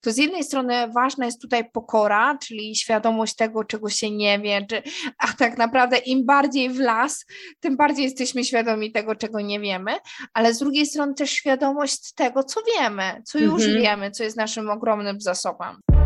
to 0.00 0.12
z 0.12 0.16
jednej 0.16 0.44
strony 0.44 0.88
ważna 0.94 1.26
jest 1.26 1.40
tutaj 1.40 1.70
pokora, 1.70 2.38
czyli 2.38 2.76
świadomość 2.76 3.36
tego, 3.36 3.64
czego 3.64 3.88
się 3.88 4.10
nie 4.10 4.38
wie, 4.38 4.66
czy, 4.66 4.82
a 5.18 5.32
tak 5.32 5.58
naprawdę 5.58 5.96
im 5.98 6.26
bardziej 6.26 6.70
w 6.70 6.78
las, 6.78 7.26
tym 7.60 7.76
bardziej 7.76 8.04
jesteśmy 8.04 8.44
świadomi 8.44 8.92
tego, 8.92 9.14
czego 9.14 9.40
nie 9.40 9.60
wiemy, 9.60 9.92
ale 10.34 10.54
z 10.54 10.58
drugiej 10.58 10.86
strony 10.86 11.14
też 11.14 11.30
świadomość 11.30 12.12
tego, 12.14 12.44
co 12.44 12.60
wiemy, 12.76 13.22
co 13.24 13.38
już 13.38 13.64
mhm. 13.64 13.82
wiemy, 13.82 14.10
co 14.10 14.24
jest 14.24 14.36
naszym 14.36 14.70
ogromnym 14.70 15.20
zasobem. 15.20 15.99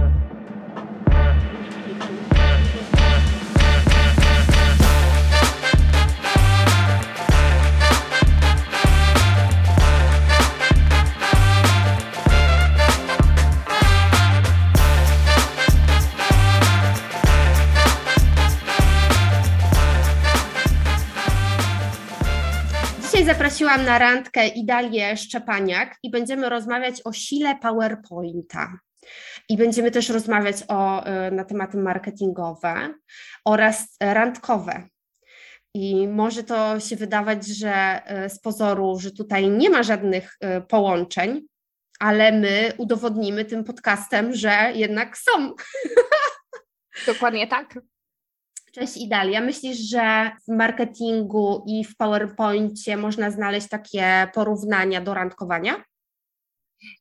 Zaprosiłam 23.55 23.87
na 23.87 23.99
randkę 23.99 24.49
Idalię 24.49 25.17
Szczepaniak 25.17 25.97
i 26.03 26.11
będziemy 26.11 26.49
rozmawiać 26.49 27.03
o 27.05 27.13
sile 27.13 27.57
PowerPointa. 27.57 28.79
I 29.49 29.57
będziemy 29.57 29.91
też 29.91 30.09
rozmawiać 30.09 30.57
o, 30.69 31.07
y, 31.07 31.31
na 31.31 31.45
tematy 31.45 31.77
marketingowe 31.77 32.95
oraz 33.45 33.97
randkowe. 34.01 34.89
I 35.75 36.09
może 36.09 36.45
to 36.45 36.81
się 36.81 36.97
wydawać, 36.97 37.47
że 37.47 38.03
y, 38.27 38.31
z 38.31 38.41
pozoru, 38.41 38.99
że 39.01 39.11
tutaj 39.11 39.49
nie 39.49 39.71
ma 39.71 39.83
żadnych 39.83 40.37
y, 40.45 40.61
połączeń, 40.61 41.47
ale 42.01 42.33
my 42.33 42.73
udowodnimy 42.79 43.45
tym 43.45 43.65
podcastem, 43.65 44.35
że 44.35 44.73
jednak 44.75 45.19
są. 45.19 45.55
Dokładnie 47.13 47.47
tak. 47.47 47.75
Cześć 48.75 48.97
Idalia. 48.97 49.41
Myślisz, 49.41 49.79
że 49.79 50.31
w 50.49 50.57
marketingu 50.57 51.65
i 51.67 51.85
w 51.85 51.97
PowerPoincie 51.97 52.97
można 52.97 53.31
znaleźć 53.31 53.69
takie 53.69 54.29
porównania 54.35 55.01
do 55.01 55.15
randkowania? 55.15 55.85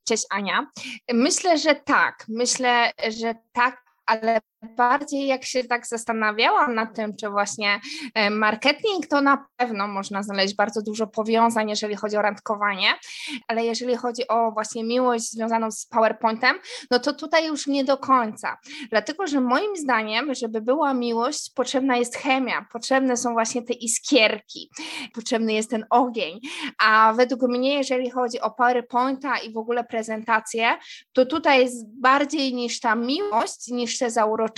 Cześć 0.08 0.26
Ania. 0.30 0.68
Myślę, 1.14 1.58
że 1.58 1.76
tak. 1.76 2.26
Myślę, 2.30 2.92
że 3.20 3.36
tak, 3.52 3.84
ale 4.06 4.40
bardziej 4.64 5.28
jak 5.28 5.46
się 5.46 5.64
tak 5.64 5.88
zastanawiałam 5.88 6.76
nad 6.76 6.96
tym, 6.96 7.16
czy 7.16 7.30
właśnie 7.30 7.80
e, 8.14 8.30
marketing, 8.30 9.08
to 9.08 9.22
na 9.22 9.46
pewno 9.58 9.88
można 9.88 10.24
znaleźć 10.24 10.56
bardzo 10.56 10.82
dużo 10.82 11.08
powiązań, 11.08 11.70
jeżeli 11.70 11.96
chodzi 11.96 12.18
o 12.18 12.22
randkowanie, 12.22 12.88
ale 13.48 13.66
jeżeli 13.66 13.96
chodzi 13.96 14.28
o 14.28 14.52
właśnie 14.52 14.84
miłość 14.84 15.32
związaną 15.32 15.72
z 15.72 15.86
PowerPointem, 15.86 16.60
no 16.92 17.00
to 17.00 17.14
tutaj 17.14 17.48
już 17.48 17.68
nie 17.68 17.84
do 17.84 17.98
końca. 17.98 18.58
Dlatego, 18.90 19.28
że 19.28 19.42
moim 19.42 19.76
zdaniem, 19.76 20.36
żeby 20.36 20.62
była 20.62 20.94
miłość, 20.94 21.52
potrzebna 21.56 21.98
jest 21.98 22.16
chemia, 22.16 22.66
potrzebne 22.72 23.18
są 23.18 23.34
właśnie 23.34 23.62
te 23.62 23.74
iskierki, 23.74 24.70
potrzebny 25.14 25.54
jest 25.54 25.70
ten 25.70 25.86
ogień, 25.90 26.40
a 26.84 27.14
według 27.14 27.42
mnie, 27.42 27.74
jeżeli 27.74 28.10
chodzi 28.10 28.42
o 28.42 28.52
PowerPointa 28.52 29.38
i 29.38 29.54
w 29.54 29.58
ogóle 29.58 29.84
prezentację, 29.84 30.78
to 31.14 31.26
tutaj 31.26 31.60
jest 31.60 32.00
bardziej 32.02 32.54
niż 32.54 32.80
ta 32.80 32.96
miłość, 32.96 33.68
niż 33.68 33.98
te 33.98 34.12
zauroczenie, 34.12 34.53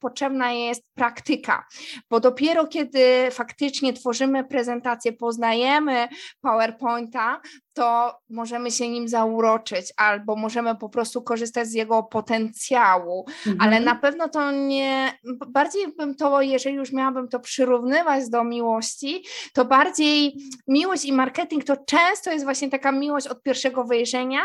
potrzebna 0.00 0.52
jest 0.52 0.82
praktyka, 0.94 1.66
bo 2.10 2.20
dopiero 2.20 2.66
kiedy 2.66 3.30
faktycznie 3.30 3.92
tworzymy 3.92 4.44
prezentację, 4.44 5.12
poznajemy 5.12 6.08
PowerPointa, 6.40 7.40
to 7.72 8.18
możemy 8.30 8.70
się 8.70 8.88
nim 8.88 9.08
zauroczyć, 9.08 9.92
albo 9.96 10.36
możemy 10.36 10.76
po 10.76 10.88
prostu 10.88 11.22
korzystać 11.22 11.68
z 11.68 11.72
jego 11.72 12.02
potencjału, 12.02 13.26
mhm. 13.46 13.56
ale 13.60 13.80
na 13.80 13.94
pewno 13.94 14.28
to 14.28 14.50
nie, 14.50 15.18
bardziej 15.48 15.92
bym 15.92 16.14
to, 16.14 16.42
jeżeli 16.42 16.76
już 16.76 16.92
miałabym 16.92 17.28
to 17.28 17.40
przyrównywać 17.40 18.28
do 18.28 18.44
miłości, 18.44 19.24
to 19.52 19.64
bardziej 19.64 20.36
miłość 20.68 21.04
i 21.04 21.12
marketing 21.12 21.64
to 21.64 21.76
często 21.76 22.30
jest 22.30 22.44
właśnie 22.44 22.70
taka 22.70 22.92
miłość 22.92 23.26
od 23.26 23.42
pierwszego 23.42 23.84
wejrzenia, 23.84 24.42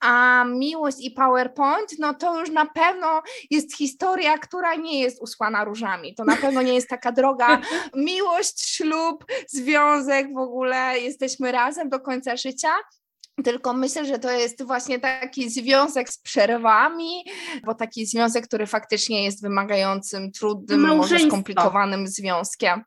a 0.00 0.44
miłość 0.44 0.96
i 1.00 1.10
PowerPoint, 1.10 1.98
no 1.98 2.14
to 2.14 2.40
już 2.40 2.50
na 2.50 2.66
pewno 2.66 3.22
jest 3.50 3.76
historia, 3.76 4.38
która 4.38 4.74
nie 4.74 5.00
jest 5.00 5.22
usłana 5.22 5.64
różami, 5.64 6.14
to 6.14 6.24
na 6.24 6.36
pewno 6.36 6.62
nie 6.62 6.74
jest 6.74 6.88
taka 6.88 7.12
droga 7.12 7.60
miłość, 7.94 8.60
ślub, 8.60 9.24
związek, 9.48 10.34
w 10.34 10.38
ogóle 10.38 10.98
jesteśmy 10.98 11.52
razem 11.52 11.88
do 11.88 12.00
końca 12.00 12.36
życia, 12.36 12.67
tylko 13.44 13.72
myślę, 13.72 14.04
że 14.04 14.18
to 14.18 14.30
jest 14.30 14.62
właśnie 14.62 15.00
taki 15.00 15.50
związek 15.50 16.10
z 16.10 16.18
przerwami, 16.18 17.24
bo 17.64 17.74
taki 17.74 18.06
związek, 18.06 18.46
który 18.46 18.66
faktycznie 18.66 19.24
jest 19.24 19.42
wymagającym, 19.42 20.32
trudnym, 20.32 20.80
może 20.80 21.18
skomplikowanym 21.18 22.08
związkiem. 22.08 22.84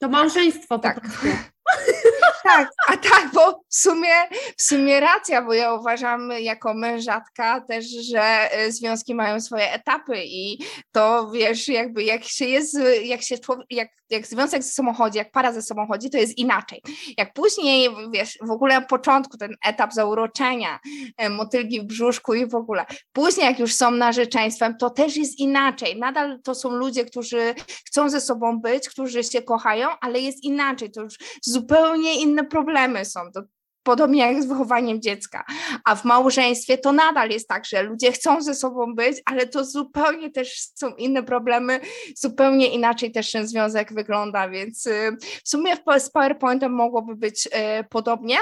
To 0.00 0.08
małżeństwo 0.08 0.78
tak. 0.78 0.94
po 0.94 1.00
prostu. 1.00 1.26
Tak, 2.42 2.70
a 2.88 2.96
tak, 2.96 3.30
bo 3.34 3.52
w 3.68 3.74
sumie, 3.74 4.14
w 4.56 4.62
sumie 4.62 5.00
racja, 5.00 5.42
bo 5.42 5.52
ja 5.54 5.74
uważam 5.74 6.32
jako 6.40 6.74
mężatka 6.74 7.60
też, 7.60 7.86
że 7.86 8.22
e, 8.52 8.72
związki 8.72 9.14
mają 9.14 9.40
swoje 9.40 9.72
etapy 9.72 10.14
i 10.24 10.58
to 10.92 11.30
wiesz, 11.30 11.68
jakby 11.68 12.04
jak 12.04 12.24
się 12.24 12.44
jest, 12.44 12.78
jak 13.04 13.22
się 13.22 13.36
jak, 13.70 13.88
jak 14.10 14.26
związek 14.26 14.62
ze 14.62 14.70
sobą 14.70 14.94
chodzi, 14.94 15.18
jak 15.18 15.32
para 15.32 15.52
ze 15.52 15.62
sobą 15.62 15.86
chodzi, 15.86 16.10
to 16.10 16.18
jest 16.18 16.38
inaczej. 16.38 16.82
Jak 17.18 17.32
później, 17.32 17.88
wiesz, 18.12 18.38
w 18.42 18.50
ogóle 18.50 18.74
na 18.74 18.86
początku 18.86 19.36
ten 19.36 19.56
etap 19.64 19.92
zauroczenia, 19.92 20.78
e, 21.16 21.30
motylgi 21.30 21.80
w 21.80 21.84
brzuszku 21.84 22.34
i 22.34 22.46
w 22.46 22.54
ogóle, 22.54 22.86
później 23.12 23.46
jak 23.46 23.58
już 23.58 23.74
są 23.74 23.90
narzeczeństwem, 23.90 24.76
to 24.76 24.90
też 24.90 25.16
jest 25.16 25.38
inaczej. 25.38 25.98
Nadal 25.98 26.40
to 26.42 26.54
są 26.54 26.70
ludzie, 26.70 27.04
którzy 27.04 27.54
chcą 27.86 28.10
ze 28.10 28.20
sobą 28.20 28.60
być, 28.60 28.88
którzy 28.88 29.24
się 29.24 29.42
kochają, 29.42 29.88
ale 30.00 30.20
jest 30.20 30.44
inaczej, 30.44 30.90
to 30.90 31.02
już 31.02 31.14
zupełnie 31.42 32.14
inne 32.32 32.44
problemy 32.44 33.04
są. 33.04 33.20
To 33.34 33.42
podobnie 33.82 34.20
jak 34.20 34.42
z 34.42 34.46
wychowaniem 34.46 35.02
dziecka. 35.02 35.44
A 35.84 35.94
w 35.94 36.04
małżeństwie 36.04 36.78
to 36.78 36.92
nadal 36.92 37.30
jest 37.30 37.48
tak, 37.48 37.64
że 37.66 37.82
ludzie 37.82 38.12
chcą 38.12 38.42
ze 38.42 38.54
sobą 38.54 38.94
być, 38.94 39.22
ale 39.24 39.46
to 39.46 39.64
zupełnie 39.64 40.30
też 40.30 40.68
są 40.74 40.94
inne 40.94 41.22
problemy, 41.22 41.80
zupełnie 42.16 42.68
inaczej 42.68 43.12
też 43.12 43.32
ten 43.32 43.48
związek 43.48 43.94
wygląda, 43.94 44.48
więc 44.48 44.86
y, 44.86 45.16
w 45.44 45.48
sumie 45.48 45.76
z 45.98 46.10
PowerPointem 46.10 46.72
mogłoby 46.72 47.16
być 47.16 47.46
y, 47.46 47.50
podobnie. 47.90 48.36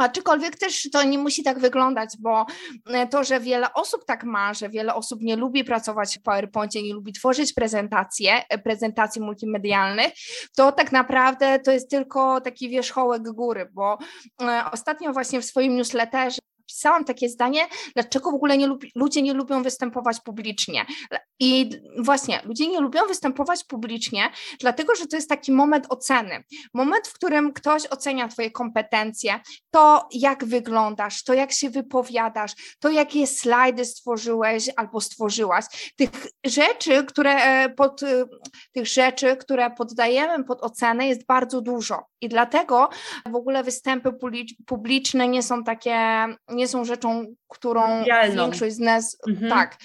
Aczkolwiek 0.00 0.58
też 0.58 0.90
to 0.92 1.02
nie 1.02 1.18
musi 1.18 1.42
tak 1.42 1.58
wyglądać, 1.58 2.10
bo 2.18 2.46
e, 2.86 3.06
to, 3.06 3.24
że 3.24 3.40
wiele 3.40 3.74
osób 3.74 4.04
tak 4.04 4.24
ma, 4.24 4.54
że 4.54 4.68
wiele 4.68 4.94
osób 4.94 5.20
nie 5.22 5.36
lubi 5.36 5.64
pracować 5.64 6.18
w 6.18 6.22
PowerPoincie, 6.22 6.82
nie 6.82 6.94
lubi 6.94 7.12
tworzyć 7.12 7.52
prezentacje, 7.52 8.32
e, 8.48 8.58
prezentacji 8.58 9.22
multimedialnych, 9.22 10.12
to 10.56 10.72
tak 10.72 10.92
naprawdę 10.92 11.58
to 11.58 11.72
jest 11.72 11.90
tylko 11.90 12.40
taki 12.40 12.68
wierzchołek 12.68 13.22
góry, 13.22 13.70
bo 13.72 13.98
e, 14.42 14.64
ostatnio 14.72 15.12
właśnie 15.12 15.40
w 15.40 15.44
swoim 15.44 15.76
newsletterze 15.76 16.49
napisałam 16.80 17.04
takie 17.04 17.28
zdanie, 17.28 17.66
dlaczego 17.94 18.30
w 18.30 18.34
ogóle 18.34 18.58
nie 18.58 18.66
lubi, 18.66 18.92
ludzie 18.94 19.22
nie 19.22 19.34
lubią 19.34 19.62
występować 19.62 20.20
publicznie. 20.20 20.86
I 21.40 21.70
właśnie, 21.98 22.40
ludzie 22.44 22.68
nie 22.68 22.80
lubią 22.80 23.00
występować 23.08 23.64
publicznie, 23.64 24.30
dlatego 24.60 24.94
że 24.94 25.06
to 25.06 25.16
jest 25.16 25.28
taki 25.28 25.52
moment 25.52 25.86
oceny. 25.88 26.44
Moment, 26.74 27.08
w 27.08 27.12
którym 27.12 27.52
ktoś 27.52 27.86
ocenia 27.86 28.28
Twoje 28.28 28.50
kompetencje, 28.50 29.40
to 29.70 30.08
jak 30.12 30.44
wyglądasz, 30.44 31.24
to 31.24 31.34
jak 31.34 31.52
się 31.52 31.70
wypowiadasz, 31.70 32.52
to 32.78 32.90
jakie 32.90 33.26
slajdy 33.26 33.84
stworzyłeś 33.84 34.70
albo 34.76 35.00
stworzyłaś. 35.00 35.64
Tych 35.96 36.10
rzeczy, 36.46 37.04
które 37.04 37.34
e, 37.34 37.68
pod, 37.68 38.02
e, 38.02 38.24
tych 38.72 38.86
rzeczy, 38.86 39.36
które 39.36 39.70
poddajemy 39.70 40.44
pod 40.44 40.62
ocenę 40.62 41.08
jest 41.08 41.26
bardzo 41.26 41.60
dużo. 41.60 42.04
I 42.20 42.28
dlatego 42.28 42.88
w 43.26 43.34
ogóle 43.34 43.64
występy 43.64 44.10
publiczne 44.66 45.28
nie 45.28 45.42
są 45.42 45.64
takie, 45.64 46.26
nie 46.48 46.68
są 46.70 46.84
rzeczą, 46.84 47.26
którą 47.48 48.04
Realną. 48.04 48.42
większość 48.42 48.74
z 48.74 48.78
nas, 48.78 49.16
mhm. 49.28 49.50
tak, 49.50 49.76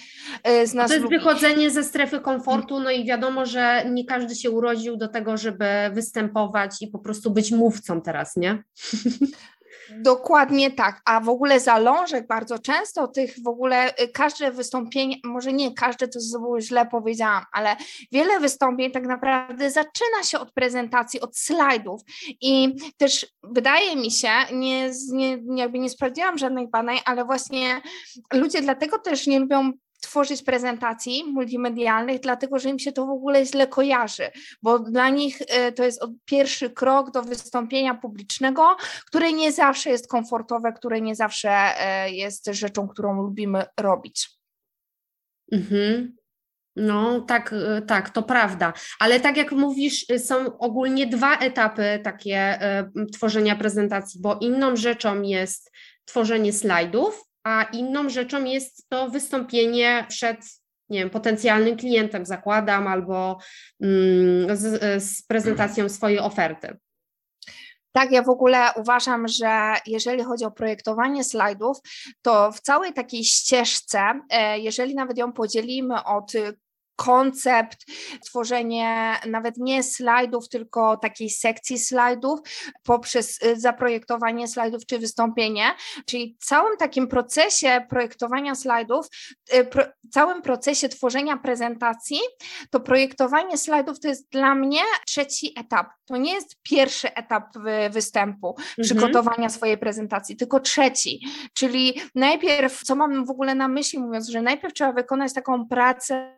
y, 0.48 0.66
z 0.66 0.74
nas 0.74 0.88
To 0.88 0.94
jest 0.94 1.04
lubi. 1.04 1.18
wychodzenie 1.18 1.70
ze 1.70 1.84
strefy 1.84 2.20
komfortu, 2.20 2.80
no 2.80 2.90
i 2.90 3.04
wiadomo, 3.04 3.46
że 3.46 3.84
nie 3.90 4.04
każdy 4.04 4.34
się 4.34 4.50
urodził 4.50 4.96
do 4.96 5.08
tego, 5.08 5.36
żeby 5.36 5.66
występować 5.92 6.82
i 6.82 6.88
po 6.88 6.98
prostu 6.98 7.30
być 7.30 7.52
mówcą 7.52 8.00
teraz, 8.00 8.36
nie? 8.36 8.62
Dokładnie 9.90 10.70
tak, 10.70 11.02
a 11.04 11.20
w 11.20 11.28
ogóle 11.28 11.60
zalążek 11.60 12.26
bardzo 12.26 12.58
często 12.58 13.08
tych 13.08 13.34
w 13.42 13.48
ogóle 13.48 13.94
y, 14.02 14.08
każde 14.08 14.50
wystąpienie, 14.50 15.16
może 15.24 15.52
nie 15.52 15.74
każde 15.74 16.08
to 16.08 16.18
źle 16.60 16.86
powiedziałam, 16.86 17.44
ale 17.52 17.76
wiele 18.12 18.40
wystąpień 18.40 18.90
tak 18.90 19.06
naprawdę 19.06 19.70
zaczyna 19.70 20.22
się 20.24 20.38
od 20.38 20.52
prezentacji, 20.52 21.20
od 21.20 21.38
slajdów. 21.38 22.00
I 22.40 22.76
też 22.96 23.26
wydaje 23.42 23.96
mi 23.96 24.10
się, 24.10 24.28
nie, 24.52 24.90
nie, 25.12 25.38
jakby 25.56 25.78
nie 25.78 25.90
sprawdziłam 25.90 26.38
żadnych 26.38 26.70
badań, 26.70 26.98
ale 27.04 27.24
właśnie 27.24 27.80
ludzie 28.32 28.62
dlatego 28.62 28.98
też 28.98 29.26
nie 29.26 29.40
lubią 29.40 29.72
tworzyć 30.06 30.42
prezentacji 30.42 31.24
multimedialnych, 31.24 32.20
dlatego 32.20 32.58
że 32.58 32.68
im 32.68 32.78
się 32.78 32.92
to 32.92 33.06
w 33.06 33.10
ogóle 33.10 33.46
źle 33.46 33.66
kojarzy, 33.66 34.30
bo 34.62 34.78
dla 34.78 35.08
nich 35.08 35.42
e, 35.48 35.72
to 35.72 35.84
jest 35.84 36.02
pierwszy 36.24 36.70
krok 36.70 37.10
do 37.10 37.22
wystąpienia 37.22 37.94
publicznego, 37.94 38.76
które 39.06 39.32
nie 39.32 39.52
zawsze 39.52 39.90
jest 39.90 40.08
komfortowe, 40.08 40.72
które 40.72 41.00
nie 41.00 41.14
zawsze 41.14 41.50
e, 41.50 42.10
jest 42.10 42.46
rzeczą, 42.46 42.88
którą 42.88 43.22
lubimy 43.22 43.64
robić. 43.80 44.30
Mhm. 45.52 46.16
No, 46.76 47.20
tak, 47.20 47.52
e, 47.52 47.82
tak, 47.82 48.10
to 48.10 48.22
prawda. 48.22 48.72
Ale 49.00 49.20
tak 49.20 49.36
jak 49.36 49.52
mówisz, 49.52 50.06
są 50.18 50.58
ogólnie 50.58 51.06
dwa 51.06 51.38
etapy 51.38 52.00
takie 52.04 52.58
tworzenia 53.12 53.56
prezentacji, 53.56 54.20
bo 54.20 54.38
inną 54.40 54.76
rzeczą 54.76 55.22
jest 55.22 55.70
tworzenie 56.04 56.52
slajdów, 56.52 57.25
a 57.46 57.62
inną 57.62 58.08
rzeczą 58.08 58.44
jest 58.44 58.88
to 58.88 59.10
wystąpienie 59.10 60.06
przed 60.08 60.38
nie 60.88 60.98
wiem, 60.98 61.10
potencjalnym 61.10 61.76
klientem, 61.76 62.26
zakładam, 62.26 62.86
albo 62.86 63.38
mm, 63.80 64.56
z, 64.56 65.02
z 65.04 65.22
prezentacją 65.22 65.88
swojej 65.88 66.18
oferty. 66.18 66.76
Tak, 67.92 68.12
ja 68.12 68.22
w 68.22 68.28
ogóle 68.28 68.58
uważam, 68.76 69.28
że 69.28 69.74
jeżeli 69.86 70.22
chodzi 70.22 70.44
o 70.44 70.50
projektowanie 70.50 71.24
slajdów, 71.24 71.78
to 72.22 72.52
w 72.52 72.60
całej 72.60 72.92
takiej 72.92 73.24
ścieżce, 73.24 74.20
e, 74.30 74.58
jeżeli 74.58 74.94
nawet 74.94 75.18
ją 75.18 75.32
podzielimy 75.32 76.04
od 76.04 76.32
koncept, 76.96 77.86
tworzenie 78.24 79.16
nawet 79.26 79.56
nie 79.56 79.82
slajdów, 79.82 80.48
tylko 80.48 80.96
takiej 80.96 81.30
sekcji 81.30 81.78
slajdów 81.78 82.40
poprzez 82.82 83.42
y, 83.42 83.60
zaprojektowanie 83.60 84.48
slajdów 84.48 84.86
czy 84.86 84.98
wystąpienie, 84.98 85.64
czyli 86.06 86.36
całym 86.40 86.76
takim 86.76 87.08
procesie 87.08 87.86
projektowania 87.88 88.54
slajdów, 88.54 89.06
y, 89.54 89.66
całym 90.10 90.42
procesie 90.42 90.88
tworzenia 90.88 91.36
prezentacji, 91.36 92.20
to 92.70 92.80
projektowanie 92.80 93.58
slajdów 93.58 94.00
to 94.00 94.08
jest 94.08 94.30
dla 94.30 94.54
mnie 94.54 94.80
trzeci 95.06 95.52
etap. 95.58 95.86
To 96.04 96.16
nie 96.16 96.32
jest 96.32 96.56
pierwszy 96.62 97.14
etap 97.14 97.44
występu, 97.90 98.48
mhm. 98.58 98.74
przygotowania 98.82 99.48
swojej 99.48 99.78
prezentacji, 99.78 100.36
tylko 100.36 100.60
trzeci, 100.60 101.26
czyli 101.54 102.00
najpierw, 102.14 102.82
co 102.82 102.94
mam 102.94 103.24
w 103.24 103.30
ogóle 103.30 103.54
na 103.54 103.68
myśli 103.68 103.98
mówiąc, 103.98 104.28
że 104.28 104.42
najpierw 104.42 104.74
trzeba 104.74 104.92
wykonać 104.92 105.34
taką 105.34 105.68
pracę 105.68 106.36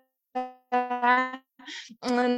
lugar 0.72 1.47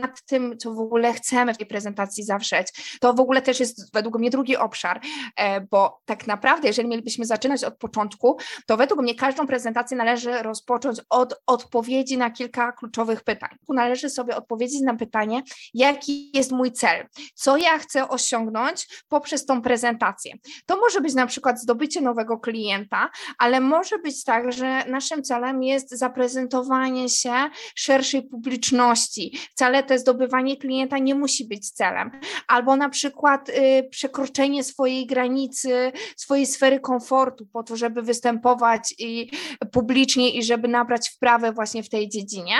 nad 0.00 0.22
tym, 0.26 0.58
co 0.58 0.74
w 0.74 0.78
ogóle 0.78 1.12
chcemy 1.12 1.54
w 1.54 1.58
tej 1.58 1.66
prezentacji 1.66 2.24
zawrzeć. 2.24 2.98
To 3.00 3.14
w 3.14 3.20
ogóle 3.20 3.42
też 3.42 3.60
jest 3.60 3.92
według 3.92 4.18
mnie 4.18 4.30
drugi 4.30 4.56
obszar, 4.56 5.00
e, 5.36 5.60
bo 5.60 6.00
tak 6.04 6.26
naprawdę, 6.26 6.68
jeżeli 6.68 6.88
mielibyśmy 6.88 7.24
zaczynać 7.26 7.64
od 7.64 7.76
początku, 7.76 8.38
to 8.66 8.76
według 8.76 9.02
mnie 9.02 9.14
każdą 9.14 9.46
prezentację 9.46 9.96
należy 9.96 10.42
rozpocząć 10.42 11.00
od 11.08 11.40
odpowiedzi 11.46 12.18
na 12.18 12.30
kilka 12.30 12.72
kluczowych 12.72 13.24
pytań. 13.24 13.50
Należy 13.68 14.10
sobie 14.10 14.36
odpowiedzieć 14.36 14.80
na 14.80 14.96
pytanie, 14.96 15.42
jaki 15.74 16.30
jest 16.36 16.52
mój 16.52 16.72
cel, 16.72 17.06
co 17.34 17.56
ja 17.56 17.78
chcę 17.78 18.08
osiągnąć 18.08 19.04
poprzez 19.08 19.46
tą 19.46 19.62
prezentację. 19.62 20.34
To 20.66 20.76
może 20.76 21.00
być 21.00 21.14
na 21.14 21.26
przykład 21.26 21.60
zdobycie 21.60 22.00
nowego 22.00 22.38
klienta, 22.38 23.10
ale 23.38 23.60
może 23.60 23.98
być 23.98 24.24
tak, 24.24 24.52
że 24.52 24.84
naszym 24.84 25.22
celem 25.22 25.62
jest 25.62 25.90
zaprezentowanie 25.90 27.08
się 27.08 27.34
szerszej 27.74 28.22
publiczności, 28.22 29.19
Wcale 29.50 29.82
to 29.82 29.98
zdobywanie 29.98 30.56
klienta 30.56 30.98
nie 30.98 31.14
musi 31.14 31.44
być 31.44 31.70
celem. 31.70 32.10
Albo 32.48 32.76
na 32.76 32.88
przykład 32.88 33.48
y, 33.48 33.88
przekroczenie 33.90 34.64
swojej 34.64 35.06
granicy, 35.06 35.92
swojej 36.16 36.46
sfery 36.46 36.80
komfortu 36.80 37.46
po 37.52 37.62
to, 37.62 37.76
żeby 37.76 38.02
występować 38.02 38.94
i 38.98 39.30
publicznie 39.72 40.30
i 40.30 40.42
żeby 40.42 40.68
nabrać 40.68 41.08
wprawę 41.08 41.52
właśnie 41.52 41.82
w 41.82 41.88
tej 41.88 42.08
dziedzinie. 42.08 42.54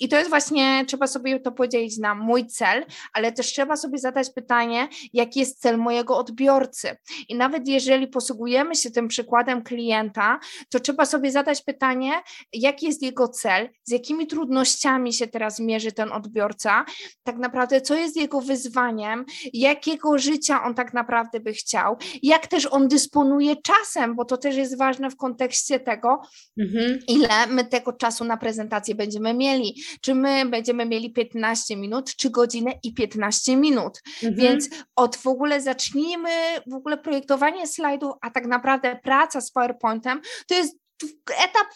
I 0.00 0.08
to 0.08 0.16
jest 0.16 0.30
właśnie, 0.30 0.84
trzeba 0.86 1.06
sobie 1.06 1.40
to 1.40 1.52
podzielić 1.52 1.98
na 1.98 2.14
mój 2.14 2.46
cel, 2.46 2.84
ale 3.12 3.32
też 3.32 3.46
trzeba 3.46 3.76
sobie 3.76 3.98
zadać 3.98 4.30
pytanie, 4.30 4.88
jaki 5.12 5.40
jest 5.40 5.60
cel 5.60 5.78
mojego 5.78 6.16
odbiorcy. 6.16 6.96
I 7.28 7.34
nawet 7.34 7.68
jeżeli 7.68 8.08
posługujemy 8.08 8.74
się 8.74 8.90
tym 8.90 9.08
przykładem 9.08 9.62
klienta, 9.62 10.40
to 10.70 10.80
trzeba 10.80 11.06
sobie 11.06 11.32
zadać 11.32 11.62
pytanie, 11.62 12.12
jaki 12.52 12.86
jest 12.86 13.02
jego 13.02 13.28
cel, 13.28 13.68
z 13.84 13.90
jakimi 13.90 14.26
trudnościami 14.26 15.12
się 15.12 15.26
teraz 15.26 15.60
mierzy 15.66 15.92
ten 15.92 16.12
odbiorca, 16.12 16.84
tak 17.22 17.36
naprawdę 17.36 17.80
co 17.80 17.94
jest 17.94 18.16
jego 18.16 18.40
wyzwaniem, 18.40 19.24
jakiego 19.52 20.18
życia 20.18 20.62
on 20.64 20.74
tak 20.74 20.94
naprawdę 20.94 21.40
by 21.40 21.52
chciał, 21.52 21.96
jak 22.22 22.46
też 22.46 22.66
on 22.66 22.88
dysponuje 22.88 23.56
czasem, 23.56 24.14
bo 24.14 24.24
to 24.24 24.36
też 24.36 24.56
jest 24.56 24.78
ważne 24.78 25.10
w 25.10 25.16
kontekście 25.16 25.80
tego, 25.80 26.20
mhm. 26.60 26.98
ile 27.08 27.46
my 27.46 27.64
tego 27.64 27.92
czasu 27.92 28.24
na 28.24 28.36
prezentację 28.36 28.94
będziemy 28.94 29.34
mieli. 29.34 29.82
Czy 30.00 30.14
my 30.14 30.46
będziemy 30.46 30.86
mieli 30.86 31.12
15 31.12 31.76
minut, 31.76 32.16
czy 32.16 32.30
godzinę 32.30 32.72
i 32.82 32.94
15 32.94 33.56
minut. 33.56 34.02
Mhm. 34.22 34.34
Więc 34.34 34.68
od 34.96 35.16
w 35.16 35.26
ogóle 35.26 35.60
zacznijmy 35.60 36.30
w 36.66 36.74
ogóle 36.74 36.98
projektowanie 36.98 37.66
slajdów, 37.66 38.12
a 38.20 38.30
tak 38.30 38.46
naprawdę 38.46 38.98
praca 39.04 39.40
z 39.40 39.50
PowerPointem 39.50 40.20
to 40.48 40.54
jest 40.54 40.76
etap 41.44 41.66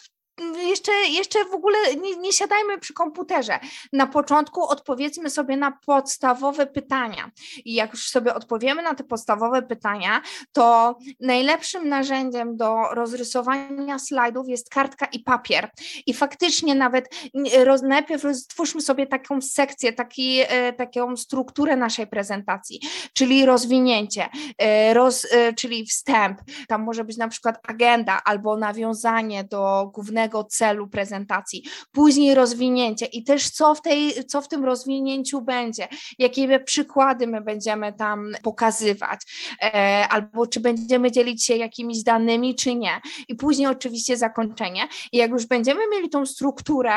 jeszcze, 0.57 0.91
jeszcze 0.91 1.45
w 1.45 1.53
ogóle 1.53 1.77
nie, 2.01 2.15
nie 2.15 2.33
siadajmy 2.33 2.77
przy 2.77 2.93
komputerze. 2.93 3.59
Na 3.93 4.07
początku 4.07 4.67
odpowiedzmy 4.67 5.29
sobie 5.29 5.57
na 5.57 5.71
podstawowe 5.85 6.67
pytania. 6.67 7.31
I 7.65 7.73
jak 7.73 7.91
już 7.91 8.09
sobie 8.09 8.33
odpowiemy 8.33 8.81
na 8.81 8.95
te 8.95 9.03
podstawowe 9.03 9.61
pytania, 9.61 10.21
to 10.51 10.95
najlepszym 11.19 11.89
narzędziem 11.89 12.57
do 12.57 12.81
rozrysowania 12.91 13.99
slajdów 13.99 14.49
jest 14.49 14.69
kartka 14.69 15.05
i 15.05 15.19
papier. 15.19 15.69
I 16.05 16.13
faktycznie 16.13 16.75
nawet 16.75 17.15
roz, 17.63 17.81
najpierw 17.81 18.23
stwórzmy 18.33 18.81
sobie 18.81 19.07
taką 19.07 19.41
sekcję, 19.41 19.93
taki, 19.93 20.39
e, 20.47 20.73
taką 20.73 21.17
strukturę 21.17 21.75
naszej 21.75 22.07
prezentacji, 22.07 22.79
czyli 23.13 23.45
rozwinięcie, 23.45 24.29
e, 24.57 24.93
roz, 24.93 25.27
e, 25.31 25.53
czyli 25.53 25.85
wstęp. 25.85 26.41
Tam 26.67 26.83
może 26.83 27.03
być 27.03 27.17
na 27.17 27.27
przykład 27.27 27.59
agenda 27.67 28.21
albo 28.25 28.57
nawiązanie 28.57 29.43
do 29.43 29.91
głównego 29.93 30.20
celu 30.49 30.87
prezentacji, 30.87 31.63
później 31.91 32.35
rozwinięcie 32.35 33.05
i 33.05 33.23
też 33.23 33.49
co 33.49 33.75
w, 33.75 33.81
tej, 33.81 34.25
co 34.25 34.41
w 34.41 34.47
tym 34.47 34.65
rozwinięciu 34.65 35.41
będzie, 35.41 35.87
jakie 36.19 36.59
przykłady 36.59 37.27
my 37.27 37.41
będziemy 37.41 37.93
tam 37.93 38.31
pokazywać, 38.43 39.21
e, 39.61 40.07
albo 40.09 40.47
czy 40.47 40.59
będziemy 40.59 41.11
dzielić 41.11 41.45
się 41.45 41.55
jakimiś 41.55 42.03
danymi, 42.03 42.55
czy 42.55 42.75
nie. 42.75 43.01
I 43.27 43.35
później 43.35 43.67
oczywiście 43.67 44.17
zakończenie. 44.17 44.87
I 45.11 45.17
jak 45.17 45.31
już 45.31 45.45
będziemy 45.45 45.81
mieli 45.91 46.09
tą 46.09 46.25
strukturę, 46.25 46.93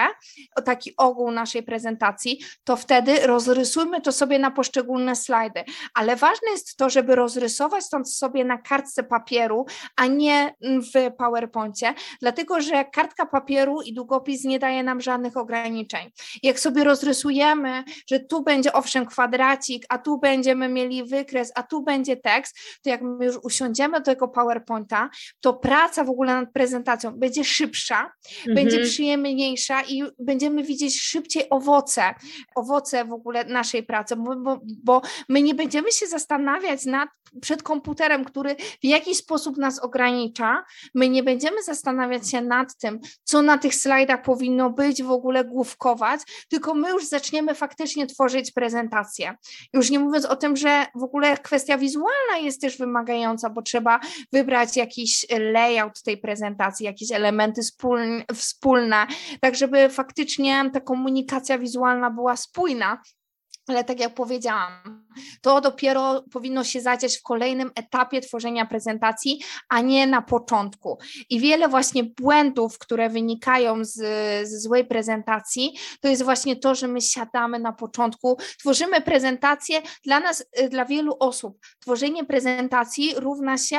taki 0.64 0.96
ogół 0.96 1.30
naszej 1.30 1.62
prezentacji, 1.62 2.40
to 2.64 2.76
wtedy 2.76 3.26
rozrysujmy 3.26 4.00
to 4.00 4.12
sobie 4.12 4.38
na 4.38 4.50
poszczególne 4.50 5.16
slajdy. 5.16 5.64
Ale 5.94 6.16
ważne 6.16 6.50
jest 6.50 6.76
to, 6.76 6.90
żeby 6.90 7.14
rozrysować 7.14 7.90
to 7.90 8.04
sobie 8.04 8.44
na 8.44 8.58
kartce 8.58 9.02
papieru, 9.02 9.66
a 9.96 10.06
nie 10.06 10.54
w 10.60 11.16
PowerPoincie, 11.18 11.94
dlatego 12.20 12.60
że 12.60 12.84
kartka 12.84 13.13
kartka 13.14 13.26
papieru 13.26 13.82
i 13.82 13.94
długopis 13.94 14.44
nie 14.44 14.58
daje 14.58 14.82
nam 14.82 15.00
żadnych 15.00 15.36
ograniczeń. 15.36 16.10
Jak 16.42 16.60
sobie 16.60 16.84
rozrysujemy, 16.84 17.84
że 18.10 18.20
tu 18.20 18.42
będzie 18.42 18.72
owszem 18.72 19.06
kwadracik, 19.06 19.86
a 19.88 19.98
tu 19.98 20.18
będziemy 20.18 20.68
mieli 20.68 21.04
wykres, 21.04 21.52
a 21.54 21.62
tu 21.62 21.82
będzie 21.82 22.16
tekst, 22.16 22.58
to 22.82 22.90
jak 22.90 23.02
my 23.02 23.24
już 23.24 23.36
usiądziemy 23.42 23.98
do 23.98 24.04
tego 24.04 24.28
PowerPointa, 24.28 25.10
to 25.40 25.54
praca 25.54 26.04
w 26.04 26.10
ogóle 26.10 26.34
nad 26.34 26.52
prezentacją 26.52 27.10
będzie 27.10 27.44
szybsza, 27.44 28.12
mhm. 28.38 28.54
będzie 28.54 28.80
przyjemniejsza 28.80 29.82
i 29.82 30.02
będziemy 30.18 30.62
widzieć 30.62 31.00
szybciej 31.00 31.50
owoce, 31.50 32.14
owoce 32.54 33.04
w 33.04 33.12
ogóle 33.12 33.44
naszej 33.44 33.82
pracy, 33.82 34.16
bo, 34.16 34.36
bo, 34.36 34.60
bo 34.84 35.02
my 35.28 35.42
nie 35.42 35.54
będziemy 35.54 35.92
się 35.92 36.06
zastanawiać 36.06 36.84
nad, 36.84 37.08
przed 37.40 37.62
komputerem, 37.62 38.24
który 38.24 38.56
w 38.56 38.84
jakiś 38.84 39.16
sposób 39.16 39.56
nas 39.56 39.78
ogranicza, 39.78 40.64
my 40.94 41.08
nie 41.08 41.22
będziemy 41.22 41.62
zastanawiać 41.62 42.30
się 42.30 42.40
nad 42.40 42.76
tym, 42.76 43.00
co 43.24 43.42
na 43.42 43.58
tych 43.58 43.74
slajdach 43.74 44.22
powinno 44.22 44.70
być, 44.70 45.02
w 45.02 45.10
ogóle 45.10 45.44
główkować, 45.44 46.20
tylko 46.48 46.74
my 46.74 46.90
już 46.90 47.06
zaczniemy 47.06 47.54
faktycznie 47.54 48.06
tworzyć 48.06 48.52
prezentację. 48.52 49.34
Już 49.72 49.90
nie 49.90 49.98
mówiąc 49.98 50.24
o 50.24 50.36
tym, 50.36 50.56
że 50.56 50.86
w 50.94 51.02
ogóle 51.02 51.36
kwestia 51.36 51.78
wizualna 51.78 52.36
jest 52.42 52.60
też 52.60 52.78
wymagająca, 52.78 53.50
bo 53.50 53.62
trzeba 53.62 54.00
wybrać 54.32 54.76
jakiś 54.76 55.26
layout 55.38 56.02
tej 56.02 56.18
prezentacji, 56.18 56.86
jakieś 56.86 57.12
elementy 57.12 57.60
wspólne, 58.34 59.06
tak 59.40 59.54
żeby 59.54 59.88
faktycznie 59.88 60.70
ta 60.72 60.80
komunikacja 60.80 61.58
wizualna 61.58 62.10
była 62.10 62.36
spójna 62.36 63.02
ale 63.68 63.84
tak 63.84 64.00
jak 64.00 64.14
powiedziałam, 64.14 65.04
to 65.40 65.60
dopiero 65.60 66.24
powinno 66.32 66.64
się 66.64 66.80
zadziać 66.80 67.16
w 67.16 67.22
kolejnym 67.22 67.70
etapie 67.74 68.20
tworzenia 68.20 68.66
prezentacji, 68.66 69.40
a 69.68 69.80
nie 69.80 70.06
na 70.06 70.22
początku. 70.22 70.98
I 71.30 71.40
wiele 71.40 71.68
właśnie 71.68 72.04
błędów, 72.04 72.78
które 72.78 73.08
wynikają 73.10 73.84
z, 73.84 73.92
z 74.48 74.62
złej 74.62 74.84
prezentacji, 74.84 75.78
to 76.00 76.08
jest 76.08 76.22
właśnie 76.22 76.56
to, 76.56 76.74
że 76.74 76.88
my 76.88 77.00
siadamy 77.00 77.58
na 77.58 77.72
początku, 77.72 78.38
tworzymy 78.58 79.00
prezentację. 79.00 79.82
Dla 80.04 80.20
nas, 80.20 80.46
dla 80.70 80.84
wielu 80.84 81.16
osób, 81.20 81.58
tworzenie 81.80 82.24
prezentacji 82.24 83.14
równa 83.16 83.58
się 83.58 83.78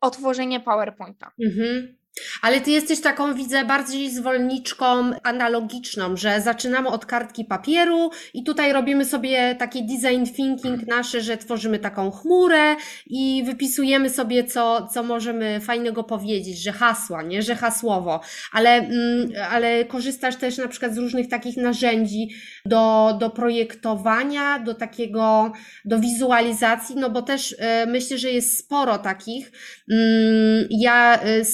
otworzenie 0.00 0.60
PowerPointa. 0.60 1.32
Mhm. 1.44 2.03
Ale 2.42 2.60
ty 2.60 2.70
jesteś 2.70 3.00
taką, 3.00 3.34
widzę, 3.34 3.64
bardziej 3.64 4.10
zwolenniczką 4.10 5.10
analogiczną, 5.22 6.16
że 6.16 6.40
zaczynamy 6.40 6.88
od 6.88 7.06
kartki 7.06 7.44
papieru 7.44 8.10
i 8.34 8.44
tutaj 8.44 8.72
robimy 8.72 9.04
sobie 9.04 9.54
taki 9.54 9.86
design 9.86 10.24
thinking 10.34 10.86
nasze, 10.86 11.20
że 11.20 11.36
tworzymy 11.36 11.78
taką 11.78 12.10
chmurę 12.10 12.76
i 13.06 13.42
wypisujemy 13.46 14.10
sobie, 14.10 14.44
co, 14.44 14.86
co 14.86 15.02
możemy 15.02 15.60
fajnego 15.60 16.04
powiedzieć, 16.04 16.62
że 16.62 16.72
hasła, 16.72 17.22
nie, 17.22 17.42
że 17.42 17.56
hasłowo, 17.56 18.20
ale, 18.52 18.70
mm, 18.70 19.32
ale 19.50 19.84
korzystasz 19.84 20.36
też 20.36 20.58
na 20.58 20.68
przykład 20.68 20.94
z 20.94 20.98
różnych 20.98 21.28
takich 21.28 21.56
narzędzi 21.56 22.28
do, 22.66 23.16
do 23.20 23.30
projektowania, 23.30 24.58
do 24.58 24.74
takiego, 24.74 25.52
do 25.84 25.98
wizualizacji, 25.98 26.96
no 26.96 27.10
bo 27.10 27.22
też 27.22 27.52
y, 27.52 27.56
myślę, 27.86 28.18
że 28.18 28.30
jest 28.30 28.58
sporo 28.58 28.98
takich. 28.98 29.52
Mm, 29.90 30.66
ja 30.70 31.20
y, 31.26 31.44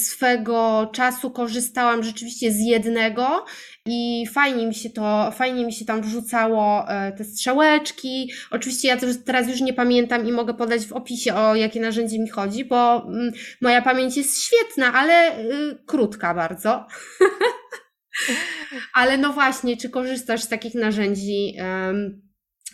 czasu 0.92 1.30
korzystałam 1.30 2.02
rzeczywiście 2.02 2.52
z 2.52 2.60
jednego 2.60 3.44
i 3.86 4.26
fajnie 4.26 4.66
mi 4.66 4.74
się 4.74 4.90
to, 4.90 5.30
fajnie 5.30 5.66
mi 5.66 5.72
się 5.72 5.84
tam 5.84 6.02
wrzucało 6.02 6.88
e, 6.88 7.12
te 7.12 7.24
strzałeczki. 7.24 8.32
Oczywiście 8.50 8.88
ja 8.88 8.96
też 8.96 9.16
teraz 9.24 9.48
już 9.48 9.60
nie 9.60 9.72
pamiętam 9.72 10.28
i 10.28 10.32
mogę 10.32 10.54
podać 10.54 10.86
w 10.86 10.92
opisie 10.92 11.34
o 11.34 11.54
jakie 11.54 11.80
narzędzie 11.80 12.18
mi 12.18 12.28
chodzi, 12.28 12.64
bo 12.64 13.06
mm, 13.06 13.32
moja 13.60 13.82
pamięć 13.82 14.16
jest 14.16 14.42
świetna, 14.42 14.92
ale 14.92 15.38
y, 15.38 15.78
krótka 15.86 16.34
bardzo. 16.34 16.86
ale 19.00 19.18
no 19.18 19.32
właśnie, 19.32 19.76
czy 19.76 19.90
korzystasz 19.90 20.42
z 20.42 20.48
takich 20.48 20.74
narzędzi 20.74 21.56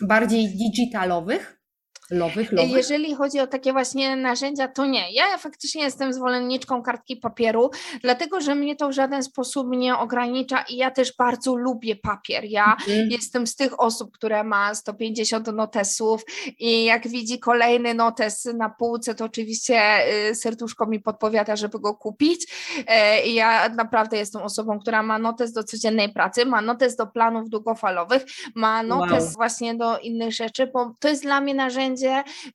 bardziej 0.01 0.47
digitalowych? 0.47 1.56
Lowych, 2.11 2.51
lowych. 2.51 2.71
Jeżeli 2.71 3.15
chodzi 3.15 3.39
o 3.39 3.47
takie 3.47 3.73
właśnie 3.73 4.15
narzędzia, 4.15 4.67
to 4.67 4.85
nie. 4.85 5.11
Ja 5.11 5.37
faktycznie 5.37 5.83
jestem 5.83 6.13
zwolenniczką 6.13 6.83
kartki 6.83 7.17
papieru, 7.17 7.71
dlatego 8.01 8.41
że 8.41 8.55
mnie 8.55 8.75
to 8.75 8.89
w 8.89 8.91
żaden 8.91 9.23
sposób 9.23 9.67
nie 9.69 9.97
ogranicza 9.97 10.65
i 10.69 10.75
ja 10.75 10.91
też 10.91 11.13
bardzo 11.17 11.55
lubię 11.55 11.95
papier. 11.95 12.45
Ja 12.45 12.75
mhm. 12.79 13.09
jestem 13.09 13.47
z 13.47 13.55
tych 13.55 13.79
osób, 13.79 14.11
które 14.11 14.43
ma 14.43 14.75
150 14.75 15.47
notesów 15.47 16.21
i 16.59 16.85
jak 16.85 17.07
widzi 17.07 17.39
kolejny 17.39 17.93
notes 17.93 18.45
na 18.45 18.69
półce, 18.69 19.15
to 19.15 19.25
oczywiście 19.25 19.79
y, 20.29 20.35
serduszko 20.35 20.85
mi 20.85 20.99
podpowiada, 20.99 21.55
żeby 21.55 21.79
go 21.79 21.95
kupić. 21.95 22.47
E, 22.87 23.27
ja 23.27 23.69
naprawdę 23.69 24.17
jestem 24.17 24.41
osobą, 24.41 24.79
która 24.79 25.03
ma 25.03 25.19
notes 25.19 25.53
do 25.53 25.63
codziennej 25.63 26.13
pracy, 26.13 26.45
ma 26.45 26.61
notes 26.61 26.95
do 26.95 27.07
planów 27.07 27.49
długofalowych, 27.49 28.23
ma 28.55 28.83
notes 28.83 29.23
wow. 29.23 29.33
właśnie 29.35 29.75
do 29.75 29.99
innych 29.99 30.33
rzeczy, 30.33 30.67
bo 30.67 30.93
to 30.99 31.07
jest 31.07 31.23
dla 31.23 31.41
mnie 31.41 31.53
narzędzie, 31.53 31.96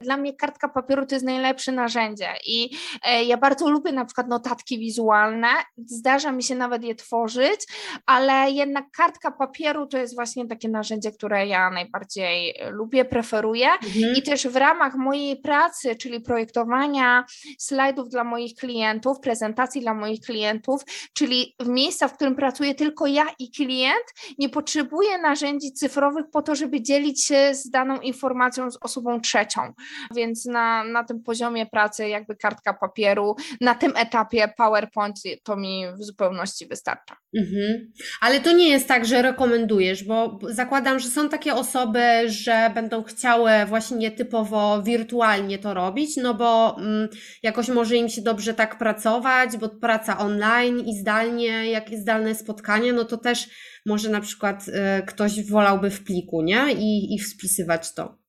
dla 0.01 0.17
mnie 0.17 0.37
kartka 0.37 0.69
papieru 0.69 1.07
to 1.07 1.15
jest 1.15 1.27
najlepsze 1.27 1.73
narzędzie 1.73 2.29
i 2.47 2.71
e, 3.05 3.25
ja 3.25 3.37
bardzo 3.37 3.71
lubię 3.71 3.93
na 3.93 4.05
przykład 4.05 4.29
notatki 4.29 4.79
wizualne, 4.79 5.49
zdarza 5.87 6.33
mi 6.33 6.43
się 6.43 6.55
nawet 6.55 6.85
je 6.85 6.95
tworzyć, 6.95 7.61
ale 8.07 8.51
jednak 8.51 8.85
kartka 8.97 9.31
papieru 9.31 9.87
to 9.87 9.99
jest 9.99 10.15
właśnie 10.15 10.47
takie 10.47 10.69
narzędzie, 10.69 11.13
które 11.13 11.47
ja 11.47 11.71
najbardziej 11.71 12.55
lubię, 12.71 13.05
preferuję 13.05 13.69
mhm. 13.71 14.17
i 14.17 14.23
też 14.23 14.47
w 14.47 14.57
ramach 14.57 14.95
mojej 14.95 15.37
pracy, 15.41 15.97
czyli 15.97 16.21
projektowania 16.21 17.25
slajdów 17.59 18.09
dla 18.09 18.25
moich 18.25 18.55
klientów, 18.55 19.21
prezentacji 19.21 19.81
dla 19.81 19.95
moich 19.95 20.21
klientów, 20.21 20.83
czyli 21.13 21.55
w 21.61 21.69
miejsca, 21.69 22.09
w 22.09 22.15
którym 22.15 22.35
pracuję 22.35 22.75
tylko 22.75 23.07
ja 23.07 23.27
i 23.39 23.51
klient, 23.51 24.05
nie 24.39 24.49
potrzebuję 24.49 25.19
narzędzi 25.19 25.73
cyfrowych 25.73 26.25
po 26.33 26.43
to, 26.43 26.55
żeby 26.55 26.83
dzielić 26.83 27.25
się 27.25 27.55
z 27.55 27.71
daną 27.71 28.01
informacją 28.01 28.71
z 28.71 28.79
osobą 28.83 29.21
trzecią. 29.33 29.73
Więc 30.17 30.47
na, 30.47 30.85
na 30.85 31.05
tym 31.05 31.23
poziomie 31.23 31.67
pracy, 31.67 32.09
jakby 32.09 32.37
kartka 32.37 32.75
papieru, 32.75 33.37
na 33.61 33.75
tym 33.75 33.93
etapie 33.97 34.53
PowerPoint 34.57 35.17
to 35.45 35.57
mi 35.57 35.85
w 35.99 36.05
zupełności 36.05 36.67
wystarcza. 36.67 37.17
Mhm. 37.37 37.93
Ale 38.21 38.41
to 38.41 38.53
nie 38.53 38.69
jest 38.69 38.89
tak, 38.89 39.05
że 39.05 39.23
rekomendujesz, 39.23 40.05
bo 40.05 40.39
zakładam, 40.49 40.99
że 40.99 41.09
są 41.09 41.29
takie 41.29 41.55
osoby, 41.55 42.01
że 42.27 42.71
będą 42.75 43.03
chciały 43.03 43.51
właśnie 43.67 44.11
typowo 44.11 44.83
wirtualnie 44.83 45.59
to 45.59 45.75
robić, 45.75 46.17
no 46.17 46.35
bo 46.35 46.77
mm, 46.79 47.09
jakoś 47.43 47.69
może 47.69 47.97
im 47.97 48.09
się 48.09 48.23
dobrze 48.23 48.55
tak 48.55 48.79
pracować, 48.79 49.57
bo 49.57 49.69
praca 49.69 50.19
online 50.19 50.81
i 50.81 50.99
zdalnie, 50.99 51.71
jak 51.71 51.91
jest 51.91 52.03
zdalne 52.03 52.35
spotkanie, 52.35 52.93
no 52.93 53.05
to 53.05 53.17
też 53.17 53.49
może 53.87 54.09
na 54.11 54.21
przykład 54.21 54.69
y, 54.69 54.73
ktoś 55.07 55.51
wolałby 55.51 55.91
w 55.91 56.05
pliku, 56.05 56.43
nie? 56.43 56.73
I, 56.73 57.15
i 57.15 57.19
wpisywać 57.19 57.95
to. 57.95 58.22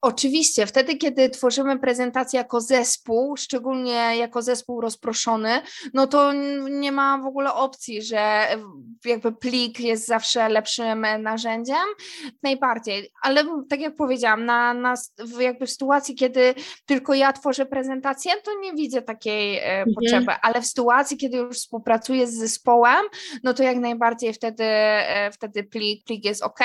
Oczywiście, 0.00 0.66
wtedy, 0.66 0.96
kiedy 0.96 1.30
tworzymy 1.30 1.78
prezentację 1.78 2.38
jako 2.38 2.60
zespół, 2.60 3.36
szczególnie 3.36 4.16
jako 4.16 4.42
zespół 4.42 4.80
rozproszony, 4.80 5.62
no 5.94 6.06
to 6.06 6.32
nie 6.70 6.92
ma 6.92 7.18
w 7.18 7.26
ogóle 7.26 7.54
opcji, 7.54 8.02
że 8.02 8.46
jakby 9.04 9.32
plik 9.32 9.80
jest 9.80 10.06
zawsze 10.06 10.48
lepszym 10.48 11.06
narzędziem, 11.18 11.84
najbardziej. 12.42 13.12
Ale 13.22 13.44
tak 13.68 13.80
jak 13.80 13.96
powiedziałam, 13.96 14.44
na, 14.44 14.74
na 14.74 14.94
jakby 15.40 15.66
w 15.66 15.70
sytuacji, 15.70 16.14
kiedy 16.14 16.54
tylko 16.86 17.14
ja 17.14 17.32
tworzę 17.32 17.66
prezentację, 17.66 18.32
to 18.44 18.60
nie 18.60 18.72
widzę 18.72 19.02
takiej 19.02 19.58
e, 19.58 19.62
mhm. 19.62 19.94
potrzeby, 19.94 20.32
ale 20.42 20.62
w 20.62 20.66
sytuacji, 20.66 21.16
kiedy 21.16 21.36
już 21.36 21.56
współpracuję 21.56 22.26
z 22.26 22.34
zespołem, 22.34 23.06
no 23.42 23.54
to 23.54 23.62
jak 23.62 23.76
najbardziej 23.76 24.32
wtedy, 24.32 24.64
e, 24.64 25.30
wtedy 25.32 25.64
plik, 25.64 26.04
plik 26.04 26.24
jest 26.24 26.42
ok. 26.42 26.60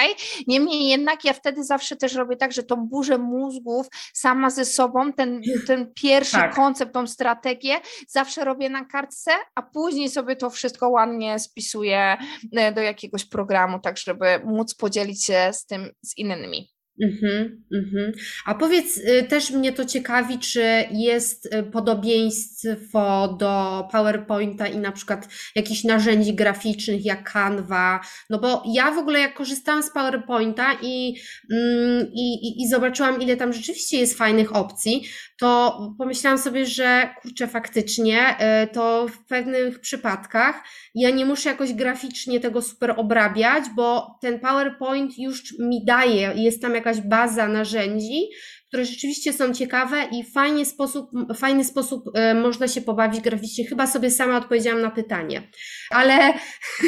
Niemniej 0.48 0.88
jednak 0.88 1.26
ja 1.26 1.34
wtedy 1.34 1.64
zawsze 1.64 1.96
też 1.96 2.14
robię 2.16 2.36
tak, 2.36 2.52
że 2.52 2.64
tą 2.64 2.88
burzę 2.96 3.18
mózgów 3.18 3.88
sama 4.14 4.50
ze 4.50 4.66
sobą, 4.66 5.14
ten, 5.14 5.42
ten 5.68 5.92
pierwszy 5.96 6.38
tak. 6.38 6.56
koncept, 6.56 6.94
tą 6.94 7.08
strategię 7.08 7.76
zawsze 8.08 8.46
robię 8.46 8.70
na 8.70 8.86
kartce, 8.86 9.32
a 9.56 9.62
później 9.62 10.10
sobie 10.10 10.36
to 10.36 10.50
wszystko 10.50 10.90
ładnie 10.90 11.40
spisuję 11.40 12.18
e, 12.54 12.72
do 12.72 12.82
jakiegoś 12.82 13.26
programu, 13.26 13.80
tak 13.80 13.98
żeby 13.98 14.26
móc 14.46 14.76
podzielić 14.76 15.26
się 15.26 15.50
z 15.54 15.66
tym 15.66 15.92
z 16.02 16.18
innymi. 16.18 16.75
Mhm, 17.02 17.64
mhm. 17.74 18.12
A 18.46 18.56
powiedz, 18.56 18.98
y, 18.98 19.26
też 19.30 19.52
mnie 19.52 19.74
to 19.74 19.86
ciekawi, 19.86 20.40
czy 20.40 20.64
jest 20.92 21.46
y, 21.46 21.64
podobieństwo 21.64 23.38
do 23.40 23.88
PowerPointa 23.92 24.68
i 24.68 24.78
na 24.78 24.92
przykład 24.92 25.28
jakichś 25.56 25.84
narzędzi 25.84 26.34
graficznych 26.34 27.06
jak 27.06 27.32
Canva, 27.32 28.02
no 28.30 28.40
bo 28.40 28.64
ja 28.74 28.92
w 28.92 28.98
ogóle 28.98 29.20
jak 29.20 29.34
korzystałam 29.34 29.84
z 29.84 29.92
PowerPointa 29.92 30.78
i, 30.82 31.16
mm, 31.52 32.08
i, 32.14 32.48
i, 32.48 32.64
i 32.64 32.68
zobaczyłam, 32.68 33.22
ile 33.22 33.38
tam 33.38 33.54
rzeczywiście 33.54 33.98
jest 33.98 34.18
fajnych 34.18 34.56
opcji, 34.56 35.04
to 35.40 35.80
pomyślałam 35.98 36.38
sobie, 36.38 36.66
że 36.66 37.10
kurczę, 37.22 37.48
faktycznie 37.48 38.36
y, 38.64 38.68
to 38.68 39.08
w 39.08 39.26
pewnych 39.26 39.80
przypadkach 39.80 40.64
ja 40.96 41.10
nie 41.10 41.26
muszę 41.26 41.50
jakoś 41.50 41.74
graficznie 41.74 42.40
tego 42.40 42.62
super 42.62 42.94
obrabiać, 42.98 43.64
bo 43.76 44.18
ten 44.22 44.40
PowerPoint 44.40 45.20
już 45.20 45.60
mi 45.60 45.86
daje, 45.86 46.34
jest 46.36 46.62
tam 46.62 46.76
jakaś 46.76 47.02
baza 47.02 47.48
narzędzi, 47.48 48.30
które 48.68 48.86
rzeczywiście 48.86 49.34
są 49.34 49.54
ciekawe 49.54 50.08
i 50.12 50.24
fajnie 50.24 50.66
sposób, 50.66 51.10
fajny 51.36 51.64
sposób 51.64 52.04
y, 52.08 52.36
można 52.36 52.68
się 52.68 52.82
pobawić 52.82 53.22
graficznie. 53.22 53.66
Chyba 53.66 53.88
sobie 53.88 54.12
sama 54.12 54.38
odpowiedziałam 54.38 54.82
na 54.82 54.92
pytanie, 54.92 55.42
ale 55.90 56.34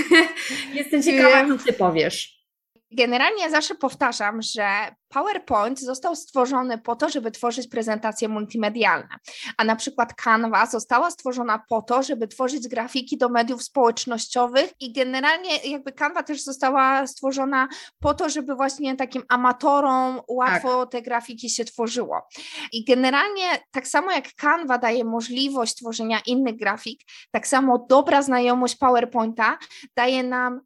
jestem 0.73 1.03
ciekawa, 1.03 1.57
co 1.57 1.63
ty 1.65 1.73
powiesz. 1.73 2.36
Generalnie 2.91 3.49
zawsze 3.49 3.75
powtarzam, 3.75 4.41
że 4.41 4.67
PowerPoint 5.09 5.79
został 5.79 6.15
stworzony 6.15 6.77
po 6.77 6.95
to, 6.95 7.09
żeby 7.09 7.31
tworzyć 7.31 7.67
prezentacje 7.67 8.29
multimedialne, 8.29 9.07
a 9.57 9.63
na 9.63 9.75
przykład 9.75 10.13
Canva 10.13 10.65
została 10.65 11.11
stworzona 11.11 11.63
po 11.69 11.81
to, 11.81 12.03
żeby 12.03 12.27
tworzyć 12.27 12.67
grafiki 12.67 13.17
do 13.17 13.29
mediów 13.29 13.63
społecznościowych 13.63 14.73
i 14.79 14.93
generalnie 14.93 15.57
jakby 15.57 15.91
Canva 15.91 16.23
też 16.23 16.43
została 16.43 17.07
stworzona 17.07 17.67
po 17.99 18.13
to, 18.13 18.29
żeby 18.29 18.55
właśnie 18.55 18.95
takim 18.95 19.23
amatorom 19.29 20.21
łatwo 20.27 20.85
tak. 20.85 20.91
te 20.91 21.01
grafiki 21.01 21.49
się 21.49 21.65
tworzyło. 21.65 22.27
I 22.71 22.85
generalnie 22.85 23.43
tak 23.71 23.87
samo 23.87 24.11
jak 24.11 24.33
Canva 24.33 24.77
daje 24.77 25.03
możliwość 25.03 25.75
tworzenia 25.75 26.19
innych 26.25 26.55
grafik, 26.55 27.01
tak 27.31 27.47
samo 27.47 27.85
dobra 27.89 28.21
znajomość 28.21 28.75
PowerPointa 28.75 29.57
daje 29.95 30.23
nam 30.23 30.61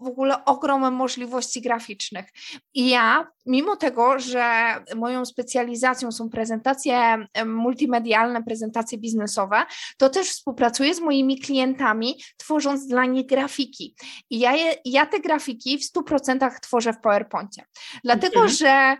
w 0.00 0.06
ogóle 0.06 0.44
ogromem 0.44 0.94
możliwości 0.94 1.60
graficznych. 1.60 2.26
I 2.74 2.88
ja, 2.88 3.26
mimo 3.46 3.76
tego, 3.76 4.18
że 4.18 4.74
moją 4.96 5.24
specjalizacją 5.24 6.12
są 6.12 6.30
prezentacje 6.30 7.26
multimedialne, 7.46 8.42
prezentacje 8.42 8.98
biznesowe, 8.98 9.66
to 9.98 10.10
też 10.10 10.28
współpracuję 10.28 10.94
z 10.94 11.00
moimi 11.00 11.40
klientami, 11.40 12.22
tworząc 12.36 12.86
dla 12.86 13.04
nich 13.04 13.26
grafiki. 13.26 13.94
I 14.30 14.38
ja, 14.38 14.52
je, 14.52 14.74
ja 14.84 15.06
te 15.06 15.20
grafiki 15.20 15.78
w 15.78 15.92
100% 15.92 16.50
tworzę 16.60 16.92
w 16.92 17.00
PowerPoincie. 17.00 17.64
Dlatego, 18.04 18.40
mhm. 18.40 18.48
że 18.48 18.96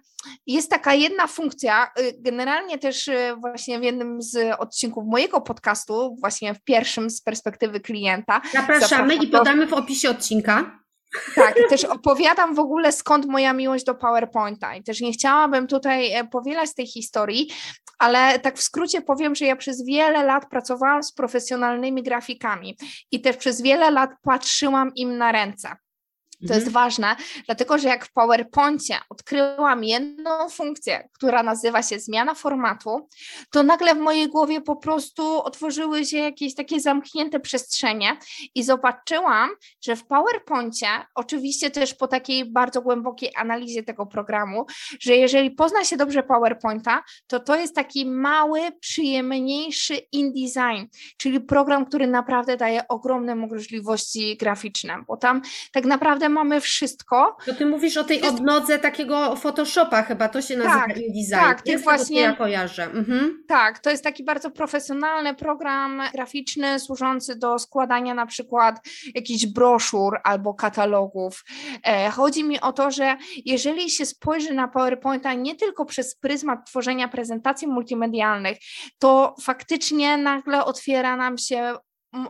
jest 0.46 0.70
taka 0.70 0.94
jedna 0.94 1.26
funkcja, 1.26 1.90
y, 2.00 2.16
generalnie 2.18 2.78
też 2.78 3.08
y, 3.08 3.36
właśnie 3.40 3.80
w 3.80 3.82
jednym 3.82 4.22
z 4.22 4.60
odcinków 4.60 5.04
mojego 5.06 5.40
podcastu, 5.40 6.16
właśnie 6.20 6.54
w 6.54 6.60
pierwszym 6.64 7.10
z 7.10 7.20
perspektywy 7.20 7.80
klienta. 7.80 8.40
Zapraszamy 8.52 9.14
i 9.14 9.26
podamy 9.26 9.66
w 9.66 9.72
opisie 9.72 10.10
odcinka 10.10 10.85
Tak, 11.34 11.54
też 11.68 11.84
opowiadam 11.84 12.54
w 12.54 12.58
ogóle 12.58 12.92
skąd 12.92 13.26
moja 13.26 13.52
miłość 13.52 13.84
do 13.84 13.94
PowerPointa 13.94 14.76
i 14.76 14.82
też 14.82 15.00
nie 15.00 15.12
chciałabym 15.12 15.66
tutaj 15.66 16.12
e, 16.12 16.24
powielać 16.24 16.74
tej 16.74 16.86
historii, 16.86 17.50
ale 17.98 18.38
tak 18.38 18.58
w 18.58 18.62
skrócie 18.62 19.02
powiem, 19.02 19.34
że 19.34 19.44
ja 19.44 19.56
przez 19.56 19.84
wiele 19.84 20.24
lat 20.24 20.48
pracowałam 20.50 21.02
z 21.02 21.12
profesjonalnymi 21.12 22.02
grafikami 22.02 22.76
i 23.10 23.20
też 23.20 23.36
przez 23.36 23.62
wiele 23.62 23.90
lat 23.90 24.10
patrzyłam 24.22 24.94
im 24.94 25.18
na 25.18 25.32
ręce. 25.32 25.76
To 26.40 26.54
jest 26.54 26.66
mhm. 26.66 26.72
ważne, 26.72 27.16
dlatego 27.46 27.78
że 27.78 27.88
jak 27.88 28.06
w 28.06 28.12
PowerPoincie 28.12 28.94
odkryłam 29.10 29.84
jedną 29.84 30.48
funkcję, 30.48 31.08
która 31.12 31.42
nazywa 31.42 31.82
się 31.82 31.98
zmiana 31.98 32.34
formatu, 32.34 33.08
to 33.50 33.62
nagle 33.62 33.94
w 33.94 33.98
mojej 33.98 34.28
głowie 34.28 34.60
po 34.60 34.76
prostu 34.76 35.42
otworzyły 35.42 36.04
się 36.04 36.18
jakieś 36.18 36.54
takie 36.54 36.80
zamknięte 36.80 37.40
przestrzenie 37.40 38.16
i 38.54 38.62
zobaczyłam, 38.62 39.50
że 39.84 39.96
w 39.96 40.06
PowerPoincie, 40.06 40.86
oczywiście 41.14 41.70
też 41.70 41.94
po 41.94 42.08
takiej 42.08 42.52
bardzo 42.52 42.82
głębokiej 42.82 43.30
analizie 43.36 43.82
tego 43.82 44.06
programu, 44.06 44.66
że 45.00 45.16
jeżeli 45.16 45.50
pozna 45.50 45.84
się 45.84 45.96
dobrze 45.96 46.22
PowerPointa, 46.22 47.02
to 47.26 47.40
to 47.40 47.56
jest 47.56 47.74
taki 47.74 48.06
mały, 48.06 48.60
przyjemniejszy 48.80 49.96
InDesign, 50.12 50.86
czyli 51.16 51.40
program, 51.40 51.86
który 51.86 52.06
naprawdę 52.06 52.56
daje 52.56 52.88
ogromne 52.88 53.34
możliwości 53.34 54.36
graficzne, 54.36 55.04
bo 55.08 55.16
tam 55.16 55.42
tak 55.72 55.84
naprawdę 55.84 56.25
naprawdę 56.26 56.46
mamy 56.46 56.60
wszystko. 56.60 57.36
To 57.46 57.54
ty 57.54 57.66
mówisz 57.66 57.96
o 57.96 58.04
tej 58.04 58.20
jest... 58.20 58.28
odnodze 58.28 58.78
takiego 58.78 59.36
Photoshopa 59.36 60.02
chyba, 60.02 60.28
to 60.28 60.42
się 60.42 60.56
nazywa 60.56 60.86
tak, 60.86 60.96
InDesign. 60.96 61.30
Tak, 61.30 61.62
to 61.62 61.70
jest 61.70 61.84
właśnie, 61.84 62.20
ja 62.20 62.32
kojarzę. 62.32 62.84
Mhm. 62.84 63.44
Tak, 63.48 63.78
to 63.78 63.90
jest 63.90 64.04
taki 64.04 64.24
bardzo 64.24 64.50
profesjonalny 64.50 65.34
program 65.34 66.02
graficzny 66.14 66.80
służący 66.80 67.36
do 67.38 67.58
składania 67.58 68.14
na 68.14 68.26
przykład 68.26 68.88
jakichś 69.14 69.46
broszur 69.46 70.18
albo 70.24 70.54
katalogów. 70.54 71.44
E, 71.82 72.10
chodzi 72.10 72.44
mi 72.44 72.60
o 72.60 72.72
to, 72.72 72.90
że 72.90 73.16
jeżeli 73.44 73.90
się 73.90 74.06
spojrzy 74.06 74.54
na 74.54 74.68
PowerPointa 74.68 75.34
nie 75.34 75.54
tylko 75.54 75.84
przez 75.84 76.16
pryzmat 76.16 76.66
tworzenia 76.66 77.08
prezentacji 77.08 77.68
multimedialnych, 77.68 78.58
to 78.98 79.34
faktycznie 79.42 80.16
nagle 80.16 80.64
otwiera 80.64 81.16
nam 81.16 81.38
się 81.38 81.76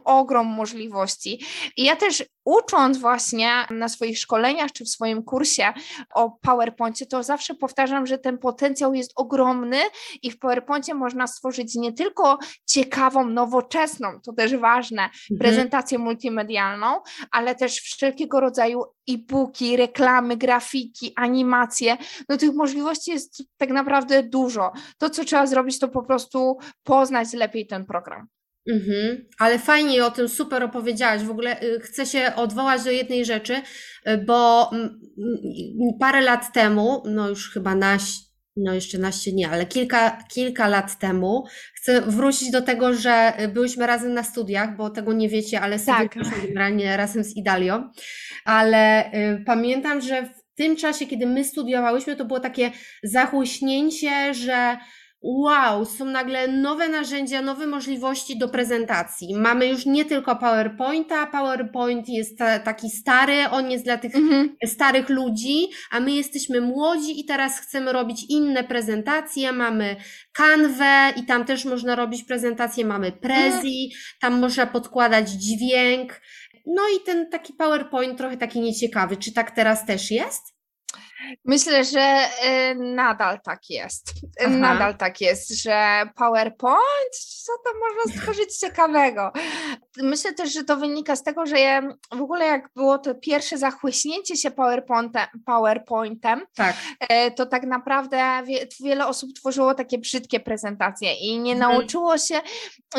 ogrom 0.04 0.46
możliwości. 0.46 1.44
I 1.76 1.84
ja 1.84 1.96
też 1.96 2.24
ucząc 2.44 2.98
właśnie 2.98 3.50
na 3.70 3.88
swoich 3.88 4.18
szkoleniach 4.18 4.72
czy 4.72 4.84
w 4.84 4.88
swoim 4.88 5.22
kursie 5.22 5.72
o 6.14 6.30
PowerPoincie, 6.30 7.06
to 7.06 7.22
zawsze 7.22 7.54
powtarzam, 7.54 8.06
że 8.06 8.18
ten 8.18 8.38
potencjał 8.38 8.94
jest 8.94 9.12
ogromny 9.16 9.78
i 10.22 10.30
w 10.30 10.38
PowerPoincie 10.38 10.94
można 10.94 11.26
stworzyć 11.26 11.74
nie 11.74 11.92
tylko 11.92 12.38
ciekawą, 12.66 13.26
nowoczesną, 13.26 14.20
to 14.24 14.32
też 14.32 14.56
ważne, 14.56 15.02
mhm. 15.02 15.38
prezentację 15.38 15.98
multimedialną, 15.98 17.00
ale 17.30 17.54
też 17.54 17.80
wszelkiego 17.80 18.40
rodzaju 18.40 18.84
e-booki, 19.10 19.76
reklamy, 19.76 20.36
grafiki, 20.36 21.12
animacje. 21.16 21.96
No 22.28 22.36
tych 22.36 22.54
możliwości 22.54 23.10
jest 23.10 23.42
tak 23.56 23.70
naprawdę 23.70 24.22
dużo. 24.22 24.72
To, 24.98 25.10
co 25.10 25.24
trzeba 25.24 25.46
zrobić, 25.46 25.78
to 25.78 25.88
po 25.88 26.02
prostu 26.02 26.58
poznać 26.82 27.32
lepiej 27.32 27.66
ten 27.66 27.84
program. 27.84 28.26
Mhm, 28.72 29.24
ale 29.38 29.58
fajnie 29.58 30.04
o 30.04 30.10
tym 30.10 30.28
super 30.28 30.62
opowiedziałaś. 30.62 31.22
W 31.22 31.30
ogóle 31.30 31.62
y, 31.62 31.80
chcę 31.80 32.06
się 32.06 32.32
odwołać 32.36 32.84
do 32.84 32.90
jednej 32.90 33.24
rzeczy, 33.24 33.54
y, 33.54 34.18
bo 34.18 34.70
parę 36.00 36.20
lat 36.20 36.52
temu, 36.52 37.02
no 37.06 37.28
już 37.28 37.50
chyba 37.50 37.74
naś, 37.74 38.02
no 38.56 38.74
jeszcze 38.74 38.98
naście 38.98 39.32
nie, 39.32 39.50
ale 39.50 39.66
kilka, 39.66 40.24
kilka 40.30 40.68
lat 40.68 40.98
temu, 40.98 41.44
chcę 41.74 42.00
wrócić 42.00 42.50
do 42.50 42.62
tego, 42.62 42.94
że 42.94 43.32
byłyśmy 43.54 43.86
razem 43.86 44.14
na 44.14 44.22
studiach, 44.22 44.76
bo 44.76 44.90
tego 44.90 45.12
nie 45.12 45.28
wiecie, 45.28 45.60
ale 45.60 45.78
studiowaliśmy 45.78 46.22
tak. 46.24 46.46
generalnie 46.46 46.96
razem 46.96 47.24
z 47.24 47.36
Idalią, 47.36 47.90
ale 48.44 49.12
y, 49.12 49.44
pamiętam, 49.46 50.00
że 50.00 50.22
w 50.22 50.46
tym 50.56 50.76
czasie, 50.76 51.06
kiedy 51.06 51.26
my 51.26 51.44
studiowałyśmy, 51.44 52.16
to 52.16 52.24
było 52.24 52.40
takie 52.40 52.70
zachłyśnięcie, 53.02 54.34
że 54.34 54.76
wow, 55.22 55.84
są 55.84 56.04
nagle 56.04 56.48
nowe 56.48 56.88
narzędzia, 56.88 57.42
nowe 57.42 57.66
możliwości 57.66 58.38
do 58.38 58.48
prezentacji. 58.48 59.34
Mamy 59.34 59.66
już 59.66 59.86
nie 59.86 60.04
tylko 60.04 60.36
PowerPointa, 60.36 61.26
PowerPoint 61.26 62.08
jest 62.08 62.38
taki 62.64 62.90
stary, 62.90 63.48
on 63.50 63.70
jest 63.70 63.84
dla 63.84 63.98
tych 63.98 64.14
mhm. 64.14 64.56
starych 64.66 65.08
ludzi, 65.08 65.66
a 65.90 66.00
my 66.00 66.12
jesteśmy 66.12 66.60
młodzi 66.60 67.20
i 67.20 67.24
teraz 67.24 67.60
chcemy 67.60 67.92
robić 67.92 68.24
inne 68.28 68.64
prezentacje. 68.64 69.52
Mamy 69.52 69.96
Canwę 70.32 71.12
i 71.16 71.26
tam 71.26 71.44
też 71.44 71.64
można 71.64 71.94
robić 71.94 72.22
prezentacje, 72.24 72.84
mamy 72.84 73.12
Prezi, 73.12 73.84
mhm. 73.84 74.02
tam 74.20 74.40
można 74.40 74.66
podkładać 74.66 75.30
dźwięk. 75.30 76.20
No 76.66 76.82
i 76.96 77.04
ten 77.04 77.30
taki 77.30 77.52
PowerPoint 77.52 78.18
trochę 78.18 78.36
taki 78.36 78.60
nieciekawy. 78.60 79.16
Czy 79.16 79.32
tak 79.32 79.50
teraz 79.50 79.86
też 79.86 80.10
jest? 80.10 80.56
Myślę, 81.44 81.84
że 81.84 82.28
y, 82.70 82.74
nadal 82.74 83.40
tak 83.40 83.70
jest. 83.70 84.12
Aha. 84.40 84.48
Nadal 84.48 84.96
tak 84.96 85.20
jest, 85.20 85.62
że 85.62 86.08
PowerPoint, 86.16 87.16
co 87.44 87.52
tam 87.64 87.74
można 87.80 88.12
stworzyć 88.12 88.56
ciekawego? 88.62 89.32
Myślę 90.02 90.32
też, 90.32 90.52
że 90.52 90.64
to 90.64 90.76
wynika 90.76 91.16
z 91.16 91.22
tego, 91.22 91.46
że 91.46 91.56
w 92.12 92.20
ogóle 92.20 92.46
jak 92.46 92.70
było 92.76 92.98
to 92.98 93.14
pierwsze 93.14 93.58
zachłyśnięcie 93.58 94.36
się 94.36 94.50
PowerPointem, 94.50 95.26
PowerPointem 95.46 96.40
tak. 96.54 96.76
Y, 97.02 97.30
to 97.30 97.46
tak 97.46 97.62
naprawdę 97.62 98.42
wie, 98.46 98.66
wiele 98.84 99.06
osób 99.06 99.32
tworzyło 99.32 99.74
takie 99.74 99.98
brzydkie 99.98 100.40
prezentacje 100.40 101.14
i 101.14 101.38
nie 101.38 101.52
mhm. 101.52 101.72
nauczyło 101.72 102.18
się, 102.18 102.40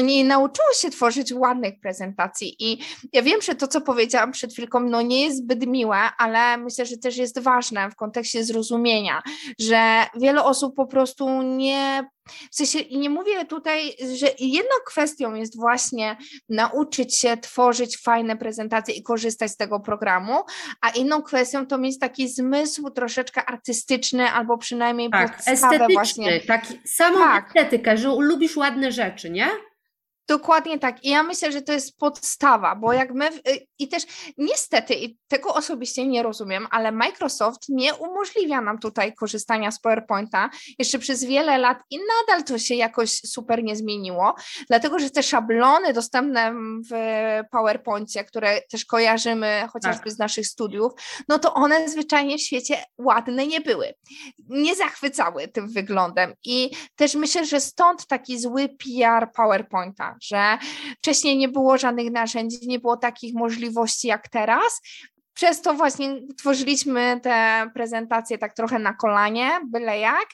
nie 0.03 0.25
nauczyło 0.25 0.73
się 0.73 0.89
tworzyć 0.89 1.33
ładnych 1.33 1.79
prezentacji. 1.79 2.55
I 2.59 2.77
ja 3.13 3.21
wiem, 3.21 3.41
że 3.41 3.55
to, 3.55 3.67
co 3.67 3.81
powiedziałam 3.81 4.31
przed 4.31 4.53
chwilką, 4.53 4.79
no 4.79 5.01
nie 5.01 5.25
jest 5.25 5.37
zbyt 5.37 5.67
miłe, 5.67 5.97
ale 6.17 6.57
myślę, 6.57 6.85
że 6.85 6.97
też 6.97 7.17
jest 7.17 7.39
ważne 7.39 7.89
w 7.91 7.95
kontekście 7.95 8.16
zrozumienia, 8.23 9.21
że 9.59 10.05
wiele 10.15 10.43
osób 10.43 10.75
po 10.75 10.87
prostu 10.87 11.41
nie 11.41 12.03
w 12.51 12.55
sensie, 12.55 12.79
i 12.79 12.97
nie 12.97 13.09
mówię 13.09 13.45
tutaj, 13.45 13.93
że 14.15 14.27
jedną 14.39 14.75
kwestią 14.85 15.33
jest 15.33 15.57
właśnie 15.57 16.17
nauczyć 16.49 17.17
się 17.17 17.37
tworzyć 17.37 17.97
fajne 17.97 18.37
prezentacje 18.37 18.95
i 18.95 19.03
korzystać 19.03 19.51
z 19.51 19.57
tego 19.57 19.79
programu, 19.79 20.33
a 20.81 20.89
inną 20.89 21.21
kwestią 21.21 21.67
to 21.67 21.77
mieć 21.77 21.99
taki 21.99 22.29
zmysł 22.29 22.89
troszeczkę 22.89 23.45
artystyczny 23.45 24.29
albo 24.31 24.57
przynajmniej 24.57 25.09
tak, 25.09 25.37
podstawę 25.45 25.87
właśnie. 25.93 26.41
Taki, 26.41 26.79
samą 26.85 27.19
tak. 27.19 27.47
estetykę, 27.47 27.97
że 27.97 28.09
lubisz 28.19 28.57
ładne 28.57 28.91
rzeczy, 28.91 29.29
nie? 29.29 29.47
Dokładnie 30.27 30.79
tak. 30.79 31.03
I 31.03 31.09
ja 31.09 31.23
myślę, 31.23 31.51
że 31.51 31.61
to 31.61 31.73
jest 31.73 31.97
podstawa, 31.97 32.75
bo 32.75 32.93
jak 32.93 33.13
my, 33.13 33.29
y, 33.29 33.67
i 33.79 33.87
też 33.87 34.03
niestety, 34.37 34.95
i 34.95 35.17
tego 35.27 35.53
osobiście 35.53 36.07
nie 36.07 36.23
rozumiem, 36.23 36.67
ale 36.71 36.91
Microsoft 36.91 37.69
nie 37.69 37.95
umożliwia 37.95 38.61
nam 38.61 38.79
tutaj 38.79 39.13
korzystania 39.13 39.71
z 39.71 39.79
PowerPointa 39.79 40.49
jeszcze 40.79 40.99
przez 40.99 41.23
wiele 41.23 41.57
lat 41.57 41.77
i 41.89 41.99
nadal 41.99 42.43
to 42.43 42.59
się 42.59 42.75
jakoś 42.75 43.11
super 43.11 43.63
nie 43.63 43.75
zmieniło, 43.75 44.35
dlatego 44.67 44.99
że 44.99 45.09
te 45.09 45.23
szablony 45.23 45.93
dostępne 45.93 46.53
w 46.91 46.93
PowerPoincie, 47.51 48.23
które 48.23 48.61
też 48.61 48.85
kojarzymy 48.85 49.67
chociażby 49.73 50.03
tak. 50.03 50.13
z 50.13 50.19
naszych 50.19 50.47
studiów, 50.47 50.91
no 51.29 51.39
to 51.39 51.53
one 51.53 51.89
zwyczajnie 51.89 52.37
w 52.37 52.41
świecie 52.41 52.83
ładne 52.97 53.47
nie 53.47 53.61
były. 53.61 53.93
Nie 54.49 54.75
zachwycały 54.75 55.47
tym 55.47 55.69
wyglądem. 55.69 56.33
I 56.45 56.71
też 56.95 57.15
myślę, 57.15 57.45
że 57.45 57.59
stąd 57.59 58.07
taki 58.07 58.39
zły 58.39 58.69
PR 58.69 59.31
PowerPointa 59.35 60.16
że 60.21 60.57
wcześniej 60.97 61.37
nie 61.37 61.49
było 61.49 61.77
żadnych 61.77 62.11
narzędzi, 62.11 62.67
nie 62.67 62.79
było 62.79 62.97
takich 62.97 63.33
możliwości 63.35 64.07
jak 64.07 64.29
teraz. 64.29 64.81
Przez 65.37 65.61
to 65.61 65.73
właśnie 65.73 66.21
tworzyliśmy 66.37 67.19
te 67.23 67.69
prezentacje 67.73 68.37
tak 68.37 68.53
trochę 68.53 68.79
na 68.79 68.93
kolanie, 68.93 69.49
byle 69.65 69.99
jak. 69.99 70.25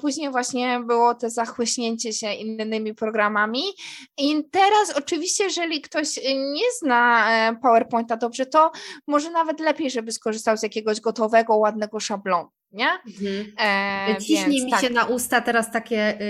Później 0.00 0.30
właśnie 0.30 0.80
było 0.80 1.14
to 1.14 1.30
zachłyśnięcie 1.30 2.12
się 2.12 2.32
innymi 2.32 2.94
programami. 2.94 3.62
I 4.18 4.44
teraz 4.50 4.96
oczywiście, 4.96 5.44
jeżeli 5.44 5.80
ktoś 5.80 6.16
nie 6.26 6.64
zna 6.80 7.30
e, 7.30 7.56
PowerPointa 7.56 8.16
dobrze, 8.16 8.46
to 8.46 8.70
może 9.06 9.30
nawet 9.30 9.60
lepiej, 9.60 9.90
żeby 9.90 10.12
skorzystał 10.12 10.56
z 10.56 10.62
jakiegoś 10.62 11.00
gotowego, 11.00 11.56
ładnego 11.56 12.00
szablonu 12.00 12.57
nie? 12.72 12.88
Mhm. 13.06 13.52
E, 13.60 14.16
Ciśnij 14.20 14.64
mi 14.64 14.70
tak. 14.70 14.80
się 14.80 14.90
na 14.90 15.04
usta 15.04 15.40
teraz 15.40 15.70
takie 15.70 16.20
y, 16.20 16.24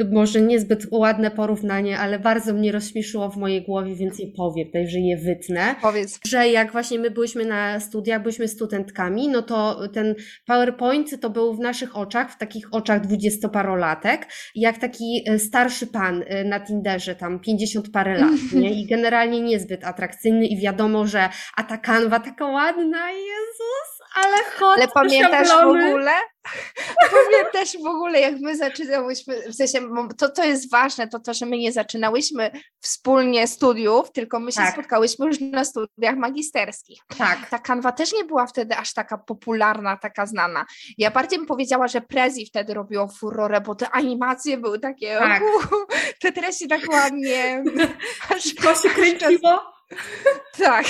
y, 0.00 0.04
może 0.12 0.40
niezbyt 0.40 0.86
ładne 0.90 1.30
porównanie, 1.30 1.98
ale 1.98 2.18
bardzo 2.18 2.54
mnie 2.54 2.72
rozśmieszyło 2.72 3.30
w 3.30 3.36
mojej 3.36 3.62
głowie, 3.62 3.94
więc 3.94 4.18
je 4.18 4.26
powiem, 4.36 4.70
także 4.72 4.98
je 4.98 5.16
wytnę. 5.16 5.74
Powiedz. 5.82 6.20
Że 6.26 6.48
jak 6.48 6.72
właśnie 6.72 6.98
my 6.98 7.10
byliśmy 7.10 7.44
na 7.44 7.80
studiach, 7.80 8.22
byliśmy 8.22 8.48
studentkami, 8.48 9.28
no 9.28 9.42
to 9.42 9.88
ten 9.88 10.14
PowerPoint 10.46 11.20
to 11.20 11.30
był 11.30 11.54
w 11.54 11.60
naszych 11.60 11.96
oczach, 11.96 12.32
w 12.32 12.38
takich 12.38 12.74
oczach 12.74 13.00
dwudziestoparolatek, 13.00 14.28
jak 14.54 14.78
taki 14.78 15.24
y, 15.30 15.38
starszy 15.38 15.86
pan 15.86 16.22
y, 16.22 16.44
na 16.44 16.60
Tinderze, 16.60 17.14
tam 17.14 17.40
pięćdziesiąt 17.40 17.90
parę 17.90 18.18
lat, 18.18 18.52
nie? 18.60 18.82
I 18.82 18.86
generalnie 18.86 19.40
niezbyt 19.40 19.84
atrakcyjny 19.84 20.46
i 20.46 20.60
wiadomo, 20.60 21.06
że 21.06 21.28
a 21.56 21.62
ta 21.62 21.78
kanwa 21.78 22.20
taka 22.20 22.46
ładna, 22.46 23.10
Jezus, 23.10 24.01
Ale, 24.14 24.36
Ale 24.60 24.88
pamiętasz 24.88 25.48
w 25.48 25.66
ogóle? 25.66 26.12
Pamiętasz 27.10 27.82
w 27.82 27.86
ogóle, 27.86 28.20
jak 28.20 28.34
my 28.40 28.56
zaczynałyśmy, 28.56 29.42
w 29.50 29.54
sensie 29.54 29.78
to, 30.18 30.30
co 30.30 30.44
jest 30.44 30.70
ważne, 30.70 31.08
to 31.08 31.20
to, 31.20 31.34
że 31.34 31.46
my 31.46 31.58
nie 31.58 31.72
zaczynałyśmy 31.72 32.50
wspólnie 32.80 33.46
studiów, 33.46 34.12
tylko 34.12 34.40
my 34.40 34.52
się 34.52 34.60
tak. 34.60 34.72
spotkałyśmy 34.72 35.26
już 35.26 35.40
na 35.40 35.64
studiach 35.64 36.16
magisterskich. 36.16 37.00
Tak. 37.18 37.50
Ta 37.50 37.58
kanwa 37.58 37.92
też 37.92 38.12
nie 38.12 38.24
była 38.24 38.46
wtedy 38.46 38.76
aż 38.76 38.94
taka 38.94 39.18
popularna, 39.18 39.96
taka 39.96 40.26
znana. 40.26 40.66
Ja 40.98 41.10
bardziej 41.10 41.38
bym 41.38 41.48
powiedziała, 41.48 41.88
że 41.88 42.00
Prezi 42.00 42.46
wtedy 42.46 42.74
robiło 42.74 43.08
furorę, 43.08 43.60
bo 43.60 43.74
te 43.74 43.90
animacje 43.90 44.56
były 44.56 44.78
takie, 44.78 45.18
tak. 45.18 45.42
uh, 45.42 45.86
te 46.20 46.32
treści 46.32 46.68
tak 46.68 46.80
ładnie. 46.92 47.64
aż 48.36 48.54
to 48.54 48.74
się 48.74 48.90
kręciło. 48.90 49.60
Tak. 50.58 50.84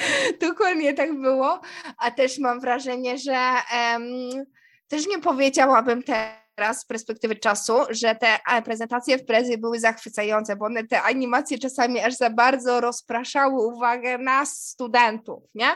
Dokładnie 0.48 0.94
tak 0.94 1.20
było, 1.20 1.60
a 1.98 2.10
też 2.10 2.38
mam 2.38 2.60
wrażenie, 2.60 3.18
że 3.18 3.36
um, 3.92 4.44
też 4.88 5.06
nie 5.06 5.18
powiedziałabym 5.18 6.02
teraz 6.02 6.80
z 6.80 6.84
perspektywy 6.84 7.36
czasu, 7.36 7.72
że 7.90 8.14
te 8.14 8.38
prezentacje 8.64 9.18
w 9.18 9.24
prezy 9.24 9.58
były 9.58 9.80
zachwycające, 9.80 10.56
bo 10.56 10.66
one 10.66 10.86
te 10.86 11.02
animacje 11.02 11.58
czasami 11.58 12.00
aż 12.00 12.14
za 12.14 12.30
bardzo 12.30 12.80
rozpraszały 12.80 13.66
uwagę 13.66 14.18
nas, 14.18 14.66
studentów, 14.66 15.44
nie? 15.54 15.68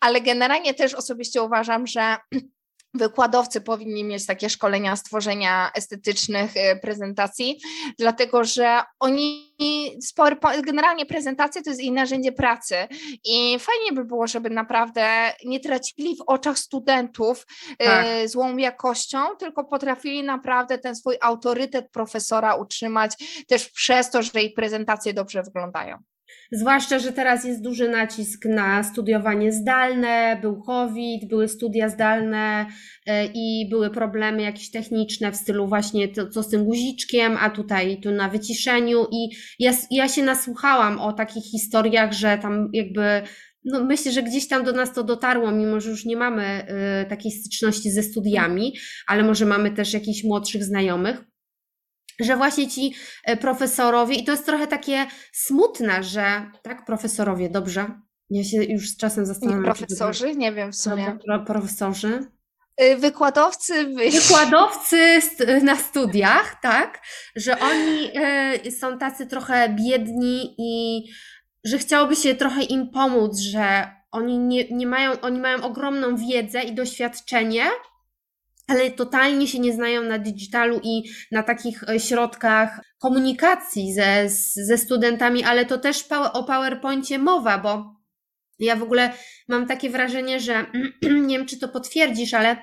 Ale 0.00 0.20
generalnie 0.20 0.74
też 0.74 0.94
osobiście 0.94 1.42
uważam, 1.42 1.86
że 1.86 2.16
Wykładowcy 2.96 3.60
powinni 3.60 4.04
mieć 4.04 4.26
takie 4.26 4.50
szkolenia 4.50 4.96
stworzenia 4.96 5.70
estetycznych 5.74 6.56
y, 6.56 6.80
prezentacji, 6.82 7.60
dlatego 7.98 8.44
że 8.44 8.82
oni 9.00 9.56
generalnie 10.62 11.06
prezentacje 11.06 11.62
to 11.62 11.70
jest 11.70 11.82
ich 11.82 11.92
narzędzie 11.92 12.32
pracy 12.32 12.74
i 13.24 13.58
fajnie 13.58 13.92
by 13.92 14.04
było, 14.04 14.26
żeby 14.26 14.50
naprawdę 14.50 15.32
nie 15.44 15.60
tracili 15.60 16.16
w 16.16 16.22
oczach 16.26 16.58
studentów 16.58 17.46
y, 17.72 17.76
tak. 17.76 18.06
złą 18.28 18.56
jakością, 18.56 19.18
tylko 19.38 19.64
potrafili 19.64 20.22
naprawdę 20.22 20.78
ten 20.78 20.96
swój 20.96 21.16
autorytet 21.20 21.90
profesora 21.90 22.54
utrzymać 22.54 23.44
też 23.48 23.68
przez 23.68 24.10
to, 24.10 24.22
że 24.22 24.42
ich 24.42 24.54
prezentacje 24.54 25.14
dobrze 25.14 25.42
wyglądają. 25.42 25.98
Zwłaszcza, 26.52 26.98
że 26.98 27.12
teraz 27.12 27.44
jest 27.44 27.62
duży 27.62 27.88
nacisk 27.88 28.44
na 28.44 28.82
studiowanie 28.82 29.52
zdalne, 29.52 30.38
był 30.42 30.62
COVID, 30.62 31.28
były 31.28 31.48
studia 31.48 31.88
zdalne 31.88 32.66
e, 33.06 33.26
i 33.26 33.68
były 33.70 33.90
problemy 33.90 34.42
jakieś 34.42 34.70
techniczne 34.70 35.32
w 35.32 35.36
stylu 35.36 35.68
właśnie 35.68 36.08
to, 36.08 36.28
co 36.28 36.42
z 36.42 36.48
tym 36.48 36.64
guziczkiem, 36.64 37.36
a 37.40 37.50
tutaj 37.50 38.00
tu 38.00 38.10
na 38.10 38.28
wyciszeniu. 38.28 39.06
I 39.12 39.28
ja, 39.58 39.72
ja 39.90 40.08
się 40.08 40.22
nasłuchałam 40.22 41.00
o 41.00 41.12
takich 41.12 41.44
historiach, 41.44 42.12
że 42.12 42.38
tam 42.38 42.70
jakby 42.72 43.22
no 43.66 43.84
myślę, 43.84 44.12
że 44.12 44.22
gdzieś 44.22 44.48
tam 44.48 44.64
do 44.64 44.72
nas 44.72 44.92
to 44.92 45.04
dotarło, 45.04 45.52
mimo 45.52 45.80
że 45.80 45.90
już 45.90 46.04
nie 46.04 46.16
mamy 46.16 46.66
y, 47.04 47.08
takiej 47.08 47.32
styczności 47.32 47.90
ze 47.90 48.02
studiami, 48.02 48.76
ale 49.06 49.22
może 49.22 49.46
mamy 49.46 49.70
też 49.70 49.92
jakichś 49.92 50.24
młodszych 50.24 50.64
znajomych, 50.64 51.24
że 52.20 52.36
właśnie 52.36 52.68
ci 52.68 52.94
e, 53.24 53.36
profesorowie, 53.36 54.14
i 54.14 54.24
to 54.24 54.32
jest 54.32 54.46
trochę 54.46 54.66
takie 54.66 55.06
smutne, 55.32 56.02
że 56.02 56.50
tak, 56.62 56.84
profesorowie, 56.84 57.50
dobrze. 57.50 58.00
Ja 58.30 58.44
się 58.44 58.64
już 58.64 58.90
z 58.90 58.96
czasem 58.96 59.26
zastanawiam. 59.26 59.62
Nie 59.62 59.72
profesorzy, 59.72 60.36
nie 60.36 60.52
wiem 60.52 60.72
w 60.72 60.76
sumie. 60.76 61.18
Pro, 61.26 61.44
profesorzy. 61.44 62.26
Y, 62.82 62.96
wykładowcy. 62.96 63.86
Wykładowcy 64.22 65.20
na 65.62 65.76
studiach, 65.76 66.60
tak, 66.62 67.02
że 67.36 67.58
oni 67.60 68.10
e, 68.14 68.70
są 68.70 68.98
tacy 68.98 69.26
trochę 69.26 69.68
biedni 69.68 70.54
i 70.58 71.04
że 71.64 71.78
chciałoby 71.78 72.16
się 72.16 72.34
trochę 72.34 72.62
im 72.62 72.90
pomóc, 72.90 73.38
że 73.38 73.90
oni 74.10 74.38
nie, 74.38 74.68
nie 74.70 74.86
mają, 74.86 75.20
oni 75.20 75.40
mają 75.40 75.62
ogromną 75.62 76.16
wiedzę 76.16 76.62
i 76.62 76.74
doświadczenie, 76.74 77.64
ale 78.66 78.90
totalnie 78.90 79.48
się 79.48 79.58
nie 79.58 79.72
znają 79.72 80.02
na 80.02 80.18
digitalu 80.18 80.80
i 80.82 81.02
na 81.32 81.42
takich 81.42 81.88
e, 81.88 82.00
środkach 82.00 82.80
komunikacji 82.98 83.94
ze, 83.94 84.28
ze 84.66 84.78
studentami, 84.78 85.44
ale 85.44 85.64
to 85.64 85.78
też 85.78 86.04
o 86.32 86.44
PowerPoincie 86.44 87.18
mowa, 87.18 87.58
bo 87.58 87.96
ja 88.58 88.76
w 88.76 88.82
ogóle 88.82 89.12
mam 89.48 89.66
takie 89.66 89.90
wrażenie, 89.90 90.40
że 90.40 90.66
nie 91.26 91.38
wiem, 91.38 91.46
czy 91.46 91.58
to 91.58 91.68
potwierdzisz, 91.68 92.34
ale 92.34 92.56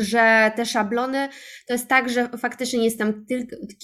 że 0.00 0.52
te 0.56 0.66
szablony 0.66 1.28
to 1.66 1.74
jest 1.74 1.88
tak, 1.88 2.08
że 2.08 2.28
faktycznie 2.38 2.84
jest 2.84 2.98
tam 2.98 3.26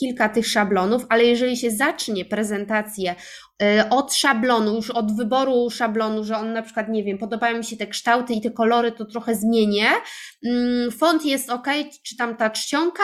kilka 0.00 0.28
tych 0.28 0.46
szablonów, 0.46 1.06
ale 1.08 1.24
jeżeli 1.24 1.56
się 1.56 1.70
zacznie 1.70 2.24
prezentację 2.24 3.14
y, 3.62 3.88
od 3.90 4.14
szablonu, 4.14 4.74
już 4.74 4.90
od 4.90 5.16
wyboru 5.16 5.70
szablonu, 5.70 6.24
że 6.24 6.36
on 6.36 6.52
na 6.52 6.62
przykład, 6.62 6.88
nie 6.88 7.04
wiem, 7.04 7.18
podobają 7.18 7.58
mi 7.58 7.64
się 7.64 7.76
te 7.76 7.86
kształty 7.86 8.34
i 8.34 8.40
te 8.40 8.50
kolory, 8.50 8.92
to 8.92 9.04
trochę 9.04 9.34
zmienię. 9.34 9.86
Mm, 10.46 10.90
font 10.90 11.24
jest 11.24 11.50
ok, 11.50 11.66
czy 12.06 12.16
tam 12.16 12.36
ta 12.36 12.50
czcionka, 12.50 13.02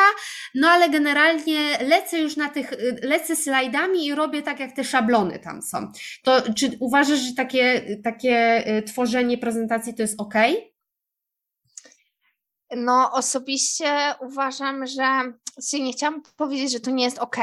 no 0.55 0.69
ale 0.69 0.91
generalnie 0.91 1.79
lecę 1.81 2.19
już 2.19 2.37
na 2.37 2.49
tych, 2.49 2.73
y, 2.73 2.99
lecę 3.03 3.37
slajdami 3.37 4.07
i 4.07 4.15
robię 4.15 4.43
tak, 4.43 4.61
jak 4.61 4.73
te 4.73 4.85
szablony 4.85 5.39
tam 5.39 5.63
są. 5.63 5.93
To 6.25 6.43
czy 6.55 6.71
uważasz, 6.81 7.19
że 7.19 7.35
takie, 7.35 7.83
takie 8.05 8.65
y, 8.79 8.83
tworzenie 8.83 9.39
prezentacji 9.39 9.95
to 9.95 10.03
jest 10.03 10.21
ok? 10.21 10.35
No, 12.77 13.13
osobiście 13.13 14.15
uważam, 14.21 14.87
że 14.87 15.33
nie 15.73 15.93
chciałam 15.93 16.23
powiedzieć, 16.37 16.73
że 16.73 16.81
to 16.81 16.91
nie 16.91 17.05
jest 17.05 17.19
ok, 17.19 17.37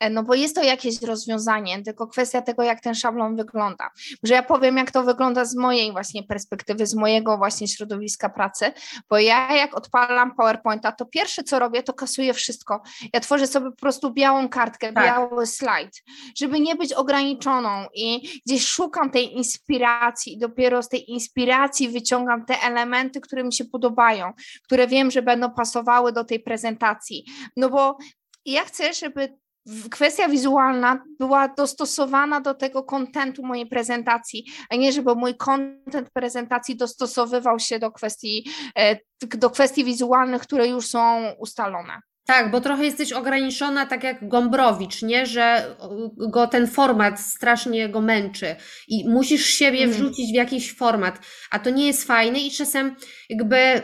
e, 0.00 0.10
no 0.10 0.22
bo 0.22 0.34
jest 0.34 0.54
to 0.54 0.62
jakieś 0.62 1.02
rozwiązanie, 1.02 1.82
tylko 1.82 2.06
kwestia 2.06 2.42
tego, 2.42 2.62
jak 2.62 2.80
ten 2.80 2.94
szablon 2.94 3.36
wygląda. 3.36 3.90
Że 4.22 4.34
ja 4.34 4.42
powiem, 4.42 4.76
jak 4.76 4.90
to 4.90 5.02
wygląda 5.02 5.44
z 5.44 5.56
mojej 5.56 5.92
właśnie 5.92 6.22
perspektywy, 6.22 6.86
z 6.86 6.94
mojego 6.94 7.38
właśnie 7.38 7.68
środowiska 7.68 8.28
pracy, 8.28 8.72
bo 9.10 9.18
ja 9.18 9.56
jak 9.56 9.76
odpalam 9.76 10.34
PowerPointa, 10.34 10.92
to 10.92 11.06
pierwsze 11.06 11.42
co 11.42 11.58
robię, 11.58 11.82
to 11.82 11.92
kasuję 11.92 12.34
wszystko. 12.34 12.82
Ja 13.12 13.20
tworzę 13.20 13.46
sobie 13.46 13.70
po 13.70 13.76
prostu 13.76 14.12
białą 14.12 14.48
kartkę, 14.48 14.92
tak. 14.92 15.04
biały 15.04 15.46
slajd, 15.46 16.04
żeby 16.36 16.60
nie 16.60 16.74
być 16.74 16.92
ograniczoną 16.92 17.86
i 17.94 18.40
gdzieś 18.46 18.66
szukam 18.66 19.10
tej 19.10 19.36
inspiracji 19.36 20.32
i 20.32 20.38
dopiero 20.38 20.82
z 20.82 20.88
tej 20.88 21.10
inspiracji 21.10 21.88
wyciągam 21.88 22.44
te 22.46 22.60
elementy, 22.62 23.20
które 23.20 23.44
mi 23.44 23.52
się 23.52 23.64
podobają, 23.64 24.32
które 24.62 24.86
wiem, 24.86 25.10
że 25.10 25.22
będą 25.22 25.50
pasowały 25.50 26.12
do 26.12 26.24
tej 26.24 26.40
prezentacji. 26.40 27.24
No 27.56 27.70
bo 27.70 27.96
ja 28.44 28.64
chcę, 28.64 28.94
żeby 28.94 29.38
kwestia 29.90 30.28
wizualna 30.28 31.04
była 31.18 31.48
dostosowana 31.48 32.40
do 32.40 32.54
tego 32.54 32.82
kontentu 32.82 33.46
mojej 33.46 33.66
prezentacji, 33.66 34.44
a 34.70 34.76
nie 34.76 34.92
żeby 34.92 35.14
mój 35.14 35.36
kontent 35.36 36.10
prezentacji 36.12 36.76
dostosowywał 36.76 37.58
się 37.58 37.78
do 37.78 37.92
kwestii, 37.92 38.50
e, 38.78 38.96
do 39.22 39.50
kwestii 39.50 39.84
wizualnych, 39.84 40.42
które 40.42 40.68
już 40.68 40.86
są 40.86 41.32
ustalone. 41.38 42.00
Tak, 42.26 42.50
bo 42.50 42.60
trochę 42.60 42.84
jesteś 42.84 43.12
ograniczona, 43.12 43.86
tak 43.86 44.04
jak 44.04 44.28
Gombrowicz, 44.28 45.02
nie? 45.02 45.26
Że 45.26 45.76
go 46.16 46.46
ten 46.46 46.66
format 46.66 47.20
strasznie 47.20 47.88
go 47.88 48.00
męczy 48.00 48.56
i 48.88 49.08
musisz 49.08 49.46
siebie 49.46 49.84
mhm. 49.84 49.92
wrzucić 49.92 50.32
w 50.32 50.34
jakiś 50.34 50.76
format, 50.76 51.18
a 51.50 51.58
to 51.58 51.70
nie 51.70 51.86
jest 51.86 52.04
fajne 52.04 52.38
i 52.38 52.50
czasem 52.50 52.96
jakby 53.28 53.82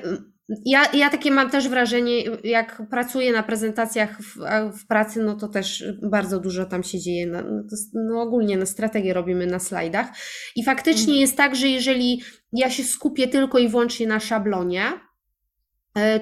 ja, 0.65 0.93
ja 0.93 1.11
takie 1.11 1.31
mam 1.31 1.51
też 1.51 1.69
wrażenie, 1.69 2.23
jak 2.45 2.83
pracuję 2.91 3.33
na 3.33 3.43
prezentacjach 3.43 4.23
w, 4.23 4.37
w 4.79 4.87
pracy, 4.87 5.23
no 5.23 5.35
to 5.35 5.49
też 5.49 5.85
bardzo 6.03 6.41
dużo 6.41 6.65
tam 6.65 6.83
się 6.83 7.01
dzieje. 7.01 7.27
No, 7.27 7.39
no 7.95 8.23
ogólnie 8.23 8.57
na 8.57 8.67
strategię 8.67 9.15
robimy 9.15 9.47
na 9.47 9.59
slajdach. 9.59 10.07
I 10.57 10.65
faktycznie 10.65 11.03
mhm. 11.03 11.21
jest 11.21 11.37
tak, 11.37 11.57
że 11.57 11.69
jeżeli 11.69 12.23
ja 12.53 12.71
się 12.71 12.85
skupię 12.85 13.29
tylko 13.29 13.59
i 13.59 13.69
wyłącznie 13.69 14.07
na 14.07 14.21
szablonie, 14.21 14.83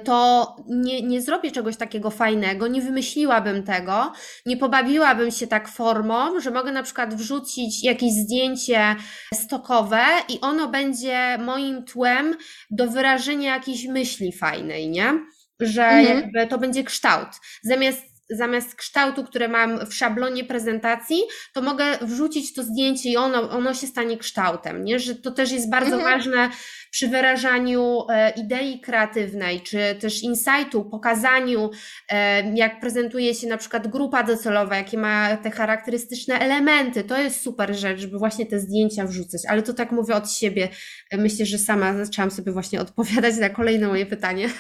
to 0.04 0.46
nie, 0.68 1.02
nie 1.02 1.22
zrobię 1.22 1.50
czegoś 1.50 1.76
takiego 1.76 2.11
fajnego, 2.11 2.66
nie 2.66 2.82
wymyśliłabym 2.82 3.62
tego, 3.62 4.12
nie 4.46 4.56
pobawiłabym 4.56 5.30
się 5.30 5.46
tak 5.46 5.68
formą, 5.68 6.40
że 6.40 6.50
mogę 6.50 6.72
na 6.72 6.82
przykład 6.82 7.14
wrzucić 7.14 7.85
jakieś 7.85 8.12
zdjęcie 8.12 8.96
stokowe 9.35 10.04
i 10.28 10.40
ono 10.40 10.68
będzie 10.68 11.38
moim 11.38 11.85
tłem 11.85 12.37
do 12.70 12.88
wyrażenia 12.88 13.54
jakiejś 13.54 13.87
myśli 13.87 14.32
fajnej, 14.32 14.90
nie? 14.90 15.12
Że 15.61 15.85
mhm. 15.85 16.20
jakby 16.20 16.46
to 16.46 16.58
będzie 16.58 16.85
kształt. 16.85 17.28
Zamiast 17.62 18.12
zamiast 18.36 18.74
kształtu, 18.74 19.24
które 19.24 19.48
mam 19.48 19.86
w 19.86 19.94
szablonie 19.94 20.44
prezentacji, 20.44 21.22
to 21.52 21.62
mogę 21.62 21.84
wrzucić 22.00 22.54
to 22.54 22.62
zdjęcie 22.62 23.10
i 23.10 23.16
ono, 23.16 23.50
ono 23.50 23.74
się 23.74 23.86
stanie 23.86 24.18
kształtem, 24.18 24.84
nie? 24.84 24.98
Że 24.98 25.14
to 25.14 25.30
też 25.30 25.52
jest 25.52 25.70
bardzo 25.70 25.96
mhm. 25.96 26.14
ważne 26.18 26.50
przy 26.90 27.08
wyrażaniu 27.08 28.04
e, 28.08 28.30
idei 28.30 28.80
kreatywnej, 28.80 29.60
czy 29.60 29.78
też 30.00 30.22
insightu, 30.22 30.84
pokazaniu, 30.84 31.70
e, 32.08 32.54
jak 32.54 32.80
prezentuje 32.80 33.34
się 33.34 33.46
na 33.46 33.56
przykład 33.56 33.88
grupa 33.88 34.22
docelowa, 34.22 34.76
jakie 34.76 34.98
ma 34.98 35.36
te 35.36 35.50
charakterystyczne 35.50 36.38
elementy. 36.38 37.04
To 37.04 37.18
jest 37.18 37.40
super 37.40 37.74
rzecz, 37.74 38.00
żeby 38.00 38.18
właśnie 38.18 38.46
te 38.46 38.60
zdjęcia 38.60 39.06
wrzucać, 39.06 39.42
ale 39.48 39.62
to 39.62 39.74
tak 39.74 39.92
mówię 39.92 40.14
od 40.14 40.32
siebie. 40.32 40.68
Myślę, 41.12 41.46
że 41.46 41.58
sama 41.58 42.04
zaczęłam 42.04 42.30
sobie 42.30 42.52
właśnie 42.52 42.80
odpowiadać 42.80 43.36
na 43.36 43.50
kolejne 43.50 43.88
moje 43.88 44.06
pytanie. 44.06 44.48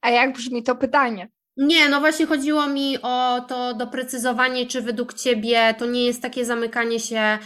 A 0.00 0.10
jak 0.10 0.32
brzmi 0.32 0.62
to 0.62 0.76
pytanie? 0.76 1.28
Nie, 1.58 1.88
no 1.88 2.00
właśnie 2.00 2.26
chodziło 2.26 2.66
mi 2.66 2.98
o 3.02 3.40
to 3.48 3.74
doprecyzowanie, 3.74 4.66
czy 4.66 4.82
według 4.82 5.14
Ciebie 5.14 5.74
to 5.78 5.86
nie 5.86 6.04
jest 6.04 6.22
takie 6.22 6.44
zamykanie 6.44 7.00
się 7.00 7.38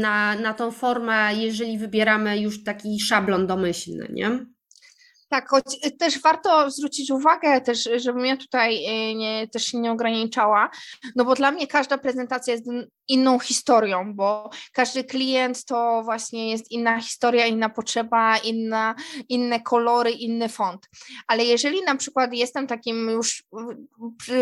na, 0.00 0.34
na 0.34 0.54
tą 0.54 0.70
formę, 0.70 1.34
jeżeli 1.34 1.78
wybieramy 1.78 2.38
już 2.40 2.64
taki 2.64 3.00
szablon 3.00 3.46
domyślny, 3.46 4.08
nie? 4.12 4.53
Tak, 5.34 5.48
choć 5.48 5.86
y, 5.86 5.90
też 5.90 6.20
warto 6.20 6.70
zwrócić 6.70 7.10
uwagę 7.10 7.60
też, 7.60 7.88
żebym 7.96 8.26
ja 8.26 8.36
tutaj 8.36 8.76
y, 9.10 9.14
nie, 9.14 9.48
też 9.48 9.64
się 9.64 9.78
nie 9.78 9.92
ograniczała, 9.92 10.70
no 11.16 11.24
bo 11.24 11.34
dla 11.34 11.50
mnie 11.50 11.66
każda 11.66 11.98
prezentacja 11.98 12.52
jest 12.54 12.66
inną 13.08 13.38
historią, 13.38 14.14
bo 14.14 14.50
każdy 14.72 15.04
klient 15.04 15.64
to 15.64 16.02
właśnie 16.04 16.50
jest 16.50 16.70
inna 16.70 17.00
historia, 17.00 17.46
inna 17.46 17.68
potrzeba, 17.68 18.38
inna, 18.38 18.94
inne 19.28 19.60
kolory, 19.60 20.10
inny 20.10 20.48
font. 20.48 20.88
Ale 21.26 21.44
jeżeli 21.44 21.82
na 21.82 21.96
przykład 21.96 22.34
jestem 22.34 22.66
takim 22.66 23.10
już 23.10 23.44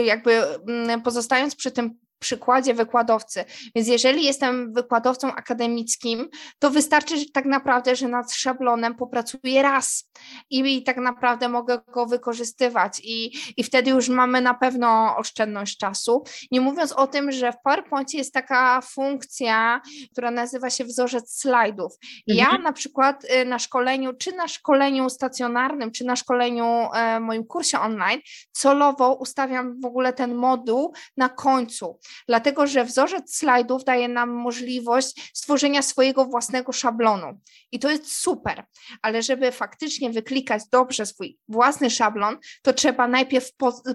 jakby 0.05 0.43
mm, 0.69 1.03
pozostając 1.03 1.57
przy 1.57 1.71
tym 1.71 2.02
przykładzie 2.23 2.75
wykładowcy. 2.75 3.45
Więc 3.75 3.89
jeżeli 3.89 4.25
jestem 4.25 4.73
wykładowcą 4.73 5.35
akademickim, 5.35 6.29
to 6.59 6.71
wystarczy 6.71 7.17
że 7.17 7.25
tak 7.35 7.45
naprawdę, 7.45 7.97
że 7.97 8.09
nad 8.09 8.33
szablonem 8.33 8.95
popracuję 8.95 9.63
raz 9.63 10.11
i, 10.51 10.77
i 10.77 10.83
tak 10.83 10.97
naprawdę 10.97 11.49
mogę 11.49 11.79
go 11.95 12.07
wykorzystywać 12.07 13.01
i, 13.05 13.33
i 13.57 13.65
wtedy 13.65 13.91
już 13.91 14.09
mamy 14.09 14.41
na 14.41 14.55
pewno 14.55 15.17
oszczędność 15.17 15.79
czasu. 15.79 16.25
Nie 16.51 16.61
mówiąc 16.61 16.93
o 16.93 17.07
tym, 17.07 17.33
że 17.33 17.53
w 17.53 17.57
PowerPoincie 17.65 18.19
jest 18.19 18.35
taka 18.35 18.81
funkcja, 18.81 19.81
która 20.13 20.31
nazywa 20.31 20.71
się 20.71 20.85
wzorzec 20.85 21.41
slajdów. 21.41 21.93
I 22.27 22.33
mhm. 22.33 22.53
Ja 22.53 22.63
na 22.63 22.73
przykład 22.73 23.25
y, 23.25 23.45
na 23.45 23.59
szkoleniu, 23.59 24.13
czy 24.13 24.33
na 24.33 24.49
szkoleniu 24.49 25.11
stacjonarnym, 25.11 25.91
czy 25.91 26.05
na 26.05 26.17
szkoleniu 26.17 26.65
e, 26.65 27.21
moim 27.21 27.47
kursie 27.47 27.81
online, 27.81 28.21
celowo 28.53 29.15
ustawiam 29.15 29.81
w 29.81 29.85
ogóle 29.85 30.13
ten 30.13 30.35
moduł 30.35 30.93
na 31.17 31.29
końcu 31.29 31.99
dlatego 32.29 32.67
że 32.67 32.85
wzorzec 32.85 33.37
slajdów 33.37 33.85
daje 33.85 34.09
nam 34.09 34.31
możliwość 34.31 35.31
stworzenia 35.35 35.83
swojego 35.83 36.25
własnego 36.25 36.73
szablonu. 36.73 37.41
I 37.73 37.79
to 37.79 37.91
jest 37.91 38.13
super, 38.13 38.65
ale 39.03 39.23
żeby 39.23 39.53
faktycznie 39.53 40.11
wyklikać 40.11 40.63
dobrze 40.73 41.07
swój 41.07 41.39
własny 41.49 41.91
szablon, 41.91 42.39
to 42.63 42.73
trzeba 42.73 43.09
najpierw 43.09 43.51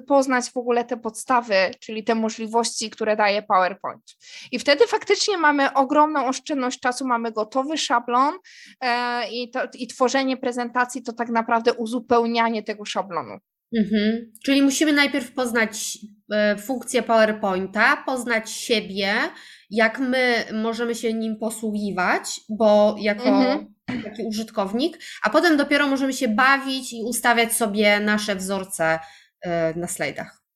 poznać 0.08 0.49
w 0.51 0.58
ogóle 0.58 0.86
te 0.86 0.97
podstawy, 0.97 1.56
czyli 1.80 2.03
te 2.03 2.15
możliwości, 2.15 2.89
które 2.89 3.15
daje 3.15 3.41
PowerPoint. 3.41 4.03
I 4.51 4.60
wtedy 4.60 4.88
faktycznie 4.88 5.38
mamy 5.38 5.73
ogromną 5.73 6.27
oszczędność 6.27 6.80
czasu, 6.80 7.08
mamy 7.08 7.32
gotowy 7.32 7.77
szablon 7.77 8.34
e, 8.82 9.30
i, 9.32 9.51
to, 9.51 9.60
i 9.73 9.88
tworzenie 9.88 10.38
prezentacji 10.38 11.03
to 11.03 11.13
tak 11.13 11.30
naprawdę 11.30 11.73
uzupełnianie 11.73 12.63
tego 12.63 12.86
szablonu. 12.86 13.38
Mhm. 13.75 14.32
Czyli 14.45 14.62
musimy 14.62 14.93
najpierw 14.93 15.32
poznać 15.32 15.97
e, 16.32 16.58
funkcję 16.58 17.03
PowerPointa, 17.03 18.03
poznać 18.06 18.51
siebie, 18.51 19.13
jak 19.69 19.99
my 19.99 20.45
możemy 20.53 20.95
się 20.95 21.13
nim 21.13 21.38
posługiwać, 21.39 22.41
bo 22.49 22.95
jako 22.99 23.23
mhm. 23.23 23.73
taki 24.03 24.23
użytkownik, 24.23 24.99
a 25.23 25.30
potem 25.30 25.58
dopiero 25.58 25.88
możemy 25.88 26.13
się 26.13 26.27
bawić 26.27 26.93
i 26.93 27.03
ustawiać 27.03 27.53
sobie 27.53 27.99
nasze 27.99 28.36
wzorce 28.36 28.99
e, 29.41 29.73
na 29.80 29.88
slajdach. 29.88 30.47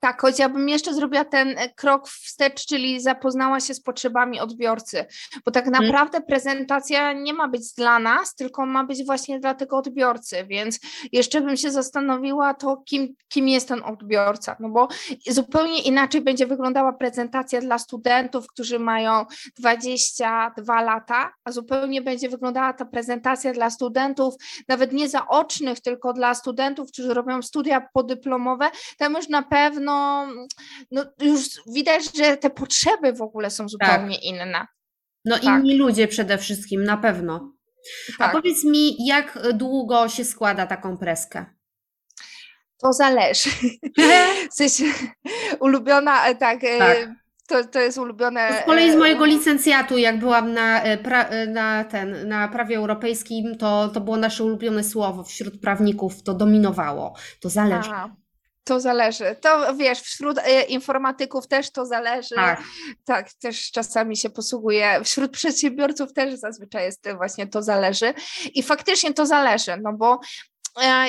Tak, 0.00 0.20
choć 0.20 0.38
ja 0.38 0.48
bym 0.48 0.68
jeszcze 0.68 0.94
zrobiła 0.94 1.24
ten 1.24 1.58
e, 1.58 1.68
krok 1.68 2.08
wstecz, 2.08 2.66
czyli 2.66 3.00
zapoznała 3.00 3.60
się 3.60 3.74
z 3.74 3.80
potrzebami 3.80 4.40
odbiorcy, 4.40 5.04
bo 5.44 5.50
tak 5.50 5.66
mhm. 5.66 5.84
naprawdę 5.84 6.20
prezentacja 6.20 7.12
nie 7.12 7.34
ma 7.34 7.48
być 7.48 7.72
dla 7.72 7.98
nas, 7.98 8.34
tylko 8.34 8.66
ma 8.66 8.84
być 8.84 9.04
właśnie 9.04 9.40
dla 9.40 9.54
tego 9.54 9.76
odbiorcy, 9.76 10.44
więc 10.44 10.80
jeszcze 11.12 11.40
bym 11.40 11.56
się 11.56 11.70
zastanowiła 11.70 12.54
to, 12.54 12.76
kim, 12.76 13.14
kim 13.28 13.48
jest 13.48 13.68
ten 13.68 13.82
odbiorca, 13.82 14.56
no 14.60 14.68
bo 14.68 14.88
zupełnie 15.28 15.82
inaczej 15.82 16.20
będzie 16.20 16.46
wyglądała 16.46 16.92
prezentacja 16.92 17.60
dla 17.60 17.78
studentów, 17.78 18.46
którzy 18.46 18.78
mają 18.78 19.26
22 19.58 20.82
lata, 20.82 21.32
a 21.44 21.52
zupełnie 21.52 22.02
będzie 22.02 22.28
wyglądała 22.28 22.72
ta 22.72 22.84
prezentacja 22.84 23.52
dla 23.52 23.70
studentów, 23.70 24.34
nawet 24.68 24.92
nie 24.92 25.08
zaocznych, 25.08 25.80
tylko 25.80 26.12
dla 26.12 26.34
studentów, 26.34 26.92
którzy 26.92 27.14
robią 27.14 27.42
studia 27.42 27.88
podyplomowe, 27.92 28.70
tam 28.98 29.14
już 29.14 29.28
na 29.28 29.42
pewno 29.42 29.87
no, 29.88 30.26
no 30.90 31.04
już 31.20 31.48
widać, 31.66 32.16
że 32.16 32.36
te 32.36 32.50
potrzeby 32.50 33.12
w 33.12 33.22
ogóle 33.22 33.50
są 33.50 33.68
zupełnie 33.68 34.14
tak. 34.14 34.24
inne. 34.24 34.66
No 35.24 35.38
tak. 35.38 35.44
inni 35.44 35.76
ludzie 35.76 36.08
przede 36.08 36.38
wszystkim, 36.38 36.84
na 36.84 36.96
pewno. 36.96 37.52
Tak. 38.18 38.28
A 38.28 38.32
powiedz 38.32 38.64
mi, 38.64 39.06
jak 39.06 39.38
długo 39.54 40.08
się 40.08 40.24
składa 40.24 40.66
taką 40.66 40.96
preskę? 40.96 41.46
To 42.82 42.92
zależy. 42.92 43.50
w 44.52 44.54
sensie 44.54 44.84
ulubiona, 45.60 46.26
e, 46.26 46.34
tak, 46.34 46.64
e, 46.64 46.78
tak. 46.78 47.08
To, 47.48 47.64
to 47.64 47.80
jest 47.80 47.98
ulubione. 47.98 48.62
Z 48.62 48.66
kolei 48.66 48.92
z 48.92 48.94
e, 48.94 48.98
mojego 48.98 49.24
licencjatu, 49.24 49.98
jak 49.98 50.18
byłam 50.18 50.52
na, 50.52 50.82
pra, 51.02 51.28
na, 51.46 51.84
ten, 51.84 52.28
na 52.28 52.48
prawie 52.48 52.76
europejskim, 52.76 53.58
to, 53.58 53.88
to 53.88 54.00
było 54.00 54.16
nasze 54.16 54.44
ulubione 54.44 54.84
słowo 54.84 55.24
wśród 55.24 55.60
prawników, 55.60 56.22
to 56.22 56.34
dominowało. 56.34 57.14
To 57.40 57.48
zależy. 57.48 57.90
Aha. 57.92 58.16
To 58.68 58.80
zależy. 58.80 59.36
To 59.40 59.74
wiesz, 59.74 60.00
wśród 60.00 60.38
e, 60.38 60.62
informatyków 60.62 61.48
też 61.48 61.70
to 61.70 61.86
zależy. 61.86 62.34
Tak. 62.34 62.62
tak, 63.04 63.32
też 63.32 63.70
czasami 63.70 64.16
się 64.16 64.30
posługuje. 64.30 65.00
Wśród 65.04 65.32
przedsiębiorców 65.32 66.12
też 66.12 66.34
zazwyczaj 66.34 66.84
jest 66.84 67.08
właśnie 67.16 67.46
to 67.46 67.62
zależy. 67.62 68.14
I 68.54 68.62
faktycznie 68.62 69.14
to 69.14 69.26
zależy, 69.26 69.76
no 69.82 69.92
bo 69.92 70.20
E, 70.57 70.57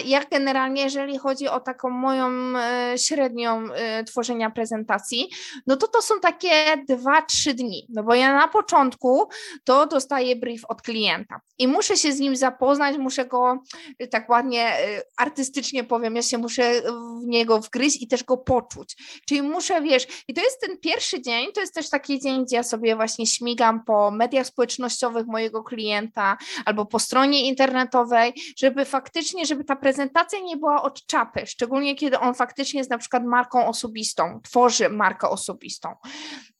ja 0.06 0.26
generalnie, 0.32 0.84
jeżeli 0.84 1.18
chodzi 1.18 1.48
o 1.48 1.60
taką 1.60 1.90
moją 1.90 2.30
e, 2.58 2.98
średnią 2.98 3.74
e, 3.74 4.04
tworzenia 4.04 4.50
prezentacji, 4.50 5.30
no 5.68 5.76
to 5.76 5.88
to 5.88 6.02
są 6.02 6.20
takie 6.20 6.84
dwa, 6.88 7.22
trzy 7.22 7.54
dni, 7.54 7.86
no 7.90 8.04
bo 8.04 8.14
ja 8.16 8.34
na 8.34 8.48
początku 8.48 9.30
to 9.64 9.86
dostaję 9.86 10.36
brief 10.36 10.66
od 10.66 10.82
klienta 10.82 11.42
i 11.58 11.68
muszę 11.68 11.98
się 11.98 12.12
z 12.12 12.20
nim 12.20 12.36
zapoznać, 12.36 12.98
muszę 12.98 13.26
go 13.26 13.64
tak 14.12 14.30
ładnie 14.30 14.74
artystycznie 15.18 15.84
powiem, 15.84 16.16
ja 16.16 16.22
się 16.22 16.38
muszę 16.38 16.82
w 17.24 17.28
niego 17.28 17.60
wgryźć 17.60 18.02
i 18.02 18.08
też 18.08 18.24
go 18.24 18.38
poczuć, 18.38 18.96
czyli 19.28 19.42
muszę, 19.42 19.82
wiesz, 19.82 20.08
i 20.28 20.34
to 20.34 20.42
jest 20.42 20.62
ten 20.62 20.78
pierwszy 20.78 21.22
dzień, 21.22 21.48
to 21.54 21.62
jest 21.62 21.74
też 21.74 21.90
taki 21.90 22.20
dzień, 22.20 22.46
gdzie 22.46 22.56
ja 22.56 22.64
sobie 22.64 22.96
właśnie 22.96 23.28
śmigam 23.28 23.84
po 23.84 24.12
mediach 24.12 24.48
społecznościowych 24.48 25.28
mojego 25.28 25.64
klienta 25.64 26.38
albo 26.66 26.86
po 26.86 27.00
stronie 27.00 27.48
internetowej, 27.48 28.34
żeby 28.58 28.86
faktycznie, 28.86 29.46
żeby 29.46 29.59
żeby 29.60 29.68
ta 29.68 29.76
prezentacja 29.76 30.40
nie 30.40 30.58
była 30.58 30.84
od 30.84 31.06
czapy, 31.06 31.46
szczególnie 31.46 31.96
kiedy 31.96 32.20
on 32.20 32.34
faktycznie 32.34 32.78
jest 32.78 32.90
na 32.90 32.98
przykład 32.98 33.26
marką 33.26 33.68
osobistą, 33.68 34.40
tworzy 34.44 34.90
markę 34.90 35.30
osobistą. 35.30 35.90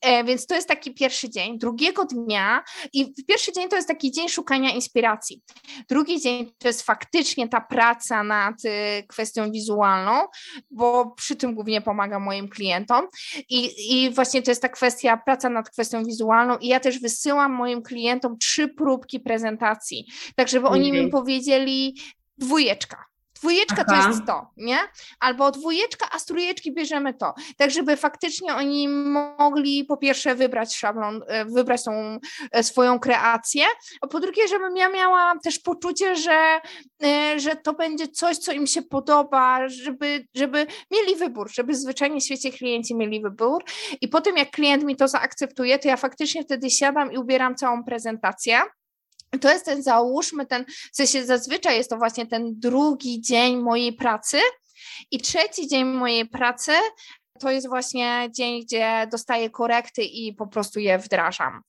E, 0.00 0.24
więc 0.24 0.46
to 0.46 0.54
jest 0.54 0.68
taki 0.68 0.94
pierwszy 0.94 1.30
dzień. 1.30 1.58
Drugiego 1.58 2.04
dnia, 2.04 2.64
i 2.92 3.12
pierwszy 3.28 3.52
dzień 3.52 3.68
to 3.68 3.76
jest 3.76 3.88
taki 3.88 4.12
dzień 4.12 4.28
szukania 4.28 4.70
inspiracji. 4.70 5.42
Drugi 5.88 6.20
dzień 6.20 6.52
to 6.58 6.68
jest 6.68 6.82
faktycznie 6.82 7.48
ta 7.48 7.60
praca 7.60 8.22
nad 8.22 8.64
y, 8.64 9.06
kwestią 9.08 9.50
wizualną, 9.50 10.22
bo 10.70 11.10
przy 11.10 11.36
tym 11.36 11.54
głównie 11.54 11.80
pomagam 11.80 12.22
moim 12.22 12.48
klientom. 12.48 13.06
I, 13.48 13.70
I 13.90 14.10
właśnie 14.10 14.42
to 14.42 14.50
jest 14.50 14.62
ta 14.62 14.68
kwestia, 14.68 15.16
praca 15.16 15.48
nad 15.50 15.70
kwestią 15.70 16.04
wizualną. 16.04 16.58
I 16.58 16.68
ja 16.68 16.80
też 16.80 17.00
wysyłam 17.00 17.52
moim 17.52 17.82
klientom 17.82 18.38
trzy 18.38 18.68
próbki 18.68 19.20
prezentacji, 19.20 20.06
tak 20.36 20.48
żeby 20.48 20.66
okay. 20.66 20.78
oni 20.78 20.92
mi 20.92 21.08
powiedzieli, 21.08 21.94
dwójeczka. 22.40 23.10
Dwójeczka 23.40 23.84
Aha. 23.88 24.02
to 24.02 24.08
jest 24.08 24.26
to, 24.26 24.50
nie? 24.56 24.78
Albo 25.20 25.50
dwójeczka, 25.50 26.08
a 26.12 26.18
z 26.18 26.24
trójeczki 26.24 26.74
bierzemy 26.74 27.14
to. 27.14 27.34
Tak, 27.56 27.70
żeby 27.70 27.96
faktycznie 27.96 28.54
oni 28.54 28.88
mogli 28.88 29.84
po 29.84 29.96
pierwsze 29.96 30.34
wybrać 30.34 30.76
szablon, 30.76 31.22
e, 31.26 31.44
wybrać 31.44 31.84
tą 31.84 32.18
e, 32.52 32.62
swoją 32.62 32.98
kreację, 33.00 33.64
a 34.00 34.06
po 34.06 34.20
drugie, 34.20 34.48
żebym 34.48 34.76
ja 34.76 34.88
miała 34.88 35.32
też 35.44 35.58
poczucie, 35.58 36.16
że, 36.16 36.60
e, 37.02 37.40
że 37.40 37.56
to 37.56 37.72
będzie 37.72 38.08
coś, 38.08 38.38
co 38.38 38.52
im 38.52 38.66
się 38.66 38.82
podoba, 38.82 39.68
żeby, 39.68 40.26
żeby 40.34 40.66
mieli 40.90 41.16
wybór, 41.16 41.50
żeby 41.52 41.74
zwyczajnie 41.74 42.20
w 42.20 42.24
świecie 42.24 42.52
klienci 42.52 42.96
mieli 42.96 43.22
wybór 43.22 43.64
i 44.00 44.08
potem 44.08 44.36
jak 44.36 44.50
klient 44.50 44.84
mi 44.84 44.96
to 44.96 45.08
zaakceptuje, 45.08 45.78
to 45.78 45.88
ja 45.88 45.96
faktycznie 45.96 46.42
wtedy 46.42 46.70
siadam 46.70 47.12
i 47.12 47.18
ubieram 47.18 47.54
całą 47.54 47.84
prezentację 47.84 48.62
to 49.40 49.50
jest 49.50 49.64
ten, 49.64 49.82
załóżmy 49.82 50.46
ten, 50.46 50.64
w 50.92 50.96
sensie 50.96 51.26
zazwyczaj 51.26 51.76
jest 51.76 51.90
to 51.90 51.96
właśnie 51.96 52.26
ten 52.26 52.60
drugi 52.60 53.20
dzień 53.20 53.56
mojej 53.56 53.92
pracy 53.92 54.38
i 55.10 55.18
trzeci 55.18 55.68
dzień 55.68 55.84
mojej 55.84 56.28
pracy 56.28 56.72
to 57.40 57.50
jest 57.50 57.68
właśnie 57.68 58.28
dzień, 58.30 58.62
gdzie 58.62 59.06
dostaję 59.10 59.50
korekty 59.50 60.02
i 60.02 60.34
po 60.34 60.46
prostu 60.46 60.80
je 60.80 60.98
wdrażam. 60.98 61.62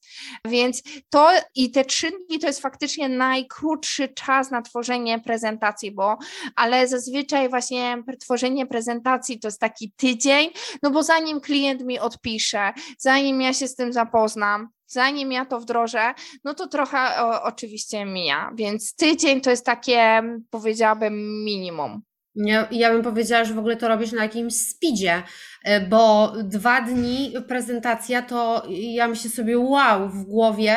Więc 0.45 0.83
to 1.09 1.31
i 1.55 1.71
te 1.71 1.85
trzy 1.85 2.11
dni 2.11 2.39
to 2.39 2.47
jest 2.47 2.61
faktycznie 2.61 3.09
najkrótszy 3.09 4.07
czas 4.07 4.51
na 4.51 4.61
tworzenie 4.61 5.19
prezentacji, 5.19 5.91
bo 5.91 6.17
ale 6.55 6.87
zazwyczaj 6.87 7.49
właśnie 7.49 8.03
tworzenie 8.19 8.67
prezentacji 8.67 9.39
to 9.39 9.47
jest 9.47 9.59
taki 9.59 9.93
tydzień, 9.97 10.49
no 10.83 10.91
bo 10.91 11.03
zanim 11.03 11.41
klient 11.41 11.81
mi 11.85 11.99
odpisze, 11.99 12.73
zanim 12.97 13.41
ja 13.41 13.53
się 13.53 13.67
z 13.67 13.75
tym 13.75 13.93
zapoznam, 13.93 14.69
zanim 14.91 15.31
ja 15.31 15.45
to 15.45 15.59
wdrożę, 15.59 16.13
no 16.43 16.53
to 16.53 16.67
trochę 16.67 16.97
o, 17.21 17.43
oczywiście 17.43 18.05
mija, 18.05 18.51
więc 18.55 18.95
tydzień 18.95 19.41
to 19.41 19.49
jest 19.49 19.65
takie, 19.65 20.23
powiedziałabym, 20.49 21.43
minimum. 21.43 22.01
Ja, 22.35 22.67
ja 22.71 22.91
bym 22.91 23.03
powiedziała, 23.03 23.45
że 23.45 23.53
w 23.53 23.59
ogóle 23.59 23.77
to 23.77 23.87
robisz 23.87 24.11
na 24.11 24.23
jakimś 24.23 24.53
speedzie, 24.53 25.23
e, 25.63 25.81
bo 25.81 26.33
dwa 26.43 26.81
dni 26.81 27.33
prezentacja 27.47 28.21
to 28.21 28.63
ja 28.69 29.07
myślę 29.07 29.29
sobie 29.29 29.59
wow 29.59 30.09
w 30.09 30.23
głowie, 30.23 30.75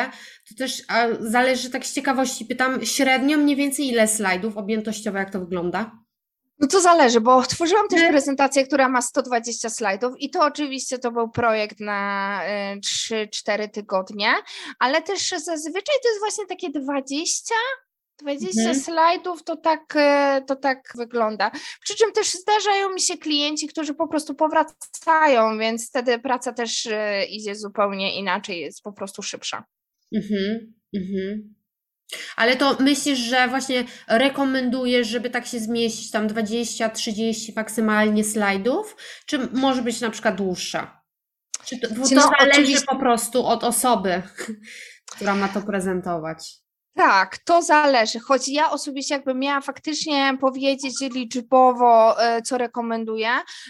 to 0.49 0.55
też 0.57 0.83
zależy 1.19 1.69
tak 1.69 1.85
z 1.85 1.93
ciekawości, 1.93 2.45
pytam 2.45 2.85
średnio 2.85 3.37
mniej 3.37 3.55
więcej 3.55 3.87
ile 3.87 4.07
slajdów 4.07 4.57
objętościowo, 4.57 5.17
jak 5.17 5.29
to 5.29 5.39
wygląda? 5.39 6.04
No 6.59 6.67
to 6.67 6.81
zależy, 6.81 7.21
bo 7.21 7.41
tworzyłam 7.41 7.87
też 7.87 8.09
prezentację, 8.09 8.67
która 8.67 8.89
ma 8.89 9.01
120 9.01 9.69
slajdów 9.69 10.13
i 10.19 10.29
to 10.29 10.41
oczywiście 10.45 10.99
to 10.99 11.11
był 11.11 11.29
projekt 11.29 11.79
na 11.79 12.41
3-4 13.11 13.61
y, 13.61 13.69
tygodnie, 13.69 14.33
ale 14.79 15.01
też 15.01 15.29
zazwyczaj 15.29 15.95
to 16.03 16.09
jest 16.09 16.19
właśnie 16.19 16.45
takie 16.45 16.69
20, 16.69 17.55
20 18.19 18.59
mhm. 18.59 18.79
slajdów 18.79 19.43
to 19.43 19.55
tak, 19.55 19.95
y, 19.95 20.45
to 20.45 20.55
tak 20.55 20.93
wygląda. 20.95 21.51
Przy 21.81 21.95
czym 21.95 22.11
też 22.11 22.31
zdarzają 22.33 22.93
mi 22.93 23.01
się 23.01 23.17
klienci, 23.17 23.67
którzy 23.67 23.93
po 23.93 24.07
prostu 24.07 24.35
powracają, 24.35 25.57
więc 25.57 25.89
wtedy 25.89 26.19
praca 26.19 26.53
też 26.53 26.85
y, 26.85 27.25
idzie 27.29 27.55
zupełnie 27.55 28.19
inaczej, 28.19 28.59
jest 28.59 28.81
po 28.81 28.93
prostu 28.93 29.21
szybsza. 29.21 29.65
Mhm, 30.15 30.73
mhm. 30.95 31.55
Ale 32.35 32.55
to 32.55 32.77
myślisz, 32.79 33.19
że 33.19 33.47
właśnie 33.47 33.83
rekomendujesz, 34.07 35.07
żeby 35.07 35.29
tak 35.29 35.45
się 35.45 35.59
zmieścić, 35.59 36.11
tam 36.11 36.27
20-30 36.27 37.55
maksymalnie 37.55 38.23
slajdów, 38.23 38.95
czy 39.25 39.49
może 39.53 39.81
być 39.81 40.01
na 40.01 40.09
przykład 40.09 40.35
dłuższa? 40.35 41.01
Czy 41.65 41.79
to, 41.79 41.87
to 41.87 41.95
no, 41.95 42.05
zależy 42.05 42.51
oczywiście... 42.51 42.85
po 42.85 42.95
prostu 42.95 43.45
od 43.45 43.63
osoby, 43.63 44.21
która 45.11 45.35
ma 45.35 45.47
to 45.47 45.61
prezentować? 45.61 46.65
Tak, 46.95 47.37
to 47.37 47.61
zależy. 47.61 48.19
Choć 48.19 48.47
ja 48.47 48.71
osobiście 48.71 49.15
jakbym 49.15 49.39
miała 49.39 49.61
faktycznie 49.61 50.37
powiedzieć 50.41 50.93
liczbowo, 51.01 52.21
e, 52.23 52.41
co 52.41 52.57
rekomenduję, 52.57 53.29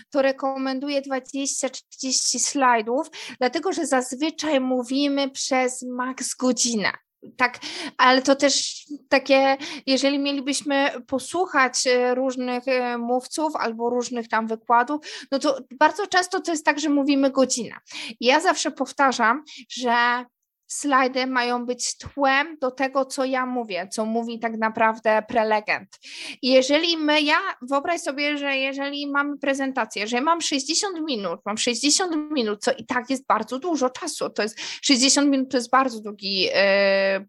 to 0.10 0.22
rekomenduję 0.22 1.02
20-30 1.02 2.40
slajdów, 2.40 3.08
dlatego 3.40 3.74
że 3.74 3.86
zazwyczaj 3.86 4.60
mówimy 4.60 5.32
przez 5.32 5.86
maks 5.98 6.36
godzinę 6.36 6.92
tak, 7.38 7.60
ale 7.98 8.22
to 8.22 8.36
też 8.36 8.86
takie, 9.10 9.58
jeżeli 9.86 10.20
mielibyśmy 10.20 10.90
posłuchać 11.08 11.88
e, 11.88 12.16
różnych 12.16 12.68
e, 12.68 12.98
mówców 12.98 13.56
albo 13.56 13.90
różnych 13.90 14.28
tam 14.28 14.48
wykładów, 14.48 15.02
no 15.32 15.40
to 15.40 15.58
bardzo 15.80 16.08
często 16.08 16.40
to 16.40 16.52
jest 16.52 16.66
tak, 16.66 16.80
że 16.80 16.90
mówimy 16.90 17.32
godzinę. 17.32 17.76
Ja 18.20 18.40
zawsze 18.40 18.72
powtarzam, 18.72 19.44
że 19.70 20.26
slajdy 20.68 21.28
mają 21.28 21.66
być 21.66 21.98
tłem 21.98 22.58
do 22.62 22.72
tego, 22.72 23.06
co 23.06 23.26
ja 23.26 23.46
mówię, 23.46 23.88
co 23.92 24.06
mówi 24.06 24.40
tak 24.40 24.58
naprawdę 24.58 25.24
prelegent. 25.28 26.00
Jeżeli 26.42 26.98
my, 26.98 27.22
ja 27.22 27.38
wyobraź 27.62 28.02
sobie, 28.02 28.38
że 28.38 28.58
jeżeli 28.58 29.12
mamy 29.12 29.38
prezentację, 29.38 30.08
że 30.08 30.22
mam 30.22 30.42
60 30.42 31.00
minut, 31.08 31.40
mam 31.46 31.58
60 31.58 32.32
minut, 32.32 32.64
co 32.64 32.72
i 32.72 32.86
tak 32.86 33.10
jest 33.10 33.26
bardzo 33.28 33.60
dużo 33.60 33.90
czasu, 33.90 34.30
to 34.30 34.44
jest 34.44 34.60
60 34.82 35.30
minut 35.30 35.52
to 35.52 35.58
jest 35.58 35.70
bardzo 35.70 36.02
długi 36.02 36.42
yy, 36.42 36.52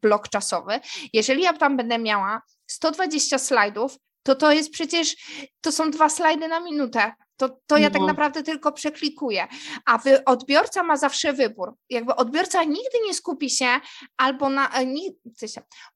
blok 0.03 0.29
czasowy. 0.29 0.81
Jeżeli 1.13 1.43
ja 1.43 1.53
tam 1.53 1.77
będę 1.77 1.99
miała 1.99 2.43
120 2.67 3.39
slajdów, 3.39 3.99
to 4.27 4.35
to 4.35 4.53
jest 4.53 4.71
przecież, 4.71 5.17
to 5.61 5.73
są 5.73 5.91
dwa 5.91 6.09
slajdy 6.09 6.49
na 6.49 6.61
minutę. 6.61 7.13
To, 7.37 7.61
to 7.67 7.77
ja 7.77 7.91
tak 7.91 8.01
no. 8.01 8.07
naprawdę 8.07 8.43
tylko 8.43 8.73
przeklikuję. 8.73 9.47
A 9.85 9.99
wy, 9.99 10.25
odbiorca 10.25 10.83
ma 10.83 10.97
zawsze 10.97 11.33
wybór. 11.33 11.75
Jakby 11.91 12.17
odbiorca 12.17 12.65
nigdy 12.65 12.99
nie 13.07 13.15
skupi 13.15 13.51
się 13.51 13.67
albo 14.17 14.49
na. 14.49 14.69
E, 14.69 14.87
nie, 14.87 15.11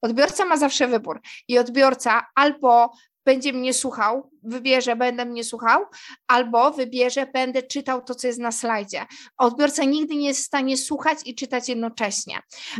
odbiorca 0.01 0.45
ma 0.45 0.57
zawsze 0.57 0.87
wybór. 0.87 1.21
I 1.47 1.59
odbiorca 1.59 2.25
albo 2.35 2.91
będzie 3.25 3.53
mnie 3.53 3.73
słuchał, 3.73 4.31
wybierze, 4.43 4.95
będę 4.95 5.25
mnie 5.25 5.43
słuchał, 5.43 5.85
albo 6.27 6.71
wybierze, 6.71 7.25
będę 7.25 7.63
czytał 7.63 8.01
to, 8.01 8.15
co 8.15 8.27
jest 8.27 8.39
na 8.39 8.51
slajdzie. 8.51 9.05
Odbiorca 9.37 9.83
nigdy 9.83 10.15
nie 10.15 10.27
jest 10.27 10.41
w 10.41 10.45
stanie 10.45 10.77
słuchać 10.77 11.17
i 11.25 11.35
czytać 11.35 11.69
jednocześnie. 11.69 12.39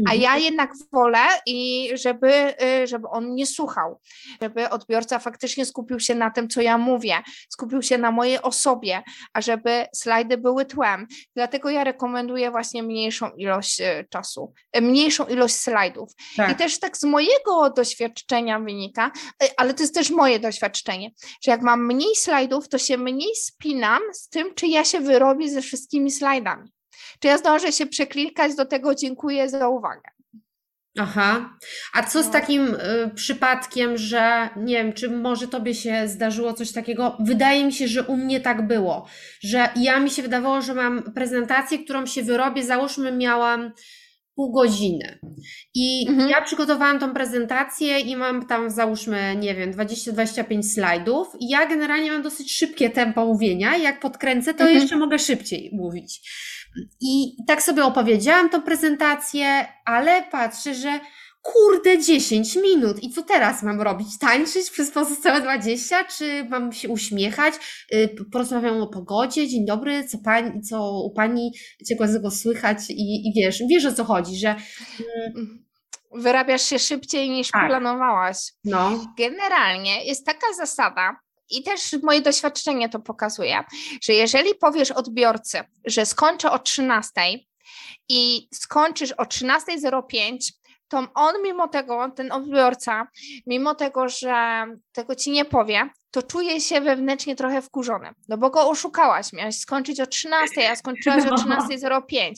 A 0.10 0.13
ja 0.13 0.30
mhm. 0.30 0.43
jednak 0.43 0.71
wolę, 0.91 1.19
i 1.45 1.89
żeby, 1.93 2.54
y, 2.84 2.88
żeby 2.88 3.08
on 3.08 3.36
nie 3.36 3.45
słuchał, 3.45 4.00
żeby 4.41 4.69
odbiorca 4.69 5.19
faktycznie 5.19 5.65
skupił 5.65 6.00
się 6.00 6.15
na 6.15 6.32
tym, 6.32 6.50
co 6.50 6.62
ja 6.62 6.78
mówię, 6.78 7.21
skupił 7.50 7.82
się 7.82 7.97
na 7.97 8.12
mojej 8.12 8.41
osobie, 8.41 9.02
a 9.34 9.41
żeby 9.41 9.86
slajdy 9.95 10.38
były 10.38 10.65
tłem. 10.65 11.08
Dlatego 11.36 11.69
ja 11.69 11.84
rekomenduję 11.84 12.52
właśnie 12.52 12.84
mniejszą 12.84 13.30
ilość 13.30 13.82
y, 13.82 14.08
czasu, 14.10 14.54
y, 14.78 14.82
mniejszą 14.82 15.26
ilość 15.26 15.56
slajdów. 15.56 16.10
Tak. 16.38 16.52
I 16.52 16.56
też 16.56 16.80
tak 16.80 16.97
z 16.97 17.04
mojego 17.04 17.69
doświadczenia 17.69 18.60
wynika, 18.60 19.12
ale 19.58 19.74
to 19.74 19.84
jest 19.84 19.95
też 19.95 20.10
moje 20.10 20.39
doświadczenie, 20.39 21.12
że 21.43 21.51
jak 21.52 21.62
mam 21.62 21.86
mniej 21.86 22.16
slajdów, 22.16 22.70
to 22.70 22.78
się 22.78 22.98
mniej 22.98 23.36
spinam 23.36 24.02
z 24.14 24.30
tym, 24.30 24.54
czy 24.56 24.68
ja 24.68 24.84
się 24.84 25.00
wyrobię 25.00 25.50
ze 25.50 25.62
wszystkimi 25.62 26.12
slajdami. 26.12 26.72
Czy 27.20 27.28
ja 27.28 27.38
zdążę 27.38 27.72
się 27.72 27.86
przeklikać 27.86 28.56
do 28.56 28.66
tego, 28.66 28.96
dziękuję 28.96 29.50
za 29.50 29.70
uwagę. 29.70 30.12
Aha. 31.00 31.58
A 31.94 32.04
co 32.04 32.24
z 32.24 32.26
no. 32.26 32.32
takim 32.32 32.76
y, 32.76 33.12
przypadkiem, 33.16 33.98
że 33.98 34.50
nie 34.56 34.76
wiem, 34.76 34.94
czy 34.94 35.10
może 35.10 35.48
tobie 35.48 35.76
się 35.76 36.08
zdarzyło 36.08 36.54
coś 36.54 36.72
takiego? 36.72 37.18
Wydaje 37.20 37.66
mi 37.66 37.74
się, 37.74 37.88
że 37.88 38.04
u 38.04 38.18
mnie 38.18 38.42
tak 38.42 38.68
było, 38.68 39.08
że 39.42 39.70
ja 39.76 40.00
mi 40.00 40.10
się 40.10 40.22
wydawało, 40.22 40.62
że 40.62 40.74
mam 40.74 41.14
prezentację, 41.14 41.80
którą 41.80 42.06
się 42.06 42.24
wyrobię, 42.24 42.64
załóżmy 42.64 43.12
miałam 43.12 43.72
pół 44.41 44.51
godziny. 44.51 45.19
I 45.73 46.06
mhm. 46.10 46.30
ja 46.30 46.41
przygotowałam 46.41 46.99
tą 46.99 47.13
prezentację 47.13 47.99
i 47.99 48.15
mam 48.15 48.45
tam, 48.45 48.69
załóżmy, 48.69 49.36
nie 49.36 49.56
wiem, 49.56 49.71
20-25 49.71 50.63
slajdów. 50.63 51.27
I 51.39 51.49
ja 51.49 51.65
generalnie 51.65 52.12
mam 52.12 52.21
dosyć 52.21 52.56
szybkie 52.56 52.89
tempo 52.89 53.25
mówienia. 53.25 53.77
Jak 53.77 53.99
podkręcę, 53.99 54.54
to 54.54 54.63
mhm. 54.63 54.80
jeszcze 54.80 54.97
mogę 54.97 55.19
szybciej 55.19 55.69
mówić. 55.73 56.21
I 57.01 57.36
tak 57.47 57.63
sobie 57.63 57.84
opowiedziałam 57.86 58.49
tą 58.49 58.62
prezentację, 58.62 59.67
ale 59.86 60.23
patrzę, 60.32 60.75
że 60.75 60.99
kurde 61.41 62.01
10 62.01 62.56
minut 62.56 63.04
i 63.04 63.10
co 63.10 63.23
teraz 63.23 63.63
mam 63.63 63.82
robić? 63.82 64.17
Tańczyć 64.19 64.69
przez 64.69 64.91
pozostałe 64.91 65.41
20? 65.41 66.04
Czy 66.04 66.47
mam 66.49 66.73
się 66.73 66.89
uśmiechać? 66.89 67.54
Y, 67.93 68.15
porozmawiam 68.32 68.82
o 68.82 68.88
pogodzie, 68.88 69.47
dzień 69.47 69.65
dobry, 69.65 70.08
co, 70.08 70.17
pani, 70.17 70.62
co 70.62 70.91
u 71.06 71.13
Pani 71.13 71.51
ciekłego 71.88 72.32
słychać 72.32 72.77
i, 72.89 73.30
i 73.30 73.34
wiesz, 73.36 73.63
wiesz 73.69 73.86
o 73.86 73.93
co 73.93 74.04
chodzi, 74.04 74.38
że... 74.38 74.56
Mm, 75.36 75.65
Wyrabiasz 76.13 76.62
się 76.62 76.80
szybciej 76.80 77.30
niż 77.30 77.51
tak. 77.51 77.67
planowałaś. 77.67 78.38
No. 78.63 79.06
Generalnie 79.17 80.06
jest 80.06 80.25
taka 80.25 80.54
zasada, 80.58 81.15
i 81.51 81.63
też 81.63 81.95
moje 82.04 82.21
doświadczenie 82.21 82.89
to 82.89 82.99
pokazuje, 82.99 83.63
że 84.04 84.13
jeżeli 84.13 84.56
powiesz 84.56 84.91
odbiorcy, 84.91 85.60
że 85.86 86.06
skończę 86.06 86.51
o 86.51 86.60
13 86.60 87.12
i 88.10 88.47
skończysz 88.54 89.12
o 89.12 89.23
13.05, 89.23 90.38
to 90.91 91.08
on 91.13 91.43
mimo 91.43 91.67
tego, 91.67 92.10
ten 92.15 92.32
odbiorca, 92.32 93.08
mimo 93.47 93.75
tego, 93.75 94.10
że 94.10 94.65
tego 94.91 95.15
ci 95.15 95.32
nie 95.32 95.45
powie, 95.45 95.89
to 96.12 96.23
czuje 96.23 96.62
się 96.62 96.82
wewnętrznie 96.82 97.36
trochę 97.36 97.62
wkurzony, 97.62 98.10
no 98.27 98.38
bo 98.38 98.49
go 98.49 98.69
oszukałaś, 98.69 99.34
miałaś 99.34 99.56
skończyć 99.56 99.99
o 99.99 100.08
13, 100.08 100.71
a 100.71 100.75
skończyłaś 100.75 101.25
o 101.25 101.36
13.05 101.36 102.32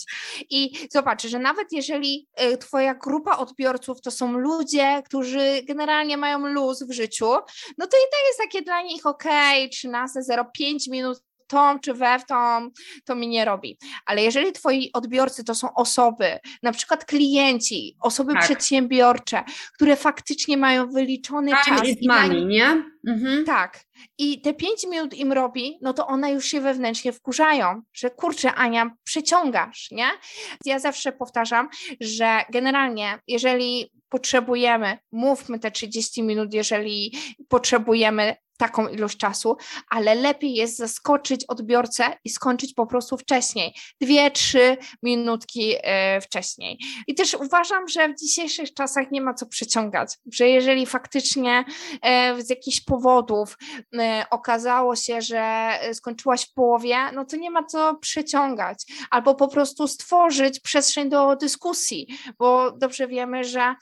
i 0.49 0.87
zobacz, 0.91 1.27
że 1.27 1.39
nawet 1.39 1.67
jeżeli 1.71 2.27
y, 2.41 2.57
twoja 2.57 2.95
grupa 2.95 3.37
odbiorców 3.37 4.01
to 4.01 4.11
są 4.11 4.31
ludzie, 4.37 5.01
którzy 5.05 5.61
generalnie 5.63 6.17
mają 6.17 6.47
luz 6.47 6.83
w 6.83 6.91
życiu, 6.91 7.25
no 7.77 7.87
to 7.87 7.97
i 7.97 8.05
tak 8.11 8.21
jest 8.27 8.39
takie 8.39 8.61
dla 8.61 8.81
nich 8.81 9.05
ok, 9.05 9.23
13.05 9.23 10.91
minut 10.91 11.23
tą 11.53 11.79
czy 11.79 11.93
we 11.93 12.19
w 12.19 12.25
tą, 12.25 12.69
to 13.05 13.15
mi 13.15 13.27
nie 13.27 13.45
robi. 13.45 13.77
Ale 14.05 14.21
jeżeli 14.23 14.51
twoi 14.51 14.89
odbiorcy 14.93 15.43
to 15.43 15.55
są 15.55 15.73
osoby, 15.73 16.39
na 16.63 16.71
przykład 16.71 17.05
klienci, 17.05 17.97
osoby 18.01 18.33
tak. 18.33 18.43
przedsiębiorcze, 18.43 19.43
które 19.73 19.95
faktycznie 19.95 20.57
mają 20.57 20.91
wyliczony 20.91 21.51
Time 21.63 21.77
czas. 21.77 21.87
Is 21.87 22.07
money, 22.07 22.45
nie? 22.45 22.83
Mhm. 23.07 23.45
Tak. 23.45 23.79
I 24.17 24.41
te 24.41 24.53
pięć 24.53 24.83
minut 24.89 25.13
im 25.13 25.33
robi, 25.33 25.77
no 25.81 25.93
to 25.93 26.07
one 26.07 26.31
już 26.31 26.45
się 26.45 26.61
wewnętrznie 26.61 27.13
wkurzają, 27.13 27.81
że 27.93 28.09
kurczę, 28.09 28.53
Ania, 28.53 28.95
przeciągasz, 29.03 29.91
nie? 29.91 30.07
Ja 30.65 30.79
zawsze 30.79 31.11
powtarzam, 31.11 31.69
że 32.01 32.45
generalnie, 32.49 33.19
jeżeli 33.27 33.91
potrzebujemy, 34.09 34.97
mówmy 35.11 35.59
te 35.59 35.71
30 35.71 36.23
minut, 36.23 36.53
jeżeli 36.53 37.17
potrzebujemy 37.49 38.35
taką 38.57 38.87
ilość 38.87 39.17
czasu, 39.17 39.57
ale 39.89 40.15
lepiej 40.15 40.53
jest 40.53 40.77
zaskoczyć 40.77 41.45
odbiorcę 41.47 42.17
i 42.23 42.29
skończyć 42.29 42.73
po 42.73 42.87
prostu 42.87 43.17
wcześniej, 43.17 43.73
dwie, 44.01 44.31
trzy 44.31 44.77
minutki 45.03 45.73
e, 45.83 46.21
wcześniej. 46.21 46.79
I 47.07 47.15
też 47.15 47.33
uważam, 47.33 47.87
że 47.87 48.09
w 48.09 48.19
dzisiejszych 48.19 48.73
czasach 48.73 49.11
nie 49.11 49.21
ma 49.21 49.33
co 49.33 49.45
przyciągać, 49.45 50.17
że 50.31 50.49
jeżeli 50.49 50.85
faktycznie 50.85 51.65
e, 52.01 52.41
z 52.41 52.49
jakichś 52.49 52.81
powodów 52.81 53.57
okazało 54.29 54.95
się, 54.95 55.21
że 55.21 55.73
skończyłaś 55.93 56.45
w 56.45 56.53
połowie, 56.53 56.97
no 57.13 57.25
to 57.25 57.37
nie 57.37 57.51
ma 57.51 57.63
co 57.63 57.95
przeciągać, 57.95 58.85
albo 59.11 59.35
po 59.35 59.47
prostu 59.47 59.87
stworzyć 59.87 60.59
przestrzeń 60.59 61.09
do 61.09 61.35
dyskusji, 61.35 62.07
bo 62.39 62.71
dobrze 62.71 63.07
wiemy, 63.07 63.43
że 63.43 63.75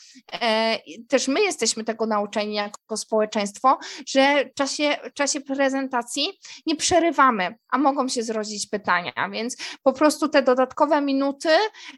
też 1.10 1.28
my 1.28 1.42
jesteśmy 1.42 1.84
tego 1.84 2.06
nauczeni 2.06 2.56
jako 2.56 2.98
społeczeństwo, 2.98 3.78
że 4.08 4.46
w 4.46 4.54
czasie, 4.54 4.98
w 5.12 5.14
czasie 5.14 5.42
prezentacji 5.42 6.28
nie 6.66 6.76
przerywamy, 6.76 7.56
a 7.70 7.78
mogą 7.78 8.08
się 8.08 8.24
zrodzić 8.24 8.68
pytania, 8.68 9.30
więc 9.32 9.58
po 9.84 9.94
prostu 9.94 10.30
te 10.30 10.42
dodatkowe 10.42 11.02
minuty, 11.02 11.50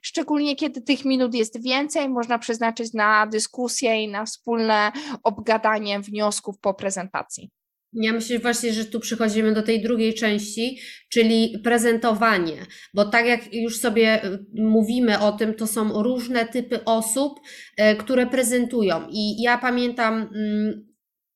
szczególnie 0.02 0.56
kiedy 0.56 0.82
tych 0.82 1.06
minut 1.06 1.34
jest 1.34 1.64
więcej, 1.64 2.10
można 2.10 2.40
przeznaczyć 2.40 2.94
na 2.94 3.28
dyskusję 3.28 4.04
i 4.04 4.08
na 4.08 4.26
wspólne 4.26 4.92
obgadanie 5.24 6.00
wniosków 6.00 6.60
po 6.60 6.74
prezentacji. 6.74 7.63
Ja 7.96 8.14
myślę 8.14 8.40
właśnie, 8.40 8.74
że 8.74 8.86
tu 8.86 9.00
przychodzimy 9.00 9.54
do 9.54 9.64
tej 9.64 9.82
drugiej 9.82 10.14
części, 10.14 10.80
czyli 11.10 11.60
prezentowanie, 11.64 12.58
bo 12.94 13.06
tak 13.06 13.26
jak 13.26 13.54
już 13.54 13.80
sobie 13.80 14.26
y, 14.26 14.46
mówimy 14.54 15.20
o 15.20 15.32
tym, 15.32 15.54
to 15.54 15.68
są 15.68 16.04
różne 16.04 16.46
typy 16.46 16.86
osób, 16.86 17.40
y, 17.40 17.96
które 17.96 18.28
prezentują. 18.28 19.08
I 19.10 19.42
ja 19.42 19.58
pamiętam 19.58 20.14
mm, 20.14 20.93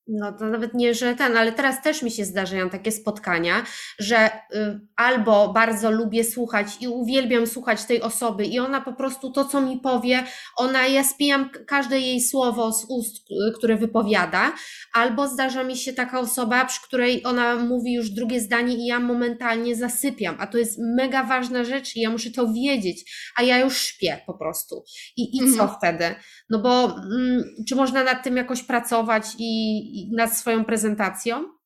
no 0.08 0.32
to 0.32 0.45
nawet 0.45 0.74
nie, 0.74 0.93
że 0.93 1.16
ten, 1.16 1.38
ale 1.38 1.51
teraz 1.51 1.82
też 1.82 2.03
mi 2.03 2.12
się 2.12 2.26
zdarzają 2.26 2.70
takie 2.70 2.91
spotkania, 2.91 3.64
że 3.99 4.26
y, 4.28 4.80
albo 4.95 5.53
bardzo 5.53 5.91
lubię 5.91 6.24
słuchać 6.24 6.68
i 6.82 6.88
uwielbiam 6.88 7.47
słuchać 7.47 7.86
tej 7.86 8.01
osoby 8.01 8.45
i 8.45 8.60
ona 8.60 8.82
po 8.82 8.93
prostu 8.93 9.32
to, 9.32 9.45
co 9.45 9.62
mi 9.62 9.78
powie, 9.78 10.24
ona, 10.55 10.88
ja 10.88 11.03
spijam 11.03 11.49
każde 11.68 11.99
jej 11.99 12.22
słowo 12.22 12.74
z 12.74 12.86
ust, 12.89 13.32
y, 13.32 13.51
które 13.58 13.76
wypowiada, 13.76 14.53
albo 14.93 15.28
zdarza 15.28 15.64
mi 15.64 15.78
się 15.78 15.93
taka 15.93 16.20
osoba, 16.20 16.66
przy 16.66 16.82
której 16.82 17.26
ona 17.26 17.55
mówi 17.55 17.93
już 17.93 18.10
drugie 18.10 18.41
zdanie 18.41 18.76
i 18.76 18.86
ja 18.86 18.99
momentalnie 18.99 19.76
zasypiam, 19.76 20.36
a 20.39 20.47
to 20.47 20.58
jest 20.58 20.80
mega 20.97 21.24
ważna 21.24 21.64
rzecz 21.64 21.95
i 21.95 22.01
ja 22.01 22.10
muszę 22.10 22.32
to 22.32 22.53
wiedzieć, 22.53 23.32
a 23.38 23.43
ja 23.43 23.60
już 23.60 23.78
śpię 23.78 24.22
po 24.26 24.34
prostu. 24.34 24.84
I, 25.18 25.38
i 25.38 25.39
co 25.39 25.64
mhm. 25.64 25.70
wtedy? 25.78 26.16
No 26.49 26.60
bo 26.60 26.86
mm, 26.86 27.43
czy 27.68 27.76
można 27.76 28.03
nad 28.03 28.24
tym 28.24 28.38
jakoś 28.38 28.64
pracować 28.64 29.26
i 29.39 29.97
nad 30.12 30.38
swoją 30.38 30.66
prezentacją? 30.66 31.58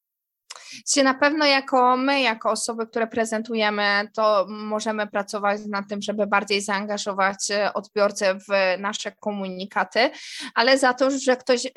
Czy 0.94 1.04
na 1.04 1.14
pewno 1.14 1.46
jako 1.46 1.98
my, 1.98 2.22
jako 2.22 2.52
osoby, 2.52 2.88
które 2.88 3.08
prezentujemy, 3.08 4.10
to 4.14 4.46
możemy 4.50 5.08
pracować 5.08 5.62
nad 5.70 5.88
tym, 5.90 6.02
żeby 6.02 6.28
bardziej 6.28 6.62
zaangażować 6.62 7.52
e, 7.52 7.74
odbiorcę 7.74 8.36
w 8.36 8.80
nasze 8.80 9.12
komunikaty, 9.12 10.10
ale 10.56 10.78
za 10.78 10.94
to, 10.94 11.12
że 11.12 11.38
ktoś 11.38 11.68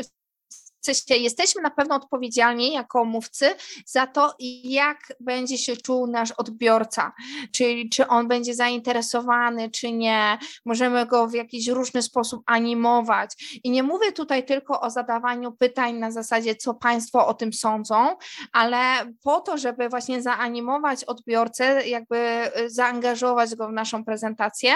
sensie 0.84 1.16
jesteśmy 1.16 1.62
na 1.62 1.70
pewno 1.70 1.94
odpowiedzialni 1.94 2.72
jako 2.72 3.04
mówcy 3.04 3.54
za 3.86 4.06
to, 4.06 4.34
jak 4.64 4.98
będzie 5.20 5.58
się 5.58 5.76
czuł 5.76 6.06
nasz 6.06 6.32
odbiorca, 6.32 7.12
czyli 7.52 7.88
czy 7.88 8.06
on 8.06 8.28
będzie 8.28 8.54
zainteresowany, 8.54 9.70
czy 9.70 9.92
nie. 9.92 10.38
Możemy 10.64 11.06
go 11.06 11.28
w 11.28 11.34
jakiś 11.34 11.68
różny 11.68 12.02
sposób 12.02 12.42
animować. 12.46 13.60
I 13.64 13.70
nie 13.70 13.82
mówię 13.82 14.12
tutaj 14.12 14.44
tylko 14.44 14.80
o 14.80 14.90
zadawaniu 14.90 15.52
pytań 15.52 15.94
na 15.94 16.10
zasadzie, 16.10 16.54
co 16.54 16.74
Państwo 16.74 17.26
o 17.26 17.34
tym 17.34 17.52
sądzą, 17.52 18.16
ale 18.52 18.76
po 19.22 19.40
to, 19.40 19.58
żeby 19.58 19.88
właśnie 19.88 20.22
zaanimować 20.22 21.04
odbiorcę, 21.04 21.88
jakby 21.88 22.16
y, 22.60 22.70
zaangażować 22.70 23.54
go 23.54 23.68
w 23.68 23.72
naszą 23.72 24.04
prezentację. 24.04 24.74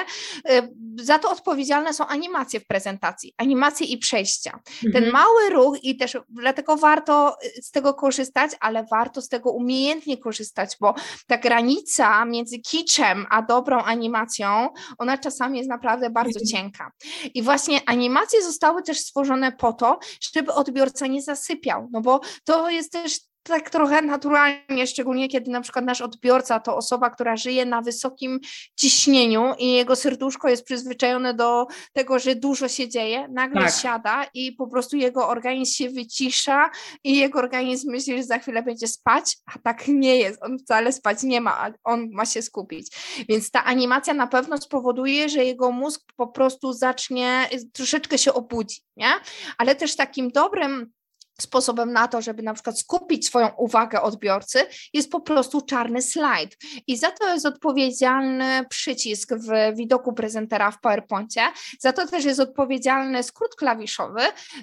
Y, 0.50 1.04
za 1.04 1.18
to 1.18 1.30
odpowiedzialne 1.30 1.94
są 1.94 2.06
animacje 2.06 2.61
w 2.61 2.66
prezentacji, 2.66 3.34
animacje 3.36 3.86
i 3.86 3.98
przejścia. 3.98 4.61
Mhm. 4.84 4.92
Ten 4.92 5.12
mały 5.12 5.50
ruch 5.50 5.84
i 5.84 5.96
też 5.99 6.16
dlatego 6.28 6.76
warto 6.76 7.36
y, 7.59 7.62
z 7.62 7.70
tego 7.70 7.94
korzystać, 7.94 8.51
ale 8.61 8.84
warto 8.90 9.22
z 9.22 9.28
tego 9.28 9.51
umiejętnie 9.51 10.18
korzystać, 10.18 10.76
bo 10.80 10.94
ta 11.26 11.38
granica 11.38 12.24
między 12.24 12.59
kiczem 12.59 13.26
a 13.30 13.42
dobrą 13.42 13.78
animacją, 13.78 14.68
ona 14.99 15.18
czasami 15.18 15.59
jest 15.59 15.70
naprawdę 15.70 16.11
bardzo 16.11 16.40
mhm. 16.40 16.46
cienka. 16.46 16.92
I 17.34 17.42
właśnie 17.42 17.80
animacje 17.86 18.42
zostały 18.42 18.82
też 18.82 18.99
stworzone 18.99 19.53
po 19.53 19.72
to, 19.72 19.99
żeby 20.34 20.53
odbiorca 20.53 21.07
nie 21.07 21.22
zasypiał, 21.22 21.88
no 21.92 22.01
bo 22.01 22.20
to 22.44 22.70
jest 22.70 22.92
też 22.92 23.28
tak 23.43 23.70
trochę 23.70 24.03
naturalnie, 24.03 24.86
szczególnie 24.86 25.28
kiedy 25.28 25.51
na 25.51 25.61
przykład 25.61 25.84
nasz 25.84 26.01
odbiorca 26.01 26.61
to 26.61 26.76
osoba, 26.76 27.11
która 27.11 27.36
żyje 27.36 27.66
na 27.66 27.82
wysokim 27.82 28.41
ciśnieniu 28.76 29.55
i 29.59 29.72
jego 29.72 29.97
serduszko 29.97 30.49
jest 30.49 30.64
przyzwyczajone 30.64 31.34
do 31.34 31.66
tego, 31.93 32.18
że 32.18 32.34
dużo 32.34 32.68
się 32.68 32.89
dzieje, 32.89 33.28
nagle 33.28 33.62
tak. 33.62 33.74
siada 33.74 34.26
i 34.34 34.53
po 34.53 34.66
prostu 34.66 34.97
jego 34.97 35.28
organizm 35.28 35.74
się 35.74 35.91
wycisza 35.91 36.70
i 37.05 37.16
jego 37.16 37.39
organizm 37.39 37.91
myśli, 37.91 38.16
że 38.16 38.24
za 38.24 38.39
chwilę 38.39 38.62
będzie 38.62 38.89
spać, 38.89 39.36
a 39.47 39.59
tak 39.59 39.89
nie 39.89 40.16
jest, 40.16 40.43
on 40.43 40.59
wcale 40.59 40.93
spać 40.93 41.22
nie 41.22 41.41
ma, 41.41 41.72
on 41.84 42.09
ma 42.12 42.26
się 42.26 42.43
skupić. 42.43 42.97
Więc 43.28 43.51
ta 43.51 43.64
animacja 43.64 44.14
na 44.14 44.26
pewno 44.26 44.59
spowoduje, 44.59 45.28
że 45.28 45.45
jego 45.45 45.72
mózg 45.72 46.03
po 46.16 46.26
prostu 46.26 46.72
zacznie 46.72 47.49
troszeczkę 47.72 48.18
się 48.18 48.32
obudzi, 48.32 48.80
nie? 48.97 49.11
Ale 49.59 49.74
też 49.74 49.97
takim 49.97 50.30
dobrym 50.30 50.93
sposobem 51.41 51.93
na 51.93 52.09
to, 52.09 52.22
żeby 52.22 52.43
na 52.43 52.55
przykład 52.55 52.78
skupić 52.78 53.26
swoją 53.26 53.49
uwagę 53.49 54.03
odbiorcy, 54.03 54.66
jest 54.93 55.11
po 55.11 55.20
prostu 55.20 55.61
czarny 55.61 56.03
slajd. 56.03 56.57
I 56.86 56.97
za 56.97 57.11
to 57.11 57.34
jest 57.34 57.47
odpowiedzialny 57.47 58.64
przycisk 58.70 59.34
w 59.34 59.76
widoku 59.76 60.12
prezentera 60.12 60.70
w 60.70 60.80
PowerPoincie, 60.80 61.43
za 61.80 61.93
to 61.93 62.07
też 62.07 62.24
jest 62.24 62.41
odpowiedzialny 62.41 63.22
skrót 63.22 63.55
klawiszowy 63.55 64.22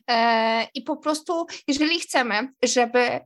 e, 0.09 0.67
i 0.73 0.81
po 0.81 0.97
prostu, 0.97 1.45
jeżeli 1.67 1.99
chcemy, 1.99 2.49
żeby 2.63 3.19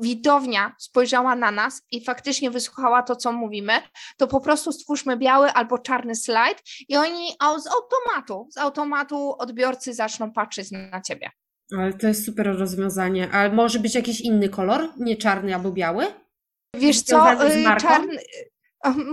widownia 0.00 0.74
spojrzała 0.78 1.36
na 1.36 1.50
nas 1.50 1.82
i 1.90 2.04
faktycznie 2.04 2.50
wysłuchała 2.50 3.02
to, 3.02 3.16
co 3.16 3.32
mówimy, 3.32 3.72
to 4.16 4.26
po 4.26 4.40
prostu 4.40 4.72
stwórzmy 4.72 5.16
biały 5.16 5.52
albo 5.52 5.78
czarny 5.78 6.14
slajd 6.14 6.62
i 6.88 6.96
oni 6.96 7.30
z 7.58 7.66
automatu, 7.66 8.48
z 8.50 8.58
automatu 8.58 9.34
odbiorcy 9.38 9.94
zaczną 9.94 10.32
patrzeć 10.32 10.70
na 10.70 11.00
ciebie. 11.00 11.30
Ale 11.78 11.92
to 11.92 12.08
jest 12.08 12.24
super 12.24 12.58
rozwiązanie. 12.58 13.28
Ale 13.32 13.52
może 13.52 13.78
być 13.78 13.94
jakiś 13.94 14.20
inny 14.20 14.48
kolor? 14.48 14.88
Nie 14.96 15.16
czarny 15.16 15.54
albo 15.54 15.72
biały? 15.72 16.06
Wiesz 16.76 17.02
co, 17.02 17.32
y, 17.32 17.64
czarny... 17.80 18.18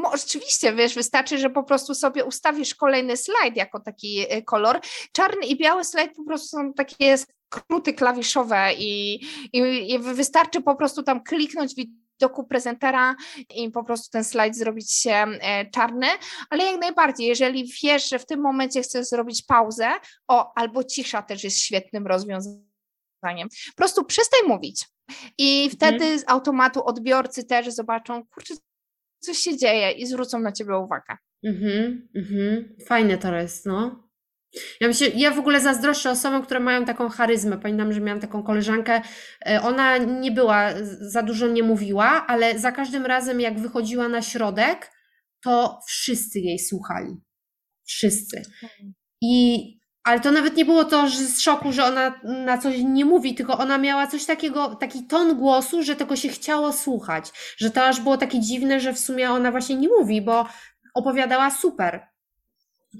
Oczywiście, 0.03 0.73
wiesz, 0.73 0.95
wystarczy, 0.95 1.37
że 1.37 1.49
po 1.49 1.63
prostu 1.63 1.95
sobie 1.95 2.25
ustawisz 2.25 2.75
kolejny 2.75 3.17
slajd 3.17 3.55
jako 3.55 3.79
taki 3.79 4.33
y, 4.33 4.43
kolor. 4.43 4.79
Czarny 5.11 5.45
i 5.45 5.57
biały 5.57 5.83
slajd 5.83 6.15
po 6.15 6.23
prostu 6.23 6.47
są 6.47 6.73
takie 6.73 7.15
skróty 7.17 7.93
klawiszowe 7.93 8.73
i, 8.77 9.13
i, 9.53 9.91
i 9.93 9.99
wystarczy 9.99 10.61
po 10.61 10.75
prostu 10.75 11.03
tam 11.03 11.23
kliknąć 11.23 11.75
widoku 12.21 12.47
prezentera 12.47 13.15
i 13.55 13.71
po 13.71 13.83
prostu 13.83 14.11
ten 14.11 14.23
slajd 14.23 14.57
zrobić 14.57 14.93
się 14.93 15.11
e, 15.11 15.69
czarny, 15.69 16.07
ale 16.49 16.63
jak 16.63 16.81
najbardziej, 16.81 17.27
jeżeli 17.27 17.71
wiesz, 17.83 18.09
że 18.09 18.19
w 18.19 18.25
tym 18.25 18.39
momencie 18.41 18.81
chcesz 18.81 19.07
zrobić 19.07 19.43
pauzę, 19.43 19.87
o, 20.27 20.57
albo 20.57 20.83
cisza 20.83 21.21
też 21.21 21.43
jest 21.43 21.59
świetnym 21.59 22.07
rozwiązaniem. 22.07 23.49
Po 23.67 23.75
prostu 23.75 24.05
przestań 24.05 24.39
mówić. 24.47 24.85
I 25.37 25.63
mhm. 25.63 25.71
wtedy 25.71 26.19
z 26.19 26.23
automatu 26.27 26.85
odbiorcy 26.85 27.43
też 27.43 27.69
zobaczą, 27.69 28.25
kurczę, 28.25 28.53
coś 29.19 29.37
się 29.37 29.57
dzieje 29.57 29.91
i 29.91 30.05
zwrócą 30.05 30.39
na 30.39 30.51
ciebie 30.51 30.77
uwagę. 30.77 31.17
Mhm, 31.43 32.07
mhm. 32.15 32.75
Fajne 32.87 33.17
to 33.17 33.35
jest, 33.35 33.65
no. 33.65 34.06
Ja, 34.81 34.87
myślę, 34.87 35.07
ja 35.15 35.31
w 35.31 35.39
ogóle 35.39 35.61
zazdroszczę 35.61 36.11
osobom, 36.11 36.41
które 36.41 36.59
mają 36.59 36.85
taką 36.85 37.09
charyzmę. 37.09 37.57
Pamiętam, 37.57 37.93
że 37.93 38.01
miałam 38.01 38.21
taką 38.21 38.43
koleżankę. 38.43 39.01
E, 39.49 39.61
ona 39.61 39.97
nie 39.97 40.31
była, 40.31 40.69
za 41.01 41.23
dużo 41.23 41.47
nie 41.47 41.63
mówiła, 41.63 42.27
ale 42.27 42.59
za 42.59 42.71
każdym 42.71 43.05
razem, 43.05 43.41
jak 43.41 43.59
wychodziła 43.59 44.07
na 44.09 44.21
środek, 44.21 44.91
to 45.43 45.79
wszyscy 45.87 46.39
jej 46.39 46.59
słuchali. 46.59 47.17
Wszyscy. 47.85 48.41
I, 49.21 49.77
ale 50.03 50.19
to 50.19 50.31
nawet 50.31 50.57
nie 50.57 50.65
było 50.65 50.85
to 50.85 51.07
że 51.07 51.17
z 51.17 51.39
szoku, 51.39 51.71
że 51.71 51.83
ona 51.85 52.21
na 52.23 52.57
coś 52.57 52.75
nie 52.83 53.05
mówi, 53.05 53.35
tylko 53.35 53.57
ona 53.57 53.77
miała 53.77 54.07
coś 54.07 54.25
takiego, 54.25 54.75
taki 54.75 55.07
ton 55.07 55.37
głosu, 55.37 55.83
że 55.83 55.95
tego 55.95 56.15
się 56.15 56.29
chciało 56.29 56.73
słuchać. 56.73 57.31
Że 57.57 57.71
to 57.71 57.85
aż 57.85 57.99
było 57.99 58.17
takie 58.17 58.39
dziwne, 58.39 58.79
że 58.79 58.93
w 58.93 58.99
sumie 58.99 59.31
ona 59.31 59.51
właśnie 59.51 59.75
nie 59.75 59.87
mówi, 59.87 60.21
bo 60.21 60.47
opowiadała 60.93 61.51
super. 61.51 62.07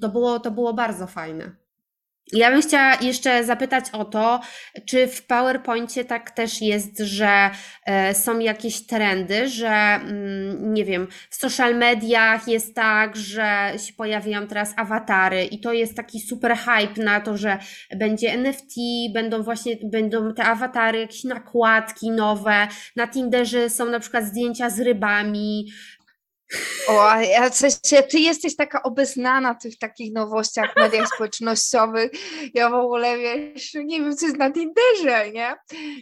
To 0.01 0.09
było, 0.09 0.39
to 0.39 0.51
było 0.51 0.73
bardzo 0.73 1.07
fajne. 1.07 1.51
Ja 2.33 2.51
bym 2.51 2.61
chciała 2.61 2.95
jeszcze 3.01 3.43
zapytać 3.43 3.85
o 3.91 4.05
to, 4.05 4.39
czy 4.85 5.07
w 5.07 5.25
PowerPoincie 5.27 6.05
tak 6.05 6.31
też 6.31 6.61
jest, 6.61 6.99
że 6.99 7.49
e, 7.85 8.15
są 8.15 8.39
jakieś 8.39 8.85
trendy, 8.85 9.49
że 9.49 9.69
mm, 9.69 10.73
nie 10.73 10.85
wiem, 10.85 11.07
w 11.29 11.35
social 11.35 11.75
mediach 11.75 12.47
jest 12.47 12.75
tak, 12.75 13.15
że 13.15 13.73
się 13.87 13.93
pojawiają 13.93 14.47
teraz 14.47 14.73
awatary 14.77 15.45
i 15.45 15.59
to 15.59 15.73
jest 15.73 15.95
taki 15.95 16.19
super 16.19 16.57
hype 16.57 17.03
na 17.03 17.21
to, 17.21 17.37
że 17.37 17.57
będzie 17.95 18.33
NFT, 18.33 18.75
będą 19.13 19.43
właśnie, 19.43 19.75
będą 19.83 20.33
te 20.33 20.43
awatary, 20.43 20.99
jakieś 20.99 21.23
nakładki 21.23 22.11
nowe, 22.11 22.67
na 22.95 23.07
Tinderze 23.07 23.69
są 23.69 23.85
na 23.85 23.99
przykład 23.99 24.25
zdjęcia 24.25 24.69
z 24.69 24.79
rybami, 24.79 25.67
O, 26.87 27.11
a 27.11 27.49
w 27.49 27.55
sensie, 27.55 28.03
ty 28.03 28.19
jesteś 28.19 28.55
taka 28.55 28.83
obeznana 28.83 29.53
w 29.53 29.61
tych 29.61 29.77
takich 29.77 30.13
nowościach 30.13 30.73
w 30.73 30.75
mediach 30.75 31.07
społecznościowych. 31.15 32.11
Ja 32.53 32.69
w 32.69 32.73
ogóle, 32.73 33.17
wiesz, 33.17 33.73
nie 33.73 33.99
wiem, 33.99 34.17
co 34.17 34.25
jest 34.25 34.37
na 34.37 34.51
Tinderze, 34.51 35.31
nie? 35.31 35.55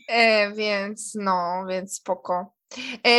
E, 0.08 0.52
więc 0.52 1.12
no, 1.16 1.66
więc 1.70 1.96
spoko. 1.96 2.56
E, 3.04 3.10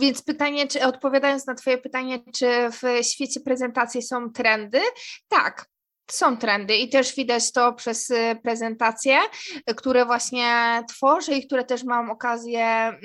więc 0.00 0.22
pytanie, 0.22 0.66
czy 0.66 0.84
odpowiadając 0.84 1.46
na 1.46 1.54
Twoje 1.54 1.78
pytanie, 1.78 2.18
czy 2.34 2.46
w 2.70 3.06
świecie 3.06 3.40
prezentacji 3.40 4.02
są 4.02 4.32
trendy? 4.32 4.80
Tak, 5.28 5.66
są 6.10 6.36
trendy 6.36 6.76
i 6.76 6.88
też 6.88 7.14
widać 7.14 7.52
to 7.52 7.72
przez 7.72 8.10
y, 8.10 8.38
prezentacje, 8.42 9.18
które 9.76 10.06
właśnie 10.06 10.82
tworzę 10.88 11.34
i 11.34 11.46
które 11.46 11.64
też 11.64 11.84
mam 11.84 12.10
okazję 12.10 12.66
mm, 12.66 13.00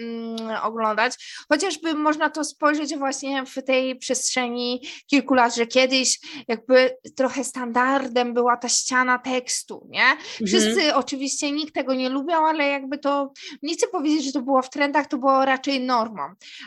oglądać. 0.63 1.13
Chociażby 1.49 1.93
można 1.93 2.29
to 2.29 2.43
spojrzeć 2.43 2.95
właśnie 2.95 3.45
w 3.45 3.63
tej 3.63 3.95
przestrzeni 3.95 4.87
kilku 5.07 5.33
lat, 5.33 5.55
że 5.55 5.67
kiedyś 5.67 6.19
jakby 6.47 6.97
trochę 7.15 7.43
standardem 7.43 8.33
była 8.33 8.57
ta 8.57 8.69
ściana 8.69 9.19
tekstu, 9.19 9.87
nie? 9.89 10.17
Wszyscy 10.47 10.81
mhm. 10.81 10.97
oczywiście, 10.97 11.51
nikt 11.51 11.73
tego 11.73 11.93
nie 11.93 12.09
lubiał, 12.09 12.45
ale 12.45 12.67
jakby 12.67 12.97
to, 12.97 13.33
nie 13.61 13.73
chcę 13.73 13.87
powiedzieć, 13.87 14.25
że 14.25 14.31
to 14.31 14.41
było 14.41 14.61
w 14.61 14.69
trendach, 14.69 15.07
to 15.07 15.17
było 15.17 15.45
raczej 15.45 15.81
normą. 15.81 16.21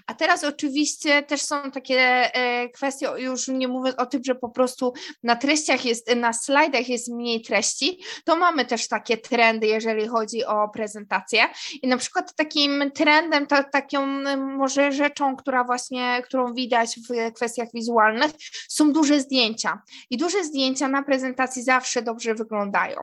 A 0.06 0.14
teraz 0.14 0.44
oczywiście 0.44 1.22
też 1.22 1.42
są 1.42 1.70
takie 1.70 2.00
e, 2.34 2.68
kwestie, 2.68 3.08
już 3.18 3.48
nie 3.48 3.68
mówię 3.68 3.96
o 3.96 4.06
tym, 4.06 4.24
że 4.24 4.34
po 4.34 4.48
prostu 4.48 4.92
na 5.22 5.36
treściach 5.36 5.84
jest 5.84 6.08
na 6.22 6.32
slajdach 6.32 6.88
jest 6.88 7.12
mniej 7.12 7.42
treści, 7.42 7.98
to 8.24 8.36
mamy 8.36 8.64
też 8.64 8.88
takie 8.88 9.16
trendy, 9.16 9.66
jeżeli 9.66 10.08
chodzi 10.08 10.44
o 10.44 10.68
prezentację. 10.68 11.42
I 11.82 11.88
na 11.88 11.96
przykład 11.96 12.34
takim 12.34 12.90
trendem, 12.94 13.46
to, 13.46 13.64
taką 13.64 14.06
może 14.36 14.92
rzeczą, 14.92 15.36
która 15.36 15.64
właśnie, 15.64 16.22
którą 16.24 16.54
widać 16.54 16.96
w 17.08 17.32
kwestiach 17.32 17.68
wizualnych, 17.74 18.30
są 18.68 18.92
duże 18.92 19.20
zdjęcia. 19.20 19.82
I 20.10 20.16
duże 20.16 20.44
zdjęcia 20.44 20.88
na 20.88 21.02
prezentacji 21.02 21.62
zawsze 21.62 22.02
dobrze 22.02 22.34
wyglądają. 22.34 22.96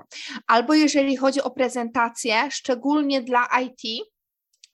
Albo 0.47 0.73
jeżeli 0.73 1.17
chodzi 1.17 1.41
o 1.41 1.51
prezentację, 1.51 2.35
szczególnie 2.51 3.21
dla 3.21 3.47
IT, 3.61 4.09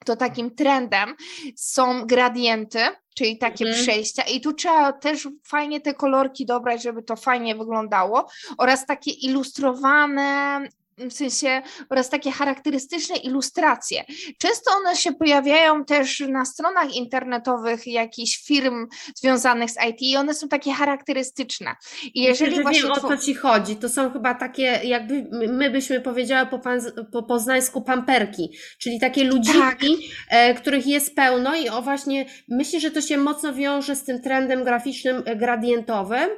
to 0.06 0.16
takim 0.16 0.56
trendem 0.56 1.16
są 1.56 2.06
gradienty, 2.06 2.80
czyli 3.16 3.38
takie 3.38 3.66
mhm. 3.66 3.84
przejścia. 3.84 4.24
I 4.24 4.41
tu 4.41 4.53
trzeba 4.53 4.93
też 4.93 5.28
fajnie 5.43 5.82
te 5.82 5.93
kolorki 5.93 6.45
dobrać, 6.45 6.84
żeby 6.84 7.03
to 7.03 7.16
fajnie 7.16 7.56
wyglądało, 7.56 8.30
oraz 8.58 8.86
takie 8.86 9.12
ilustrowane 9.12 10.60
w 10.98 11.14
sensie 11.14 11.62
oraz 11.89 12.10
takie 12.10 12.32
charakterystyczne 12.32 13.16
ilustracje. 13.18 14.04
Często 14.39 14.72
one 14.72 14.96
się 14.96 15.14
pojawiają 15.14 15.86
też 15.86 16.20
na 16.20 16.46
stronach 16.46 16.96
internetowych 16.96 17.88
jakichś 17.88 18.46
firm 18.46 18.88
związanych 19.16 19.72
z 19.72 19.76
IT 19.89 20.02
i 20.02 20.18
one 20.18 20.34
są 20.34 20.48
takie 20.48 20.74
charakterystyczne. 20.74 21.76
I 22.14 22.22
jeżeli 22.22 22.52
Myślę, 22.52 22.64
właśnie 22.64 22.82
wiem, 22.82 22.91
o 22.91 23.00
co 23.00 23.18
ci 23.18 23.36
chodzi. 23.36 23.76
To 23.76 23.89
są 23.89 24.12
chyba 24.12 24.34
takie, 24.34 24.80
jakby 24.84 25.28
my 25.32 25.70
byśmy 25.70 26.02
powiedziały 26.02 26.48
po, 26.48 26.60
pan, 26.60 26.80
po 27.12 27.24
poznańsku 27.24 27.82
pamperki, 27.82 28.50
czyli 28.80 29.00
takie 29.00 29.24
ludziki, 29.24 29.60
tak. 29.60 29.89
e, 30.30 30.54
których 30.54 30.88
jest 30.88 31.16
pełno 31.16 31.56
i 31.56 31.70
o 31.70 31.82
właśnie 31.82 32.26
myślę, 32.50 32.80
że 32.80 32.91
to 32.91 33.02
się 33.02 33.18
mocno 33.18 33.54
wiąże 33.54 33.96
z 33.96 34.04
tym 34.04 34.22
trendem 34.22 34.64
graficznym 34.64 35.24
e, 35.26 35.36
gradientowym. 35.36 36.30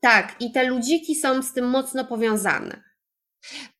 Tak, 0.00 0.36
i 0.40 0.52
te 0.52 0.64
ludziki 0.64 1.14
są 1.14 1.42
z 1.42 1.52
tym 1.52 1.68
mocno 1.68 2.04
powiązane. 2.04 2.91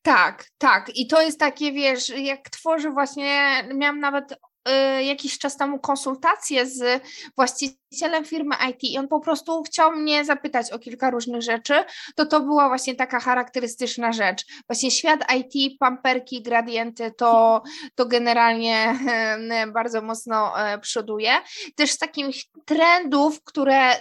Tak, 0.01 0.45
tak. 0.57 0.91
I 0.95 1.07
to 1.07 1.21
jest 1.21 1.39
takie, 1.39 1.71
wiesz, 1.71 2.09
jak 2.09 2.49
tworzę 2.49 2.91
właśnie, 2.91 3.63
miałam 3.73 3.99
nawet 3.99 4.33
jakiś 5.05 5.37
czas 5.37 5.57
temu 5.57 5.79
konsultację 5.79 6.65
z 6.65 7.03
właścicielem 7.35 8.25
firmy 8.25 8.55
IT 8.69 8.83
i 8.83 8.97
on 8.97 9.07
po 9.07 9.19
prostu 9.19 9.63
chciał 9.63 9.91
mnie 9.91 10.25
zapytać 10.25 10.71
o 10.71 10.79
kilka 10.79 11.09
różnych 11.09 11.41
rzeczy, 11.41 11.73
to 12.15 12.25
to 12.25 12.39
była 12.39 12.67
właśnie 12.67 12.95
taka 12.95 13.19
charakterystyczna 13.19 14.11
rzecz. 14.11 14.45
Właśnie 14.67 14.91
świat 14.91 15.19
IT, 15.35 15.79
pamperki, 15.79 16.41
gradienty, 16.41 17.11
to, 17.17 17.63
to 17.95 18.05
generalnie 18.05 18.99
bardzo 19.73 20.01
mocno 20.01 20.59
e, 20.59 20.79
przoduje. 20.79 21.31
Też 21.75 21.91
z 21.91 21.97
takich 21.97 22.35
trendów, 22.65 23.43
które, 23.43 23.91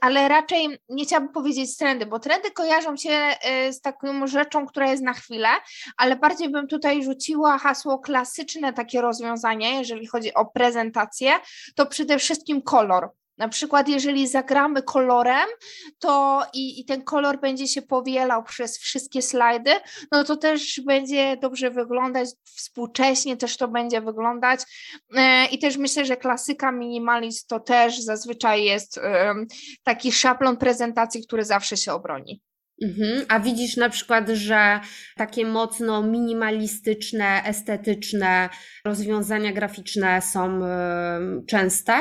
ale 0.00 0.28
raczej 0.28 0.78
nie 0.88 1.04
chciałabym 1.04 1.32
powiedzieć 1.32 1.76
trendy, 1.76 2.06
bo 2.06 2.18
trendy 2.18 2.50
kojarzą 2.50 2.96
się 2.96 3.10
e, 3.10 3.72
z 3.72 3.80
taką 3.80 4.26
rzeczą, 4.26 4.66
która 4.66 4.90
jest 4.90 5.02
na 5.02 5.12
chwilę, 5.12 5.48
ale 5.96 6.16
bardziej 6.16 6.48
bym 6.48 6.66
tutaj 6.66 7.04
rzuciła 7.04 7.58
hasło 7.58 7.98
klasyczne 7.98 8.72
takie 8.72 9.00
rozwiązanie, 9.00 9.78
jeżeli 9.78 10.06
chodzi 10.12 10.34
o 10.34 10.44
prezentację, 10.44 11.32
to 11.74 11.86
przede 11.86 12.18
wszystkim 12.18 12.62
kolor. 12.62 13.10
Na 13.38 13.48
przykład, 13.48 13.88
jeżeli 13.88 14.28
zagramy 14.28 14.82
kolorem, 14.82 15.48
to 15.98 16.42
i, 16.54 16.80
i, 16.80 16.84
ten 16.84 17.04
kolor 17.04 17.40
będzie 17.40 17.68
się 17.68 17.82
powielał 17.82 18.42
przez 18.42 18.78
wszystkie 18.78 19.22
slajdy, 19.22 19.70
no 20.12 20.24
to 20.24 20.36
też 20.36 20.80
będzie 20.80 21.36
dobrze 21.36 21.70
wyglądać, 21.70 22.28
współcześnie 22.44 23.36
też 23.36 23.56
to 23.56 23.68
będzie 23.68 24.00
wyglądać. 24.00 24.60
E, 25.16 25.46
I 25.46 25.58
też 25.58 25.76
myślę, 25.76 26.04
że 26.04 26.16
klasyka 26.16 26.72
minimalist 26.72 27.48
to 27.48 27.60
też 27.60 28.00
zazwyczaj 28.00 28.64
jest 28.64 29.00
taki 29.82 30.12
szablon 30.12 30.56
prezentacji, 30.56 31.26
który 31.26 31.44
zawsze 31.44 31.76
się 31.76 31.92
obroni. 31.92 32.42
Mhm. 32.82 33.24
A 33.28 33.40
widzisz 33.40 33.76
na 33.76 33.88
przykład, 33.88 34.28
że 34.28 34.80
takie 35.16 35.46
mocno 35.46 36.02
minimalistyczne, 36.02 37.42
estetyczne 37.44 38.48
rozwiązania 38.84 39.52
graficzne 39.52 40.22
są 40.22 40.60
częste? 41.48 41.92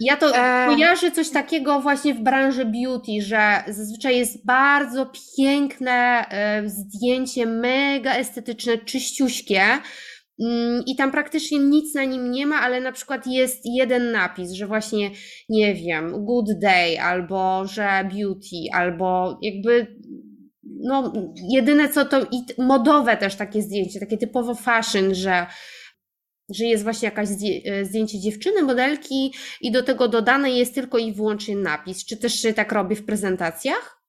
Ja 0.00 0.16
to 0.16 0.36
e... 0.36 0.66
kojarzę 0.66 1.10
coś 1.10 1.30
takiego 1.30 1.80
właśnie 1.80 2.14
w 2.14 2.20
branży 2.20 2.64
beauty, 2.64 3.12
że 3.22 3.64
zazwyczaj 3.68 4.16
jest 4.16 4.46
bardzo 4.46 5.12
piękne 5.36 6.26
e, 6.28 6.62
zdjęcie, 6.68 7.46
mega 7.46 8.14
estetyczne, 8.14 8.78
czyściuśkie, 8.78 9.62
i 10.86 10.96
tam 10.96 11.12
praktycznie 11.12 11.58
nic 11.58 11.94
na 11.94 12.04
nim 12.04 12.30
nie 12.30 12.46
ma, 12.46 12.60
ale 12.60 12.80
na 12.80 12.92
przykład 12.92 13.26
jest 13.26 13.60
jeden 13.64 14.12
napis, 14.12 14.52
że 14.52 14.66
właśnie, 14.66 15.10
nie 15.48 15.74
wiem, 15.74 16.24
good 16.24 16.58
day, 16.58 17.00
albo 17.00 17.66
że 17.66 18.08
beauty, 18.14 18.56
albo 18.72 19.38
jakby, 19.42 19.96
no, 20.62 21.12
jedyne 21.50 21.88
co 21.88 22.04
to, 22.04 22.22
i 22.22 22.44
modowe 22.58 23.16
też 23.16 23.34
takie 23.34 23.62
zdjęcie, 23.62 24.00
takie 24.00 24.18
typowo 24.18 24.54
fashion, 24.54 25.14
że 25.14 25.46
że 26.50 26.64
jest 26.64 26.84
właśnie 26.84 27.06
jakaś 27.06 27.28
zdjęcie 27.82 28.20
dziewczyny, 28.20 28.62
modelki 28.62 29.34
i 29.60 29.70
do 29.70 29.82
tego 29.82 30.08
dodane 30.08 30.50
jest 30.50 30.74
tylko 30.74 30.98
i 30.98 31.12
wyłącznie 31.12 31.56
napis. 31.56 32.04
Czy 32.04 32.16
też 32.16 32.40
się 32.40 32.52
tak 32.52 32.72
robi 32.72 32.96
w 32.96 33.04
prezentacjach? 33.04 34.02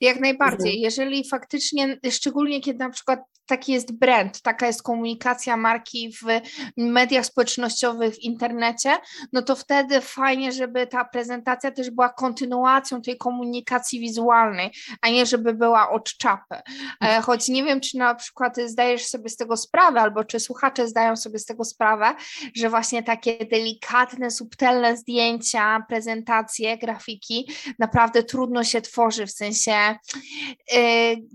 Jak 0.00 0.20
najbardziej. 0.20 0.80
Jeżeli 0.80 1.28
faktycznie, 1.28 1.98
szczególnie 2.10 2.60
kiedy 2.60 2.78
na 2.78 2.90
przykład 2.90 3.20
taki 3.48 3.72
jest 3.72 3.92
brand, 3.92 4.42
taka 4.42 4.66
jest 4.66 4.82
komunikacja 4.82 5.56
marki 5.56 6.12
w 6.12 6.40
mediach 6.76 7.26
społecznościowych, 7.26 8.14
w 8.14 8.18
internecie, 8.18 8.96
no 9.32 9.42
to 9.42 9.56
wtedy 9.56 10.00
fajnie, 10.00 10.52
żeby 10.52 10.86
ta 10.86 11.04
prezentacja 11.04 11.70
też 11.70 11.90
była 11.90 12.08
kontynuacją 12.08 13.02
tej 13.02 13.16
komunikacji 13.16 14.00
wizualnej, 14.00 14.70
a 15.02 15.08
nie 15.08 15.26
żeby 15.26 15.54
była 15.54 15.90
od 15.90 16.04
czapy. 16.04 16.54
E, 16.54 16.62
mhm. 17.00 17.22
Choć 17.22 17.48
nie 17.48 17.64
wiem, 17.64 17.80
czy 17.80 17.98
na 17.98 18.14
przykład 18.14 18.56
zdajesz 18.66 19.06
sobie 19.06 19.28
z 19.28 19.36
tego 19.36 19.56
sprawę, 19.56 20.00
albo 20.00 20.24
czy 20.24 20.40
słuchacze 20.40 20.88
zdają 20.88 21.16
sobie 21.16 21.38
z 21.38 21.44
tego 21.44 21.64
sprawę, 21.64 22.14
że 22.56 22.70
właśnie 22.70 23.02
takie 23.02 23.46
delikatne, 23.46 24.30
subtelne 24.30 24.96
zdjęcia, 24.96 25.84
prezentacje, 25.88 26.78
grafiki 26.78 27.48
naprawdę 27.78 28.22
trudno 28.22 28.64
się 28.64 28.80
tworzy, 28.80 29.26
w 29.26 29.30
sensie 29.30 29.96
yy, 30.72 30.78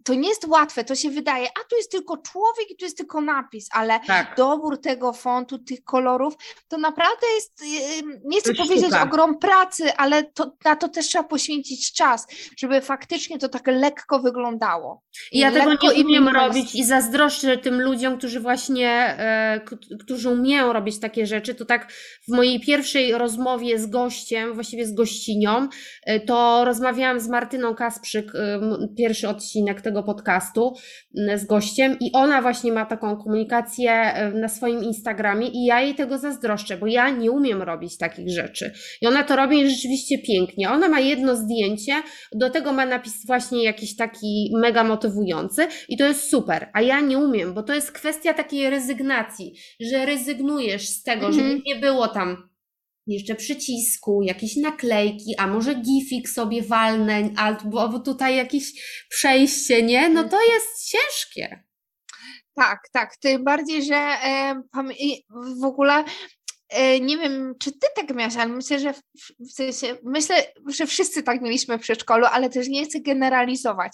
to 0.03 0.13
nie 0.13 0.29
jest 0.29 0.47
łatwe, 0.47 0.83
to 0.83 0.95
się 0.95 1.09
wydaje, 1.09 1.47
a 1.47 1.69
tu 1.69 1.75
jest 1.75 1.91
tylko 1.91 2.02
tylko 2.03 2.17
człowiek 2.17 2.71
i 2.71 2.75
tu 2.75 2.85
jest 2.85 2.97
tylko 2.97 3.21
napis, 3.21 3.67
ale 3.71 3.99
tak. 4.07 4.35
dobór 4.37 4.81
tego 4.81 5.13
fontu, 5.13 5.59
tych 5.59 5.83
kolorów, 5.83 6.33
to 6.67 6.77
naprawdę 6.77 7.27
jest, 7.35 7.61
y, 7.61 7.65
nie 8.25 8.39
chcę 8.39 8.53
to 8.53 8.63
powiedzieć 8.63 8.85
sztuka. 8.85 9.03
ogrom 9.03 9.39
pracy, 9.39 9.93
ale 9.93 10.23
to, 10.23 10.51
na 10.65 10.75
to 10.75 10.89
też 10.89 11.07
trzeba 11.07 11.23
poświęcić 11.23 11.93
czas, 11.93 12.27
żeby 12.57 12.81
faktycznie 12.81 13.39
to 13.39 13.49
tak 13.49 13.67
lekko 13.67 14.19
wyglądało. 14.19 15.03
I 15.31 15.39
ja 15.39 15.51
tego 15.51 15.71
nie 15.83 16.03
umiem 16.03 16.27
robić 16.27 16.75
i 16.75 16.83
zazdroszczę 16.83 17.57
tym 17.57 17.81
ludziom, 17.81 18.17
którzy 18.17 18.39
właśnie, 18.39 18.89
e, 18.89 19.61
którzy 19.99 20.29
umieją 20.29 20.73
robić 20.73 20.99
takie 20.99 21.25
rzeczy. 21.25 21.55
To 21.55 21.65
tak 21.65 21.91
w 22.27 22.31
mojej 22.35 22.59
pierwszej 22.59 23.11
rozmowie 23.11 23.79
z 23.79 23.85
gościem, 23.85 24.53
właściwie 24.53 24.85
z 24.85 24.93
gościnią, 24.93 25.67
e, 26.05 26.19
to 26.19 26.65
rozmawiałam 26.65 27.19
z 27.19 27.27
Martyną 27.27 27.75
Kasprzyk, 27.75 28.35
e, 28.35 28.59
pierwszy 28.97 29.29
odcinek 29.29 29.81
tego 29.81 30.03
podcastu 30.03 30.73
z 31.35 31.45
gościem 31.45 31.92
i 31.99 32.11
ona 32.13 32.41
właśnie 32.41 32.71
ma 32.71 32.85
taką 32.85 33.17
komunikację 33.17 33.91
e, 33.91 34.31
na 34.31 34.47
swoim 34.47 34.83
Instagramie 34.83 35.47
i 35.47 35.65
ja 35.65 35.81
jej 35.81 35.95
tego 35.95 36.17
zazdroszczę, 36.17 36.77
bo 36.77 36.87
ja 36.87 37.09
nie 37.09 37.31
umiem 37.31 37.61
robić 37.61 37.97
takich 37.97 38.29
rzeczy. 38.29 38.73
I 39.01 39.07
ona 39.07 39.23
to 39.23 39.35
robi 39.35 39.69
rzeczywiście 39.69 40.17
pięknie. 40.17 40.69
Ona 40.69 40.89
ma 40.89 40.99
jedno 40.99 41.35
zdjęcie, 41.35 41.93
do 42.35 42.49
tego 42.49 42.73
ma 42.73 42.85
napis 42.85 43.25
właśnie 43.25 43.63
jakiś 43.63 43.95
taki 43.95 44.51
mega 44.61 44.83
motywujący 44.83 45.67
i 45.89 45.97
to 45.97 46.05
jest 46.05 46.29
super, 46.29 46.69
a 46.73 46.81
ja 46.81 47.01
nie 47.01 47.17
umiem, 47.17 47.53
bo 47.53 47.63
to 47.63 47.73
jest 47.73 47.91
kwestia 47.91 48.33
takiej 48.33 48.69
rezygnacji, 48.69 49.53
że 49.79 50.05
rezygnujesz 50.05 50.87
z 50.87 51.03
tego, 51.03 51.27
mhm. 51.27 51.33
żeby 51.33 51.61
nie 51.65 51.75
było 51.75 52.07
tam 52.07 52.53
jeszcze 53.07 53.35
przycisku, 53.35 54.21
jakieś 54.23 54.55
naklejki, 54.55 55.35
a 55.37 55.47
może 55.47 55.75
gifik 55.75 56.29
sobie 56.29 56.61
walnę, 56.61 57.29
albo 57.35 57.99
tutaj 57.99 58.35
jakieś 58.35 58.63
przejście, 59.09 59.83
nie? 59.83 60.09
No 60.09 60.23
to 60.23 60.37
jest 60.53 60.91
ciężkie. 60.91 61.62
Tak, 62.55 62.79
tak. 62.91 63.17
Tym 63.17 63.43
bardziej, 63.43 63.83
że 63.83 63.95
e, 63.95 64.61
w 65.61 65.63
ogóle 65.65 66.03
E, 66.73 66.99
nie 66.99 67.17
wiem, 67.17 67.55
czy 67.59 67.71
ty 67.71 67.87
tak 67.95 68.15
miałaś, 68.15 68.37
ale 68.37 68.47
myślę, 68.47 68.79
że 68.79 68.93
w, 68.93 69.01
w 69.39 69.51
sensie, 69.51 69.97
myślę, 70.03 70.35
że 70.67 70.87
wszyscy 70.87 71.23
tak 71.23 71.41
mieliśmy 71.41 71.77
w 71.77 71.81
przedszkolu, 71.81 72.25
ale 72.25 72.49
też 72.49 72.67
nie 72.67 72.85
chcę 72.85 72.99
generalizować. 72.99 73.91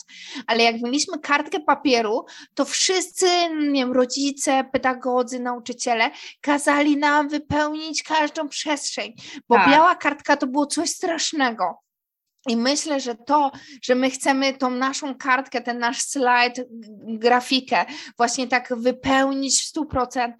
Ale 0.47 0.63
jak 0.63 0.81
mieliśmy 0.81 1.19
kartkę 1.19 1.59
papieru, 1.59 2.25
to 2.53 2.65
wszyscy, 2.65 3.27
nie 3.49 3.81
wiem, 3.81 3.91
rodzice, 3.91 4.63
pedagodzy, 4.71 5.39
nauczyciele 5.39 6.11
kazali 6.41 6.97
nam 6.97 7.29
wypełnić 7.29 8.03
każdą 8.03 8.49
przestrzeń, 8.49 9.13
bo 9.49 9.55
tak. 9.55 9.69
biała 9.69 9.95
kartka 9.95 10.37
to 10.37 10.47
było 10.47 10.65
coś 10.65 10.89
strasznego. 10.89 11.79
I 12.47 12.57
myślę, 12.57 12.99
że 12.99 13.15
to, 13.15 13.51
że 13.83 13.95
my 13.95 14.09
chcemy 14.09 14.53
tą 14.53 14.69
naszą 14.69 15.15
kartkę, 15.15 15.61
ten 15.61 15.79
nasz 15.79 16.01
slajd, 16.01 16.61
grafikę 17.07 17.85
właśnie 18.17 18.47
tak 18.47 18.73
wypełnić 18.77 19.61
w 19.61 19.73
100%, 19.73 20.33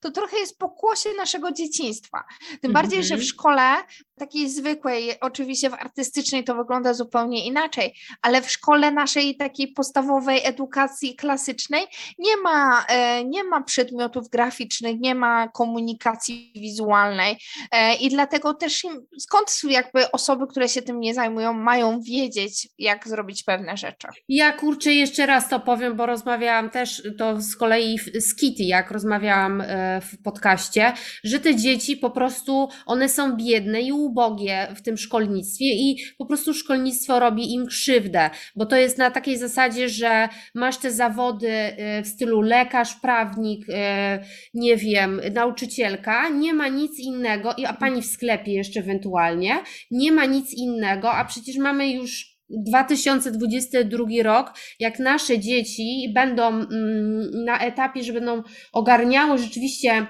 to 0.00 0.10
trochę 0.10 0.38
jest 0.38 0.58
pokłosie 0.58 1.08
naszego 1.16 1.52
dzieciństwa. 1.52 2.24
Tym 2.60 2.72
bardziej, 2.72 3.02
że 3.02 3.14
w 3.14 3.20
mhm. 3.20 3.28
szkole 3.28 3.76
takiej 4.18 4.48
zwykłej, 4.48 5.20
oczywiście 5.20 5.70
w 5.70 5.74
artystycznej 5.74 6.44
to 6.44 6.54
wygląda 6.54 6.94
zupełnie 6.94 7.46
inaczej, 7.46 7.94
ale 8.22 8.42
w 8.42 8.50
szkole 8.50 8.90
naszej 8.90 9.36
takiej 9.36 9.72
podstawowej 9.72 10.40
edukacji 10.44 11.16
klasycznej 11.16 11.82
nie 12.18 12.36
ma, 12.36 12.84
e, 12.88 13.24
nie 13.24 13.44
ma 13.44 13.62
przedmiotów 13.62 14.28
graficznych, 14.28 15.00
nie 15.00 15.14
ma 15.14 15.48
komunikacji 15.48 16.52
wizualnej 16.54 17.36
e, 17.72 17.94
i 17.94 18.08
dlatego 18.08 18.54
też 18.54 18.86
skąd 19.18 19.60
jakby 19.68 20.10
osoby, 20.10 20.46
które 20.46 20.68
się 20.68 20.82
tym 20.82 21.00
nie 21.00 21.14
zajmują, 21.14 21.52
mają 21.52 22.00
wiedzieć, 22.00 22.68
jak 22.78 23.08
zrobić 23.08 23.42
pewne 23.42 23.76
rzeczy. 23.76 24.08
Ja 24.28 24.52
kurczę 24.52 24.92
jeszcze 24.92 25.26
raz 25.26 25.48
to 25.48 25.60
powiem, 25.60 25.96
bo 25.96 26.06
rozmawiałam 26.06 26.70
też 26.70 27.02
to 27.18 27.40
z 27.40 27.56
kolei 27.56 27.98
z 28.14 28.36
Kitty, 28.36 28.62
jak 28.62 28.90
rozmawiałam 28.90 29.60
e, 29.60 30.00
w 30.00 30.22
podcaście, 30.22 30.92
że 31.24 31.40
te 31.40 31.56
dzieci 31.56 31.96
po 31.96 32.10
prostu, 32.10 32.68
one 32.86 33.08
są 33.08 33.36
biedne 33.36 33.80
i 33.80 33.92
ubogie 34.08 34.68
w 34.76 34.82
tym 34.82 34.96
szkolnictwie 34.96 35.64
i 35.64 35.96
po 36.18 36.26
prostu 36.26 36.54
szkolnictwo 36.54 37.18
robi 37.18 37.52
im 37.52 37.66
krzywdę, 37.66 38.30
bo 38.56 38.66
to 38.66 38.76
jest 38.76 38.98
na 38.98 39.10
takiej 39.10 39.38
zasadzie, 39.38 39.88
że 39.88 40.28
masz 40.54 40.78
te 40.78 40.90
zawody 40.90 41.48
e, 41.50 42.02
w 42.02 42.08
stylu 42.08 42.40
lekarz, 42.40 42.94
prawnik, 42.94 43.66
e, 43.68 44.24
nie 44.54 44.76
wiem, 44.76 45.20
nauczycielka, 45.34 46.28
nie 46.28 46.54
ma 46.54 46.68
nic 46.68 46.98
innego, 46.98 47.54
a 47.66 47.72
pani 47.72 48.02
w 48.02 48.06
sklepie 48.06 48.52
jeszcze 48.52 48.80
ewentualnie, 48.80 49.62
nie 49.90 50.12
ma 50.12 50.24
nic 50.24 50.54
innego, 50.54 51.12
a 51.12 51.24
przecież 51.24 51.56
mamy 51.56 51.92
już 51.92 52.38
2022 52.50 54.04
rok, 54.22 54.54
jak 54.80 54.98
nasze 54.98 55.38
dzieci 55.38 56.12
będą 56.14 56.48
mm, 56.48 57.44
na 57.44 57.58
etapie, 57.58 58.02
że 58.02 58.12
będą 58.12 58.42
ogarniały 58.72 59.38
rzeczywiście 59.38 60.06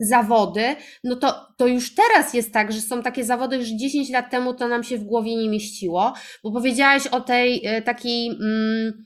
zawody, 0.00 0.76
no 1.04 1.16
to, 1.16 1.46
to 1.56 1.66
już 1.66 1.94
teraz 1.94 2.34
jest 2.34 2.52
tak, 2.52 2.72
że 2.72 2.80
są 2.80 3.02
takie 3.02 3.24
zawody, 3.24 3.64
że 3.64 3.76
10 3.76 4.10
lat 4.10 4.30
temu 4.30 4.54
to 4.54 4.68
nam 4.68 4.84
się 4.84 4.98
w 4.98 5.04
głowie 5.04 5.36
nie 5.36 5.48
mieściło, 5.48 6.12
bo 6.42 6.52
powiedziałaś 6.52 7.06
o 7.06 7.20
tej 7.20 7.66
e, 7.66 7.82
takiej. 7.82 8.28
Mm, 8.28 9.04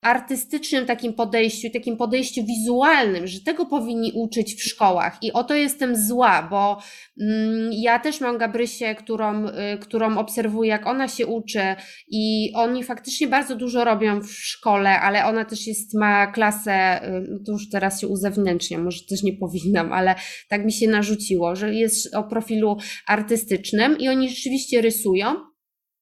artystycznym 0.00 0.86
takim 0.86 1.12
podejściu, 1.12 1.70
takim 1.70 1.96
podejściu 1.96 2.44
wizualnym, 2.44 3.26
że 3.26 3.40
tego 3.40 3.66
powinni 3.66 4.12
uczyć 4.14 4.54
w 4.54 4.62
szkołach. 4.62 5.18
I 5.22 5.32
o 5.32 5.44
to 5.44 5.54
jestem 5.54 5.96
zła, 5.96 6.48
bo 6.50 6.78
mm, 7.20 7.70
ja 7.72 7.98
też 7.98 8.20
mam 8.20 8.38
Gabrysię, 8.38 8.94
którą, 8.94 9.46
y, 9.46 9.78
którą 9.80 10.18
obserwuję, 10.18 10.70
jak 10.70 10.86
ona 10.86 11.08
się 11.08 11.26
uczy 11.26 11.60
i 12.08 12.52
oni 12.54 12.84
faktycznie 12.84 13.26
bardzo 13.26 13.56
dużo 13.56 13.84
robią 13.84 14.20
w 14.20 14.30
szkole, 14.30 15.00
ale 15.00 15.24
ona 15.24 15.44
też 15.44 15.66
jest, 15.66 15.94
ma 15.94 16.26
klasę, 16.26 17.00
y, 17.08 17.44
to 17.46 17.52
już 17.52 17.70
teraz 17.70 18.00
się 18.00 18.08
uzewnętrznia, 18.08 18.78
może 18.78 18.98
też 19.08 19.22
nie 19.22 19.32
powinnam, 19.32 19.92
ale 19.92 20.14
tak 20.48 20.64
mi 20.64 20.72
się 20.72 20.88
narzuciło, 20.88 21.56
że 21.56 21.74
jest 21.74 22.14
o 22.14 22.22
profilu 22.22 22.76
artystycznym 23.06 23.98
i 23.98 24.08
oni 24.08 24.28
rzeczywiście 24.28 24.80
rysują. 24.80 25.47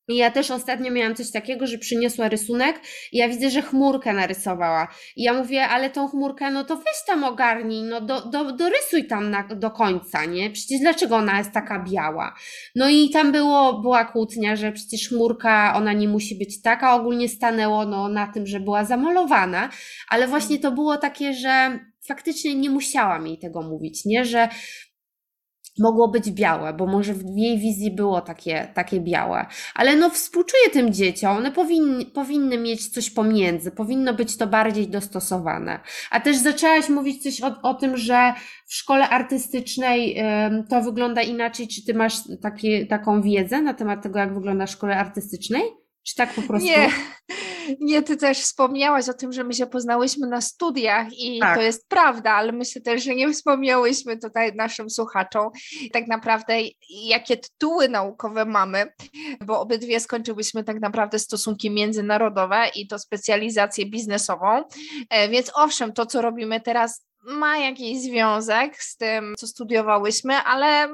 I 0.09 0.17
ja 0.17 0.31
też 0.31 0.51
ostatnio 0.51 0.91
miałam 0.91 1.15
coś 1.15 1.31
takiego, 1.31 1.67
że 1.67 1.79
przyniosła 1.79 2.29
rysunek 2.29 2.81
i 3.13 3.19
ja 3.19 3.29
widzę, 3.29 3.51
że 3.51 3.63
chmurkę 3.63 4.13
narysowała. 4.13 4.89
I 5.17 5.23
ja 5.23 5.35
mówię, 5.35 5.69
ale 5.69 5.91
tą 5.91 6.09
chmurkę, 6.09 6.51
no 6.51 6.65
to 6.65 6.77
weź 6.77 7.05
tam 7.07 7.25
ogarnij, 7.25 7.83
no 7.83 8.01
do, 8.01 8.21
do, 8.21 8.53
dorysuj 8.53 9.07
tam 9.07 9.31
na, 9.31 9.49
do 9.49 9.71
końca, 9.71 10.25
nie? 10.25 10.51
Przecież 10.51 10.81
dlaczego 10.81 11.17
ona 11.17 11.39
jest 11.39 11.53
taka 11.53 11.85
biała? 11.85 12.35
No 12.75 12.89
i 12.89 13.11
tam 13.11 13.33
było, 13.33 13.81
była 13.81 14.05
kłótnia, 14.05 14.57
że 14.57 14.73
przecież 14.73 15.09
chmurka, 15.09 15.75
ona 15.77 15.93
nie 15.93 16.09
musi 16.09 16.39
być 16.39 16.63
taka. 16.63 16.95
Ogólnie 16.95 17.29
stanęło 17.29 17.87
no, 17.87 18.09
na 18.09 18.27
tym, 18.27 18.47
że 18.47 18.61
była 18.61 18.85
zamalowana, 18.85 19.71
ale 20.09 20.29
właśnie 20.29 20.59
to 20.59 20.73
było 20.73 20.97
takie, 20.97 21.35
że 21.35 21.79
faktycznie 22.09 22.55
nie 22.55 22.71
musiałam 22.71 23.27
jej 23.27 23.39
tego 23.39 23.63
mówić, 23.63 24.05
nie? 24.05 24.25
Że 24.25 24.49
mogło 25.79 26.09
być 26.09 26.31
białe, 26.31 26.73
bo 26.73 26.87
może 26.87 27.15
w 27.15 27.23
jej 27.37 27.59
wizji 27.59 27.91
było 27.91 28.21
takie, 28.21 28.69
takie 28.75 29.01
białe. 29.01 29.47
Ale 29.75 29.97
no 29.97 30.11
współczuję 30.11 30.71
tym 30.73 30.93
dzieciom, 30.93 31.37
one 31.37 31.53
powinny, 31.53 32.05
powinny 32.05 32.59
mieć 32.59 32.89
coś 32.89 33.11
pomiędzy, 33.11 33.71
powinno 33.71 34.15
być 34.15 34.37
to 34.37 34.47
bardziej 34.47 34.89
dostosowane. 34.89 35.81
A 36.11 36.21
też 36.21 36.37
zaczęłaś 36.37 36.89
mówić 36.89 37.23
coś 37.23 37.43
o, 37.43 37.63
o 37.63 37.75
tym, 37.75 37.97
że 37.97 38.33
w 38.67 38.75
szkole 38.75 39.09
artystycznej 39.09 40.21
y, 40.21 40.25
to 40.71 40.83
wygląda 40.83 41.23
inaczej. 41.23 41.69
Czy 41.69 41.85
ty 41.85 41.95
masz 41.95 42.15
takie, 42.43 42.87
taką 42.87 43.23
wiedzę 43.23 43.63
na 43.63 43.75
temat 43.75 44.03
tego, 44.03 44.19
jak 44.19 44.35
wygląda 44.35 44.67
szkoła 44.67 44.97
artystycznej? 44.97 45.63
Czy 46.03 46.15
tak 46.15 46.35
po 46.35 46.43
prostu? 46.43 46.69
Nie, 46.69 46.89
nie, 47.81 48.03
ty 48.03 48.17
też 48.17 48.39
wspomniałaś 48.39 49.09
o 49.09 49.15
tym, 49.15 49.33
że 49.33 49.45
my 49.45 49.55
się 49.55 49.67
poznałyśmy 49.67 50.27
na 50.27 50.41
studiach 50.41 51.07
i 51.13 51.39
tak. 51.41 51.57
to 51.57 51.63
jest 51.63 51.89
prawda, 51.89 52.33
ale 52.33 52.53
myślę 52.53 52.83
też, 52.83 53.05
że 53.05 53.15
nie 53.15 53.33
wspomniałyśmy 53.33 54.19
tutaj 54.19 54.55
naszym 54.55 54.91
słuchaczom 54.91 55.51
tak 55.93 56.07
naprawdę, 56.07 56.55
jakie 56.91 57.37
tytuły 57.37 57.89
naukowe 57.89 58.45
mamy, 58.45 58.93
bo 59.47 59.61
obydwie 59.61 60.01
skończyłyśmy 60.01 60.65
tak 60.65 60.81
naprawdę 60.81 61.19
stosunki 61.19 61.71
międzynarodowe 61.71 62.69
i 62.75 62.87
to 62.87 62.99
specjalizację 62.99 63.87
biznesową. 63.87 64.63
E, 65.11 65.29
więc 65.29 65.51
owszem, 65.55 65.93
to 65.93 66.07
co 66.07 66.23
robimy 66.23 66.61
teraz 66.61 67.07
ma 67.27 67.59
jakiś 67.59 68.01
związek 68.01 68.83
z 68.83 68.97
tym, 68.97 69.35
co 69.39 69.47
studiowałyśmy, 69.47 70.35
ale 70.35 70.89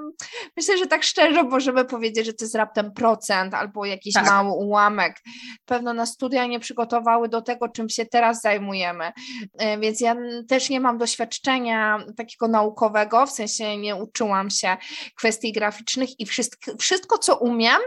myślę, 0.57 0.79
że 0.79 0.87
tak 0.87 1.03
szczerze 1.03 1.43
możemy 1.43 1.85
powiedzieć, 1.85 2.27
że 2.27 2.33
to 2.33 2.45
jest 2.45 2.55
raptem 2.55 2.93
procent 2.93 3.55
albo 3.55 3.85
jakiś 3.85 4.15
tak. 4.15 4.27
mały 4.27 4.53
ułamek. 4.53 5.17
Pewno 5.65 5.95
na 5.95 6.07
studia 6.07 6.47
nie 6.47 6.61
przygotowały 6.61 7.29
do 7.29 7.43
tego, 7.43 7.69
czym 7.69 7.89
się 7.89 8.07
teraz 8.07 8.41
zajmujemy, 8.41 9.13
e, 9.59 9.79
więc 9.79 10.01
ja 10.01 10.17
też 10.49 10.71
nie 10.71 10.81
mam 10.81 10.99
doświadczenia 10.99 12.05
takiego 12.17 12.49
naukowego, 12.49 13.27
w 13.27 13.31
sensie 13.31 13.77
nie 13.77 13.97
uczyłam 13.97 14.51
się 14.51 14.77
kwestii 15.17 15.53
graficznych 15.53 16.21
i 16.21 16.27
wszystko, 16.27 16.77
wszystko 16.79 17.19
co 17.19 17.37
umiem, 17.37 17.81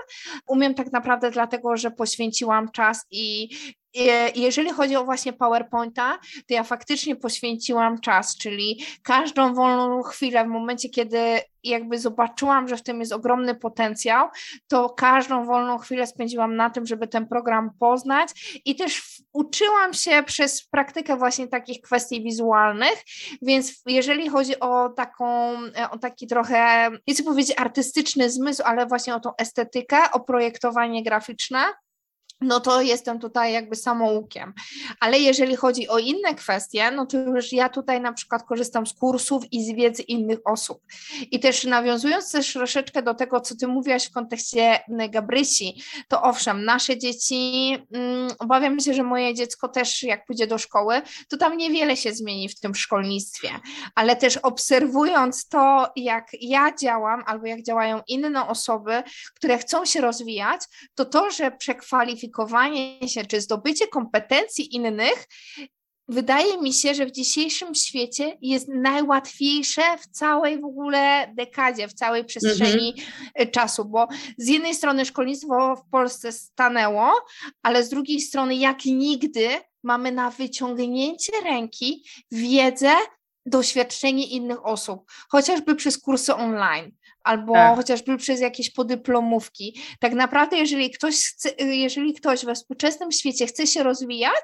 umiem 0.47 0.73
tak 0.73 0.91
naprawdę 0.91 1.31
dlatego, 1.31 1.77
że 1.77 1.91
poświęciłam 1.91 2.71
czas 2.71 3.05
i 3.11 3.49
jeżeli 4.35 4.69
chodzi 4.69 4.95
o 4.95 5.05
właśnie 5.05 5.33
PowerPointa, 5.33 6.19
to 6.47 6.53
ja 6.53 6.63
faktycznie 6.63 7.15
poświęciłam 7.15 8.01
czas, 8.01 8.37
czyli 8.37 8.83
każdą 9.03 9.53
wolną 9.53 10.03
chwilę 10.03 10.45
w 10.45 10.47
momencie, 10.47 10.89
kiedy 10.89 11.39
jakby 11.63 11.99
zobaczyłam, 11.99 12.67
że 12.67 12.77
w 12.77 12.83
tym 12.83 12.99
jest 12.99 13.11
ogromny 13.11 13.55
potencjał, 13.55 14.27
to 14.67 14.89
każdą 14.89 15.45
wolną 15.45 15.77
chwilę 15.77 16.07
spędziłam 16.07 16.55
na 16.55 16.69
tym, 16.69 16.85
żeby 16.85 17.07
ten 17.07 17.27
program 17.27 17.71
poznać. 17.79 18.61
I 18.65 18.75
też 18.75 19.21
uczyłam 19.33 19.93
się 19.93 20.23
przez 20.25 20.67
praktykę 20.67 21.17
właśnie 21.17 21.47
takich 21.47 21.81
kwestii 21.81 22.23
wizualnych, 22.23 23.03
więc 23.41 23.81
jeżeli 23.85 24.29
chodzi 24.29 24.59
o 24.59 24.89
taką, 24.89 25.57
o 25.91 25.97
taki 25.97 26.27
trochę, 26.27 26.89
nie 27.07 27.13
chcę 27.13 27.23
powiedzieć 27.23 27.53
artystyczny 27.57 28.29
zmysł, 28.29 28.63
ale 28.65 28.85
właśnie 28.85 29.15
o 29.15 29.19
tą 29.19 29.31
estetykę, 29.37 29.97
o 30.11 30.19
projektowanie 30.19 31.03
graficzne, 31.03 31.59
no 32.41 32.59
to 32.59 32.81
jestem 32.81 33.19
tutaj 33.19 33.53
jakby 33.53 33.75
samoukiem. 33.75 34.53
Ale 34.99 35.19
jeżeli 35.19 35.55
chodzi 35.55 35.87
o 35.87 35.97
inne 35.97 36.35
kwestie, 36.35 36.91
no 36.91 37.05
to 37.05 37.17
już 37.17 37.53
ja 37.53 37.69
tutaj 37.69 38.01
na 38.01 38.13
przykład 38.13 38.43
korzystam 38.43 38.87
z 38.87 38.93
kursów 38.93 39.43
i 39.51 39.63
z 39.63 39.75
wiedzy 39.75 40.01
innych 40.01 40.39
osób. 40.45 40.81
I 41.31 41.39
też 41.39 41.63
nawiązując 41.63 42.31
też 42.31 42.53
troszeczkę 42.53 43.03
do 43.03 43.13
tego, 43.13 43.41
co 43.41 43.55
ty 43.55 43.67
mówiłaś 43.67 44.07
w 44.07 44.11
kontekście 44.11 44.79
Gabrysi, 45.09 45.83
to 46.07 46.21
owszem, 46.21 46.65
nasze 46.65 46.97
dzieci, 46.97 47.77
um, 47.91 48.27
obawiam 48.39 48.79
się, 48.79 48.93
że 48.93 49.03
moje 49.03 49.33
dziecko 49.33 49.67
też 49.67 50.03
jak 50.03 50.25
pójdzie 50.25 50.47
do 50.47 50.57
szkoły, 50.57 51.01
to 51.29 51.37
tam 51.37 51.57
niewiele 51.57 51.97
się 51.97 52.13
zmieni 52.13 52.49
w 52.49 52.59
tym 52.59 52.75
szkolnictwie, 52.75 53.49
ale 53.95 54.15
też 54.15 54.37
obserwując 54.37 55.47
to, 55.47 55.87
jak 55.95 56.27
ja 56.41 56.75
działam 56.81 57.23
albo 57.25 57.45
jak 57.45 57.63
działają 57.63 58.01
inne 58.07 58.47
osoby, 58.47 59.03
które 59.35 59.57
chcą 59.57 59.85
się 59.85 60.01
rozwijać, 60.01 60.61
to 60.95 61.05
to, 61.05 61.31
że 61.31 61.51
przekwalifikowanie 61.51 62.24
kwalifikowanie 62.29 63.09
się 63.09 63.25
czy 63.25 63.41
zdobycie 63.41 63.87
kompetencji 63.87 64.75
innych 64.75 65.27
wydaje 66.07 66.61
mi 66.61 66.73
się, 66.73 66.95
że 66.95 67.05
w 67.05 67.11
dzisiejszym 67.11 67.75
świecie 67.75 68.37
jest 68.41 68.67
najłatwiejsze 68.67 69.81
w 69.97 70.07
całej 70.07 70.61
w 70.61 70.65
ogóle 70.65 71.33
dekadzie, 71.37 71.87
w 71.87 71.93
całej 71.93 72.25
przestrzeni 72.25 72.93
mm-hmm. 72.93 73.51
czasu, 73.51 73.85
bo 73.85 74.07
z 74.37 74.47
jednej 74.47 74.75
strony 74.75 75.05
szkolnictwo 75.05 75.75
w 75.75 75.89
Polsce 75.91 76.31
stanęło, 76.31 77.13
ale 77.63 77.83
z 77.83 77.89
drugiej 77.89 78.21
strony 78.21 78.55
jak 78.55 78.85
nigdy 78.85 79.47
mamy 79.83 80.11
na 80.11 80.31
wyciągnięcie 80.31 81.31
ręki 81.43 82.03
wiedzę, 82.31 82.91
doświadczenie 83.45 84.27
innych 84.27 84.65
osób, 84.65 85.11
chociażby 85.29 85.75
przez 85.75 85.97
kursy 85.97 86.35
online 86.35 86.91
albo 87.25 87.53
tak. 87.53 87.75
chociażby 87.75 88.17
przez 88.17 88.41
jakieś 88.41 88.71
podyplomówki. 88.71 89.81
Tak 89.99 90.13
naprawdę, 90.13 90.57
jeżeli 90.57 90.91
ktoś, 90.91 91.15
chce, 91.15 91.49
jeżeli 91.59 92.13
ktoś 92.13 92.45
we 92.45 92.55
współczesnym 92.55 93.11
świecie 93.11 93.47
chce 93.47 93.67
się 93.67 93.83
rozwijać, 93.83 94.43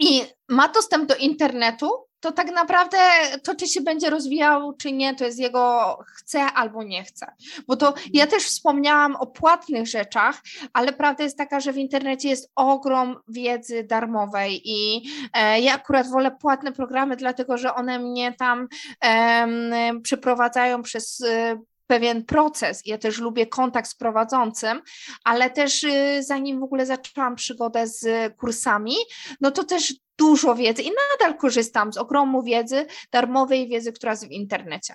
i 0.00 0.22
ma 0.48 0.68
dostęp 0.68 1.08
do 1.08 1.16
internetu, 1.16 1.90
to 2.20 2.32
tak 2.32 2.50
naprawdę 2.52 2.98
to, 3.42 3.54
czy 3.54 3.66
się 3.66 3.80
będzie 3.80 4.10
rozwijał, 4.10 4.72
czy 4.72 4.92
nie, 4.92 5.14
to 5.14 5.24
jest 5.24 5.38
jego 5.38 5.98
chce 6.06 6.40
albo 6.40 6.82
nie 6.82 7.04
chce. 7.04 7.26
Bo 7.66 7.76
to 7.76 7.94
ja 8.12 8.26
też 8.26 8.42
wspomniałam 8.42 9.16
o 9.16 9.26
płatnych 9.26 9.86
rzeczach, 9.86 10.42
ale 10.72 10.92
prawda 10.92 11.24
jest 11.24 11.38
taka, 11.38 11.60
że 11.60 11.72
w 11.72 11.76
internecie 11.76 12.28
jest 12.28 12.52
ogrom 12.54 13.16
wiedzy 13.28 13.84
darmowej 13.84 14.60
i 14.64 15.10
e, 15.32 15.60
ja 15.60 15.74
akurat 15.74 16.10
wolę 16.10 16.30
płatne 16.30 16.72
programy, 16.72 17.16
dlatego 17.16 17.58
że 17.58 17.74
one 17.74 17.98
mnie 17.98 18.32
tam 18.32 18.68
e, 19.04 20.00
przeprowadzają 20.02 20.82
przez 20.82 21.20
e, 21.20 21.60
pewien 21.88 22.24
proces. 22.24 22.82
Ja 22.86 22.98
też 22.98 23.18
lubię 23.18 23.46
kontakt 23.46 23.90
z 23.90 23.94
prowadzącym, 23.94 24.82
ale 25.24 25.50
też 25.50 25.84
y, 25.84 26.22
zanim 26.22 26.60
w 26.60 26.62
ogóle 26.62 26.86
zaczęłam 26.86 27.36
przygodę 27.36 27.86
z 27.86 28.06
kursami, 28.36 28.94
no 29.40 29.50
to 29.50 29.64
też 29.64 29.94
dużo 30.18 30.54
wiedzy 30.54 30.82
i 30.82 30.90
nadal 31.12 31.38
korzystam 31.38 31.92
z 31.92 31.96
ogromu 31.96 32.42
wiedzy, 32.42 32.86
darmowej 33.12 33.68
wiedzy, 33.68 33.92
która 33.92 34.12
jest 34.12 34.28
w 34.28 34.30
internecie. 34.30 34.94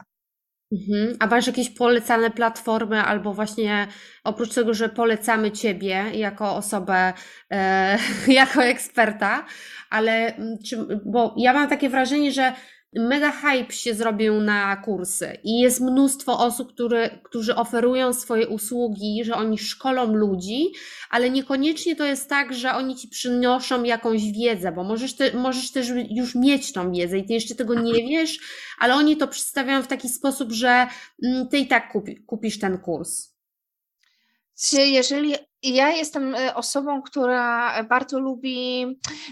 Mhm. 0.71 1.17
A 1.19 1.27
masz 1.27 1.47
jakieś 1.47 1.69
polecane 1.69 2.31
platformy, 2.31 3.01
albo 3.01 3.33
właśnie 3.33 3.87
oprócz 4.23 4.53
tego, 4.53 4.73
że 4.73 4.89
polecamy 4.89 5.51
Ciebie 5.51 6.05
jako 6.13 6.55
osobę, 6.55 7.13
e, 7.51 7.97
jako 8.27 8.63
eksperta, 8.63 9.45
ale 9.89 10.35
mm, 10.35 10.57
czy, 10.69 10.87
bo 11.05 11.35
ja 11.37 11.53
mam 11.53 11.69
takie 11.69 11.89
wrażenie, 11.89 12.31
że 12.31 12.53
mega 12.95 13.31
hype 13.31 13.73
się 13.73 13.93
zrobił 13.93 14.41
na 14.41 14.75
kursy 14.75 15.37
i 15.43 15.59
jest 15.59 15.81
mnóstwo 15.81 16.39
osób, 16.39 16.73
które, 16.73 17.19
którzy 17.23 17.55
oferują 17.55 18.13
swoje 18.13 18.47
usługi, 18.47 19.23
że 19.25 19.35
oni 19.35 19.57
szkolą 19.57 20.13
ludzi, 20.13 20.71
ale 21.09 21.29
niekoniecznie 21.29 21.95
to 21.95 22.05
jest 22.05 22.29
tak, 22.29 22.53
że 22.53 22.73
oni 22.73 22.95
ci 22.95 23.07
przynoszą 23.07 23.83
jakąś 23.83 24.31
wiedzę, 24.31 24.71
bo 24.71 24.83
możesz, 24.83 25.15
te, 25.15 25.33
możesz 25.33 25.71
też 25.71 25.87
już 26.09 26.35
mieć 26.35 26.73
tą 26.73 26.91
wiedzę 26.91 27.17
i 27.17 27.25
ty 27.25 27.33
jeszcze 27.33 27.55
tego 27.55 27.81
nie 27.81 27.93
wiesz, 27.93 28.39
ale 28.79 28.95
oni 28.95 29.17
to 29.17 29.27
przedstawiają 29.27 29.83
w 29.83 29.87
taki 29.87 30.09
sposób, 30.09 30.51
że 30.51 30.87
mm, 31.23 31.47
ty 31.47 31.57
i 31.57 31.67
tak 31.67 31.91
kupi, 31.91 32.23
kupisz 32.25 32.59
ten 32.59 32.77
kurs. 32.77 33.33
Jeżeli 34.73 35.35
ja 35.63 35.89
jestem 35.89 36.35
e, 36.35 36.55
osobą, 36.55 37.01
która 37.01 37.73
bardzo 37.83 38.19
lubi, 38.19 38.85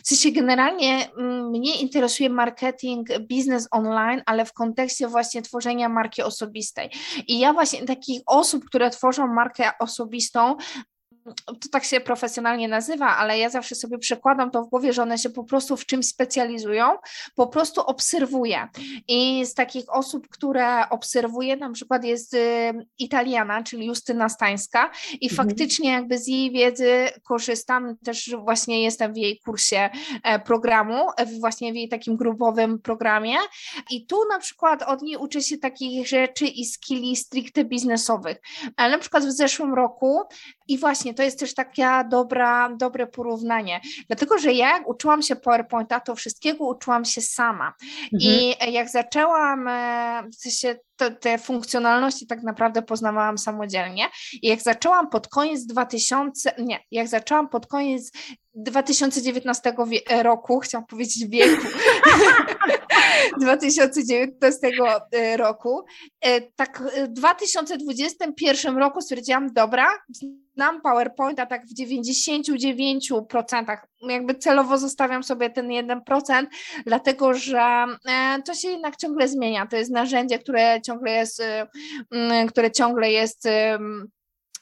w 0.04 0.08
sensie 0.08 0.32
generalnie 0.32 1.12
mm, 1.18 1.50
mnie 1.50 1.76
interesuje 1.76 2.30
marketing, 2.30 3.08
biznes 3.20 3.68
online, 3.72 4.22
ale 4.26 4.46
w 4.46 4.54
kontekście 4.54 5.08
właśnie 5.08 5.42
tworzenia 5.42 5.90
marki 5.90 6.24
osobistej. 6.24 6.90
I 7.28 7.40
ja 7.40 7.54
właśnie 7.54 7.86
takich 7.86 8.22
osób, 8.26 8.66
które 8.66 8.90
tworzą 8.90 9.28
markę 9.28 9.72
osobistą, 9.80 10.56
to 11.46 11.70
tak 11.72 11.84
się 11.84 12.00
profesjonalnie 12.00 12.68
nazywa, 12.68 13.18
ale 13.18 13.40
ja 13.40 13.50
zawsze 13.50 13.76
sobie 13.76 13.98
przekładam 13.98 14.52
to 14.52 14.64
w 14.64 14.70
głowie, 14.70 14.94
że 14.94 15.02
one 15.04 15.18
się 15.18 15.30
po 15.30 15.44
prostu 15.44 15.78
w 15.78 15.86
czymś 15.86 16.06
specjalizują, 16.06 16.86
po 17.36 17.48
prostu 17.48 17.82
obserwuję. 17.82 18.68
I 19.08 19.46
z 19.46 19.54
takich 19.54 19.86
osób, 19.90 20.28
które 20.28 20.90
obserwuję, 20.90 21.58
na 21.58 21.72
przykład 21.72 22.04
jest 22.04 22.34
y, 22.34 22.40
Italiana, 23.00 23.64
czyli 23.64 23.86
Justyna 23.86 24.30
Stańska 24.30 24.92
i 25.22 25.30
mhm. 25.30 25.48
faktycznie 25.48 25.92
jakby 25.92 26.18
z 26.18 26.28
jej 26.28 26.52
wiedzy 26.52 27.10
korzystam, 27.24 27.98
też 27.98 28.36
właśnie 28.44 28.84
jestem 28.84 29.14
w 29.14 29.18
jej 29.18 29.40
kursie 29.40 29.90
e, 30.24 30.40
programu, 30.40 31.08
właśnie 31.40 31.74
w 31.74 31.76
jej 31.76 31.90
takim 31.90 32.18
grupowym 32.18 32.80
programie 32.80 33.36
i 33.92 34.06
tu 34.06 34.18
na 34.30 34.40
przykład 34.40 34.84
od 34.84 35.02
niej 35.02 35.18
uczę 35.18 35.42
się 35.42 35.58
takich 35.58 36.08
rzeczy 36.08 36.46
i 36.46 36.66
skilli 36.66 37.16
stricte 37.16 37.66
biznesowych. 37.66 38.38
Ale 38.78 38.92
na 38.92 38.98
przykład 38.98 39.26
w 39.26 39.32
zeszłym 39.32 39.74
roku 39.74 40.22
i 40.68 40.78
właśnie 40.78 41.11
to 41.14 41.24
jest 41.24 41.40
też 41.40 41.54
takie 41.54 41.90
dobra, 42.10 42.70
dobre 42.78 43.08
porównanie, 43.08 43.82
dlatego 44.08 44.38
że 44.38 44.54
ja 44.54 44.70
jak 44.70 44.90
uczyłam 44.90 45.22
się 45.22 45.36
PowerPointa, 45.36 46.00
to 46.00 46.16
wszystkiego 46.16 46.66
uczyłam 46.66 47.06
się 47.06 47.22
sama. 47.22 47.74
Mhm. 48.14 48.32
I 48.32 48.56
jak 48.74 48.90
zaczęłam, 48.90 49.68
e, 49.68 50.24
w 50.32 50.36
sensie 50.36 50.76
te, 50.96 51.12
te 51.12 51.38
funkcjonalności 51.38 52.28
tak 52.28 52.44
naprawdę 52.44 52.82
poznawałam 52.82 53.38
samodzielnie. 53.38 54.10
I 54.42 54.48
jak 54.48 54.62
zaczęłam 54.62 55.10
pod 55.10 55.28
koniec 55.28 55.66
2000, 55.66 56.54
nie, 56.60 56.80
jak 56.92 57.08
zaczęłam 57.08 57.50
pod 57.50 57.68
koniec 57.68 58.12
2019 58.54 59.74
roku, 60.24 60.60
chciałam 60.60 60.86
powiedzieć 60.86 61.28
wieku, 61.30 61.68
2019 63.42 64.72
e, 65.12 65.38
roku, 65.38 65.86
e, 66.22 66.42
tak 66.42 66.84
w 67.04 67.08
2021 67.08 68.78
roku 68.78 69.02
stwierdziłam, 69.02 69.54
dobra, 69.54 69.88
znam 70.62 70.82
PowerPointa 70.82 71.46
tak 71.46 71.66
w 71.66 71.74
99%, 71.74 73.78
jakby 74.02 74.36
celowo 74.36 74.78
zostawiam 74.78 75.24
sobie 75.24 75.50
ten 75.50 75.68
1%, 75.68 76.46
dlatego 76.86 77.34
że 77.34 77.86
e, 78.10 78.42
to 78.46 78.54
się 78.54 78.70
jednak 78.70 78.96
ciągle 78.96 79.28
zmienia, 79.28 79.68
to 79.68 79.78
jest 79.78 79.92
narzędzie, 79.92 80.40
które 80.40 80.82
ciągle 80.82 81.12
jest, 81.12 81.44
które 82.50 82.72
ciągle 82.72 83.12
jest 83.12 83.48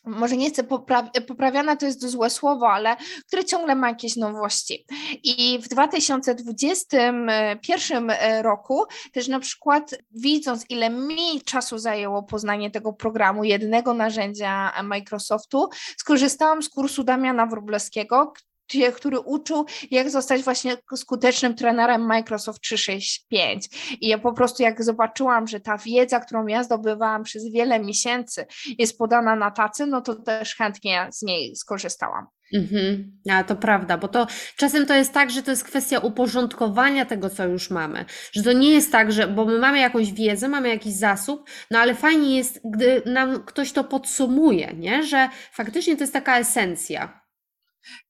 może 0.03 0.37
nie 0.37 0.49
chcę 0.49 0.63
popra- 0.63 1.21
poprawiana, 1.27 1.75
to 1.75 1.85
jest 1.85 2.09
złe 2.09 2.29
słowo, 2.29 2.71
ale 2.71 2.95
które 3.27 3.45
ciągle 3.45 3.75
ma 3.75 3.89
jakieś 3.89 4.15
nowości. 4.15 4.85
I 5.23 5.59
w 5.63 5.67
2021 5.67 8.09
e, 8.09 8.41
roku 8.41 8.83
też 9.13 9.27
na 9.27 9.39
przykład 9.39 9.95
widząc, 10.11 10.65
ile 10.69 10.89
mi 10.89 11.41
czasu 11.45 11.77
zajęło 11.77 12.23
poznanie 12.23 12.71
tego 12.71 12.93
programu, 12.93 13.43
jednego 13.43 13.93
narzędzia 13.93 14.71
Microsoftu, 14.83 15.69
skorzystałam 15.97 16.63
z 16.63 16.69
kursu 16.69 17.03
Damiana 17.03 17.45
Wróblewskiego, 17.45 18.33
który 18.95 19.19
uczył, 19.19 19.65
jak 19.91 20.09
zostać 20.09 20.43
właśnie 20.43 20.77
skutecznym 20.95 21.55
trenerem 21.55 22.01
Microsoft 22.01 22.61
365. 22.61 23.69
I 24.01 24.07
ja 24.07 24.17
po 24.17 24.33
prostu 24.33 24.63
jak 24.63 24.83
zobaczyłam, 24.83 25.47
że 25.47 25.59
ta 25.59 25.77
wiedza, 25.77 26.19
którą 26.19 26.47
ja 26.47 26.63
zdobywałam 26.63 27.23
przez 27.23 27.51
wiele 27.51 27.79
miesięcy 27.79 28.45
jest 28.77 28.97
podana 28.97 29.35
na 29.35 29.51
tacy, 29.51 29.85
no 29.85 30.01
to 30.01 30.15
też 30.15 30.55
chętnie 30.55 31.07
z 31.11 31.21
niej 31.21 31.55
skorzystałam. 31.55 32.27
Mhm, 32.53 33.11
a 33.29 33.43
to 33.43 33.55
prawda, 33.55 33.97
bo 33.97 34.07
to 34.07 34.27
czasem 34.55 34.85
to 34.85 34.93
jest 34.93 35.13
tak, 35.13 35.31
że 35.31 35.43
to 35.43 35.51
jest 35.51 35.63
kwestia 35.63 35.99
uporządkowania 35.99 37.05
tego, 37.05 37.29
co 37.29 37.45
już 37.45 37.69
mamy. 37.69 38.05
Że 38.31 38.43
to 38.43 38.53
nie 38.53 38.71
jest 38.71 38.91
tak, 38.91 39.11
że 39.11 39.27
bo 39.27 39.45
my 39.45 39.59
mamy 39.59 39.79
jakąś 39.79 40.13
wiedzę, 40.13 40.47
mamy 40.47 40.69
jakiś 40.69 40.93
zasób, 40.93 41.49
no 41.71 41.79
ale 41.79 41.95
fajnie 41.95 42.37
jest, 42.37 42.61
gdy 42.63 43.01
nam 43.05 43.43
ktoś 43.43 43.71
to 43.71 43.83
podsumuje, 43.83 44.73
nie? 44.73 45.03
Że 45.03 45.29
faktycznie 45.51 45.95
to 45.95 46.03
jest 46.03 46.13
taka 46.13 46.39
esencja. 46.39 47.21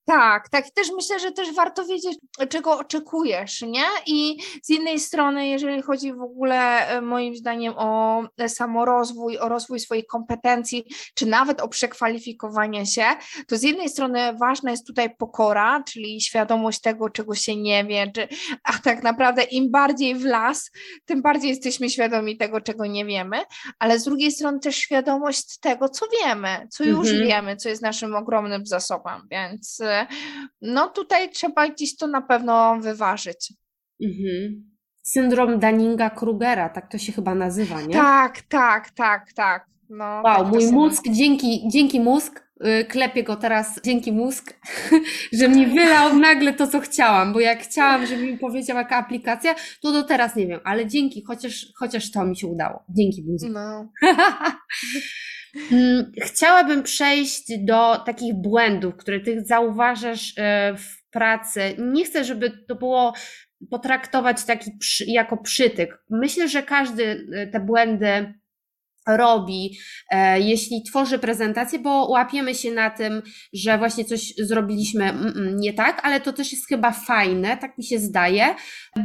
Tak, 0.09 0.49
tak. 0.49 0.69
Też 0.69 0.87
myślę, 0.95 1.19
że 1.19 1.31
też 1.31 1.53
warto 1.53 1.85
wiedzieć, 1.85 2.17
czego 2.49 2.77
oczekujesz, 2.77 3.61
nie? 3.61 3.85
I 4.05 4.37
z 4.63 4.69
jednej 4.69 4.99
strony, 4.99 5.47
jeżeli 5.47 5.81
chodzi 5.81 6.13
w 6.13 6.21
ogóle 6.21 6.87
e, 6.87 7.01
moim 7.01 7.35
zdaniem 7.35 7.73
o 7.77 8.23
samorozwój, 8.47 9.37
o 9.37 9.49
rozwój 9.49 9.79
swoich 9.79 10.05
kompetencji, 10.07 10.85
czy 11.15 11.25
nawet 11.25 11.61
o 11.61 11.67
przekwalifikowanie 11.67 12.85
się, 12.85 13.03
to 13.47 13.57
z 13.57 13.63
jednej 13.63 13.89
strony 13.89 14.33
ważna 14.33 14.71
jest 14.71 14.87
tutaj 14.87 15.15
pokora, 15.15 15.83
czyli 15.83 16.21
świadomość 16.21 16.81
tego, 16.81 17.09
czego 17.09 17.35
się 17.35 17.55
nie 17.55 17.85
wie, 17.85 18.11
czy, 18.15 18.27
a 18.63 18.73
tak 18.83 19.03
naprawdę 19.03 19.43
im 19.43 19.71
bardziej 19.71 20.15
w 20.15 20.25
las, 20.25 20.71
tym 21.05 21.21
bardziej 21.21 21.49
jesteśmy 21.49 21.89
świadomi 21.89 22.37
tego, 22.37 22.61
czego 22.61 22.85
nie 22.85 23.05
wiemy, 23.05 23.37
ale 23.79 23.99
z 23.99 24.03
drugiej 24.03 24.31
strony 24.31 24.59
też 24.59 24.75
świadomość 24.75 25.59
tego, 25.59 25.89
co 25.89 26.05
wiemy, 26.23 26.67
co 26.71 26.83
już 26.83 27.07
mhm. 27.09 27.27
wiemy, 27.27 27.55
co 27.55 27.69
jest 27.69 27.81
naszym 27.81 28.15
ogromnym 28.15 28.65
zasobem, 28.65 29.21
więc 29.31 29.81
no 30.61 30.87
tutaj 30.87 31.29
trzeba 31.29 31.67
gdzieś 31.67 31.97
to 31.97 32.07
na 32.07 32.21
pewno 32.21 32.79
wyważyć. 32.79 33.53
Mhm. 34.03 34.69
Syndrom 35.03 35.59
Dunninga-Krugera, 35.59 36.69
tak 36.69 36.91
to 36.91 36.97
się 36.97 37.11
chyba 37.11 37.35
nazywa, 37.35 37.81
nie? 37.81 37.93
Tak, 37.93 38.41
tak, 38.41 38.89
tak, 38.89 39.33
tak. 39.33 39.65
No, 39.89 40.05
wow, 40.05 40.23
tak 40.23 40.47
mój 40.47 40.71
mózg, 40.71 41.03
dzięki, 41.11 41.67
dzięki 41.71 41.99
mózg, 41.99 42.43
yy, 42.59 42.85
klepię 42.85 43.23
go 43.23 43.35
teraz, 43.35 43.79
dzięki 43.83 44.11
mózg, 44.11 44.53
że 45.39 45.49
mi 45.49 45.67
wylał 45.67 46.17
nagle 46.17 46.53
to, 46.53 46.67
co 46.67 46.79
chciałam, 46.79 47.33
bo 47.33 47.39
jak 47.39 47.59
chciałam, 47.59 48.05
żeby 48.05 48.23
mi 48.23 48.37
powiedział 48.37 48.77
jaka 48.77 48.97
aplikacja, 48.97 49.55
to 49.81 49.91
do 49.91 50.03
teraz 50.03 50.35
nie 50.35 50.47
wiem, 50.47 50.59
ale 50.63 50.87
dzięki, 50.87 51.23
chociaż, 51.27 51.65
chociaż 51.75 52.11
to 52.11 52.25
mi 52.25 52.37
się 52.37 52.47
udało. 52.47 52.83
Dzięki 52.89 53.23
mózg. 53.27 53.47
No. 53.49 53.91
Mm, 55.71 56.11
chciałabym 56.21 56.83
przejść 56.83 57.43
do 57.59 57.97
takich 57.97 58.33
błędów, 58.33 58.95
które 58.95 59.19
ty 59.19 59.45
zauważasz 59.45 60.33
e, 60.37 60.75
w 60.77 61.09
pracy. 61.11 61.61
Nie 61.77 62.05
chcę, 62.05 62.23
żeby 62.23 62.51
to 62.67 62.75
było 62.75 63.13
potraktować 63.69 64.45
taki 64.45 64.71
przy, 64.79 65.05
jako 65.07 65.37
przytyk. 65.37 66.03
Myślę, 66.09 66.47
że 66.47 66.63
każdy 66.63 67.27
e, 67.33 67.47
te 67.47 67.59
błędy 67.59 68.33
robi, 69.17 69.77
e, 70.11 70.39
jeśli 70.39 70.83
tworzy 70.83 71.19
prezentację, 71.19 71.79
bo 71.79 72.07
łapiemy 72.09 72.55
się 72.55 72.71
na 72.71 72.89
tym, 72.89 73.21
że 73.53 73.77
właśnie 73.77 74.05
coś 74.05 74.33
zrobiliśmy 74.37 75.03
mm, 75.03 75.27
mm, 75.27 75.57
nie 75.57 75.73
tak, 75.73 76.01
ale 76.03 76.21
to 76.21 76.33
też 76.33 76.51
jest 76.51 76.67
chyba 76.67 76.91
fajne, 76.91 77.57
tak 77.57 77.77
mi 77.77 77.83
się 77.83 77.99
zdaje, 77.99 78.55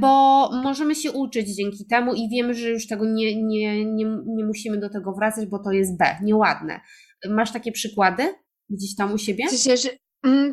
bo 0.00 0.50
możemy 0.62 0.94
się 0.94 1.12
uczyć 1.12 1.56
dzięki 1.56 1.86
temu 1.86 2.14
i 2.14 2.28
wiemy, 2.28 2.54
że 2.54 2.70
już 2.70 2.86
tego 2.86 3.04
nie, 3.04 3.42
nie, 3.42 3.84
nie, 3.84 4.04
nie 4.26 4.44
musimy 4.44 4.78
do 4.78 4.90
tego 4.90 5.12
wracać, 5.12 5.48
bo 5.48 5.58
to 5.58 5.70
jest 5.70 5.98
B, 5.98 6.16
nieładne. 6.22 6.80
Masz 7.28 7.52
takie 7.52 7.72
przykłady 7.72 8.34
gdzieś 8.70 8.96
tam 8.96 9.12
u 9.12 9.18
siebie? 9.18 9.44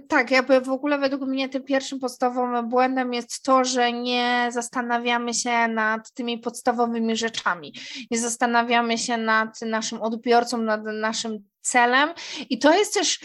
Tak, 0.08 0.32
jakby 0.32 0.62
w 0.62 0.70
ogóle 0.70 1.00
według 1.00 1.22
mnie 1.22 1.50
tym 1.50 1.64
pierwszym 1.64 2.00
podstawowym 2.00 2.70
błędem 2.70 3.14
jest 3.14 3.44
to, 3.44 3.64
że 3.64 3.94
nie 3.94 4.48
zastanawiamy 4.52 5.34
się 5.34 5.68
nad 5.68 6.14
tymi 6.14 6.38
podstawowymi 6.38 7.16
rzeczami. 7.16 7.74
Nie 8.12 8.20
zastanawiamy 8.20 8.98
się 8.98 9.18
nad 9.18 9.62
naszym 9.62 10.02
odbiorcą, 10.02 10.58
nad 10.58 10.82
naszym 10.84 11.38
celem. 11.62 12.10
I 12.50 12.60
to 12.60 12.74
jest 12.74 12.94
też 12.94 13.20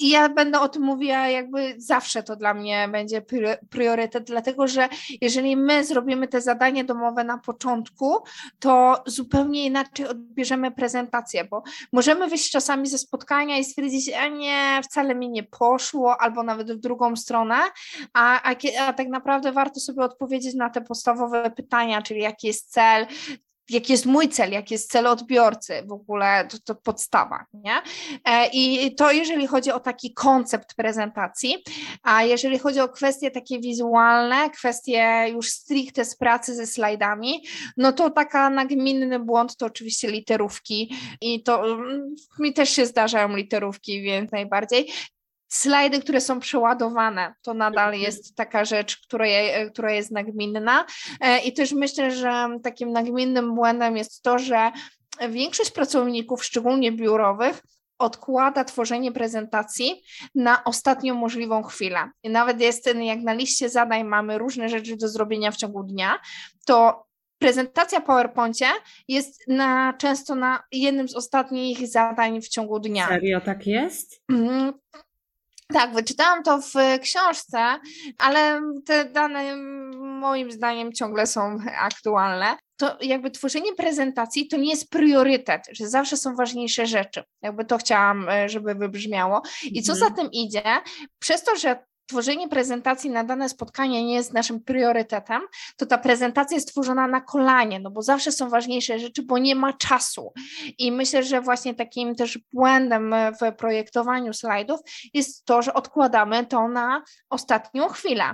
I 0.00 0.10
ja 0.10 0.28
będę 0.28 0.60
o 0.60 0.68
tym 0.68 0.82
mówiła, 0.82 1.28
jakby 1.28 1.74
zawsze 1.78 2.22
to 2.22 2.36
dla 2.36 2.54
mnie 2.54 2.88
będzie 2.92 3.22
priorytet, 3.70 4.24
dlatego 4.24 4.68
że 4.68 4.88
jeżeli 5.20 5.56
my 5.56 5.84
zrobimy 5.84 6.28
te 6.28 6.40
zadanie 6.40 6.84
domowe 6.84 7.24
na 7.24 7.38
początku, 7.38 8.16
to 8.58 9.02
zupełnie 9.06 9.66
inaczej 9.66 10.08
odbierzemy 10.08 10.70
prezentację, 10.70 11.44
bo 11.44 11.62
możemy 11.92 12.28
wyjść 12.28 12.50
czasami 12.50 12.88
ze 12.88 12.98
spotkania 12.98 13.58
i 13.58 13.64
stwierdzić, 13.64 14.12
a 14.12 14.28
nie, 14.28 14.80
wcale 14.84 15.14
mi 15.14 15.30
nie 15.30 15.42
poszło, 15.42 16.20
albo 16.20 16.42
nawet 16.42 16.72
w 16.72 16.80
drugą 16.80 17.16
stronę, 17.16 17.56
a, 18.12 18.42
a, 18.42 18.54
a 18.80 18.92
tak 18.92 19.08
naprawdę 19.08 19.52
warto 19.52 19.80
sobie 19.80 20.02
odpowiedzieć 20.02 20.54
na 20.54 20.70
te 20.70 20.80
podstawowe 20.80 21.50
pytania, 21.50 22.02
czyli 22.02 22.20
jaki 22.20 22.46
jest 22.46 22.72
cel, 22.72 23.06
jaki 23.70 23.92
jest 23.92 24.06
mój 24.06 24.28
cel, 24.28 24.50
jaki 24.50 24.74
jest 24.74 24.90
cel 24.90 25.06
odbiorcy, 25.06 25.82
w 25.86 25.92
ogóle 25.92 26.48
to, 26.50 26.58
to 26.58 26.74
podstawa, 26.74 27.44
nie? 27.54 27.74
E, 28.24 28.48
I 28.52 28.94
to 28.94 29.12
jeżeli 29.12 29.46
chodzi 29.46 29.70
o 29.72 29.80
taki 29.80 30.14
koncept 30.14 30.74
prezentacji, 30.74 31.56
a 32.02 32.22
jeżeli 32.22 32.58
chodzi 32.58 32.80
o 32.80 32.88
kwestie 32.88 33.30
takie 33.30 33.60
wizualne, 33.60 34.50
kwestie 34.50 35.26
już 35.32 35.50
stricte 35.50 36.04
z 36.04 36.16
pracy 36.16 36.54
ze 36.54 36.66
slajdami, 36.66 37.46
no 37.76 37.92
to 37.92 38.10
taka 38.10 38.50
nagminny 38.50 39.18
błąd 39.18 39.56
to 39.56 39.66
oczywiście 39.66 40.10
literówki 40.10 40.94
i 41.20 41.42
to 41.42 41.66
mm, 41.66 42.14
mi 42.38 42.52
też 42.52 42.70
się 42.70 42.86
zdarzają 42.86 43.36
literówki, 43.36 44.02
więc 44.02 44.32
najbardziej 44.32 44.92
slajdy, 45.48 46.00
które 46.00 46.20
są 46.20 46.40
przeładowane, 46.40 47.34
to 47.42 47.54
nadal 47.54 47.88
mhm. 47.88 48.02
jest 48.02 48.36
taka 48.36 48.64
rzecz, 48.64 48.96
która, 48.96 49.26
je, 49.26 49.70
która 49.70 49.92
jest 49.92 50.10
nagminna. 50.10 50.86
E, 51.20 51.38
I 51.38 51.52
też 51.52 51.72
myślę, 51.72 52.10
że 52.10 52.48
takim 52.62 52.92
nagminnym 52.92 53.54
błędem 53.54 53.96
jest 53.96 54.22
to, 54.22 54.38
że 54.38 54.72
większość 55.28 55.70
pracowników, 55.70 56.44
szczególnie 56.44 56.92
biurowych, 56.92 57.62
odkłada 57.98 58.64
tworzenie 58.64 59.12
prezentacji 59.12 60.02
na 60.34 60.64
ostatnią 60.64 61.14
możliwą 61.14 61.62
chwilę. 61.62 62.10
I 62.22 62.30
nawet 62.30 62.60
jest, 62.60 62.94
jak 63.00 63.20
na 63.20 63.32
liście 63.32 63.68
zadań 63.68 64.04
mamy 64.04 64.38
różne 64.38 64.68
rzeczy 64.68 64.96
do 64.96 65.08
zrobienia 65.08 65.50
w 65.50 65.56
ciągu 65.56 65.82
dnia, 65.82 66.18
to 66.66 67.06
prezentacja 67.38 68.00
PowerPoincie 68.00 68.66
jest 69.08 69.48
na, 69.48 69.92
często 69.92 70.34
na 70.34 70.62
jednym 70.72 71.08
z 71.08 71.16
ostatnich 71.16 71.88
zadań 71.88 72.40
w 72.42 72.48
ciągu 72.48 72.80
dnia. 72.80 73.08
Serio 73.08 73.40
tak 73.40 73.66
jest? 73.66 74.22
Tak, 75.72 75.94
wyczytałam 75.94 76.42
to 76.42 76.58
w 76.58 76.72
książce, 77.02 77.58
ale 78.18 78.60
te 78.86 79.04
dane 79.04 79.56
moim 79.96 80.52
zdaniem 80.52 80.92
ciągle 80.92 81.26
są 81.26 81.58
aktualne. 81.80 82.56
To 82.76 82.96
jakby 83.00 83.30
tworzenie 83.30 83.74
prezentacji 83.74 84.48
to 84.48 84.56
nie 84.56 84.70
jest 84.70 84.90
priorytet, 84.90 85.62
że 85.72 85.88
zawsze 85.88 86.16
są 86.16 86.36
ważniejsze 86.36 86.86
rzeczy. 86.86 87.22
Jakby 87.42 87.64
to 87.64 87.78
chciałam, 87.78 88.28
e, 88.28 88.48
żeby 88.48 88.74
wybrzmiało. 88.74 89.42
I 89.64 89.82
co 89.82 89.92
mhm. 89.92 90.10
za 90.10 90.16
tym 90.16 90.32
idzie, 90.32 90.62
przez 91.18 91.42
to, 91.42 91.56
że 91.56 91.84
tworzenie 92.06 92.48
prezentacji 92.48 93.10
na 93.10 93.24
dane 93.24 93.48
spotkanie 93.48 94.04
nie 94.04 94.14
jest 94.14 94.32
naszym 94.32 94.60
priorytetem, 94.60 95.42
to 95.76 95.86
ta 95.86 95.98
prezentacja 95.98 96.54
jest 96.54 96.68
tworzona 96.68 97.06
na 97.06 97.20
kolanie, 97.20 97.80
no 97.80 97.90
bo 97.90 98.02
zawsze 98.02 98.32
są 98.32 98.48
ważniejsze 98.48 98.98
rzeczy, 98.98 99.22
bo 99.22 99.38
nie 99.38 99.54
ma 99.54 99.72
czasu. 99.72 100.32
I 100.78 100.92
myślę, 100.92 101.22
że 101.22 101.40
właśnie 101.40 101.74
takim 101.74 102.14
też 102.14 102.38
błędem 102.52 103.14
w 103.40 103.56
projektowaniu 103.56 104.32
slajdów 104.32 104.80
jest 105.14 105.44
to, 105.44 105.62
że 105.62 105.74
odkładamy 105.74 106.46
to 106.46 106.68
na 106.68 107.02
ostatnią 107.30 107.88
chwilę. 107.88 108.24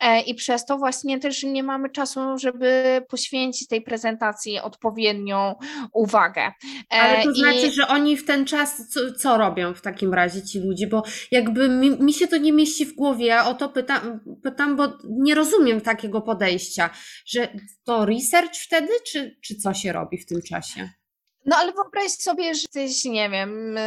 E, 0.00 0.20
I 0.20 0.34
przez 0.34 0.64
to 0.64 0.78
właśnie 0.78 1.18
też 1.18 1.42
nie 1.42 1.62
mamy 1.62 1.90
czasu, 1.90 2.20
żeby 2.38 3.02
poświęcić 3.08 3.68
tej 3.68 3.82
prezentacji 3.82 4.58
odpowiednią 4.60 5.54
uwagę. 5.92 6.42
E, 6.42 7.00
Ale 7.00 7.24
to 7.24 7.34
znaczy, 7.34 7.70
że 7.72 7.88
oni 7.88 8.16
w 8.16 8.26
ten 8.26 8.44
czas 8.44 8.88
co, 8.88 9.00
co 9.12 9.38
robią 9.38 9.74
w 9.74 9.80
takim 9.82 10.14
razie 10.14 10.42
ci 10.42 10.60
ludzie, 10.60 10.86
bo 10.86 11.02
jakby 11.30 11.68
mi, 11.68 11.90
mi 11.90 12.12
się 12.12 12.28
to 12.28 12.36
nie 12.36 12.52
mieści 12.52 12.86
w 12.86 12.94
głowie, 12.94 13.21
ja 13.26 13.48
o 13.48 13.54
to 13.54 13.68
pytam, 13.68 14.20
pytam, 14.42 14.76
bo 14.76 14.98
nie 15.08 15.34
rozumiem 15.34 15.80
takiego 15.80 16.20
podejścia, 16.20 16.90
że 17.26 17.48
to 17.84 18.06
research 18.06 18.56
wtedy, 18.56 18.92
czy, 19.06 19.36
czy 19.42 19.56
co 19.56 19.74
się 19.74 19.92
robi 19.92 20.18
w 20.18 20.26
tym 20.26 20.42
czasie? 20.42 20.90
No 21.46 21.56
ale 21.56 21.72
wyobraź 21.72 22.12
sobie, 22.12 22.54
że 22.54 22.60
jesteś, 22.62 23.04
nie 23.04 23.30
wiem, 23.30 23.78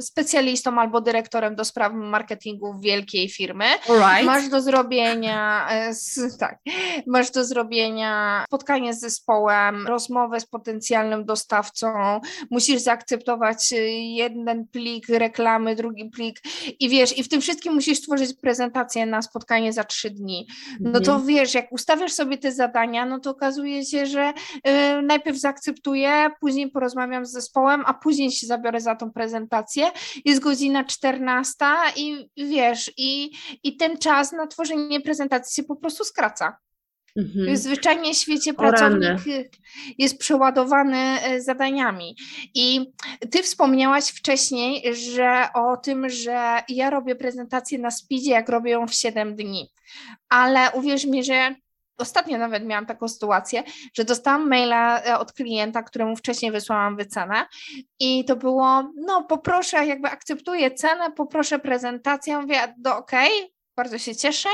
specjalistą 0.00 0.80
albo 0.80 1.00
dyrektorem 1.00 1.56
do 1.56 1.64
spraw 1.64 1.92
marketingu 1.94 2.80
wielkiej 2.80 3.28
firmy. 3.28 3.64
Right. 3.88 4.24
Masz 4.24 4.48
do 4.48 4.60
zrobienia, 4.60 5.68
e, 5.70 5.92
tak, 6.40 6.58
masz 7.06 7.30
do 7.30 7.44
zrobienia 7.44 8.44
spotkanie 8.46 8.94
z 8.94 9.00
zespołem, 9.00 9.86
rozmowę 9.86 10.40
z 10.40 10.46
potencjalnym 10.46 11.24
dostawcą, 11.24 12.20
musisz 12.50 12.80
zaakceptować 12.80 13.72
e, 13.72 13.76
jeden 14.00 14.66
plik 14.66 15.08
reklamy, 15.08 15.76
drugi 15.76 16.10
plik 16.10 16.40
i 16.80 16.88
wiesz, 16.88 17.18
i 17.18 17.22
w 17.22 17.28
tym 17.28 17.40
wszystkim 17.40 17.74
musisz 17.74 17.98
stworzyć 17.98 18.34
prezentację 18.40 19.06
na 19.06 19.22
spotkanie 19.22 19.72
za 19.72 19.84
trzy 19.84 20.10
dni. 20.10 20.46
No 20.80 21.00
to 21.00 21.12
mhm. 21.12 21.26
wiesz, 21.26 21.54
jak 21.54 21.72
ustawiasz 21.72 22.12
sobie 22.12 22.38
te 22.38 22.52
zadania, 22.52 23.06
no 23.06 23.20
to 23.20 23.30
okazuje 23.30 23.84
się, 23.84 24.06
że 24.06 24.32
y, 24.68 25.02
najpierw 25.02 25.38
zaakceptuję, 25.38 26.30
później 26.40 26.70
porozmawiam 26.70 26.85
porozmawiam 26.86 27.26
z 27.26 27.32
zespołem, 27.32 27.82
a 27.86 27.94
później 27.94 28.30
się 28.30 28.46
zabiorę 28.46 28.80
za 28.80 28.96
tą 28.96 29.12
prezentację. 29.12 29.90
Jest 30.24 30.40
godzina 30.40 30.84
14 30.84 31.54
i 31.96 32.28
wiesz, 32.36 32.92
i, 32.96 33.30
i 33.62 33.76
ten 33.76 33.98
czas 33.98 34.32
na 34.32 34.46
tworzenie 34.46 35.00
prezentacji 35.00 35.54
się 35.54 35.68
po 35.68 35.76
prostu 35.76 36.04
skraca. 36.04 36.56
Mhm. 37.16 37.56
Zwyczajnie 37.56 38.14
w 38.14 38.16
świecie 38.16 38.54
pracownik 38.54 39.18
jest 39.98 40.18
przeładowany 40.18 40.98
e, 40.98 41.40
zadaniami. 41.40 42.16
I 42.54 42.92
ty 43.30 43.42
wspomniałaś 43.42 44.08
wcześniej, 44.08 44.94
że 44.94 45.48
o 45.54 45.76
tym, 45.76 46.08
że 46.08 46.62
ja 46.68 46.90
robię 46.90 47.16
prezentację 47.16 47.78
na 47.78 47.90
speedzie, 47.90 48.30
jak 48.30 48.48
robię 48.48 48.70
ją 48.70 48.86
w 48.86 48.94
7 48.94 49.36
dni. 49.36 49.72
Ale 50.28 50.70
uwierz 50.72 51.04
mi, 51.04 51.24
że 51.24 51.54
Ostatnio 51.98 52.38
nawet 52.38 52.64
miałam 52.64 52.86
taką 52.86 53.08
sytuację, 53.08 53.62
że 53.94 54.04
dostałam 54.04 54.48
maila 54.48 55.02
e, 55.02 55.18
od 55.18 55.32
klienta, 55.32 55.82
któremu 55.82 56.16
wcześniej 56.16 56.52
wysłałam 56.52 56.96
wycenę 56.96 57.46
i 58.00 58.24
to 58.24 58.36
było, 58.36 58.92
no 58.96 59.24
poproszę, 59.24 59.86
jakby 59.86 60.08
akceptuję 60.08 60.70
cenę, 60.70 61.12
poproszę 61.12 61.58
prezentację, 61.58 62.38
mówię, 62.38 62.74
do 62.78 62.96
ok, 62.96 63.12
bardzo 63.76 63.98
się 63.98 64.16
cieszę, 64.16 64.48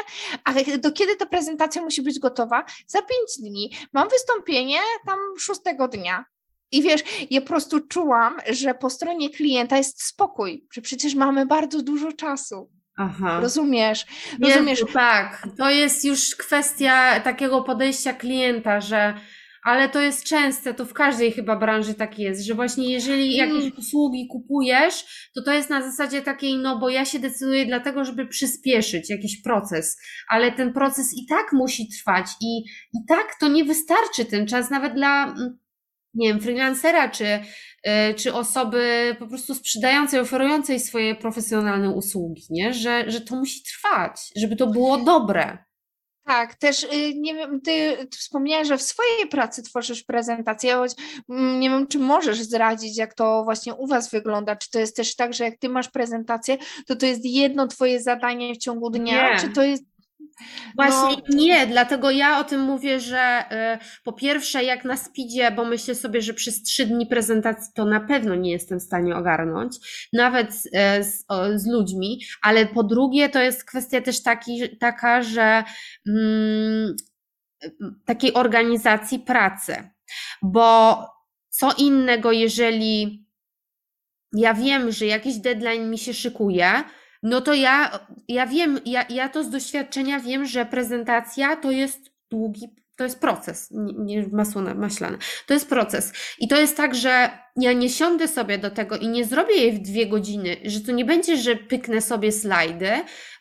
ale 0.44 0.64
do 0.64 0.92
kiedy 0.92 1.16
ta 1.16 1.26
prezentacja 1.26 1.82
musi 1.82 2.02
być 2.02 2.18
gotowa? 2.18 2.64
Za 2.86 2.98
pięć 3.02 3.50
dni. 3.50 3.70
Mam 3.92 4.08
wystąpienie 4.08 4.78
tam 5.06 5.18
szóstego 5.38 5.88
dnia. 5.88 6.24
I 6.72 6.82
wiesz, 6.82 7.02
ja 7.30 7.40
po 7.40 7.46
prostu 7.46 7.80
czułam, 7.80 8.36
że 8.50 8.74
po 8.74 8.90
stronie 8.90 9.30
klienta 9.30 9.76
jest 9.76 10.02
spokój, 10.02 10.66
że 10.72 10.80
przecież 10.80 11.14
mamy 11.14 11.46
bardzo 11.46 11.82
dużo 11.82 12.12
czasu. 12.12 12.70
Aha. 12.96 13.40
Rozumiesz? 13.40 14.06
Rozumiesz? 14.42 14.80
Jezu, 14.80 14.92
tak, 14.92 15.48
to 15.58 15.70
jest 15.70 16.04
już 16.04 16.36
kwestia 16.36 17.20
takiego 17.20 17.62
podejścia 17.62 18.12
klienta, 18.12 18.80
że 18.80 19.14
ale 19.62 19.88
to 19.88 20.00
jest 20.00 20.24
częste, 20.24 20.74
to 20.74 20.84
w 20.84 20.92
każdej 20.92 21.32
chyba 21.32 21.56
branży 21.56 21.94
tak 21.94 22.18
jest, 22.18 22.46
że 22.46 22.54
właśnie 22.54 22.92
jeżeli 22.92 23.36
jakieś 23.36 23.64
mm. 23.64 23.72
usługi 23.78 24.26
kupujesz, 24.26 25.28
to 25.34 25.42
to 25.42 25.52
jest 25.52 25.70
na 25.70 25.82
zasadzie 25.82 26.22
takiej, 26.22 26.58
no 26.58 26.78
bo 26.78 26.88
ja 26.88 27.04
się 27.04 27.18
decyduję 27.18 27.66
dlatego, 27.66 28.04
żeby 28.04 28.26
przyspieszyć 28.26 29.10
jakiś 29.10 29.42
proces, 29.42 29.98
ale 30.28 30.52
ten 30.52 30.72
proces 30.72 31.12
i 31.16 31.26
tak 31.26 31.52
musi 31.52 31.88
trwać 31.88 32.26
i, 32.40 32.58
i 32.94 32.98
tak 33.08 33.36
to 33.40 33.48
nie 33.48 33.64
wystarczy 33.64 34.24
ten 34.24 34.46
czas 34.46 34.70
nawet 34.70 34.94
dla, 34.94 35.24
mm, 35.24 35.58
nie 36.14 36.28
wiem, 36.28 36.40
freelancera 36.40 37.08
czy 37.08 37.40
E, 37.82 38.14
czy 38.14 38.34
osoby 38.34 39.16
po 39.18 39.26
prostu 39.26 39.54
sprzedającej, 39.54 40.20
oferującej 40.20 40.80
swoje 40.80 41.14
profesjonalne 41.14 41.90
usługi, 41.90 42.42
nie? 42.50 42.74
Że, 42.74 43.10
że 43.10 43.20
to 43.20 43.36
musi 43.36 43.62
trwać, 43.62 44.32
żeby 44.36 44.56
to 44.56 44.66
było 44.66 44.98
dobre. 44.98 45.58
Tak, 46.26 46.54
też 46.54 46.82
y, 46.82 47.14
nie 47.14 47.34
wiem, 47.34 47.60
ty, 47.60 47.96
wspomniałeś, 48.18 48.68
że 48.68 48.78
w 48.78 48.82
swojej 48.82 49.28
pracy 49.30 49.62
tworzysz 49.62 50.02
prezentację, 50.02 50.74
choć 50.74 50.92
mm, 51.28 51.60
nie 51.60 51.70
wiem, 51.70 51.86
czy 51.86 51.98
możesz 51.98 52.40
zdradzić, 52.40 52.98
jak 52.98 53.14
to 53.14 53.44
właśnie 53.44 53.74
u 53.74 53.86
Was 53.86 54.10
wygląda. 54.10 54.56
Czy 54.56 54.70
to 54.70 54.78
jest 54.78 54.96
też 54.96 55.16
tak, 55.16 55.34
że 55.34 55.44
jak 55.44 55.58
ty 55.58 55.68
masz 55.68 55.88
prezentację, 55.88 56.58
to 56.86 56.96
to 56.96 57.06
jest 57.06 57.24
jedno 57.24 57.66
Twoje 57.66 58.02
zadanie 58.02 58.54
w 58.54 58.58
ciągu 58.58 58.90
dnia, 58.90 59.32
Nie. 59.32 59.40
czy 59.40 59.48
to 59.48 59.62
jest 59.62 59.84
Właśnie 60.74 61.16
No. 61.28 61.36
nie, 61.36 61.66
dlatego 61.66 62.10
ja 62.10 62.38
o 62.38 62.44
tym 62.44 62.60
mówię, 62.60 63.00
że 63.00 63.44
y, 63.80 64.02
po 64.04 64.12
pierwsze 64.12 64.64
jak 64.64 64.84
na 64.84 64.96
speedzie, 64.96 65.50
bo 65.50 65.64
myślę 65.64 65.94
sobie, 65.94 66.22
że 66.22 66.34
przez 66.34 66.62
trzy 66.62 66.86
dni 66.86 67.06
prezentacji 67.06 67.72
to 67.74 67.84
na 67.84 68.00
pewno 68.00 68.34
nie 68.34 68.50
jestem 68.50 68.80
w 68.80 68.82
stanie 68.82 69.16
ogarnąć, 69.16 69.76
nawet 70.12 70.54
z, 70.54 70.68
e, 70.72 71.04
z, 71.04 71.24
o, 71.28 71.58
z 71.58 71.66
ludźmi, 71.66 72.20
ale 72.42 72.66
po 72.66 72.82
drugie 72.82 73.28
to 73.28 73.40
jest 73.40 73.64
kwestia 73.64 74.00
też 74.00 74.22
taki, 74.22 74.78
taka, 74.78 75.22
że 75.22 75.64
mm, 76.08 76.96
takiej 78.04 78.34
organizacji 78.34 79.18
pracy, 79.18 79.90
bo 80.42 80.98
co 81.50 81.72
innego, 81.78 82.32
jeżeli 82.32 83.26
ja 84.32 84.54
wiem, 84.54 84.92
że 84.92 85.06
jakiś 85.06 85.36
deadline 85.36 85.90
mi 85.90 85.98
się 85.98 86.14
szykuje, 86.14 86.84
no 87.22 87.40
to 87.40 87.54
ja, 87.54 87.98
ja 88.28 88.46
wiem, 88.46 88.80
ja, 88.84 89.04
ja 89.08 89.28
to 89.28 89.44
z 89.44 89.50
doświadczenia 89.50 90.20
wiem, 90.20 90.46
że 90.46 90.66
prezentacja 90.66 91.56
to 91.56 91.70
jest 91.70 92.10
długi, 92.30 92.68
to 92.96 93.04
jest 93.04 93.20
proces, 93.20 93.68
nie, 93.70 93.92
nie 94.22 94.28
masło 94.32 94.62
na- 94.62 94.74
maślane. 94.74 95.18
To 95.46 95.54
jest 95.54 95.68
proces. 95.68 96.12
I 96.38 96.48
to 96.48 96.60
jest 96.60 96.76
tak, 96.76 96.94
że 96.94 97.30
ja 97.56 97.72
nie 97.72 97.90
siądę 97.90 98.28
sobie 98.28 98.58
do 98.58 98.70
tego 98.70 98.96
i 98.96 99.08
nie 99.08 99.24
zrobię 99.24 99.54
jej 99.54 99.72
w 99.72 99.78
dwie 99.78 100.06
godziny, 100.06 100.56
że 100.64 100.80
to 100.80 100.92
nie 100.92 101.04
będzie, 101.04 101.36
że 101.36 101.56
pyknę 101.56 102.00
sobie 102.00 102.32
slajdy, 102.32 102.90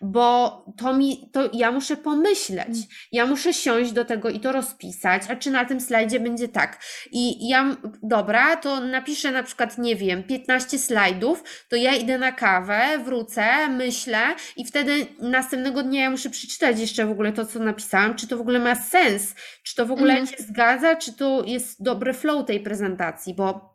bo 0.01 0.65
to 0.77 0.93
mi, 0.93 1.29
to 1.33 1.49
ja 1.53 1.71
muszę 1.71 1.97
pomyśleć. 1.97 2.77
Ja 3.11 3.25
muszę 3.25 3.53
siąść 3.53 3.91
do 3.91 4.05
tego 4.05 4.29
i 4.29 4.39
to 4.39 4.51
rozpisać, 4.51 5.21
a 5.29 5.35
czy 5.35 5.51
na 5.51 5.65
tym 5.65 5.81
slajdzie 5.81 6.19
będzie 6.19 6.47
tak. 6.47 6.81
I 7.11 7.47
ja, 7.49 7.77
dobra, 8.03 8.55
to 8.55 8.79
napiszę 8.79 9.31
na 9.31 9.43
przykład, 9.43 9.77
nie 9.77 9.95
wiem, 9.95 10.23
15 10.23 10.77
slajdów, 10.77 11.43
to 11.69 11.75
ja 11.75 11.95
idę 11.95 12.17
na 12.17 12.31
kawę, 12.31 12.99
wrócę, 13.05 13.67
myślę 13.69 14.19
i 14.57 14.65
wtedy 14.65 15.07
następnego 15.19 15.83
dnia 15.83 16.01
ja 16.01 16.09
muszę 16.09 16.29
przeczytać 16.29 16.79
jeszcze 16.79 17.05
w 17.05 17.11
ogóle 17.11 17.31
to, 17.33 17.45
co 17.45 17.59
napisałam, 17.59 18.15
czy 18.15 18.27
to 18.27 18.37
w 18.37 18.41
ogóle 18.41 18.59
ma 18.59 18.75
sens, 18.75 19.35
czy 19.63 19.75
to 19.75 19.85
w 19.85 19.91
ogóle 19.91 20.13
Mhm. 20.13 20.27
się 20.27 20.43
zgadza, 20.43 20.95
czy 20.95 21.13
to 21.13 21.43
jest 21.45 21.83
dobry 21.83 22.13
flow 22.13 22.45
tej 22.45 22.59
prezentacji, 22.59 23.33
bo 23.33 23.70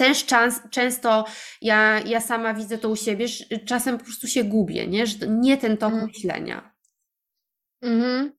też 0.00 0.24
czas, 0.24 0.60
często 0.70 1.24
ja, 1.62 2.00
ja 2.00 2.20
sama 2.20 2.54
widzę 2.54 2.78
to 2.78 2.88
u 2.88 2.96
siebie, 2.96 3.28
że 3.28 3.44
czasem 3.58 3.98
po 3.98 4.04
prostu 4.04 4.26
się 4.26 4.44
gubię, 4.44 4.86
nie? 4.86 5.06
że 5.06 5.16
nie 5.28 5.56
ten 5.56 5.76
tok 5.76 5.92
Mhm. 5.92 6.08
myślenia. 6.08 6.72
Mhm. 7.82 8.32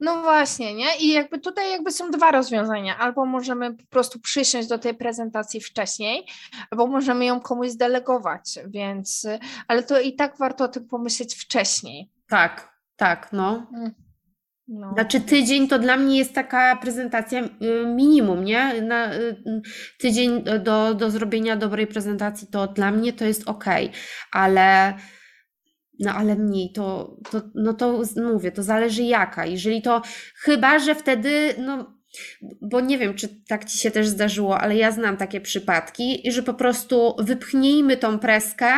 No 0.00 0.22
właśnie, 0.22 0.74
nie? 0.74 0.96
I 1.00 1.08
jakby 1.12 1.38
tutaj 1.38 1.70
jakby 1.70 1.92
są 1.92 2.10
dwa 2.10 2.30
rozwiązania. 2.30 2.98
Albo 2.98 3.26
możemy 3.26 3.74
po 3.74 3.86
prostu 3.86 4.20
przysiąść 4.20 4.68
do 4.68 4.78
tej 4.78 4.94
prezentacji 4.94 5.60
wcześniej, 5.60 6.26
albo 6.70 6.86
możemy 6.86 7.24
ją 7.24 7.40
komuś 7.40 7.68
zdelegować, 7.68 8.58
więc, 8.66 9.26
ale 9.68 9.82
to 9.82 10.00
i 10.00 10.14
tak 10.16 10.38
warto 10.38 10.64
o 10.64 10.68
tym 10.68 10.88
pomyśleć 10.88 11.34
wcześniej. 11.34 12.10
Tak, 12.28 12.78
tak, 12.96 13.28
no. 13.32 13.66
No. 14.68 14.92
Znaczy 14.94 15.20
tydzień 15.20 15.68
to 15.68 15.78
dla 15.78 15.96
mnie 15.96 16.18
jest 16.18 16.34
taka 16.34 16.76
prezentacja 16.76 17.44
y, 17.44 17.50
minimum, 17.86 18.44
nie? 18.44 18.82
Na, 18.82 19.14
y, 19.14 19.36
tydzień 19.98 20.44
do, 20.64 20.94
do 20.94 21.10
zrobienia 21.10 21.56
dobrej 21.56 21.86
prezentacji 21.86 22.48
to 22.48 22.66
dla 22.66 22.90
mnie 22.90 23.12
to 23.12 23.24
jest 23.24 23.48
ok, 23.48 23.64
ale 24.32 24.94
no 26.00 26.12
ale 26.12 26.36
mniej 26.36 26.72
to, 26.72 27.16
to 27.30 27.42
no 27.54 27.74
to 27.74 28.02
mówię, 28.32 28.52
to 28.52 28.62
zależy 28.62 29.02
jaka. 29.02 29.46
Jeżeli 29.46 29.82
to 29.82 30.02
chyba, 30.34 30.78
że 30.78 30.94
wtedy 30.94 31.54
no 31.58 31.96
bo 32.62 32.80
nie 32.80 32.98
wiem, 32.98 33.14
czy 33.14 33.28
tak 33.48 33.64
ci 33.64 33.78
się 33.78 33.90
też 33.90 34.08
zdarzyło, 34.08 34.58
ale 34.60 34.76
ja 34.76 34.90
znam 34.90 35.16
takie 35.16 35.40
przypadki, 35.40 36.22
że 36.30 36.42
po 36.42 36.54
prostu 36.54 37.16
wypchnijmy 37.18 37.96
tą 37.96 38.18
preskę, 38.18 38.72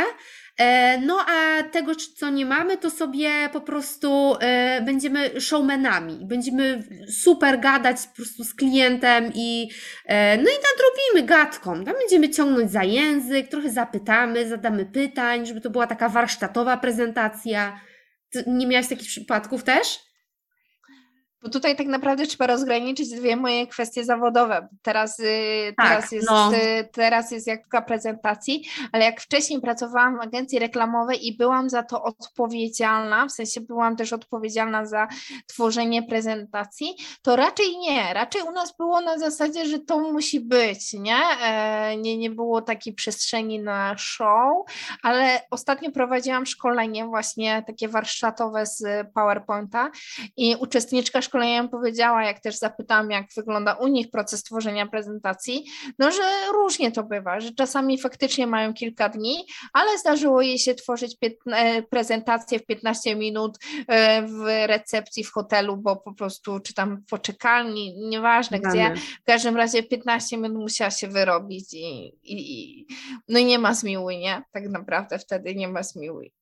no 1.03 1.19
a 1.29 1.63
tego, 1.63 1.93
co 2.17 2.31
nie 2.31 2.47
mamy, 2.47 2.77
to 2.77 2.91
sobie 2.91 3.31
po 3.53 3.61
prostu 3.61 4.37
e, 4.41 4.83
będziemy 4.83 5.41
showmanami, 5.41 6.27
będziemy 6.27 6.83
super 7.23 7.61
gadać 7.61 7.97
po 8.07 8.17
prostu 8.17 8.45
z 8.45 8.55
klientem 8.55 9.33
i 9.35 9.71
e, 10.07 10.37
no 10.37 10.43
i 10.43 10.55
nadrobimy 10.55 11.27
gadką, 11.27 11.85
tam 11.85 11.95
będziemy 11.95 12.31
ciągnąć 12.31 12.73
za 12.73 12.85
język, 12.85 13.49
trochę 13.49 13.71
zapytamy, 13.71 14.49
zadamy 14.49 14.87
pytań, 14.87 15.47
żeby 15.47 15.61
to 15.61 15.71
była 15.71 15.87
taka 15.87 16.09
warsztatowa 16.09 16.77
prezentacja. 16.77 17.81
Nie 18.47 18.67
miałaś 18.67 18.89
takich 18.89 19.09
przypadków 19.09 19.65
też? 19.65 20.08
Bo 21.43 21.49
tutaj 21.49 21.77
tak 21.77 21.87
naprawdę 21.87 22.27
trzeba 22.27 22.47
rozgraniczyć 22.47 23.11
dwie 23.11 23.37
moje 23.37 23.67
kwestie 23.67 24.05
zawodowe. 24.05 24.69
Teraz, 24.83 25.21
y, 25.21 25.75
Tak, 25.77 25.89
teraz, 25.89 26.13
jest, 26.13 26.31
no. 26.31 26.53
y, 26.55 26.89
teraz 26.93 27.31
jest 27.31 27.47
jaka 27.47 27.83
prezentacji, 27.83 28.65
ale 28.93 29.05
jak 29.05 29.21
wcześniej 29.21 29.61
pracowałam 29.61 30.17
w 30.17 30.21
agencji 30.21 30.59
reklamowej 30.59 31.27
i 31.27 31.37
byłam 31.37 31.71
za 31.71 31.83
to 31.83 32.03
odpowiedzialna, 32.03 33.27
w 33.27 33.33
sensie 33.33 33.61
byłam 33.61 33.97
też 33.97 34.13
odpowiedzialna 34.13 34.87
za 34.87 35.09
tworzenie 35.47 36.03
prezentacji, 36.03 36.97
to 37.23 37.37
raczej 37.37 37.79
nie. 37.79 38.15
Raczej 38.15 38.43
u 38.43 38.51
nas 38.53 38.77
było 38.77 39.01
na 39.01 39.19
zasadzie, 39.19 39.67
że 39.67 39.79
to 39.79 39.99
musi 39.99 40.41
być, 40.41 40.93
nie? 40.93 41.19
E, 41.43 41.97
nie, 41.97 42.19
nie 42.19 42.31
było 42.31 42.63
takiej 42.63 42.93
przestrzeni 42.93 43.59
na 43.63 43.95
show, 43.99 44.67
ale 45.03 45.41
ostatnio 45.51 45.91
prowadziłam 45.91 46.47
szkolenie 46.47 47.07
właśnie 47.07 47.63
takie 47.67 47.89
warsztatowe 47.89 48.67
z 48.67 48.83
PowerPointa 49.15 49.91
i 50.37 50.57
uczestniczka 50.61 51.23
szkolenia 51.29 51.63
mi 51.63 51.69
powiedziała, 51.69 52.25
jak 52.25 52.41
też 52.41 52.59
zapytałam, 52.59 53.11
jak 53.11 53.27
wygląda 53.37 53.75
u 53.75 53.87
nich 53.87 54.11
proces 54.11 54.43
tworzenia 54.43 54.87
prezentacji, 54.87 55.65
no 55.99 56.11
że 56.11 56.23
różnie 56.53 56.93
to 56.93 57.03
bywa, 57.03 57.41
że 57.41 57.53
czasami 57.53 58.01
faktycznie 58.01 58.47
mają 58.47 58.75
kilka 58.75 59.09
dni, 59.09 59.47
ale 59.73 59.99
zdarzyło 59.99 60.43
jej 60.43 60.59
się 60.59 60.75
tworzyć 60.75 61.17
e, 61.53 61.83
prezentację 61.83 62.59
w 62.59 62.67
15 62.67 63.17
minut 63.17 63.59
e, 63.89 64.23
w 64.23 64.67
recepcji 64.67 65.25
w 65.25 65.33
hotelu, 65.33 65.77
bo 65.77 65.97
po 65.97 66.15
prostu, 66.15 66.61
czy 66.61 66.75
tam 66.75 66.97
w 66.97 67.07
poczekalni, 67.11 68.09
nieważne 68.09 68.61
gdzie, 68.61 68.95
w 69.23 69.25
każdym 69.25 69.57
razie 69.57 69.83
15 69.83 70.37
minut 70.37 70.63
musiała 70.63 70.91
się 70.91 71.09
wyrobić 71.09 71.75
i, 71.75 72.07
i, 72.23 72.61
i 72.61 72.87
no 73.29 73.39
i 73.39 73.45
nie 73.45 73.59
ma 73.59 73.75
zmiłuj, 73.75 74.19
nie? 74.19 74.43
Tak 74.53 74.69
naprawdę 74.69 75.19
wtedy 75.19 75.55
nie 75.55 75.69
ma 75.69 75.83
zmiłuj. 75.83 76.38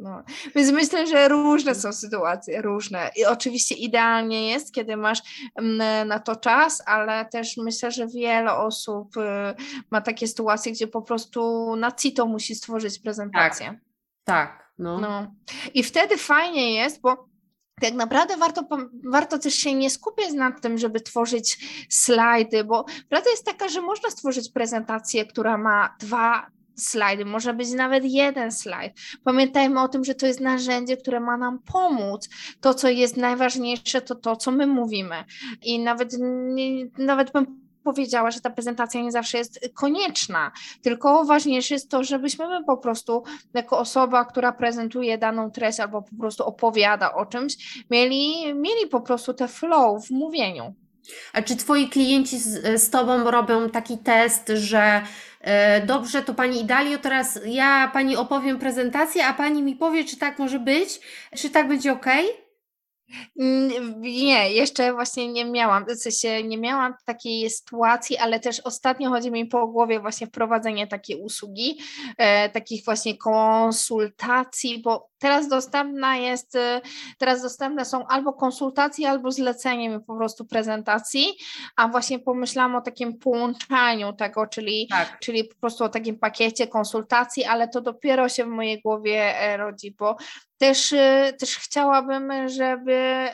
No. 0.00 0.22
Więc 0.54 0.72
myślę, 0.72 1.06
że 1.06 1.28
różne 1.28 1.74
są 1.74 1.92
sytuacje, 1.92 2.62
różne. 2.62 3.10
I 3.16 3.24
oczywiście 3.24 3.74
idealnie 3.74 4.48
jest, 4.48 4.74
kiedy 4.74 4.96
masz 4.96 5.50
mm, 5.54 6.08
na 6.08 6.18
to 6.18 6.36
czas, 6.36 6.82
ale 6.86 7.24
też 7.24 7.56
myślę, 7.56 7.90
że 7.90 8.06
wiele 8.06 8.54
osób 8.54 9.16
y, 9.16 9.20
ma 9.90 10.00
takie 10.00 10.28
sytuacje, 10.28 10.72
gdzie 10.72 10.86
po 10.86 11.02
prostu 11.02 11.76
na 11.76 11.92
CITO 11.92 12.26
musi 12.26 12.54
stworzyć 12.54 12.98
prezentację. 12.98 13.80
Tak, 14.24 14.72
no. 14.78 15.00
No. 15.00 15.34
I 15.74 15.82
wtedy 15.82 16.16
fajnie 16.16 16.74
jest, 16.74 17.00
bo 17.00 17.30
tak 17.80 17.94
naprawdę 17.94 18.36
warto, 18.36 18.62
warto 19.10 19.38
też 19.38 19.54
się 19.54 19.74
nie 19.74 19.90
skupiać 19.90 20.32
nad 20.32 20.60
tym, 20.60 20.78
żeby 20.78 21.00
tworzyć 21.00 21.58
slajdy, 21.90 22.64
bo 22.64 22.84
prawda 23.08 23.30
jest 23.30 23.44
taka, 23.44 23.68
że 23.68 23.82
można 23.82 24.10
stworzyć 24.10 24.52
prezentację, 24.52 25.26
która 25.26 25.58
ma 25.58 25.96
dwa 26.00 26.46
slajdy, 26.80 27.24
może 27.24 27.54
być 27.54 27.72
nawet 27.72 28.04
jeden 28.04 28.52
slajd. 28.52 28.92
Pamiętajmy 29.24 29.82
o 29.82 29.88
tym, 29.88 30.04
że 30.04 30.14
to 30.14 30.26
jest 30.26 30.40
narzędzie, 30.40 30.96
które 30.96 31.20
ma 31.20 31.36
nam 31.36 31.58
pomóc. 31.72 32.28
To, 32.60 32.74
co 32.74 32.88
jest 32.88 33.16
najważniejsze, 33.16 34.00
to 34.00 34.14
to, 34.14 34.36
co 34.36 34.50
my 34.50 34.66
mówimy. 34.66 35.24
I 35.62 35.78
nawet, 35.78 36.16
nawet 36.98 37.32
bym 37.32 37.60
powiedziała, 37.84 38.30
że 38.30 38.40
ta 38.40 38.50
prezentacja 38.50 39.02
nie 39.02 39.12
zawsze 39.12 39.38
jest 39.38 39.60
konieczna, 39.74 40.52
tylko 40.82 41.24
ważniejsze 41.24 41.74
jest 41.74 41.90
to, 41.90 42.04
żebyśmy 42.04 42.48
my 42.48 42.64
po 42.64 42.76
prostu 42.76 43.22
jako 43.54 43.78
osoba, 43.78 44.24
która 44.24 44.52
prezentuje 44.52 45.18
daną 45.18 45.50
treść 45.50 45.80
albo 45.80 46.02
po 46.02 46.16
prostu 46.20 46.44
opowiada 46.44 47.14
o 47.14 47.26
czymś, 47.26 47.84
mieli, 47.90 48.54
mieli 48.54 48.86
po 48.90 49.00
prostu 49.00 49.34
te 49.34 49.48
flow 49.48 50.06
w 50.06 50.10
mówieniu. 50.10 50.74
A 51.32 51.42
czy 51.42 51.56
twoi 51.56 51.88
klienci 51.88 52.38
z, 52.38 52.82
z 52.82 52.90
tobą 52.90 53.30
robią 53.30 53.70
taki 53.70 53.98
test, 53.98 54.52
że 54.54 55.02
e, 55.40 55.86
dobrze, 55.86 56.22
to 56.22 56.34
pani 56.34 56.60
Idalio, 56.60 56.98
teraz 56.98 57.40
ja 57.46 57.90
pani 57.92 58.16
opowiem 58.16 58.58
prezentację, 58.58 59.26
a 59.26 59.34
pani 59.34 59.62
mi 59.62 59.76
powie, 59.76 60.04
czy 60.04 60.16
tak 60.16 60.38
może 60.38 60.58
być? 60.58 61.00
Czy 61.36 61.50
tak 61.50 61.68
będzie 61.68 61.92
ok? 61.92 62.06
Nie, 63.96 64.52
jeszcze 64.52 64.92
właśnie 64.92 65.28
nie 65.32 65.44
miałam, 65.44 65.84
w 65.86 65.94
sensie 65.94 66.42
nie 66.42 66.58
miałam 66.58 66.94
takiej 67.04 67.50
sytuacji, 67.50 68.16
ale 68.18 68.40
też 68.40 68.60
ostatnio 68.60 69.10
chodzi 69.10 69.30
mi 69.30 69.46
po 69.46 69.66
głowie 69.66 70.00
właśnie 70.00 70.26
wprowadzenie 70.26 70.86
takiej 70.86 71.16
usługi, 71.16 71.78
e, 72.18 72.48
takich 72.48 72.84
właśnie 72.84 73.16
konsultacji, 73.16 74.82
bo 74.82 75.10
teraz 75.18 75.48
dostępna 75.48 76.16
jest, 76.16 76.56
e, 76.56 76.80
teraz 77.18 77.42
dostępne 77.42 77.84
są 77.84 78.06
albo 78.06 78.32
konsultacje, 78.32 79.10
albo 79.10 79.32
zlecenie 79.32 80.00
po 80.00 80.16
prostu 80.16 80.44
prezentacji, 80.44 81.26
a 81.76 81.88
właśnie 81.88 82.18
pomyślałam 82.18 82.76
o 82.76 82.80
takim 82.80 83.18
połączeniu 83.18 84.12
tego, 84.12 84.46
czyli 84.46 84.88
Tak. 84.90 85.18
czyli 85.20 85.44
po 85.44 85.54
prostu 85.60 85.84
o 85.84 85.88
takim 85.88 86.18
pakiecie 86.18 86.66
konsultacji, 86.66 87.44
ale 87.44 87.68
to 87.68 87.80
dopiero 87.80 88.28
się 88.28 88.44
w 88.44 88.48
mojej 88.48 88.80
głowie 88.80 89.40
e, 89.40 89.56
rodzi, 89.56 89.94
bo 89.98 90.16
też, 90.60 90.94
też 91.38 91.56
chciałabym, 91.58 92.48
żeby 92.48 93.28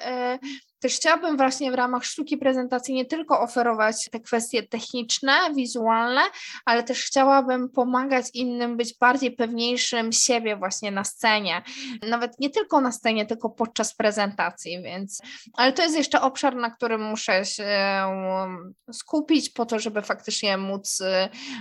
też 0.86 0.96
chciałabym 0.96 1.36
właśnie 1.36 1.72
w 1.72 1.74
ramach 1.74 2.04
sztuki 2.04 2.38
prezentacji 2.38 2.94
nie 2.94 3.04
tylko 3.04 3.40
oferować 3.40 4.08
te 4.10 4.20
kwestie 4.20 4.62
techniczne, 4.62 5.32
wizualne, 5.56 6.20
ale 6.64 6.82
też 6.82 7.04
chciałabym 7.04 7.68
pomagać 7.68 8.26
innym 8.34 8.76
być 8.76 8.94
bardziej 9.00 9.32
pewniejszym 9.32 10.12
siebie 10.12 10.56
właśnie 10.56 10.90
na 10.90 11.04
scenie. 11.04 11.62
Nawet 12.08 12.40
nie 12.40 12.50
tylko 12.50 12.80
na 12.80 12.92
scenie, 12.92 13.26
tylko 13.26 13.50
podczas 13.50 13.94
prezentacji, 13.94 14.82
więc 14.82 15.20
ale 15.54 15.72
to 15.72 15.82
jest 15.82 15.96
jeszcze 15.96 16.20
obszar, 16.20 16.56
na 16.56 16.70
którym 16.70 17.02
muszę 17.02 17.44
się 17.44 17.64
um, 17.64 18.74
skupić 18.92 19.50
po 19.50 19.66
to, 19.66 19.78
żeby 19.78 20.02
faktycznie 20.02 20.56
móc, 20.56 21.02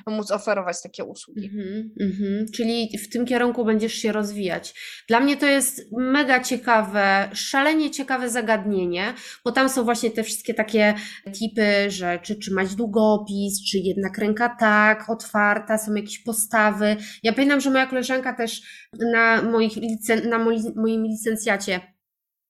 móc 0.07 0.31
oferować 0.31 0.81
takie 0.81 1.03
usługi. 1.03 1.49
Mm 1.99 2.11
-hmm, 2.11 2.51
Czyli 2.55 2.97
w 2.97 3.09
tym 3.09 3.25
kierunku 3.25 3.65
będziesz 3.65 3.93
się 3.93 4.11
rozwijać. 4.11 4.73
Dla 5.07 5.19
mnie 5.19 5.37
to 5.37 5.45
jest 5.45 5.81
mega 5.91 6.43
ciekawe, 6.43 7.29
szalenie 7.33 7.91
ciekawe 7.91 8.29
zagadnienie, 8.29 9.14
bo 9.43 9.51
tam 9.51 9.69
są 9.69 9.83
właśnie 9.83 10.11
te 10.11 10.23
wszystkie 10.23 10.53
takie 10.53 10.95
tipy, 11.33 11.91
że 11.91 12.19
czy 12.19 12.35
trzymać 12.35 12.75
długopis, 12.75 13.63
czy 13.71 13.77
jednak 13.77 14.17
ręka 14.17 14.55
tak, 14.59 15.09
otwarta, 15.09 15.77
są 15.77 15.93
jakieś 15.93 16.19
postawy. 16.19 16.97
Ja 17.23 17.33
pamiętam, 17.33 17.61
że 17.61 17.69
moja 17.69 17.87
koleżanka 17.87 18.33
też 18.33 18.61
na, 19.13 19.41
moich 19.41 19.73
licen- 19.77 20.27
na 20.29 20.39
moim 20.75 21.05
licencjacie 21.05 21.95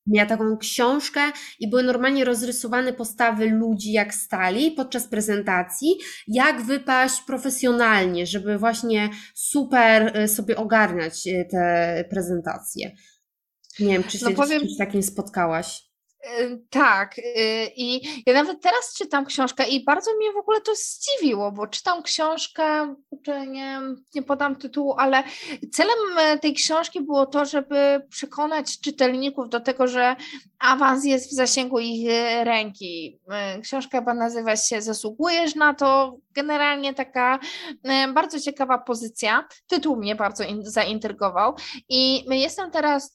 miała 0.07 0.30
taką 0.30 0.57
książkę 0.57 1.22
i 1.59 1.70
były 1.70 1.84
normalnie 1.84 2.26
rozrysowane 2.26 2.93
postawy 2.93 3.49
ludzi, 3.49 3.91
jak 3.91 4.13
stali 4.13 4.72
podczas 4.72 5.07
prezentacji, 5.07 5.95
jak 6.28 6.61
wypaść 6.61 7.22
profesjonalnie, 7.22 8.26
żeby 8.26 8.57
właśnie 8.57 9.09
super 9.34 10.18
y, 10.18 10.28
sobie 10.28 10.55
ogarniać 10.55 11.28
y, 11.28 11.47
te 11.51 12.05
prezentacje. 12.09 12.91
Nie 13.80 13.88
wiem, 13.88 14.03
czy 14.03 14.18
się 14.18 14.26
no 14.26 14.32
powiem, 14.32 14.59
z 14.59 14.63
czymś 14.63 14.78
takim 14.78 15.03
spotkałaś. 15.03 15.84
Tak, 16.69 17.17
y, 17.17 17.21
i 17.76 18.01
ja 18.26 18.34
nawet 18.34 18.61
teraz 18.61 18.93
czytam 18.97 19.26
książkę 19.26 19.67
i 19.67 19.84
bardzo 19.84 20.15
mnie 20.15 20.32
w 20.32 20.38
ogóle 20.38 20.61
to 20.61 20.71
zdziwiło, 20.76 21.51
bo 21.51 21.67
czytam 21.67 22.03
książkę, 22.03 22.95
czy 23.26 23.47
nie, 23.47 23.82
nie 24.15 24.23
podam 24.23 24.55
tytułu, 24.55 24.95
ale 24.97 25.23
celem 25.71 25.97
e, 26.17 26.39
tej 26.39 26.53
książki 26.53 27.01
było 27.01 27.26
to, 27.26 27.45
żeby 27.45 28.01
przekonać 28.09 28.80
czytelników 28.80 29.49
do 29.49 29.59
tego, 29.59 29.88
że 29.88 30.15
awans 30.59 31.05
jest 31.05 31.32
w 31.32 31.34
zasięgu 31.34 31.80
ich 31.80 32.09
e, 32.11 32.43
ręki. 32.43 33.19
E, 33.32 33.61
książka 33.61 33.99
chyba 33.99 34.13
nazywa 34.13 34.55
się 34.55 34.82
Zasługujesz 34.82 35.55
na 35.55 35.73
to, 35.73 36.17
generalnie 36.32 36.93
taka 36.93 37.39
bardzo 38.13 38.39
ciekawa 38.39 38.78
pozycja. 38.78 39.47
Tytuł 39.67 39.95
mnie 39.95 40.15
bardzo 40.15 40.43
zaintrygował 40.61 41.55
i 41.89 42.26
jestem 42.30 42.71
teraz 42.71 43.13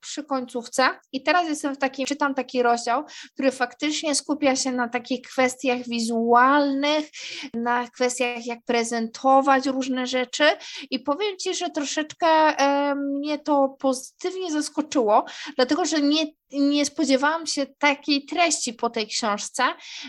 przy 0.00 0.24
końcówce 0.24 0.88
i 1.12 1.22
teraz 1.22 1.48
jestem 1.48 1.74
w 1.74 1.78
takim, 1.78 2.06
czytam 2.06 2.34
taki 2.34 2.47
taki 2.48 2.62
rozdział, 2.62 3.04
który 3.34 3.50
faktycznie 3.52 4.14
skupia 4.14 4.56
się 4.56 4.72
na 4.72 4.88
takich 4.88 5.22
kwestiach 5.22 5.88
wizualnych, 5.88 7.10
na 7.54 7.88
kwestiach 7.88 8.46
jak 8.46 8.58
prezentować 8.64 9.66
różne 9.66 10.06
rzeczy. 10.06 10.44
I 10.90 10.98
powiem 11.00 11.36
Ci, 11.36 11.54
że 11.54 11.70
troszeczkę 11.70 12.26
e, 12.26 12.94
mnie 12.94 13.38
to 13.38 13.76
pozytywnie 13.78 14.52
zaskoczyło, 14.52 15.24
dlatego 15.56 15.84
że 15.84 16.00
nie 16.00 16.26
nie 16.52 16.86
spodziewałam 16.86 17.46
się 17.46 17.66
takiej 17.66 18.24
treści 18.24 18.74
po 18.74 18.90
tej 18.90 19.06
książce, 19.06 19.62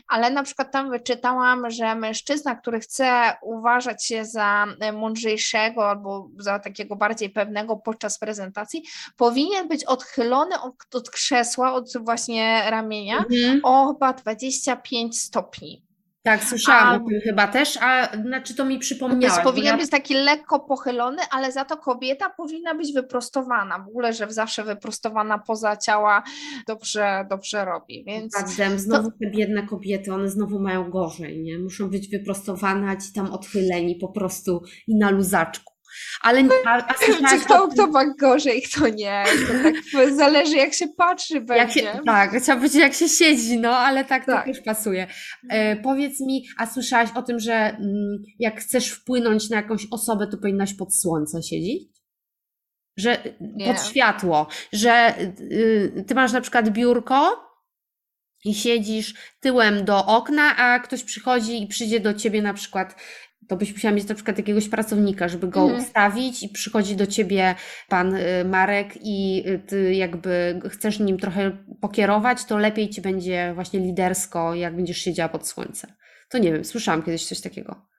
ale 0.07 0.29
na 0.29 0.43
przykład 0.43 0.71
tam 0.71 0.89
wyczytałam, 0.89 1.71
że 1.71 1.95
mężczyzna, 1.95 2.55
który 2.55 2.79
chce 2.79 3.33
uważać 3.41 4.05
się 4.05 4.25
za 4.25 4.65
mądrzejszego 4.93 5.89
albo 5.89 6.29
za 6.37 6.59
takiego 6.59 6.95
bardziej 6.95 7.29
pewnego 7.29 7.77
podczas 7.77 8.19
prezentacji, 8.19 8.83
powinien 9.17 9.67
być 9.67 9.83
odchylony 9.83 10.61
od, 10.61 10.95
od 10.95 11.09
krzesła, 11.09 11.73
od 11.73 11.93
właśnie 11.99 12.63
ramienia 12.69 13.17
mhm. 13.17 13.59
o 13.63 13.93
chyba 13.93 14.13
25 14.13 15.21
stopni. 15.21 15.88
Tak, 16.29 16.43
słyszałam 16.43 16.87
a, 16.87 16.95
o 16.95 16.99
tym 17.09 17.21
chyba 17.23 17.47
też, 17.47 17.77
a 17.81 18.17
znaczy 18.21 18.55
to 18.55 18.65
mi 18.65 18.79
przypomniało. 18.79 19.21
Więc 19.21 19.39
powinien 19.43 19.71
ja... 19.71 19.77
być 19.77 19.89
taki 19.89 20.13
lekko 20.13 20.59
pochylony, 20.59 21.21
ale 21.31 21.51
za 21.51 21.65
to 21.65 21.77
kobieta 21.77 22.29
powinna 22.29 22.75
być 22.75 22.93
wyprostowana. 22.93 23.79
W 23.79 23.87
ogóle, 23.87 24.13
że 24.13 24.31
zawsze 24.31 24.63
wyprostowana 24.63 25.37
poza 25.37 25.77
ciała 25.77 26.23
dobrze, 26.67 27.25
dobrze 27.29 27.65
robi. 27.65 28.03
Więc 28.07 28.33
tak, 28.33 28.79
znowu 28.79 29.11
to... 29.11 29.17
te 29.17 29.31
biedne 29.31 29.67
kobiety, 29.67 30.13
one 30.13 30.29
znowu 30.29 30.59
mają 30.59 30.89
gorzej, 30.89 31.41
nie? 31.41 31.59
Muszą 31.59 31.89
być 31.89 32.09
wyprostowane, 32.09 32.89
a 32.89 32.95
ci 32.95 33.13
tam 33.13 33.31
odchyleni 33.31 33.95
po 33.95 34.07
prostu 34.07 34.61
i 34.87 34.95
na 34.95 35.09
luzaczku. 35.09 35.78
Ale 36.21 36.43
a, 36.65 36.87
a 36.87 37.37
kto, 37.45 37.67
kto 37.67 37.87
ma 37.87 38.05
gorzej, 38.05 38.61
kto 38.61 38.89
nie. 38.89 39.23
To 39.47 39.53
tak 39.63 40.13
zależy, 40.15 40.55
jak 40.55 40.73
się 40.73 40.87
patrzy 40.87 41.41
będzie. 41.41 41.55
Jak 41.55 41.71
się, 41.71 42.01
tak, 42.05 42.31
chciałam 42.31 42.59
powiedzieć, 42.59 42.81
jak 42.81 42.93
się 42.93 43.09
siedzi, 43.09 43.57
no 43.57 43.77
ale 43.77 44.05
tak, 44.05 44.25
tak. 44.25 44.45
to 44.45 44.53
też 44.53 44.61
pasuje. 44.61 45.07
E, 45.49 45.75
powiedz 45.75 46.19
mi, 46.19 46.45
a 46.57 46.65
słyszałaś 46.65 47.09
o 47.15 47.21
tym, 47.21 47.39
że 47.39 47.53
mm, 47.53 48.23
jak 48.39 48.61
chcesz 48.61 48.91
wpłynąć 48.91 49.49
na 49.49 49.57
jakąś 49.57 49.87
osobę, 49.91 50.27
to 50.27 50.37
powinnaś 50.37 50.73
pod 50.73 50.95
słońce 50.95 51.43
siedzieć? 51.43 51.83
Że 52.97 53.17
nie. 53.41 53.65
pod 53.65 53.83
światło, 53.83 54.47
że 54.73 55.13
y, 55.51 56.05
ty 56.07 56.15
masz 56.15 56.31
na 56.31 56.41
przykład 56.41 56.69
biurko, 56.69 57.49
i 58.45 58.55
siedzisz 58.55 59.13
tyłem 59.39 59.85
do 59.85 60.05
okna, 60.05 60.55
a 60.57 60.79
ktoś 60.79 61.03
przychodzi 61.03 61.63
i 61.63 61.67
przyjdzie 61.67 61.99
do 61.99 62.13
ciebie 62.13 62.41
na 62.41 62.53
przykład 62.53 62.95
to 63.49 63.55
byś 63.55 63.73
musiała 63.73 63.95
mieć 63.95 64.07
na 64.07 64.15
przykład 64.15 64.37
jakiegoś 64.37 64.69
pracownika, 64.69 65.27
żeby 65.27 65.47
go 65.47 65.61
mhm. 65.61 65.79
ustawić 65.79 66.43
i 66.43 66.49
przychodzi 66.49 66.95
do 66.95 67.07
ciebie 67.07 67.55
pan 67.87 68.15
y, 68.15 68.45
Marek 68.45 68.93
i 69.01 69.43
y, 69.47 69.59
ty 69.59 69.93
jakby 69.93 70.61
chcesz 70.69 70.99
nim 70.99 71.17
trochę 71.17 71.57
pokierować, 71.81 72.45
to 72.45 72.57
lepiej 72.57 72.89
ci 72.89 73.01
będzie 73.01 73.51
właśnie 73.55 73.79
lidersko, 73.79 74.55
jak 74.55 74.75
będziesz 74.75 74.97
siedziała 74.97 75.29
pod 75.29 75.47
słońcem. 75.47 75.91
To 76.29 76.37
nie 76.37 76.53
wiem, 76.53 76.65
słyszałam 76.65 77.03
kiedyś 77.03 77.25
coś 77.25 77.41
takiego. 77.41 77.89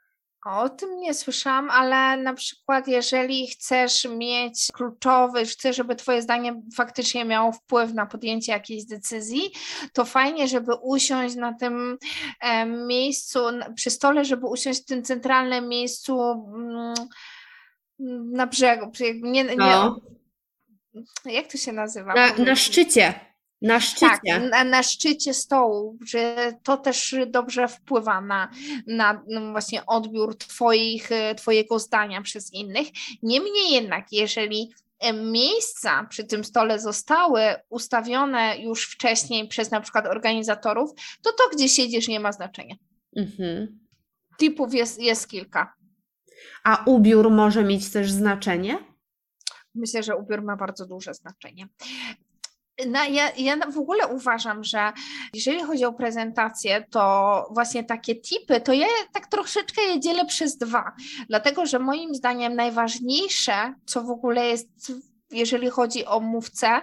O 0.46 0.68
tym 0.68 1.00
nie 1.00 1.14
słyszałam, 1.14 1.70
ale 1.70 2.22
na 2.22 2.34
przykład 2.34 2.88
jeżeli 2.88 3.46
chcesz 3.46 4.04
mieć 4.04 4.68
kluczowy, 4.72 5.44
chcesz, 5.44 5.76
żeby 5.76 5.96
Twoje 5.96 6.22
zdanie 6.22 6.62
faktycznie 6.76 7.24
miało 7.24 7.52
wpływ 7.52 7.94
na 7.94 8.06
podjęcie 8.06 8.52
jakiejś 8.52 8.84
decyzji, 8.84 9.42
to 9.92 10.04
fajnie, 10.04 10.48
żeby 10.48 10.74
usiąść 10.74 11.36
na 11.36 11.54
tym 11.54 11.98
miejscu, 12.86 13.38
przy 13.74 13.90
stole, 13.90 14.24
żeby 14.24 14.46
usiąść 14.46 14.82
w 14.82 14.84
tym 14.84 15.02
centralnym 15.02 15.68
miejscu 15.68 16.20
mm, 16.54 16.94
na 18.32 18.46
brzegu. 18.46 18.92
Nie, 19.22 19.44
nie, 19.44 19.56
no. 19.56 20.00
Jak 21.24 21.52
to 21.52 21.58
się 21.58 21.72
nazywa? 21.72 22.14
Na, 22.14 22.44
na 22.44 22.56
szczycie. 22.56 23.29
Na 23.62 23.80
szczycie. 23.80 24.06
Tak, 24.08 24.22
na, 24.50 24.64
na, 24.64 24.82
szczycie 24.82 25.34
stołu, 25.34 25.98
że 26.06 26.52
to 26.62 26.76
też 26.76 27.14
dobrze 27.26 27.68
wpływa 27.68 28.20
na, 28.20 28.50
na 28.86 29.22
no 29.28 29.52
właśnie 29.52 29.86
odbiór 29.86 30.38
twoich, 30.38 31.10
Twojego 31.36 31.78
zdania 31.78 32.22
przez 32.22 32.52
innych. 32.52 32.88
Niemniej 33.22 33.72
jednak, 33.72 34.12
jeżeli 34.12 34.72
miejsca 35.14 36.04
przy 36.04 36.24
tym 36.24 36.44
stole 36.44 36.78
zostały 36.78 37.40
ustawione 37.68 38.58
już 38.58 38.86
wcześniej 38.86 39.48
przez 39.48 39.70
na 39.70 39.80
przykład 39.80 40.06
organizatorów, 40.06 40.90
to 41.22 41.32
to, 41.32 41.56
gdzie 41.56 41.68
siedzisz, 41.68 42.08
nie 42.08 42.20
ma 42.20 42.32
znaczenia. 42.32 42.74
Mhm. 43.16 43.80
Typów 44.38 44.74
jest, 44.74 45.00
jest 45.00 45.28
kilka. 45.28 45.74
A 46.64 46.82
ubiór 46.86 47.30
może 47.30 47.64
mieć 47.64 47.90
też 47.90 48.10
znaczenie? 48.10 48.78
Myślę, 49.74 50.02
że 50.02 50.16
ubiór 50.16 50.42
ma 50.42 50.56
bardzo 50.56 50.86
duże 50.86 51.14
znaczenie. 51.14 51.68
No, 52.86 53.04
ja, 53.04 53.30
ja 53.36 53.56
w 53.56 53.78
ogóle 53.78 54.06
uważam, 54.06 54.64
że 54.64 54.92
jeżeli 55.34 55.62
chodzi 55.62 55.84
o 55.84 55.92
prezentację, 55.92 56.84
to 56.90 57.48
właśnie 57.50 57.84
takie 57.84 58.14
tipy, 58.16 58.60
to 58.60 58.72
ja 58.72 58.86
tak 59.12 59.26
troszeczkę 59.26 59.82
je 59.82 60.00
dzielę 60.00 60.26
przez 60.26 60.56
dwa, 60.56 60.92
dlatego 61.28 61.66
że 61.66 61.78
moim 61.78 62.14
zdaniem 62.14 62.54
najważniejsze, 62.54 63.74
co 63.86 64.02
w 64.02 64.10
ogóle 64.10 64.46
jest 64.46 64.92
jeżeli 65.30 65.70
chodzi 65.70 66.06
o 66.06 66.20
mówcę, 66.20 66.80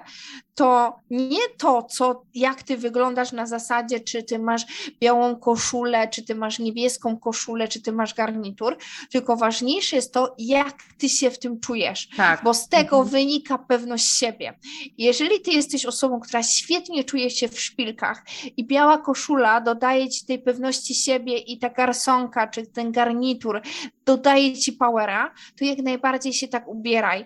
to 0.56 0.95
nie 1.10 1.50
to, 1.58 1.84
co, 1.84 2.24
jak 2.34 2.64
ty 2.64 2.78
wyglądasz 2.78 3.32
na 3.32 3.45
zasadzie, 3.45 4.00
czy 4.00 4.24
ty 4.24 4.39
masz 4.39 4.66
białą 5.02 5.36
koszulę, 5.36 6.08
czy 6.08 6.26
ty 6.26 6.36
masz 6.36 6.60
niebieską 6.60 7.18
koszulę, 7.18 7.68
czy 7.68 7.82
ty 7.82 7.91
masz 7.91 8.14
garnitur, 8.14 8.78
tylko 9.12 9.38
ważniejsze 9.38 9.95
jest 9.95 10.14
to, 10.14 10.36
jak 10.38 10.76
ty 10.98 11.10
się 11.10 11.32
w 11.32 11.39
tym 11.39 11.60
czujesz, 11.60 12.08
tak. 12.18 12.43
bo 12.43 12.54
z 12.54 12.70
tego 12.70 12.98
mhm. 12.98 13.12
wynika 13.12 13.58
pewność 13.58 14.06
siebie. 14.06 14.60
Jeżeli 14.98 15.41
ty 15.41 15.52
jesteś 15.52 15.86
osobą, 15.86 16.20
która 16.20 16.43
świetnie 16.43 17.04
czuje 17.04 17.30
się 17.30 17.48
w 17.48 17.62
szpilkach 17.62 18.24
i 18.58 18.68
biała 18.68 18.98
koszula 18.98 19.62
dodaje 19.62 20.10
ci 20.10 20.26
tej 20.26 20.39
pewności 20.39 20.95
siebie 20.95 21.38
i 21.38 21.60
ta 21.60 21.70
garsonka, 21.70 22.48
czy 22.48 22.68
ten 22.68 22.91
garnitur 22.91 23.62
dodaje 24.06 24.58
ci 24.58 24.74
powera, 24.74 25.34
to 25.60 25.66
jak 25.66 25.78
najbardziej 25.78 26.34
się 26.34 26.48
tak 26.48 26.68
ubieraj 26.68 27.26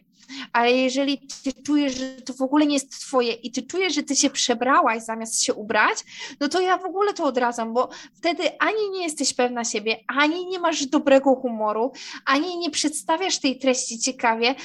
ale 0.53 0.71
jeżeli 0.71 1.27
ty 1.43 1.53
czujesz, 1.63 1.97
że 1.97 2.21
to 2.21 2.33
w 2.33 2.41
ogóle 2.41 2.65
nie 2.65 2.73
jest 2.73 2.91
twoje 2.91 3.33
i 3.33 3.51
ty 3.51 3.61
czujesz, 3.61 3.95
że 3.95 4.03
ty 4.03 4.15
się 4.15 4.29
przebrałaś 4.29 5.03
zamiast 5.03 5.43
się 5.43 5.53
ubrać, 5.53 5.97
no 6.39 6.47
to 6.47 6.61
ja 6.61 6.77
w 6.77 6.85
ogóle 6.85 7.13
to 7.13 7.23
odradzam, 7.23 7.73
bo 7.73 7.89
wtedy 8.13 8.59
ani 8.59 8.89
nie 8.91 9.03
jesteś 9.03 9.33
pewna 9.33 9.63
siebie, 9.63 9.97
ani 10.07 10.45
nie 10.45 10.59
masz 10.59 10.85
dobrego 10.85 11.35
humoru, 11.35 11.91
ani 12.25 12.57
nie 12.57 12.69
przedstawiasz 12.69 13.39
tej 13.39 13.59
treści 13.59 13.99
ciekawie, 13.99 14.55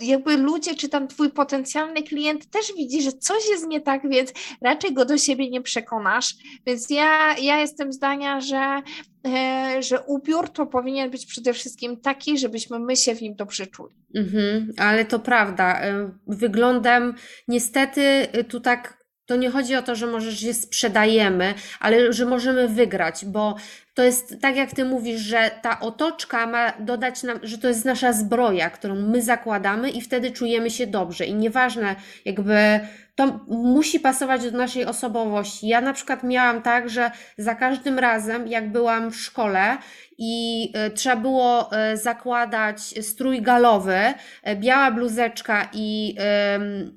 jakby 0.00 0.36
ludzie, 0.36 0.74
czy 0.74 0.88
tam 0.88 1.08
twój 1.08 1.30
potencjalny 1.30 2.02
klient 2.02 2.50
też 2.50 2.72
widzi, 2.76 3.02
że 3.02 3.12
coś 3.12 3.48
jest 3.50 3.66
nie 3.66 3.80
tak, 3.80 4.08
więc 4.08 4.32
raczej 4.60 4.92
go 4.92 5.04
do 5.04 5.18
siebie 5.18 5.50
nie 5.50 5.60
przekonasz. 5.60 6.34
Więc 6.66 6.90
ja, 6.90 7.36
ja 7.38 7.60
jestem 7.60 7.92
zdania, 7.92 8.40
że, 8.40 8.82
e, 9.26 9.82
że 9.82 10.00
ubiór 10.00 10.48
to 10.48 10.66
powinien 10.66 11.10
być 11.10 11.26
przede 11.26 11.52
wszystkim 11.52 11.96
taki, 12.00 12.38
żebyśmy 12.38 12.78
my 12.78 12.96
się 12.96 13.14
w 13.14 13.22
nim 13.22 13.34
dobrze 13.34 13.66
czuli. 13.66 13.94
Mhm, 14.14 14.72
ale 14.78 15.04
to 15.04 15.18
prawda. 15.18 15.80
E, 15.80 16.10
wyglądem 16.26 17.14
niestety 17.48 18.02
e, 18.02 18.44
tu 18.44 18.60
tak 18.60 19.02
to 19.26 19.36
nie 19.36 19.50
chodzi 19.50 19.76
o 19.76 19.82
to, 19.82 19.94
że 19.94 20.06
może 20.06 20.36
się 20.36 20.54
sprzedajemy, 20.54 21.54
ale 21.80 22.12
że 22.12 22.26
możemy 22.26 22.68
wygrać, 22.68 23.24
bo 23.24 23.56
to 23.94 24.02
jest 24.02 24.36
tak 24.40 24.56
jak 24.56 24.72
ty 24.72 24.84
mówisz, 24.84 25.20
że 25.20 25.50
ta 25.62 25.80
otoczka 25.80 26.46
ma 26.46 26.72
dodać 26.80 27.22
nam, 27.22 27.38
że 27.42 27.58
to 27.58 27.68
jest 27.68 27.84
nasza 27.84 28.12
zbroja, 28.12 28.70
którą 28.70 28.94
my 28.94 29.22
zakładamy 29.22 29.90
i 29.90 30.00
wtedy 30.00 30.30
czujemy 30.30 30.70
się 30.70 30.86
dobrze. 30.86 31.24
I 31.26 31.34
nieważne, 31.34 31.96
jakby 32.24 32.80
to 33.14 33.40
musi 33.48 34.00
pasować 34.00 34.50
do 34.50 34.58
naszej 34.58 34.84
osobowości. 34.84 35.68
Ja 35.68 35.80
na 35.80 35.92
przykład 35.92 36.22
miałam 36.22 36.62
tak, 36.62 36.90
że 36.90 37.10
za 37.38 37.54
każdym 37.54 37.98
razem, 37.98 38.48
jak 38.48 38.72
byłam 38.72 39.10
w 39.10 39.16
szkole 39.16 39.78
i 40.24 40.70
e, 40.74 40.90
trzeba 40.90 41.16
było 41.16 41.72
e, 41.72 41.96
zakładać 41.96 42.80
strój 42.80 43.42
galowy, 43.42 43.96
e, 44.42 44.56
biała 44.56 44.90
bluzeczka 44.90 45.68
i, 45.72 46.16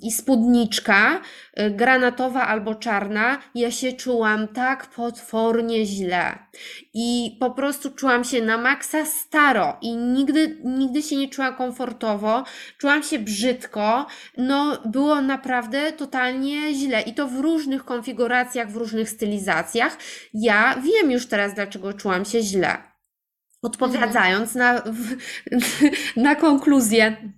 i 0.02 0.12
spódniczka, 0.12 1.22
granatowa 1.72 2.48
albo 2.48 2.76
czarna, 2.76 3.38
ja 3.56 3.72
się 3.72 3.94
czułam 3.94 4.48
tak 4.48 4.86
potwornie 4.86 5.86
źle. 5.86 6.40
I 6.94 7.38
po 7.40 7.52
prostu 7.52 7.92
czułam 7.92 8.24
się 8.24 8.42
na 8.42 8.58
maksa 8.58 9.06
staro 9.06 9.78
i 9.82 9.96
nigdy, 9.96 10.58
nigdy 10.64 11.02
się 11.04 11.16
nie 11.16 11.30
czułam 11.30 11.56
komfortowo, 11.56 12.44
czułam 12.78 13.04
się 13.04 13.20
brzydko, 13.20 14.06
no 14.38 14.78
było 14.86 15.22
naprawdę 15.22 15.94
totalnie 16.06 16.74
źle 16.74 17.02
i 17.02 17.14
to 17.14 17.28
w 17.28 17.40
różnych 17.40 17.86
konfiguracjach, 17.86 18.72
w 18.72 18.76
różnych 18.76 19.10
stylizacjach. 19.10 19.98
Ja 20.34 20.82
wiem 20.82 21.12
już 21.12 21.28
teraz, 21.28 21.54
dlaczego 21.54 21.94
czułam 21.94 22.26
się 22.26 22.42
źle. 22.42 22.78
Odpowiadając 23.62 24.56
na, 24.56 24.84
na 26.28 26.36
konkluzję 26.36 27.34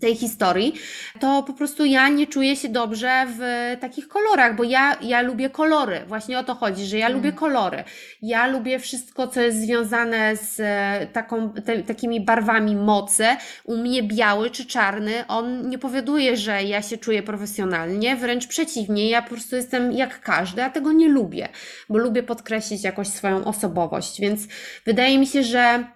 tej 0.00 0.16
historii, 0.16 0.74
to 1.20 1.42
po 1.42 1.52
prostu 1.52 1.84
ja 1.84 2.08
nie 2.08 2.26
czuję 2.26 2.56
się 2.56 2.68
dobrze 2.68 3.26
w 3.28 3.40
takich 3.80 4.08
kolorach, 4.08 4.56
bo 4.56 4.64
ja, 4.64 4.96
ja 5.02 5.22
lubię 5.22 5.50
kolory. 5.50 6.00
Właśnie 6.06 6.38
o 6.38 6.44
to 6.44 6.54
chodzi, 6.54 6.86
że 6.86 6.98
ja 6.98 7.06
mm. 7.06 7.18
lubię 7.18 7.32
kolory. 7.32 7.84
Ja 8.22 8.46
lubię 8.46 8.78
wszystko, 8.78 9.28
co 9.28 9.40
jest 9.40 9.60
związane 9.60 10.36
z 10.36 10.60
e, 10.60 11.06
taką, 11.12 11.52
te, 11.52 11.82
takimi 11.82 12.20
barwami 12.20 12.76
mocy. 12.76 13.26
U 13.64 13.76
mnie 13.76 14.02
biały 14.02 14.50
czy 14.50 14.66
czarny, 14.66 15.26
on 15.28 15.68
nie 15.68 15.78
powoduje, 15.78 16.36
że 16.36 16.62
ja 16.62 16.82
się 16.82 16.98
czuję 16.98 17.22
profesjonalnie, 17.22 18.16
wręcz 18.16 18.46
przeciwnie, 18.46 19.10
ja 19.10 19.22
po 19.22 19.28
prostu 19.28 19.56
jestem 19.56 19.92
jak 19.92 20.20
każdy, 20.20 20.64
a 20.64 20.70
tego 20.70 20.92
nie 20.92 21.08
lubię, 21.08 21.48
bo 21.88 21.98
lubię 21.98 22.22
podkreślić 22.22 22.84
jakoś 22.84 23.08
swoją 23.08 23.44
osobowość, 23.44 24.20
więc 24.20 24.40
wydaje 24.84 25.18
mi 25.18 25.26
się, 25.26 25.42
że 25.42 25.95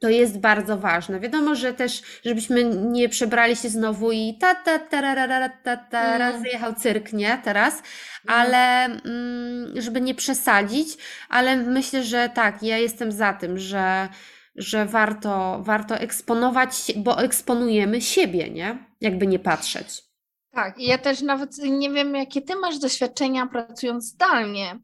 to 0.00 0.08
jest 0.08 0.38
bardzo 0.38 0.78
ważne. 0.78 1.20
Wiadomo, 1.20 1.54
że 1.54 1.74
też, 1.74 2.02
żebyśmy 2.24 2.64
nie 2.64 3.08
przebrali 3.08 3.56
się 3.56 3.68
znowu 3.68 4.12
i 4.12 4.38
ta 4.40 4.54
ta 4.54 4.78
ta 4.78 5.48
ta 5.64 5.76
ta 5.76 6.18
raz 6.18 6.34
mm. 6.34 6.46
jechał 6.46 6.74
cyrk, 6.74 7.12
nie? 7.12 7.40
Teraz, 7.44 7.74
mm. 7.74 8.40
ale 8.40 8.84
mm, 8.84 9.80
żeby 9.80 10.00
nie 10.00 10.14
przesadzić, 10.14 10.88
ale 11.28 11.56
myślę, 11.56 12.04
że 12.04 12.30
tak, 12.34 12.62
ja 12.62 12.78
jestem 12.78 13.12
za 13.12 13.32
tym, 13.32 13.58
że, 13.58 14.08
że 14.56 14.86
warto, 14.86 15.60
warto 15.62 15.96
eksponować, 15.96 16.92
bo 16.96 17.22
eksponujemy 17.22 18.00
siebie, 18.00 18.50
nie? 18.50 18.78
Jakby 19.00 19.26
nie 19.26 19.38
patrzeć. 19.38 20.09
Tak, 20.52 20.78
ja 20.78 20.98
też 20.98 21.22
nawet 21.22 21.58
nie 21.58 21.90
wiem, 21.90 22.14
jakie 22.14 22.42
ty 22.42 22.56
masz 22.56 22.78
doświadczenia 22.78 23.46
pracując 23.46 24.04
zdalnie. 24.04 24.78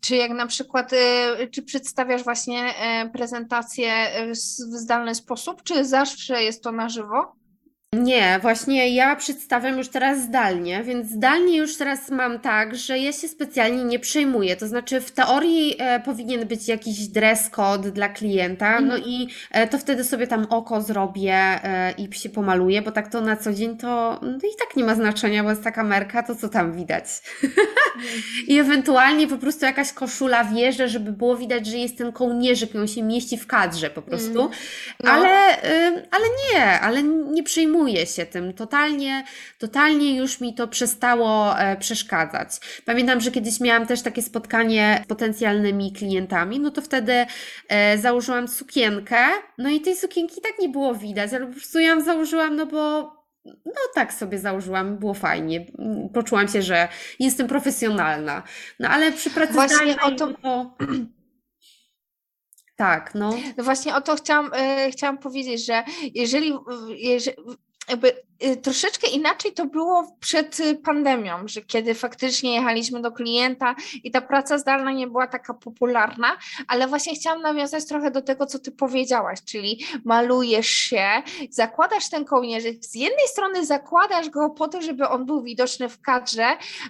Czy 0.00 0.16
jak 0.16 0.30
na 0.30 0.46
przykład, 0.46 0.92
y, 0.92 1.48
czy 1.50 1.62
przedstawiasz 1.62 2.24
właśnie 2.24 2.74
y, 3.04 3.10
prezentację 3.10 3.92
w 4.72 4.76
zdalny 4.76 5.14
sposób, 5.14 5.62
czy 5.62 5.84
zawsze 5.84 6.42
jest 6.42 6.62
to 6.62 6.72
na 6.72 6.88
żywo? 6.88 7.39
Nie, 7.94 8.38
właśnie 8.42 8.94
ja 8.94 9.16
przedstawiam 9.16 9.78
już 9.78 9.88
teraz 9.88 10.22
zdalnie, 10.22 10.82
więc 10.82 11.08
zdalnie 11.08 11.56
już 11.56 11.76
teraz 11.76 12.10
mam 12.10 12.38
tak, 12.38 12.76
że 12.76 12.98
ja 12.98 13.12
się 13.12 13.28
specjalnie 13.28 13.84
nie 13.84 13.98
przejmuję. 13.98 14.56
To 14.56 14.68
znaczy, 14.68 15.00
w 15.00 15.10
teorii 15.10 15.76
e, 15.78 16.00
powinien 16.00 16.48
być 16.48 16.68
jakiś 16.68 17.08
dress 17.08 17.48
code 17.48 17.90
dla 17.90 18.08
klienta, 18.08 18.80
no 18.80 18.96
i 18.96 19.28
e, 19.50 19.68
to 19.68 19.78
wtedy 19.78 20.04
sobie 20.04 20.26
tam 20.26 20.46
oko 20.50 20.82
zrobię 20.82 21.34
e, 21.34 21.94
i 21.98 22.12
się 22.12 22.28
pomaluję, 22.28 22.82
bo 22.82 22.92
tak 22.92 23.08
to 23.08 23.20
na 23.20 23.36
co 23.36 23.52
dzień 23.52 23.76
to 23.76 24.18
no 24.22 24.36
i 24.36 24.56
tak 24.58 24.76
nie 24.76 24.84
ma 24.84 24.94
znaczenia, 24.94 25.42
bo 25.44 25.50
jest 25.50 25.64
taka 25.64 25.84
merka, 25.84 26.22
to 26.22 26.34
co 26.34 26.48
tam 26.48 26.72
widać. 26.72 27.06
I 28.48 28.58
ewentualnie 28.58 29.26
po 29.28 29.38
prostu 29.38 29.64
jakaś 29.64 29.92
koszula 29.92 30.44
wierzę, 30.44 30.88
żeby 30.88 31.12
było 31.12 31.36
widać, 31.36 31.66
że 31.66 31.76
jest 31.76 31.98
ten 31.98 32.12
kołnierzyk, 32.12 32.74
on 32.74 32.88
się 32.88 33.02
mieści 33.02 33.36
w 33.36 33.46
kadrze 33.46 33.90
po 33.90 34.02
prostu. 34.02 34.40
Mm. 34.40 34.50
No. 35.04 35.10
Ale, 35.10 35.62
ale 36.10 36.24
nie, 36.52 36.80
ale 36.80 37.02
nie 37.02 37.42
przejmuję 37.42 37.79
zajmuję 37.80 38.06
się 38.06 38.26
tym. 38.26 38.52
Totalnie, 38.52 39.24
totalnie 39.58 40.16
już 40.16 40.40
mi 40.40 40.54
to 40.54 40.68
przestało 40.68 41.58
e, 41.58 41.76
przeszkadzać. 41.76 42.48
Pamiętam, 42.84 43.20
że 43.20 43.30
kiedyś 43.30 43.60
miałam 43.60 43.86
też 43.86 44.02
takie 44.02 44.22
spotkanie 44.22 45.02
z 45.04 45.08
potencjalnymi 45.08 45.92
klientami, 45.92 46.60
no 46.60 46.70
to 46.70 46.82
wtedy 46.82 47.26
e, 47.68 47.98
założyłam 47.98 48.48
sukienkę, 48.48 49.18
no 49.58 49.70
i 49.70 49.80
tej 49.80 49.96
sukienki 49.96 50.40
tak 50.40 50.52
nie 50.58 50.68
było 50.68 50.94
widać, 50.94 51.34
ale 51.34 51.46
po 51.46 51.52
prostu 51.52 51.78
ją 51.78 52.00
założyłam, 52.00 52.56
no 52.56 52.66
bo 52.66 53.02
no 53.44 53.80
tak 53.94 54.12
sobie 54.12 54.38
założyłam, 54.38 54.98
było 54.98 55.14
fajnie. 55.14 55.66
Poczułam 56.14 56.48
się, 56.48 56.62
że 56.62 56.88
jestem 57.18 57.46
profesjonalna. 57.46 58.42
No 58.80 58.88
ale 58.88 59.12
przy 59.12 59.30
pracy 59.30 59.52
Właśnie 59.52 60.00
o 60.02 60.10
to... 60.10 60.32
to... 60.42 60.70
Tak, 62.80 63.14
no. 63.14 63.30
no. 63.56 63.64
Właśnie 63.64 63.94
o 63.94 64.00
to 64.00 64.16
chciałam, 64.16 64.50
e, 64.54 64.90
chciałam 64.90 65.18
powiedzieć, 65.18 65.66
że 65.66 65.82
jeżeli, 66.14 66.52
jeżeli 66.96 67.36
jakby 67.90 68.08
y, 68.08 68.29
troszeczkę 68.62 69.06
inaczej 69.06 69.52
to 69.52 69.66
było 69.66 70.16
przed 70.20 70.60
y, 70.60 70.74
pandemią, 70.74 71.48
że 71.48 71.62
kiedy 71.62 71.94
faktycznie 71.94 72.54
jechaliśmy 72.54 73.00
do 73.00 73.12
klienta 73.12 73.74
i 74.04 74.10
ta 74.10 74.20
praca 74.20 74.58
zdalna 74.58 74.92
nie 74.92 75.06
była 75.06 75.26
taka 75.26 75.54
popularna, 75.54 76.36
ale 76.68 76.88
właśnie 76.88 77.14
chciałam 77.14 77.42
nawiązać 77.42 77.86
trochę 77.86 78.10
do 78.10 78.22
tego, 78.22 78.46
co 78.46 78.58
ty 78.58 78.72
powiedziałaś, 78.72 79.38
czyli 79.44 79.84
malujesz 80.04 80.68
się, 80.68 81.08
zakładasz 81.50 82.10
ten 82.10 82.24
kołnierzyk, 82.24 82.84
z 82.84 82.94
jednej 82.94 83.28
strony 83.28 83.66
zakładasz 83.66 84.30
go 84.30 84.50
po 84.50 84.68
to, 84.68 84.82
żeby 84.82 85.08
on 85.08 85.26
był 85.26 85.42
widoczny 85.42 85.88
w 85.88 86.00
kadrze, 86.00 86.46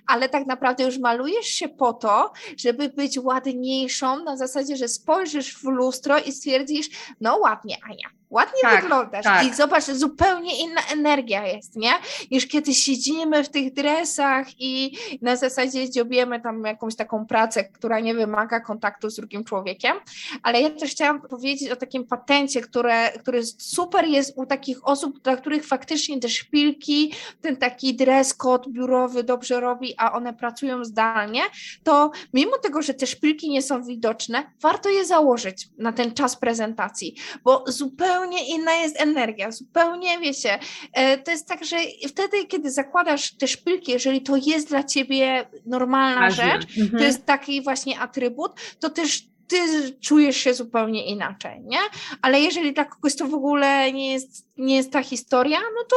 ale 0.06 0.28
tak 0.28 0.46
naprawdę 0.46 0.84
już 0.84 0.98
malujesz 0.98 1.46
się 1.46 1.68
po 1.68 1.92
to, 1.92 2.32
żeby 2.56 2.88
być 2.88 3.18
ładniejszą, 3.18 4.24
na 4.24 4.36
zasadzie, 4.36 4.76
że 4.76 4.88
spojrzysz 4.88 5.56
w 5.56 5.64
lustro 5.64 6.18
i 6.18 6.32
stwierdzisz, 6.32 6.88
no 7.20 7.36
ładnie, 7.36 7.76
Ania, 7.90 8.08
ładnie 8.30 8.60
tak, 8.62 8.82
wyglądasz 8.82 9.24
tak. 9.24 9.46
i 9.46 9.54
zobacz, 9.54 9.84
zupełnie 9.84 10.58
inna 10.58 10.80
energia 10.92 11.39
jest, 11.46 11.76
nie? 11.76 11.92
Niż 12.30 12.46
kiedy 12.46 12.74
siedzimy 12.74 13.44
w 13.44 13.48
tych 13.48 13.72
dresach 13.72 14.46
i 14.58 14.98
na 15.22 15.36
zasadzie 15.36 15.90
dziobiemy 15.90 16.40
tam 16.40 16.64
jakąś 16.64 16.96
taką 16.96 17.26
pracę, 17.26 17.64
która 17.64 18.00
nie 18.00 18.14
wymaga 18.14 18.60
kontaktu 18.60 19.10
z 19.10 19.16
drugim 19.16 19.44
człowiekiem, 19.44 19.96
ale 20.42 20.60
ja 20.60 20.70
też 20.70 20.90
chciałam 20.90 21.20
powiedzieć 21.20 21.70
o 21.70 21.76
takim 21.76 22.06
patencie, 22.06 22.60
które, 22.60 23.12
który 23.18 23.42
super 23.46 24.04
jest 24.04 24.32
u 24.36 24.46
takich 24.46 24.88
osób, 24.88 25.22
dla 25.22 25.36
których 25.36 25.66
faktycznie 25.66 26.20
te 26.20 26.28
szpilki, 26.28 27.12
ten 27.40 27.56
taki 27.56 27.94
dress 27.94 28.34
code 28.34 28.70
biurowy 28.70 29.24
dobrze 29.24 29.60
robi, 29.60 29.94
a 29.98 30.12
one 30.12 30.34
pracują 30.34 30.84
zdalnie, 30.84 31.42
to 31.84 32.10
mimo 32.34 32.58
tego, 32.58 32.82
że 32.82 32.94
te 32.94 33.06
szpilki 33.06 33.50
nie 33.50 33.62
są 33.62 33.82
widoczne, 33.82 34.50
warto 34.60 34.88
je 34.88 35.06
założyć 35.06 35.68
na 35.78 35.92
ten 35.92 36.14
czas 36.14 36.36
prezentacji, 36.36 37.14
bo 37.44 37.64
zupełnie 37.66 38.48
inna 38.48 38.74
jest 38.74 39.00
energia, 39.00 39.52
zupełnie, 39.52 40.18
wiecie, 40.18 40.58
e, 40.92 41.18
to 41.30 41.34
jest 41.34 41.48
tak, 41.48 41.64
że 41.64 41.76
wtedy, 42.08 42.46
kiedy 42.46 42.70
zakładasz 42.70 43.32
te 43.32 43.48
szpilki, 43.48 43.92
jeżeli 43.92 44.22
to 44.22 44.36
jest 44.36 44.68
dla 44.68 44.84
ciebie 44.84 45.46
normalna 45.66 46.20
Ważne. 46.20 46.44
rzecz, 46.44 46.78
mhm. 46.78 46.98
to 46.98 47.04
jest 47.04 47.26
taki 47.26 47.62
właśnie 47.62 48.00
atrybut, 48.00 48.52
to 48.80 48.90
też 48.90 49.22
ty 49.48 49.56
czujesz 50.00 50.36
się 50.36 50.54
zupełnie 50.54 51.06
inaczej, 51.06 51.60
nie? 51.64 51.78
Ale 52.22 52.40
jeżeli 52.40 52.72
dla 52.72 52.84
kogoś 52.84 53.16
to 53.16 53.26
w 53.26 53.34
ogóle 53.34 53.92
nie 53.92 54.12
jest, 54.12 54.46
nie 54.56 54.76
jest 54.76 54.92
ta 54.92 55.02
historia, 55.02 55.58
no 55.60 55.84
to 55.88 55.96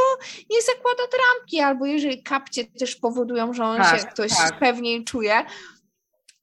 nie 0.49 0.61
zakłada 0.61 1.03
trampki, 1.11 1.59
albo 1.59 1.85
jeżeli 1.85 2.23
kapcie 2.23 2.65
też 2.65 2.95
powodują, 2.95 3.53
że 3.53 3.63
on 3.63 3.77
tak, 3.77 3.99
się 3.99 4.07
ktoś 4.07 4.31
tak. 4.31 4.59
pewniej 4.59 5.03
czuje, 5.03 5.45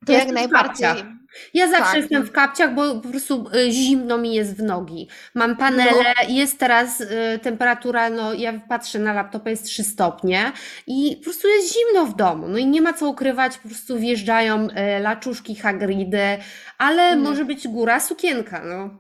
to 0.07 0.13
jak 0.13 0.29
najbardziej. 0.29 1.21
Ja 1.55 1.69
zawsze 1.69 1.93
tak. 1.93 1.97
jestem 1.97 2.23
w 2.23 2.33
kapciach, 2.33 2.75
bo 2.75 3.01
po 3.01 3.09
prostu 3.09 3.51
y, 3.55 3.73
zimno 3.73 4.19
mi 4.19 4.35
jest 4.35 4.57
w 4.57 4.63
nogi. 4.63 5.09
Mam 5.35 5.57
panele, 5.57 6.15
no. 6.23 6.35
jest 6.35 6.59
teraz 6.59 7.01
y, 7.01 7.07
temperatura, 7.43 8.11
no 8.11 8.35
ja 8.35 8.61
patrzę 8.69 8.99
na 8.99 9.13
laptopa, 9.13 9.51
jest 9.51 9.65
3 9.65 9.85
stopnie 9.85 10.53
i 10.87 11.17
po 11.17 11.25
prostu 11.25 11.49
jest 11.49 11.75
zimno 11.75 12.07
w 12.07 12.17
domu. 12.17 12.49
No 12.49 12.59
i 12.59 12.67
nie 12.67 12.83
ma 12.83 12.93
co 12.93 13.09
ukrywać, 13.09 13.59
po 13.59 13.69
prostu 13.69 13.99
wjeżdżają 13.99 14.69
y, 14.69 15.01
laczuszki 15.01 15.57
Hagridy, 15.57 16.39
ale 16.79 17.03
mm. 17.03 17.25
może 17.25 17.45
być 17.45 17.69
góra 17.69 18.01
sukienka, 18.01 18.65
no. 18.65 18.91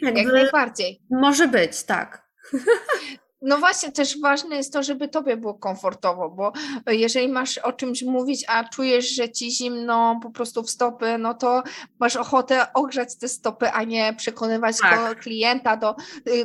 Jakby, 0.00 0.20
Jak 0.20 0.32
najbardziej. 0.32 1.00
Może 1.10 1.48
być, 1.48 1.84
tak. 1.84 2.26
No 3.46 3.58
właśnie, 3.58 3.92
też 3.92 4.20
ważne 4.20 4.56
jest 4.56 4.72
to, 4.72 4.82
żeby 4.82 5.08
tobie 5.08 5.36
było 5.36 5.54
komfortowo, 5.54 6.30
bo 6.30 6.52
jeżeli 6.92 7.28
masz 7.28 7.58
o 7.58 7.72
czymś 7.72 8.02
mówić, 8.02 8.44
a 8.48 8.64
czujesz, 8.64 9.10
że 9.10 9.30
ci 9.30 9.50
zimno 9.50 10.20
po 10.22 10.30
prostu 10.30 10.62
w 10.62 10.70
stopy, 10.70 11.18
no 11.18 11.34
to 11.34 11.62
masz 11.98 12.16
ochotę 12.16 12.72
ogrzać 12.72 13.16
te 13.16 13.28
stopy, 13.28 13.70
a 13.70 13.84
nie 13.84 14.14
przekonywać 14.14 14.78
tak. 14.80 15.20
klienta 15.20 15.76
do, 15.76 15.94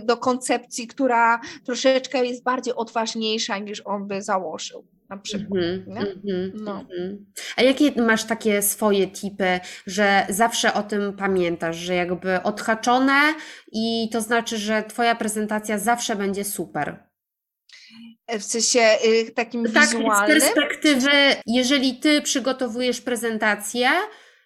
do 0.03 0.17
koncepcji, 0.17 0.87
która 0.87 1.39
troszeczkę 1.65 2.25
jest 2.25 2.43
bardziej 2.43 2.75
odważniejsza 2.75 3.57
niż 3.57 3.81
on 3.85 4.07
by 4.07 4.21
założył 4.21 4.90
na 5.11 5.17
przykład. 5.17 5.63
Mm 5.63 5.85
-hmm, 5.85 5.97
mm 5.97 6.21
-hmm, 6.25 6.51
no. 6.53 6.71
mm 6.71 6.87
-hmm. 6.89 7.17
A 7.57 7.61
jakie 7.61 8.01
masz 8.01 8.23
takie 8.23 8.61
swoje 8.61 9.07
tipy, 9.07 9.59
że 9.87 10.25
zawsze 10.29 10.73
o 10.73 10.83
tym 10.83 11.13
pamiętasz, 11.13 11.77
że 11.77 11.95
jakby 11.95 12.43
odhaczone 12.43 13.35
i 13.71 14.09
to 14.11 14.21
znaczy, 14.21 14.57
że 14.57 14.83
Twoja 14.83 15.15
prezentacja 15.15 15.77
zawsze 15.77 16.15
będzie 16.15 16.43
super? 16.43 17.03
W 18.39 18.43
sensie 18.43 18.79
y, 19.05 19.31
takim 19.31 19.71
tak, 19.71 19.83
wizualnym? 19.83 20.41
Z 20.41 20.43
perspektywy, 20.43 21.11
jeżeli 21.45 21.99
Ty 21.99 22.21
przygotowujesz 22.21 23.01
prezentację 23.01 23.89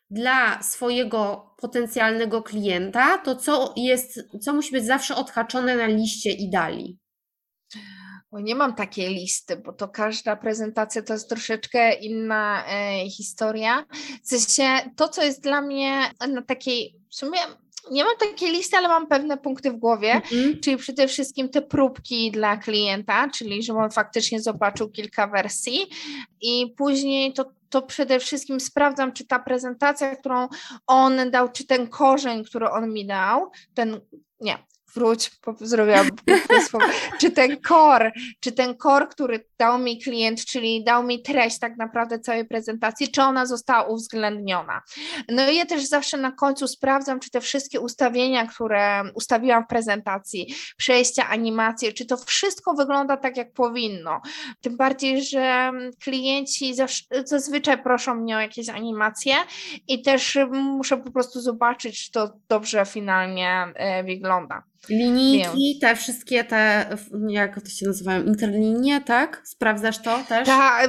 dla 0.09 0.63
swojego 0.63 1.49
potencjalnego 1.57 2.43
klienta, 2.43 3.17
to 3.17 3.35
co 3.35 3.73
jest, 3.77 4.19
co 4.41 4.53
musi 4.53 4.71
być 4.71 4.85
zawsze 4.85 5.15
odhaczone 5.15 5.75
na 5.75 5.87
liście 5.87 6.31
idali? 6.31 6.99
Bo 8.35 8.41
nie 8.41 8.55
mam 8.55 8.75
takiej 8.75 9.13
listy, 9.13 9.55
bo 9.55 9.73
to 9.73 9.87
każda 9.87 10.35
prezentacja 10.35 11.01
to 11.01 11.13
jest 11.13 11.29
troszeczkę 11.29 11.93
inna 11.93 12.65
e, 12.67 13.09
historia. 13.09 13.85
W 14.23 14.27
sensie 14.27 14.89
to, 14.95 15.07
co 15.07 15.23
jest 15.23 15.43
dla 15.43 15.61
mnie 15.61 16.11
na 16.29 16.41
takiej, 16.41 16.95
w 17.09 17.15
sumie 17.15 17.37
nie 17.91 18.03
mam 18.03 18.17
takiej 18.17 18.51
listy, 18.51 18.77
ale 18.77 18.87
mam 18.87 19.07
pewne 19.07 19.37
punkty 19.37 19.71
w 19.71 19.75
głowie, 19.75 20.21
mm-hmm. 20.21 20.59
czyli 20.59 20.77
przede 20.77 21.07
wszystkim 21.07 21.49
te 21.49 21.61
próbki 21.61 22.31
dla 22.31 22.57
klienta, 22.57 23.29
czyli 23.29 23.63
żeby 23.63 23.79
on 23.79 23.91
faktycznie 23.91 24.41
zobaczył 24.41 24.89
kilka 24.89 25.27
wersji 25.27 25.79
i 26.41 26.73
później 26.77 27.33
to 27.33 27.45
to 27.69 27.81
przede 27.81 28.19
wszystkim 28.19 28.59
sprawdzam, 28.59 29.13
czy 29.13 29.27
ta 29.27 29.39
prezentacja, 29.39 30.15
którą 30.15 30.47
on 30.87 31.31
dał, 31.31 31.51
czy 31.51 31.67
ten 31.67 31.87
korzeń, 31.87 32.43
który 32.43 32.69
on 32.69 32.93
mi 32.93 33.05
dał, 33.05 33.51
ten, 33.73 34.01
nie, 34.41 34.57
wróć, 34.95 35.31
zrobiłam 35.61 36.07
czy 37.19 37.31
ten 37.31 37.57
core, 37.67 38.11
czy 38.39 38.51
ten 38.51 38.77
core, 38.77 39.07
który 39.07 39.45
dał 39.59 39.79
mi 39.79 40.01
klient, 40.01 40.45
czyli 40.45 40.83
dał 40.83 41.03
mi 41.03 41.21
treść 41.21 41.59
tak 41.59 41.77
naprawdę 41.77 42.19
całej 42.19 42.45
prezentacji, 42.45 43.11
czy 43.11 43.21
ona 43.21 43.45
została 43.45 43.83
uwzględniona. 43.83 44.81
No 45.29 45.49
i 45.49 45.55
ja 45.55 45.65
też 45.65 45.85
zawsze 45.85 46.17
na 46.17 46.31
końcu 46.31 46.67
sprawdzam, 46.67 47.19
czy 47.19 47.29
te 47.31 47.41
wszystkie 47.41 47.79
ustawienia, 47.79 48.47
które 48.47 49.03
ustawiłam 49.15 49.63
w 49.63 49.67
prezentacji, 49.67 50.55
przejścia, 50.77 51.29
animacje, 51.29 51.93
czy 51.93 52.05
to 52.05 52.17
wszystko 52.17 52.73
wygląda 52.73 53.17
tak, 53.17 53.37
jak 53.37 53.53
powinno. 53.53 54.21
Tym 54.61 54.77
bardziej, 54.77 55.23
że 55.23 55.71
klienci 56.03 56.73
zazwyczaj 57.25 57.83
proszą 57.83 58.15
mnie 58.15 58.37
o 58.37 58.39
jakieś 58.39 58.69
animacje 58.69 59.35
i 59.87 60.01
też 60.01 60.37
muszę 60.51 60.97
po 60.97 61.11
prostu 61.11 61.41
zobaczyć, 61.41 62.05
czy 62.05 62.11
to 62.11 62.29
dobrze 62.49 62.85
finalnie 62.85 63.67
e, 63.75 64.03
wygląda. 64.03 64.63
Linijki, 64.89 65.79
te 65.81 65.95
wszystkie 65.95 66.43
te, 66.43 66.89
jak 67.27 67.61
to 67.61 67.69
się 67.69 67.85
nazywają, 67.85 68.23
interlinie, 68.23 69.01
tak? 69.01 69.41
Sprawdzasz 69.45 70.01
to 70.01 70.19
też? 70.29 70.47
Ta, 70.47 70.79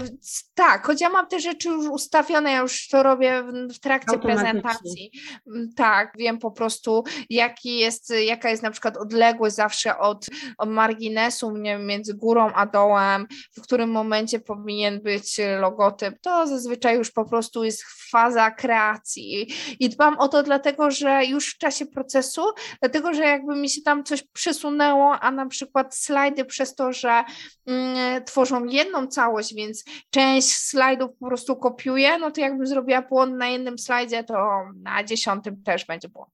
tak, 0.55 0.87
choć 0.87 1.01
ja 1.01 1.09
mam 1.09 1.27
te 1.27 1.41
rzeczy 1.41 1.69
już 1.69 1.87
ustawione, 1.89 2.53
ja 2.53 2.59
już 2.59 2.89
to 2.89 3.03
robię 3.03 3.43
w, 3.75 3.79
trakcie 3.79 4.19
prezentacji. 4.19 5.11
Mm, 5.47 5.73
tak, 5.77 6.13
wiem 6.19 6.39
po 6.39 6.51
prostu, 6.51 7.05
jaki 7.31 7.79
jest, 7.79 8.13
jaka 8.27 8.51
jest 8.51 8.63
na 8.63 8.71
przykład 8.71 8.97
odległość 8.97 9.55
zawsze 9.55 9.99
od, 9.99 10.27
od 10.59 10.69
marginesu 10.69 11.57
nie, 11.57 11.79
między 11.79 12.15
górą 12.15 12.53
a 12.55 12.67
dołem, 12.67 13.27
w 13.57 13.61
którym 13.61 13.91
momencie 13.91 14.41
powinien 14.41 15.01
być 15.01 15.41
logotyp. 15.61 16.15
To 16.21 16.47
zazwyczaj 16.47 16.97
już 16.97 17.11
po 17.11 17.25
prostu 17.25 17.65
jest 17.65 17.83
faza 18.11 18.51
kreacji. 18.51 19.53
I 19.81 19.89
dbam 19.89 20.19
o 20.19 20.29
to 20.29 20.43
dlatego, 20.43 20.91
że 20.91 21.25
już 21.25 21.55
w 21.55 21.59
czasie 21.59 21.87
procesu, 21.87 22.43
dlatego, 22.81 23.15
że 23.15 23.23
jakby 23.23 23.57
mi 23.57 23.71
się 23.71 23.81
tam 23.87 24.05
coś 24.05 24.23
przesunęło, 24.23 25.21
a 25.21 25.31
na 25.31 25.47
przykład 25.47 25.97
slajdy 25.97 26.45
przez 26.45 26.75
to, 26.75 26.93
że 26.93 27.25
mm, 27.67 28.25
tworzą 28.25 28.65
jedną 28.65 29.07
całość, 29.07 29.55
więc 29.55 29.85
część 30.11 30.57
slajdów 30.57 31.11
po 31.21 31.27
prostu 31.27 31.57
kopiuję, 31.57 32.19
no 32.19 32.31
to 32.31 32.41
jakbym 32.41 32.67
zrobiła 32.67 33.03
błąd 33.03 33.35
na 33.35 33.49
jednym 33.49 33.79
slajdzie, 33.79 34.25
to 34.25 34.35
na 34.83 35.05
dziesiątym 35.05 35.63
też 35.63 35.87
będzie 35.87 36.09
błąd. 36.09 36.33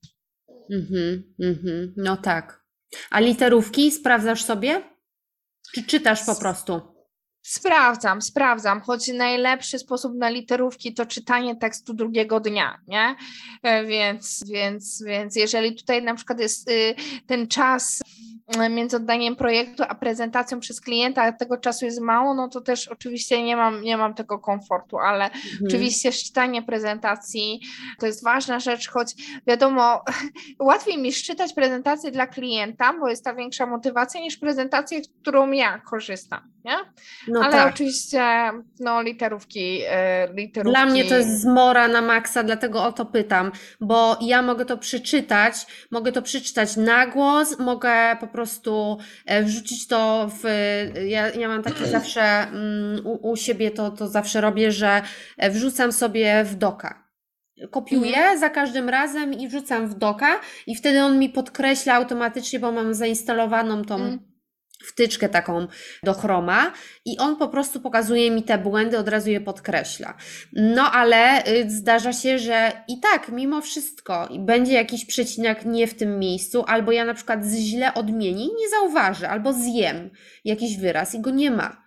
Mhm, 0.70 1.34
mhm, 1.42 1.94
no 1.96 2.16
tak. 2.16 2.62
A 3.10 3.20
literówki 3.20 3.90
sprawdzasz 3.90 4.44
sobie? 4.44 4.82
Czy 5.74 5.82
czytasz 5.82 6.24
po 6.26 6.34
prostu? 6.34 6.91
Sprawdzam, 7.42 8.22
sprawdzam, 8.22 8.80
choć 8.80 9.08
najlepszy 9.08 9.78
sposób 9.78 10.14
na 10.14 10.28
literówki 10.28 10.94
to 10.94 11.06
czytanie 11.06 11.56
tekstu 11.56 11.94
drugiego 11.94 12.40
dnia, 12.40 12.78
nie? 12.86 13.16
E, 13.62 13.84
więc, 13.84 14.44
więc, 14.52 15.02
więc 15.06 15.36
jeżeli 15.36 15.76
tutaj 15.76 16.02
na 16.02 16.14
przykład 16.14 16.40
jest 16.40 16.70
y, 16.70 16.94
ten 17.26 17.48
czas 17.48 18.02
między 18.70 18.96
oddaniem 18.96 19.36
projektu 19.36 19.82
a 19.88 19.94
prezentacją 19.94 20.60
przez 20.60 20.80
klienta, 20.80 21.22
a 21.22 21.32
tego 21.32 21.56
czasu 21.58 21.84
jest 21.84 22.00
mało, 22.00 22.34
no 22.34 22.48
to 22.48 22.60
też 22.60 22.88
oczywiście 22.88 23.42
nie 23.42 23.56
mam, 23.56 23.82
nie 23.82 23.96
mam 23.96 24.14
tego 24.14 24.38
komfortu, 24.38 24.98
ale 24.98 25.24
mhm. 25.24 25.42
oczywiście 25.66 26.12
czytanie 26.12 26.62
prezentacji 26.62 27.60
to 27.98 28.06
jest 28.06 28.24
ważna 28.24 28.60
rzecz, 28.60 28.88
choć 28.88 29.14
wiadomo, 29.46 30.04
łatwiej 30.60 30.98
mi 30.98 31.12
szczytać 31.12 31.52
prezentację 31.52 32.10
dla 32.10 32.26
klienta, 32.26 32.92
bo 33.00 33.08
jest 33.08 33.24
ta 33.24 33.34
większa 33.34 33.66
motywacja 33.66 34.20
niż 34.20 34.36
prezentację, 34.36 35.00
którą 35.22 35.50
ja 35.50 35.78
korzystam, 35.78 36.52
nie? 36.64 36.76
No 37.32 37.40
ale 37.40 37.52
tak. 37.52 37.74
oczywiście 37.74 38.22
no 38.80 39.02
literówki, 39.02 39.78
yy, 39.78 39.86
literówki. 40.34 40.72
Dla 40.72 40.86
mnie 40.86 41.04
to 41.04 41.16
jest 41.16 41.40
zmora 41.40 41.88
na 41.88 42.02
maksa, 42.02 42.42
dlatego 42.42 42.84
o 42.84 42.92
to 42.92 43.06
pytam, 43.06 43.52
bo 43.80 44.18
ja 44.20 44.42
mogę 44.42 44.64
to 44.64 44.78
przeczytać, 44.78 45.54
mogę 45.90 46.12
to 46.12 46.22
przeczytać 46.22 46.76
na 46.76 47.06
głos, 47.06 47.58
mogę 47.58 48.16
po 48.20 48.26
prostu 48.26 48.98
e, 49.26 49.42
wrzucić 49.42 49.86
to 49.86 50.30
w. 50.42 50.44
Ja, 51.06 51.28
ja 51.28 51.48
mam 51.48 51.62
takie 51.62 51.86
zawsze 51.98 52.22
mm, 52.22 53.06
u, 53.06 53.30
u 53.30 53.36
siebie 53.36 53.70
to, 53.70 53.90
to 53.90 54.08
zawsze 54.08 54.40
robię, 54.40 54.72
że 54.72 55.02
e, 55.38 55.50
wrzucam 55.50 55.92
sobie 55.92 56.44
w 56.44 56.54
doka 56.54 57.02
kopiuję 57.70 58.16
mhm. 58.16 58.38
za 58.38 58.50
każdym 58.50 58.88
razem 58.88 59.32
i 59.32 59.48
wrzucam 59.48 59.88
w 59.88 59.94
doka 59.94 60.40
i 60.66 60.74
wtedy 60.76 61.02
on 61.02 61.18
mi 61.18 61.28
podkreśla 61.28 61.94
automatycznie, 61.94 62.60
bo 62.60 62.72
mam 62.72 62.94
zainstalowaną 62.94 63.84
tą 63.84 63.94
mhm 63.94 64.31
wtyczkę 64.84 65.28
taką 65.28 65.66
do 66.02 66.14
chroma 66.14 66.72
i 67.04 67.18
on 67.18 67.36
po 67.36 67.48
prostu 67.48 67.80
pokazuje 67.80 68.30
mi 68.30 68.42
te 68.42 68.58
błędy, 68.58 68.98
od 68.98 69.08
razu 69.08 69.30
je 69.30 69.40
podkreśla. 69.40 70.16
No 70.52 70.92
ale 70.92 71.46
y, 71.46 71.70
zdarza 71.70 72.12
się, 72.12 72.38
że 72.38 72.72
i 72.88 73.00
tak, 73.00 73.28
mimo 73.28 73.60
wszystko, 73.60 74.28
będzie 74.38 74.72
jakiś 74.72 75.04
przecinek 75.04 75.64
nie 75.64 75.86
w 75.86 75.94
tym 75.94 76.18
miejscu, 76.18 76.64
albo 76.66 76.92
ja 76.92 77.04
na 77.04 77.14
przykład 77.14 77.44
źle 77.44 77.94
odmieni, 77.94 78.50
nie 78.60 78.68
zauważę, 78.68 79.28
albo 79.28 79.52
zjem 79.52 80.10
jakiś 80.44 80.76
wyraz 80.76 81.14
i 81.14 81.20
go 81.20 81.30
nie 81.30 81.50
ma. 81.50 81.82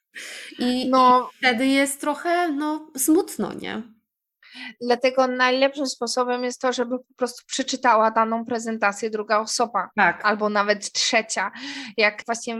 I, 0.58 0.88
no, 0.90 1.30
i 1.32 1.38
wtedy 1.38 1.66
jest 1.66 2.00
trochę 2.00 2.52
no, 2.52 2.92
smutno, 2.96 3.52
nie? 3.54 3.95
Dlatego 4.80 5.26
najlepszym 5.26 5.86
sposobem 5.86 6.44
jest 6.44 6.60
to, 6.60 6.72
żeby 6.72 6.98
po 6.98 7.14
prostu 7.16 7.42
przeczytała 7.46 8.10
daną 8.10 8.44
prezentację 8.44 9.10
druga 9.10 9.38
osoba, 9.38 9.90
tak. 9.96 10.20
albo 10.24 10.48
nawet 10.48 10.92
trzecia. 10.92 11.52
Jak 11.96 12.22
właśnie 12.26 12.58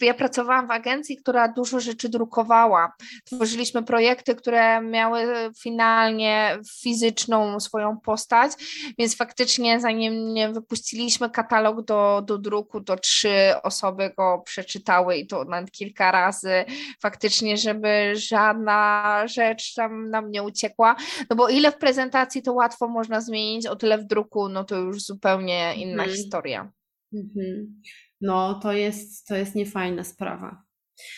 ja 0.00 0.14
pracowałam 0.14 0.68
w 0.68 0.70
agencji, 0.70 1.16
która 1.16 1.48
dużo 1.48 1.80
rzeczy 1.80 2.08
drukowała. 2.08 2.92
Tworzyliśmy 3.24 3.82
projekty, 3.82 4.34
które 4.34 4.80
miały 4.82 5.50
finalnie 5.62 6.58
fizyczną 6.82 7.60
swoją 7.60 8.00
postać, 8.00 8.52
więc 8.98 9.16
faktycznie 9.16 9.80
zanim 9.80 10.34
nie 10.34 10.48
wypuściliśmy 10.48 11.30
katalog 11.30 11.84
do, 11.84 12.22
do 12.26 12.38
druku, 12.38 12.80
to 12.80 12.96
trzy 12.96 13.52
osoby 13.62 14.12
go 14.16 14.42
przeczytały 14.44 15.16
i 15.16 15.26
to 15.26 15.44
nawet 15.44 15.70
kilka 15.70 16.12
razy 16.12 16.64
faktycznie, 17.02 17.56
żeby 17.56 18.12
żadna 18.16 19.22
rzecz 19.26 19.74
tam 19.74 20.10
nam 20.10 20.30
nie 20.30 20.42
uciekła. 20.42 20.96
No 21.30 21.36
bo 21.38 21.48
ile 21.48 21.72
w 21.72 21.78
prezentacji 21.78 22.42
to 22.42 22.52
łatwo 22.52 22.88
można 22.88 23.20
zmienić, 23.20 23.66
o 23.66 23.76
tyle 23.76 23.98
w 23.98 24.04
druku, 24.04 24.48
no 24.48 24.64
to 24.64 24.76
już 24.76 25.02
zupełnie 25.02 25.74
inna 25.76 26.02
mhm. 26.02 26.10
historia. 26.10 26.72
Mhm. 27.14 27.80
No, 28.20 28.60
to 28.62 28.72
jest, 28.72 29.26
to 29.26 29.36
jest 29.36 29.54
niefajna 29.54 30.04
sprawa. 30.04 30.62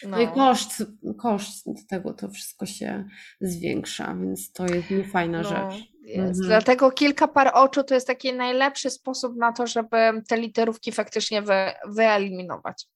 No. 0.03 0.09
no, 0.09 0.21
i 0.21 0.29
koszt, 0.29 0.83
koszt 1.19 1.67
tego 1.89 2.15
to 2.15 2.29
wszystko 2.29 2.67
się 2.67 3.09
zwiększa, 3.41 4.17
więc 4.21 4.53
to 4.53 4.67
jest 4.67 4.91
niefajna 4.91 5.43
no, 5.43 5.49
rzecz. 5.49 5.85
Mhm. 6.09 6.33
Dlatego 6.33 6.91
kilka 6.91 7.29
par 7.29 7.51
oczu 7.55 7.85
to 7.85 7.95
jest 7.95 8.07
taki 8.07 8.33
najlepszy 8.33 8.91
sposób 8.91 9.37
na 9.37 9.53
to, 9.53 9.67
żeby 9.67 9.97
te 10.29 10.37
literówki 10.37 10.93
faktycznie 10.93 11.43
wy, 11.43 11.55
wyeliminować. 11.89 12.87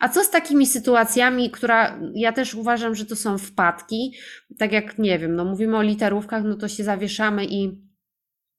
A 0.00 0.08
co 0.08 0.24
z 0.24 0.30
takimi 0.30 0.66
sytuacjami, 0.66 1.50
która 1.50 2.00
ja 2.14 2.32
też 2.32 2.54
uważam, 2.54 2.94
że 2.94 3.06
to 3.06 3.16
są 3.16 3.38
wpadki, 3.38 4.14
tak 4.58 4.72
jak 4.72 4.98
nie 4.98 5.18
wiem, 5.18 5.36
no 5.36 5.44
mówimy 5.44 5.76
o 5.76 5.82
literówkach, 5.82 6.44
no 6.44 6.56
to 6.56 6.68
się 6.68 6.84
zawieszamy 6.84 7.44
i 7.44 7.88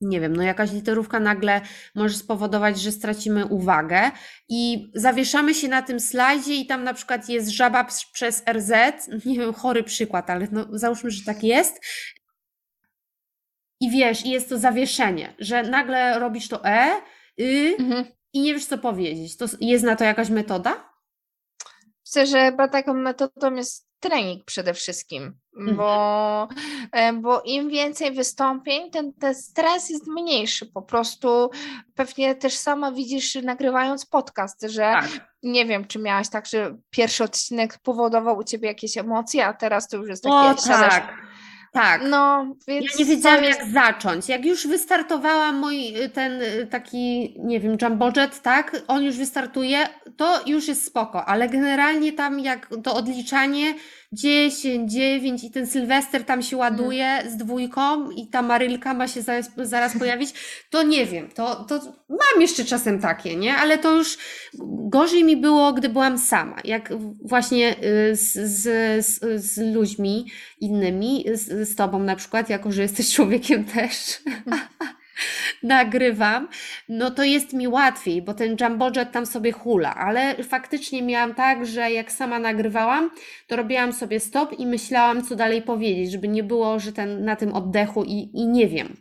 nie 0.02 0.22
wiem, 0.22 0.36
no 0.36 0.44
jakaś 0.44 0.72
literówka 0.72 1.20
nagle 1.20 1.62
może 1.96 2.16
spowodować, 2.16 2.82
że 2.82 2.92
stracimy 2.92 3.46
uwagę 3.46 4.12
i 4.50 4.92
zawieszamy 4.96 5.54
się 5.54 5.68
na 5.68 5.82
tym 5.82 6.00
slajdzie 6.00 6.56
i 6.56 6.66
tam 6.66 6.84
na 6.84 6.94
przykład 6.94 7.30
jest 7.30 7.50
żaba 7.50 7.88
przez 8.14 8.44
RZ, 8.52 8.72
nie 9.26 9.40
wiem, 9.40 9.54
chory 9.54 9.84
przykład, 9.84 10.30
ale 10.30 10.48
no 10.52 10.66
załóżmy, 10.72 11.12
że 11.12 11.26
tak 11.26 11.44
jest. 11.44 11.82
I 13.82 13.92
wiesz, 13.92 14.26
i 14.26 14.30
jest 14.30 14.50
to 14.50 14.58
zawieszenie, 14.58 15.34
że 15.40 15.64
nagle 15.64 16.20
robisz 16.20 16.48
to 16.48 16.66
E, 16.66 17.02
Y 17.40 17.76
mhm. 17.80 18.06
i 18.34 18.42
nie 18.42 18.54
wiesz 18.54 18.66
co 18.66 18.78
powiedzieć. 18.78 19.38
To 19.38 19.46
jest 19.62 19.84
na 19.84 19.96
to 19.96 20.04
jakaś 20.04 20.30
metoda? 20.30 20.90
Myślę, 22.10 22.28
że 22.28 22.46
chyba 22.46 22.68
taką 22.68 22.94
metodą 22.94 23.54
jest 23.56 23.90
trening 24.00 24.46
przede 24.46 24.74
wszystkim, 24.74 25.34
mhm. 25.58 25.78
bo, 25.78 26.48
e, 26.92 27.14
bo 27.14 27.42
im 27.42 27.70
więcej 27.70 28.12
wystąpień, 28.12 28.92
ten, 28.92 29.14
ten 29.14 29.36
stres 29.36 29.90
jest 29.90 30.08
mniejszy. 30.08 30.66
Po 30.66 30.82
prostu 30.82 31.50
pewnie 31.96 32.36
też 32.36 32.54
sama 32.54 32.92
widzisz, 32.92 33.36
nagrywając 33.36 34.06
podcast, 34.06 34.62
że 34.62 34.82
tak. 34.82 35.10
nie 35.44 35.66
wiem, 35.66 35.88
czy 35.88 36.00
miałaś 36.00 36.30
tak, 36.30 36.46
że 36.46 36.78
pierwszy 36.90 37.24
odcinek 37.24 37.78
powodował 37.84 38.38
u 38.38 38.44
ciebie 38.44 38.68
jakieś 38.68 38.98
emocje, 38.98 39.46
a 39.46 39.54
teraz 39.54 39.88
to 39.88 39.98
już 39.98 40.10
jest 40.10 40.24
takie. 40.24 40.62
O, 40.62 40.68
tak. 40.68 41.29
Tak. 41.72 42.02
No, 42.10 42.56
więc 42.68 42.86
ja 42.86 43.00
nie 43.00 43.06
wiedziałam, 43.06 43.44
jest... 43.44 43.60
jak 43.60 43.70
zacząć. 43.70 44.30
Jak 44.30 44.46
już 44.46 44.68
wystartowała 44.68 45.52
mój 45.52 46.04
y, 46.04 46.10
ten 46.10 46.42
y, 46.42 46.68
taki, 46.72 47.36
nie 47.38 47.60
wiem, 47.60 47.78
jumbojet, 47.82 48.42
tak, 48.42 48.82
on 48.88 49.04
już 49.04 49.18
wystartuje, 49.18 49.78
to 50.18 50.40
już 50.46 50.68
jest 50.68 50.86
spoko, 50.86 51.26
ale 51.26 51.50
generalnie 51.50 52.14
tam 52.14 52.40
jak 52.40 52.70
to 52.84 52.96
odliczanie 52.96 53.74
10, 54.12 54.92
9 54.92 55.44
i 55.44 55.52
ten 55.52 55.68
Sylwester 55.68 56.24
tam 56.24 56.42
się 56.42 56.58
ładuje 56.58 57.06
mm. 57.06 57.32
z 57.32 57.38
dwójką 57.38 58.12
i 58.12 58.28
ta 58.28 58.42
Marylka 58.42 58.94
ma 58.94 59.08
się 59.08 59.22
zaraz, 59.22 59.52
zaraz 59.58 59.98
pojawić, 59.98 60.34
to 60.70 60.84
nie 60.84 61.06
wiem, 61.06 61.30
to, 61.36 61.56
to 61.56 61.80
mam 62.10 62.42
jeszcze 62.42 62.66
czasem 62.66 63.00
takie, 63.00 63.36
nie? 63.36 63.56
Ale 63.56 63.78
to 63.78 63.96
już 63.96 64.18
gorzej 64.90 65.24
mi 65.24 65.38
było, 65.38 65.74
gdy 65.74 65.90
byłam 65.90 66.18
sama, 66.18 66.58
jak 66.64 66.94
właśnie 67.24 67.76
y, 67.84 68.16
z, 68.16 68.34
z, 68.34 68.62
z, 69.06 69.44
z 69.44 69.74
ludźmi 69.76 70.26
innymi, 70.60 71.26
z, 71.34 71.70
z 71.70 71.76
tobą 71.76 72.00
na 72.00 72.16
przykład, 72.16 72.50
jako 72.50 72.72
że 72.72 72.82
jesteś 72.82 73.14
człowiekiem 73.16 73.66
też. 73.66 74.22
nagrywam, 75.64 76.48
no 76.90 77.12
to 77.12 77.24
jest 77.24 77.54
mi 77.54 77.68
łatwiej, 77.68 78.22
bo 78.22 78.34
ten 78.34 78.58
jumbojet 78.62 79.12
tam 79.12 79.26
sobie 79.26 79.52
hula, 79.52 79.96
ale 79.96 80.44
faktycznie 80.44 81.02
miałam 81.02 81.36
tak, 81.36 81.66
że 81.66 81.92
jak 81.92 82.12
sama 82.12 82.40
nagrywałam, 82.40 83.12
to 83.48 83.56
robiłam 83.56 83.94
sobie 83.94 84.20
stop 84.20 84.60
i 84.60 84.66
myślałam, 84.66 85.24
co 85.24 85.36
dalej 85.36 85.62
powiedzieć, 85.62 86.12
żeby 86.12 86.28
nie 86.28 86.44
było, 86.44 86.80
że 86.80 86.94
ten 86.94 87.26
na 87.26 87.36
tym 87.36 87.54
oddechu 87.54 88.04
i, 88.04 88.30
i 88.34 88.48
nie 88.48 88.68
wiem. 88.68 88.98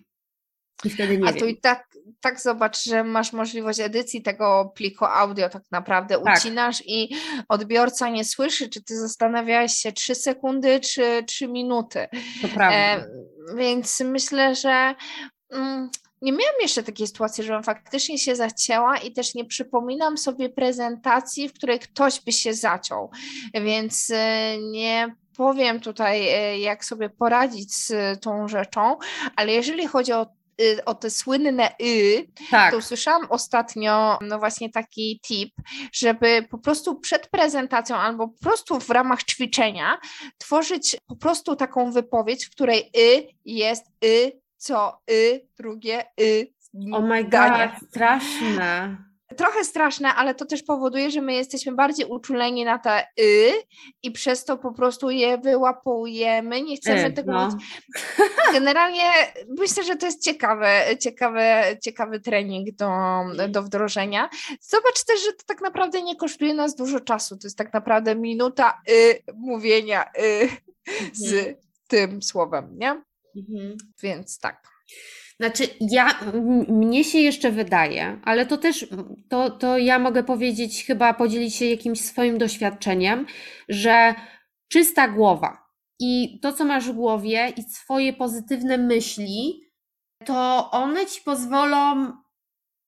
I 0.84 0.90
wtedy 0.90 1.18
nie 1.18 1.28
A 1.28 1.32
tu 1.32 1.46
i 1.46 1.60
tak, 1.60 1.88
tak 2.20 2.40
zobacz, 2.40 2.84
że 2.84 3.04
masz 3.04 3.32
możliwość 3.32 3.80
edycji 3.80 4.22
tego 4.22 4.72
pliku 4.74 5.04
audio, 5.04 5.48
tak 5.48 5.62
naprawdę 5.70 6.20
tak. 6.24 6.38
ucinasz 6.38 6.82
i 6.86 7.16
odbiorca 7.48 8.08
nie 8.08 8.24
słyszy, 8.24 8.68
czy 8.68 8.84
ty 8.84 8.96
zastanawiałaś 8.96 9.74
się 9.74 9.92
3 9.92 10.14
sekundy, 10.14 10.80
czy 10.80 11.24
3 11.26 11.48
minuty. 11.48 12.06
To 12.42 12.48
prawda. 12.48 12.76
E, 12.76 13.08
więc 13.56 14.00
myślę, 14.00 14.54
że. 14.54 14.94
Mm, 15.52 15.90
nie 16.22 16.32
miałam 16.32 16.54
jeszcze 16.60 16.82
takiej 16.82 17.06
sytuacji, 17.06 17.44
żebym 17.44 17.62
faktycznie 17.62 18.18
się 18.18 18.36
zacięła 18.36 18.96
i 18.96 19.12
też 19.12 19.34
nie 19.34 19.44
przypominam 19.44 20.18
sobie 20.18 20.48
prezentacji, 20.48 21.48
w 21.48 21.52
której 21.52 21.78
ktoś 21.78 22.20
by 22.20 22.32
się 22.32 22.54
zaciął, 22.54 23.10
więc 23.54 24.10
e, 24.10 24.58
nie 24.58 25.14
powiem 25.36 25.80
tutaj, 25.80 26.28
e, 26.28 26.58
jak 26.58 26.84
sobie 26.84 27.10
poradzić 27.10 27.74
z 27.74 28.20
tą 28.20 28.48
rzeczą, 28.48 28.96
ale 29.36 29.52
jeżeli 29.52 29.86
chodzi 29.86 30.12
o 30.12 30.26
y, 30.60 30.84
o 30.84 30.94
te 30.94 31.10
słynne 31.10 31.70
y, 31.82 32.28
tak. 32.50 32.72
to 32.72 32.78
usłyszałam 32.78 33.26
ostatnio 33.30 34.18
no 34.20 34.38
właśnie 34.38 34.70
taki 34.70 35.20
tip, 35.26 35.54
żeby 35.92 36.46
po 36.50 36.58
prostu 36.58 37.00
przed 37.00 37.28
prezentacją 37.28 37.96
albo 37.96 38.28
po 38.28 38.40
prostu 38.40 38.80
w 38.80 38.90
ramach 38.90 39.24
ćwiczenia 39.24 39.98
tworzyć 40.38 40.96
po 41.06 41.16
prostu 41.16 41.56
taką 41.56 41.92
wypowiedź, 41.92 42.46
w 42.46 42.50
której 42.50 42.90
y 42.96 43.26
jest 43.44 43.86
y 44.04 44.47
co 44.58 45.00
y, 45.10 45.48
drugie 45.56 46.04
y. 46.20 46.52
Oh 46.92 47.06
my 47.06 47.24
god, 47.24 47.88
straszne. 47.88 48.96
Trochę 49.36 49.64
straszne, 49.64 50.14
ale 50.14 50.34
to 50.34 50.46
też 50.46 50.62
powoduje, 50.62 51.10
że 51.10 51.20
my 51.20 51.34
jesteśmy 51.34 51.72
bardziej 51.72 52.06
uczuleni 52.06 52.64
na 52.64 52.78
te 52.78 53.06
y 53.20 53.52
i 54.02 54.10
przez 54.10 54.44
to 54.44 54.58
po 54.58 54.72
prostu 54.72 55.10
je 55.10 55.38
wyłapujemy, 55.38 56.62
nie 56.62 56.76
chcemy 56.76 57.06
y, 57.06 57.12
tego 57.12 57.32
no. 57.32 57.56
Generalnie 58.52 59.02
myślę, 59.58 59.84
że 59.84 59.96
to 59.96 60.06
jest 60.06 60.24
ciekawy, 60.24 60.66
ciekawy, 61.00 61.40
ciekawy 61.82 62.20
trening 62.20 62.74
do, 62.74 62.90
do 63.48 63.62
wdrożenia. 63.62 64.28
Zobacz 64.60 65.04
też, 65.04 65.24
że 65.24 65.32
to 65.32 65.44
tak 65.46 65.60
naprawdę 65.60 66.02
nie 66.02 66.16
kosztuje 66.16 66.54
nas 66.54 66.74
dużo 66.74 67.00
czasu. 67.00 67.36
To 67.36 67.46
jest 67.46 67.58
tak 67.58 67.72
naprawdę 67.72 68.14
minuta 68.16 68.80
y 68.90 69.22
mówienia 69.34 70.04
y 70.18 70.48
z 71.12 71.32
mhm. 71.32 71.56
tym 71.88 72.22
słowem, 72.22 72.78
nie? 72.78 73.07
Mhm. 73.38 73.76
Więc 74.02 74.38
tak. 74.38 74.62
Znaczy, 75.40 75.64
ja, 75.80 76.20
mnie 76.68 77.04
się 77.04 77.18
jeszcze 77.18 77.50
wydaje, 77.50 78.20
ale 78.24 78.46
to 78.46 78.58
też, 78.58 78.86
to, 79.28 79.50
to 79.50 79.78
ja 79.78 79.98
mogę 79.98 80.24
powiedzieć, 80.24 80.84
chyba 80.84 81.14
podzielić 81.14 81.54
się 81.54 81.66
jakimś 81.66 82.00
swoim 82.00 82.38
doświadczeniem, 82.38 83.26
że 83.68 84.14
czysta 84.68 85.08
głowa 85.08 85.68
i 86.00 86.40
to, 86.42 86.52
co 86.52 86.64
masz 86.64 86.88
w 86.88 86.92
głowie 86.92 87.52
i 87.56 87.62
swoje 87.62 88.12
pozytywne 88.12 88.78
myśli, 88.78 89.60
to 90.24 90.70
one 90.70 91.06
ci 91.06 91.20
pozwolą 91.20 92.12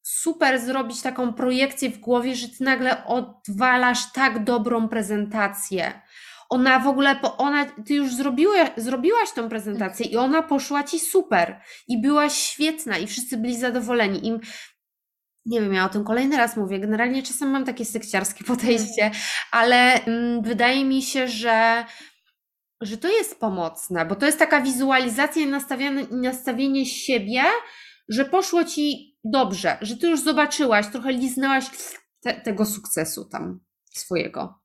super 0.02 0.60
zrobić 0.60 1.02
taką 1.02 1.32
projekcję 1.32 1.90
w 1.90 1.98
głowie, 1.98 2.34
że 2.34 2.48
ty 2.48 2.64
nagle 2.64 3.04
odwalasz 3.04 4.12
tak 4.12 4.44
dobrą 4.44 4.88
prezentację 4.88 6.00
ona 6.50 6.78
w 6.78 6.86
ogóle, 6.86 7.20
ona, 7.38 7.66
ty 7.86 7.94
już 7.94 8.14
zrobiła, 8.14 8.54
zrobiłaś 8.76 9.32
tą 9.32 9.48
prezentację 9.48 10.06
i 10.06 10.16
ona 10.16 10.42
poszła 10.42 10.82
ci 10.82 11.00
super 11.00 11.60
i 11.88 12.00
byłaś 12.00 12.32
świetna 12.34 12.98
i 12.98 13.06
wszyscy 13.06 13.36
byli 13.36 13.56
zadowoleni. 13.56 14.28
I 14.28 14.38
nie 15.46 15.60
wiem, 15.60 15.74
ja 15.74 15.84
o 15.86 15.88
tym 15.88 16.04
kolejny 16.04 16.36
raz 16.36 16.56
mówię. 16.56 16.80
Generalnie 16.80 17.22
czasem 17.22 17.50
mam 17.50 17.64
takie 17.64 17.84
sekciarskie 17.84 18.44
podejście, 18.54 19.10
ale 19.50 20.04
mm, 20.04 20.42
wydaje 20.42 20.84
mi 20.84 21.02
się, 21.02 21.28
że 21.28 21.84
że 22.82 22.96
to 22.96 23.08
jest 23.08 23.40
pomocne, 23.40 24.06
bo 24.06 24.16
to 24.16 24.26
jest 24.26 24.38
taka 24.38 24.60
wizualizacja 24.60 25.42
i 25.42 25.46
nastawienie, 25.46 26.06
nastawienie 26.10 26.86
siebie, 26.86 27.42
że 28.08 28.24
poszło 28.24 28.64
ci 28.64 29.16
dobrze, 29.24 29.78
że 29.80 29.96
ty 29.96 30.08
już 30.08 30.20
zobaczyłaś, 30.20 30.86
trochę 30.86 31.12
liznęłaś 31.12 31.64
te, 32.20 32.40
tego 32.40 32.66
sukcesu 32.66 33.24
tam 33.24 33.60
swojego. 33.90 34.59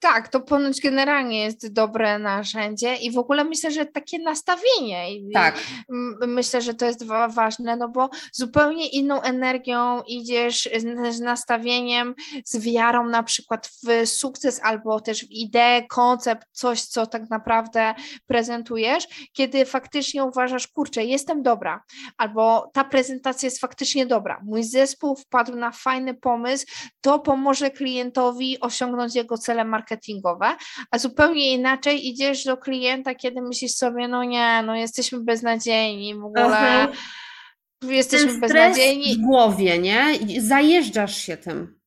Tak, 0.00 0.28
to 0.28 0.40
ponoć 0.40 0.80
generalnie 0.80 1.44
jest 1.44 1.72
dobre 1.72 2.18
narzędzie 2.18 2.96
i 2.96 3.12
w 3.12 3.18
ogóle 3.18 3.44
myślę, 3.44 3.70
że 3.70 3.86
takie 3.86 4.18
nastawienie. 4.18 5.06
Tak. 5.34 5.58
Myślę, 6.26 6.60
że 6.60 6.74
to 6.74 6.86
jest 6.86 7.06
ważne, 7.28 7.76
no 7.76 7.88
bo 7.88 8.10
zupełnie 8.32 8.88
inną 8.88 9.22
energią 9.22 10.02
idziesz 10.02 10.68
z 11.10 11.20
nastawieniem, 11.20 12.14
z 12.44 12.58
wiarą 12.58 13.08
na 13.08 13.22
przykład 13.22 13.70
w 13.82 14.06
sukces 14.06 14.60
albo 14.62 15.00
też 15.00 15.24
w 15.24 15.30
ideę, 15.30 15.86
koncept, 15.86 16.46
coś, 16.52 16.82
co 16.82 17.06
tak 17.06 17.30
naprawdę 17.30 17.94
prezentujesz, 18.26 19.30
kiedy 19.32 19.64
faktycznie 19.64 20.24
uważasz, 20.24 20.68
kurczę, 20.68 21.04
jestem 21.04 21.42
dobra, 21.42 21.82
albo 22.18 22.70
ta 22.72 22.84
prezentacja 22.84 23.46
jest 23.46 23.60
faktycznie 23.60 24.06
dobra, 24.06 24.40
mój 24.44 24.64
zespół 24.64 25.16
wpadł 25.16 25.56
na 25.56 25.70
fajny 25.70 26.14
pomysł, 26.14 26.66
to 27.00 27.18
pomoże 27.18 27.70
klientowi 27.70 28.60
osiągnąć 28.60 29.14
jego 29.14 29.38
cele 29.38 29.64
marketingowe 29.64 29.89
marketingowe, 29.90 30.56
a 30.90 30.98
zupełnie 30.98 31.52
inaczej 31.52 32.08
idziesz 32.08 32.44
do 32.44 32.56
klienta, 32.56 33.14
kiedy 33.14 33.42
myślisz 33.42 33.72
sobie, 33.72 34.08
no 34.08 34.24
nie, 34.24 34.62
no 34.66 34.76
jesteśmy 34.76 35.20
beznadziejni 35.20 36.14
w 36.14 36.24
ogóle. 36.24 36.46
Aha. 36.46 36.88
Jesteśmy 37.82 38.28
Ten 38.28 38.40
beznadziejni. 38.40 39.14
w 39.14 39.18
głowie, 39.20 39.78
nie? 39.78 40.18
Zajeżdżasz 40.38 41.16
się 41.16 41.36
tym. 41.36 41.80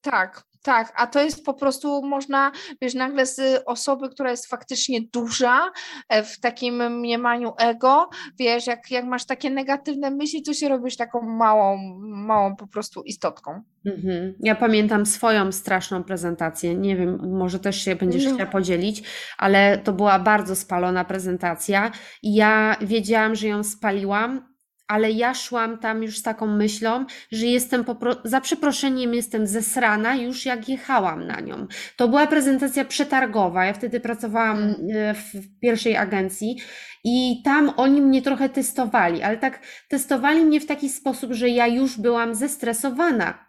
Tak, 0.00 0.42
tak, 0.66 0.92
a 0.96 1.06
to 1.06 1.22
jest 1.22 1.44
po 1.44 1.54
prostu 1.54 2.02
można, 2.02 2.52
wiesz, 2.80 2.94
nagle 2.94 3.26
z 3.26 3.62
osoby, 3.66 4.08
która 4.08 4.30
jest 4.30 4.46
faktycznie 4.46 5.00
duża, 5.12 5.70
e, 6.08 6.22
w 6.22 6.40
takim 6.40 6.98
mniemaniu 6.98 7.52
ego, 7.58 8.08
wiesz, 8.38 8.66
jak, 8.66 8.90
jak 8.90 9.04
masz 9.04 9.26
takie 9.26 9.50
negatywne 9.50 10.10
myśli, 10.10 10.42
to 10.42 10.54
się 10.54 10.68
robisz 10.68 10.96
taką 10.96 11.22
małą, 11.22 11.98
małą 12.00 12.56
po 12.56 12.66
prostu 12.66 13.02
istotką. 13.02 13.62
Mhm. 13.86 14.34
Ja 14.40 14.54
pamiętam 14.54 15.06
swoją 15.06 15.52
straszną 15.52 16.04
prezentację. 16.04 16.74
Nie 16.74 16.96
wiem, 16.96 17.38
może 17.38 17.58
też 17.58 17.84
się 17.84 17.96
będziesz 17.96 18.24
no. 18.24 18.34
chciała 18.34 18.50
podzielić, 18.50 19.02
ale 19.38 19.78
to 19.78 19.92
była 19.92 20.18
bardzo 20.18 20.56
spalona 20.56 21.04
prezentacja 21.04 21.90
i 22.22 22.34
ja 22.34 22.76
wiedziałam, 22.80 23.34
że 23.34 23.48
ją 23.48 23.64
spaliłam 23.64 24.55
ale 24.88 25.10
ja 25.10 25.34
szłam 25.34 25.78
tam 25.78 26.02
już 26.02 26.18
z 26.18 26.22
taką 26.22 26.46
myślą, 26.46 27.06
że 27.32 27.46
jestem 27.46 27.84
za 28.24 28.40
przeproszeniem 28.40 29.14
jestem 29.14 29.46
zesrana 29.46 30.14
już 30.14 30.46
jak 30.46 30.68
jechałam 30.68 31.26
na 31.26 31.40
nią. 31.40 31.66
To 31.96 32.08
była 32.08 32.26
prezentacja 32.26 32.84
przetargowa. 32.84 33.64
Ja 33.64 33.72
wtedy 33.72 34.00
pracowałam 34.00 34.58
mm. 34.58 34.76
e, 34.96 35.14
w 35.14 35.58
pierwszej 35.60 35.96
agencji 35.96 36.56
i 37.04 37.42
tam 37.44 37.72
oni 37.76 38.02
mnie 38.02 38.22
trochę 38.22 38.48
testowali, 38.48 39.22
ale 39.22 39.36
tak 39.36 39.60
testowali 39.88 40.44
mnie 40.44 40.60
w 40.60 40.66
taki 40.66 40.88
sposób, 40.88 41.32
że 41.32 41.48
ja 41.48 41.66
już 41.66 41.98
byłam 42.00 42.34
zestresowana 42.34 43.45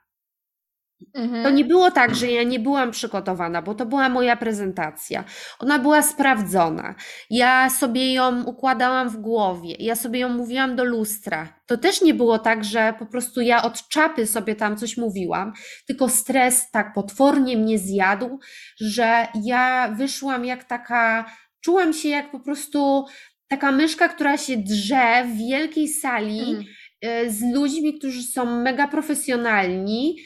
Mhm. 1.16 1.44
To 1.44 1.50
nie 1.50 1.66
było 1.66 1.92
tak, 1.92 2.16
że 2.16 2.32
ja 2.32 2.44
nie 2.44 2.60
byłam 2.60 2.92
przygotowana, 2.92 3.62
bo 3.62 3.76
to 3.76 3.86
była 3.86 4.10
moja 4.10 4.38
prezentacja. 4.38 5.24
Ona 5.60 5.80
była 5.80 6.02
sprawdzona. 6.02 6.96
Ja 7.30 7.70
sobie 7.70 8.14
ją 8.14 8.44
układałam 8.44 9.10
w 9.10 9.18
głowie, 9.18 9.76
ja 9.80 9.96
sobie 9.96 10.20
ją 10.20 10.30
mówiłam 10.30 10.76
do 10.76 10.84
lustra. 10.84 11.54
To 11.66 11.78
też 11.78 12.02
nie 12.02 12.14
było 12.14 12.40
tak, 12.40 12.64
że 12.64 12.94
po 13.00 13.06
prostu 13.06 13.42
ja 13.42 13.64
od 13.64 13.88
czapy 13.88 14.28
sobie 14.28 14.56
tam 14.56 14.78
coś 14.78 14.98
mówiłam, 14.98 15.54
tylko 15.88 16.10
stres 16.10 16.72
tak 16.72 16.94
potwornie 16.94 17.58
mnie 17.58 17.80
zjadł, 17.80 18.40
że 18.80 19.28
ja 19.44 19.94
wyszłam 19.98 20.46
jak 20.46 20.64
taka, 20.64 21.32
czułam 21.62 21.94
się 21.94 22.10
jak 22.10 22.32
po 22.32 22.40
prostu 22.40 23.06
taka 23.48 23.72
myszka, 23.72 24.10
która 24.10 24.38
się 24.38 24.58
drze 24.58 25.26
w 25.26 25.38
wielkiej 25.38 25.88
sali 25.88 26.40
mhm. 26.40 26.66
Y, 27.06 27.32
z 27.32 27.54
ludźmi, 27.54 28.00
którzy 28.00 28.24
są 28.24 28.62
mega 28.62 28.88
profesjonalni 28.88 30.18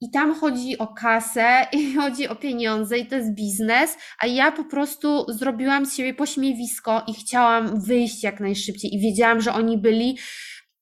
i 0.00 0.10
tam 0.10 0.34
chodzi 0.34 0.78
o 0.78 0.86
kasę, 0.86 1.66
i 1.78 1.94
chodzi 1.94 2.28
o 2.28 2.36
pieniądze, 2.36 2.98
i 2.98 3.06
to 3.06 3.16
jest 3.16 3.34
biznes, 3.34 3.96
a 4.22 4.26
ja 4.26 4.52
po 4.52 4.64
prostu 4.64 5.32
zrobiła 5.32 5.84
z 5.84 5.96
siebie 5.96 6.14
pośmiewisko 6.14 7.04
i 7.06 7.14
chciałam 7.14 7.80
wyjść 7.80 8.22
jak 8.22 8.40
najszybciej. 8.40 8.94
I 8.94 9.00
wiedziałam, 9.00 9.40
że 9.40 9.52
oni 9.52 9.78
byli, 9.78 10.18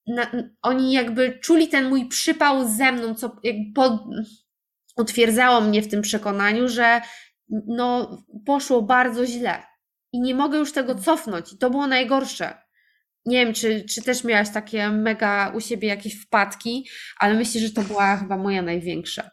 na, 0.07 0.31
oni 0.61 0.91
jakby 0.91 1.39
czuli 1.39 1.67
ten 1.67 1.89
mój 1.89 2.07
przypał 2.07 2.67
ze 2.69 2.91
mną, 2.91 3.15
co 3.15 3.35
pod, 3.75 4.01
utwierdzało 4.97 5.61
mnie 5.61 5.81
w 5.81 5.87
tym 5.87 6.01
przekonaniu, 6.01 6.67
że 6.67 7.01
no, 7.67 8.17
poszło 8.45 8.81
bardzo 8.81 9.25
źle. 9.25 9.63
I 10.13 10.21
nie 10.21 10.35
mogę 10.35 10.57
już 10.57 10.71
tego 10.71 10.95
cofnąć. 10.95 11.53
I 11.53 11.57
to 11.57 11.69
było 11.69 11.87
najgorsze 11.87 12.66
nie 13.27 13.45
wiem, 13.45 13.53
czy, 13.53 13.85
czy 13.89 14.01
też 14.01 14.23
miałaś 14.23 14.49
takie 14.53 14.89
mega 14.89 15.51
u 15.55 15.61
siebie 15.61 15.87
jakieś 15.87 16.21
wpadki, 16.21 16.89
ale 17.19 17.33
myślę, 17.33 17.61
że 17.61 17.69
to 17.69 17.81
była 17.81 18.17
chyba 18.17 18.37
moja 18.37 18.61
największa. 18.61 19.29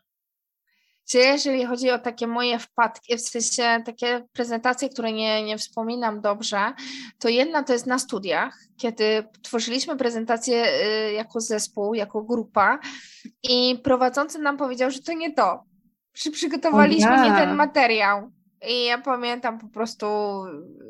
Czy 1.11 1.19
jeżeli 1.19 1.67
chodzi 1.67 1.91
o 1.91 1.99
takie 1.99 2.27
moje 2.27 2.59
wpadki, 2.59 3.17
w 3.17 3.21
sensie 3.21 3.83
takie 3.85 4.27
prezentacje, 4.33 4.89
które 4.89 5.13
nie, 5.13 5.43
nie 5.43 5.59
wspominam 5.59 6.21
dobrze, 6.21 6.73
to 7.19 7.29
jedna 7.29 7.63
to 7.63 7.73
jest 7.73 7.87
na 7.87 7.99
studiach, 7.99 8.59
kiedy 8.77 9.25
tworzyliśmy 9.43 9.97
prezentację 9.97 10.65
y, 11.09 11.13
jako 11.13 11.41
zespół, 11.41 11.95
jako 11.95 12.23
grupa 12.23 12.79
i 13.43 13.79
prowadzący 13.85 14.39
nam 14.39 14.57
powiedział, 14.57 14.91
że 14.91 15.03
to 15.03 15.13
nie 15.13 15.35
to, 15.35 15.65
że 16.15 16.31
przygotowaliśmy 16.31 17.11
ja. 17.11 17.25
nie 17.25 17.31
ten 17.31 17.55
materiał. 17.55 18.31
I 18.69 18.85
ja 18.85 18.99
pamiętam 18.99 19.59
po 19.59 19.69
prostu, 19.69 20.07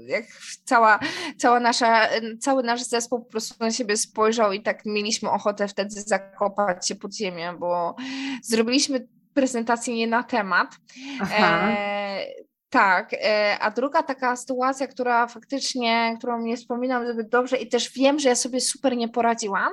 jak 0.07 0.25
cała, 0.65 0.99
cała 1.37 1.61
nasza, 1.61 2.09
cały 2.41 2.63
nasz 2.63 2.83
zespół 2.83 3.25
po 3.25 3.31
prostu 3.31 3.55
na 3.61 3.71
siebie 3.71 3.97
spojrzał 3.97 4.53
i 4.53 4.63
tak 4.63 4.85
mieliśmy 4.87 5.31
ochotę 5.31 5.69
wtedy 5.69 5.91
zakopać 5.91 6.89
się 6.89 6.95
pod 6.95 7.15
ziemię, 7.15 7.55
bo 7.59 7.97
zrobiliśmy 8.43 9.09
prezentację 9.35 9.95
nie 9.95 10.07
na 10.07 10.23
temat. 10.23 10.69
E, 11.39 12.04
tak, 12.75 13.13
e, 13.13 13.59
a 13.61 13.71
druga 13.71 14.03
taka 14.03 14.37
sytuacja, 14.37 14.87
która 14.87 15.27
faktycznie, 15.27 16.15
którą 16.19 16.39
nie 16.39 16.57
wspominam 16.57 17.13
zbyt 17.13 17.29
dobrze 17.29 17.57
i 17.57 17.69
też 17.69 17.93
wiem, 17.93 18.19
że 18.19 18.29
ja 18.29 18.35
sobie 18.35 18.61
super 18.61 18.97
nie 18.97 19.09
poradziłam, 19.09 19.69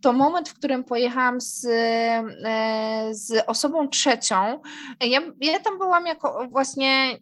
to 0.00 0.12
moment, 0.12 0.48
w 0.48 0.54
którym 0.54 0.84
pojechałam 0.84 1.40
z, 1.40 1.64
e, 1.64 3.14
z 3.14 3.44
osobą 3.46 3.88
trzecią. 3.88 4.60
Ja, 5.00 5.20
ja 5.40 5.60
tam 5.60 5.78
byłam 5.78 6.06
jako 6.06 6.48
właśnie 6.50 7.18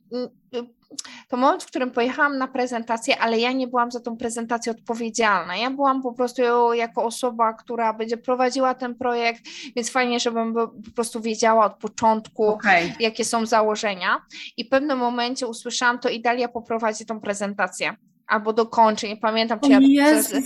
to 1.29 1.37
moment, 1.37 1.65
w 1.65 1.67
którym 1.67 1.91
pojechałam 1.91 2.39
na 2.39 2.49
prezentację, 2.49 3.19
ale 3.19 3.39
ja 3.39 3.53
nie 3.53 3.69
byłam 3.69 3.91
za 3.91 4.01
tą 4.01 4.17
prezentację 4.17 4.73
odpowiedzialna. 4.73 5.57
Ja 5.57 5.71
byłam 5.71 6.03
po 6.03 6.13
prostu 6.13 6.43
jako 6.73 7.05
osoba, 7.05 7.53
która 7.53 7.93
będzie 7.93 8.17
prowadziła 8.17 8.75
ten 8.75 8.95
projekt, 8.95 9.43
więc 9.77 9.91
fajnie, 9.91 10.21
żebym 10.21 10.55
po 10.55 10.71
prostu 10.95 11.21
wiedziała 11.21 11.67
od 11.67 11.77
początku, 11.77 12.47
okay. 12.47 12.93
jakie 13.01 13.25
są 13.25 13.47
założenia. 13.47 14.23
I 14.57 14.65
w 14.65 14.69
pewnym 14.69 14.99
momencie 14.99 15.47
usłyszałam 15.47 15.99
to 15.99 16.09
i 16.09 16.21
Dalia 16.21 16.49
poprowadzi 16.49 17.07
tą 17.07 17.21
prezentację 17.21 17.97
albo 18.27 18.53
dokończy, 18.53 19.09
nie 19.09 19.17
pamiętam, 19.17 19.61
czy 19.61 19.71
ja... 19.71 19.79
Jezus, 19.81 20.45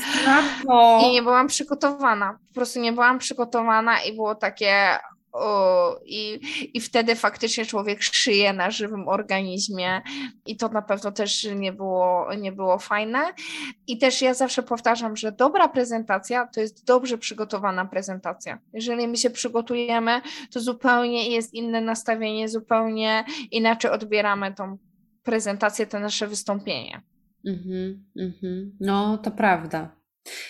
I 1.02 1.12
nie 1.12 1.22
byłam 1.22 1.46
przygotowana, 1.46 2.38
po 2.48 2.54
prostu 2.54 2.80
nie 2.80 2.92
byłam 2.92 3.18
przygotowana 3.18 4.02
i 4.02 4.12
było 4.12 4.34
takie, 4.34 4.98
o, 5.35 6.01
i, 6.05 6.40
I 6.74 6.81
wtedy 6.81 7.16
faktycznie 7.16 7.66
człowiek 7.66 8.02
szyje 8.02 8.52
na 8.52 8.70
żywym 8.70 9.09
organizmie 9.09 10.02
i 10.47 10.56
to 10.56 10.69
na 10.69 10.82
pewno 10.82 11.12
też 11.12 11.48
nie 11.55 11.73
było, 11.73 12.35
nie 12.35 12.52
było 12.52 12.78
fajne. 12.78 13.19
I 13.86 13.98
też 13.98 14.23
ja 14.23 14.35
zawsze 14.35 14.62
powtarzam, 14.62 15.16
że 15.16 15.32
dobra 15.32 15.69
prezentacja 15.69 16.47
to 16.47 16.61
jest 16.61 16.85
dobrze 16.85 17.19
przygotowana 17.19 17.85
prezentacja. 17.85 18.59
Jeżeli 18.73 19.09
my 19.09 19.16
się 19.16 19.31
przygotujemy, 19.31 20.20
to 20.52 20.61
zupełnie 20.61 21.28
jest 21.28 21.55
inne 21.55 21.81
nastawienie, 21.81 22.48
zupełnie 22.48 23.24
inaczej 23.51 23.90
odbieramy 23.90 24.55
tą 24.55 24.78
prezentację, 25.23 25.86
to 25.86 26.01
nasze 26.01 26.27
wystąpienie. 26.27 27.02
Mhm, 27.47 28.05
mhm. 28.19 28.77
No, 28.81 29.19
to 29.19 29.31
prawda. 29.31 30.03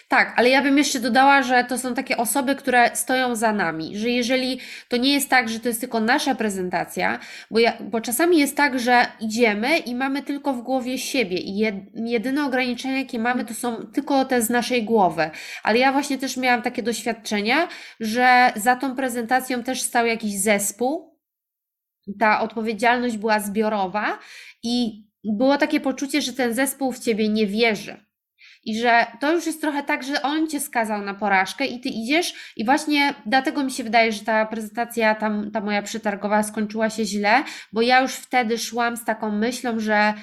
Tak, 0.09 0.35
ale 0.37 0.49
ja 0.49 0.63
bym 0.63 0.79
jeszcze 0.79 1.01
dodała, 1.01 1.43
że 1.43 1.65
to 1.65 1.79
są 1.79 1.95
takie 1.95 2.17
osoby, 2.17 2.55
które 2.55 2.97
stoją 2.97 3.37
za 3.37 3.53
nami, 3.53 3.99
że 3.99 4.11
jeżeli 4.11 4.61
to 4.89 4.97
nie 4.97 5.13
jest 5.13 5.31
tak, 5.31 5.49
że 5.49 5.61
to 5.61 5.69
jest 5.69 5.81
tylko 5.81 6.01
nasza 6.01 6.35
prezentacja, 6.35 7.19
bo, 7.51 7.59
ja, 7.59 7.79
bo 7.81 8.01
czasami 8.01 8.39
jest 8.39 8.57
tak, 8.57 8.81
że 8.81 9.07
idziemy 9.21 9.79
i 9.79 9.95
mamy 9.95 10.23
tylko 10.23 10.53
w 10.53 10.63
głowie 10.63 10.99
siebie 10.99 11.37
i 11.37 11.59
jedyne 11.95 12.45
ograniczenia, 12.47 12.99
jakie 12.99 13.19
mamy, 13.19 13.45
to 13.45 13.55
są 13.55 13.77
tylko 13.87 14.25
te 14.25 14.43
z 14.43 14.51
naszej 14.51 14.85
głowy. 14.85 15.31
Ale 15.63 15.79
ja 15.79 15.93
właśnie 15.93 16.19
też 16.19 16.37
miałam 16.37 16.63
takie 16.63 16.83
doświadczenia, 16.83 17.69
że 18.01 18.53
za 18.57 18.77
tą 18.77 18.97
prezentacją 18.97 19.63
też 19.63 19.83
stał 19.83 20.07
jakiś 20.07 20.41
zespół, 20.41 21.19
ta 22.21 22.41
odpowiedzialność 22.41 23.17
była 23.17 23.41
zbiorowa 23.41 24.19
i 24.63 25.05
było 25.25 25.57
takie 25.59 25.81
poczucie, 25.81 26.23
że 26.23 26.33
ten 26.33 26.55
zespół 26.55 26.93
w 26.93 26.99
ciebie 26.99 27.29
nie 27.29 27.47
wierzy 27.47 28.04
i 28.65 28.79
że 28.79 29.07
to 29.21 29.33
już 29.33 29.47
jest 29.47 29.61
trochę 29.61 29.83
tak, 29.83 30.03
że 30.03 30.23
on 30.23 30.49
cię 30.49 30.61
skazał 30.61 31.03
na 31.03 31.15
porażkę 31.15 31.67
i 31.67 31.81
ty 31.81 31.89
idziesz 31.89 32.35
i 32.57 32.65
właśnie 32.65 33.15
dlatego 33.27 33.65
mi 33.65 33.71
się 33.71 33.85
wydaje, 33.85 34.13
że 34.13 34.25
ta 34.25 34.47
prezentacja, 34.47 35.15
tam, 35.15 35.51
ta 35.51 35.61
moja 35.61 35.83
przetargowa 35.83 36.43
skończyła 36.43 36.91
się 36.91 37.05
źle, 37.05 37.45
bo 37.73 37.83
ja 37.83 38.01
już 38.01 38.13
wtedy 38.13 38.59
szłam 38.59 38.97
z 38.97 39.05
taką 39.05 39.31
myślą, 39.31 39.81
że 39.81 40.15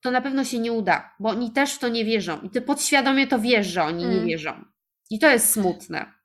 to 0.00 0.10
na 0.10 0.20
pewno 0.20 0.44
się 0.44 0.58
nie 0.58 0.72
uda, 0.72 1.14
bo 1.20 1.28
oni 1.28 1.50
też 1.50 1.74
w 1.74 1.78
to 1.78 1.88
nie 1.88 2.04
wierzą 2.04 2.40
i 2.40 2.50
ty 2.50 2.60
podświadomie 2.60 3.26
to 3.26 3.38
wiesz, 3.38 3.66
że 3.66 3.84
oni 3.84 4.04
mm. 4.04 4.16
nie 4.16 4.26
wierzą. 4.26 4.64
I 5.10 5.18
to 5.18 5.30
jest 5.30 5.52
smutne. 5.52 6.15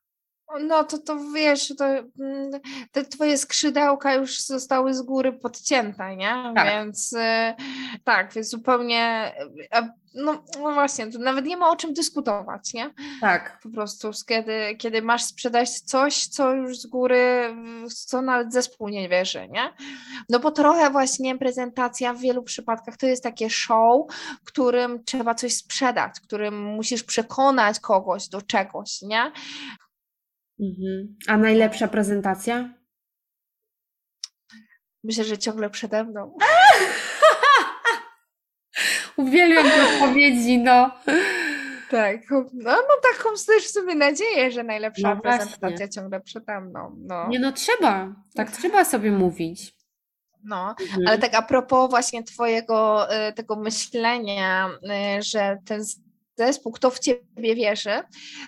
No 0.60 0.84
to, 0.84 0.98
to 0.98 1.18
wiesz, 1.36 1.74
to, 1.78 1.86
mm, 1.86 2.52
te 2.92 3.06
twoje 3.06 3.38
skrzydełka 3.38 4.14
już 4.14 4.42
zostały 4.42 4.94
z 4.94 5.02
góry 5.02 5.34
podcięte, 5.34 6.16
nie? 6.16 6.52
Tak. 6.56 6.68
Więc 6.68 7.14
y, 7.14 7.54
tak, 8.04 8.34
więc 8.34 8.50
zupełnie, 8.50 9.34
no, 10.14 10.44
no, 10.60 10.74
właśnie, 10.74 11.08
to 11.08 11.20
nawet 11.20 11.46
nie 11.46 11.58
ma 11.58 11.70
o 11.70 11.76
czym 11.76 11.94
dyskutować, 11.94 12.74
nie? 12.74 12.94
Tak. 13.22 13.60
Po 13.64 13.70
prostu, 13.70 14.12
kiedy, 14.28 14.76
kiedy 14.78 15.02
masz 15.02 15.24
sprzedać 15.24 15.80
coś, 15.80 16.28
co 16.28 16.54
już 16.54 16.80
z 16.80 16.86
góry, 16.86 17.56
co 17.96 18.22
nawet 18.22 18.54
zespół 18.54 18.90
nie 18.90 19.10
wierzy, 19.10 19.48
nie? 19.48 19.74
No 20.30 20.40
bo 20.40 20.52
trochę 20.52 20.90
właśnie 20.90 21.38
prezentacja 21.38 22.14
w 22.14 22.20
wielu 22.20 22.44
przypadkach 22.44 22.98
to 22.98 23.06
jest 23.06 23.24
takie 23.24 23.50
show, 23.50 24.08
którym 24.44 25.04
trzeba 25.04 25.36
coś 25.36 25.56
sprzedać, 25.56 26.20
którym 26.20 26.64
musisz 26.66 27.04
przekonać 27.04 27.80
kogoś 27.80 28.28
do 28.28 28.42
czegoś, 28.42 29.02
nie? 29.02 29.32
Mhm. 30.62 31.16
A 31.28 31.38
najlepsza 31.38 31.88
prezentacja? 31.88 32.74
Myślę, 35.04 35.24
że 35.24 35.38
ciągle 35.38 35.70
przede 35.70 36.04
mną. 36.04 36.38
Uwielbiam 39.18 39.70
te 39.70 39.94
odpowiedzi, 39.94 40.58
no. 40.58 40.92
Tak, 41.90 42.18
no, 42.54 42.76
no 42.76 43.14
taką 43.14 43.30
też 43.48 43.68
sobie 43.68 43.96
nadzieję, 43.96 44.52
że 44.52 44.64
najlepsza 44.64 45.16
no 45.16 45.22
prezentacja 45.22 45.88
ciągle 45.88 46.22
przede 46.22 46.62
mną. 46.62 46.96
No. 46.98 47.28
Nie 47.28 47.40
no, 47.40 47.52
trzeba, 47.52 48.16
tak 48.36 48.52
trzeba 48.52 48.86
sobie 48.86 49.12
mówić. 49.12 49.76
No, 50.44 50.76
mhm. 50.82 51.08
ale 51.08 51.18
tak 51.18 51.34
a 51.34 51.42
propos 51.42 51.90
właśnie 51.90 52.24
twojego 52.24 53.08
y, 53.30 53.34
tego 53.34 53.56
myślenia, 53.56 54.70
y, 54.70 55.22
że 55.24 55.58
ten 55.66 55.84
zespół, 56.38 56.72
kto 56.72 56.90
w 56.90 57.00
ciebie 57.00 57.56
wierzy, 57.56 58.04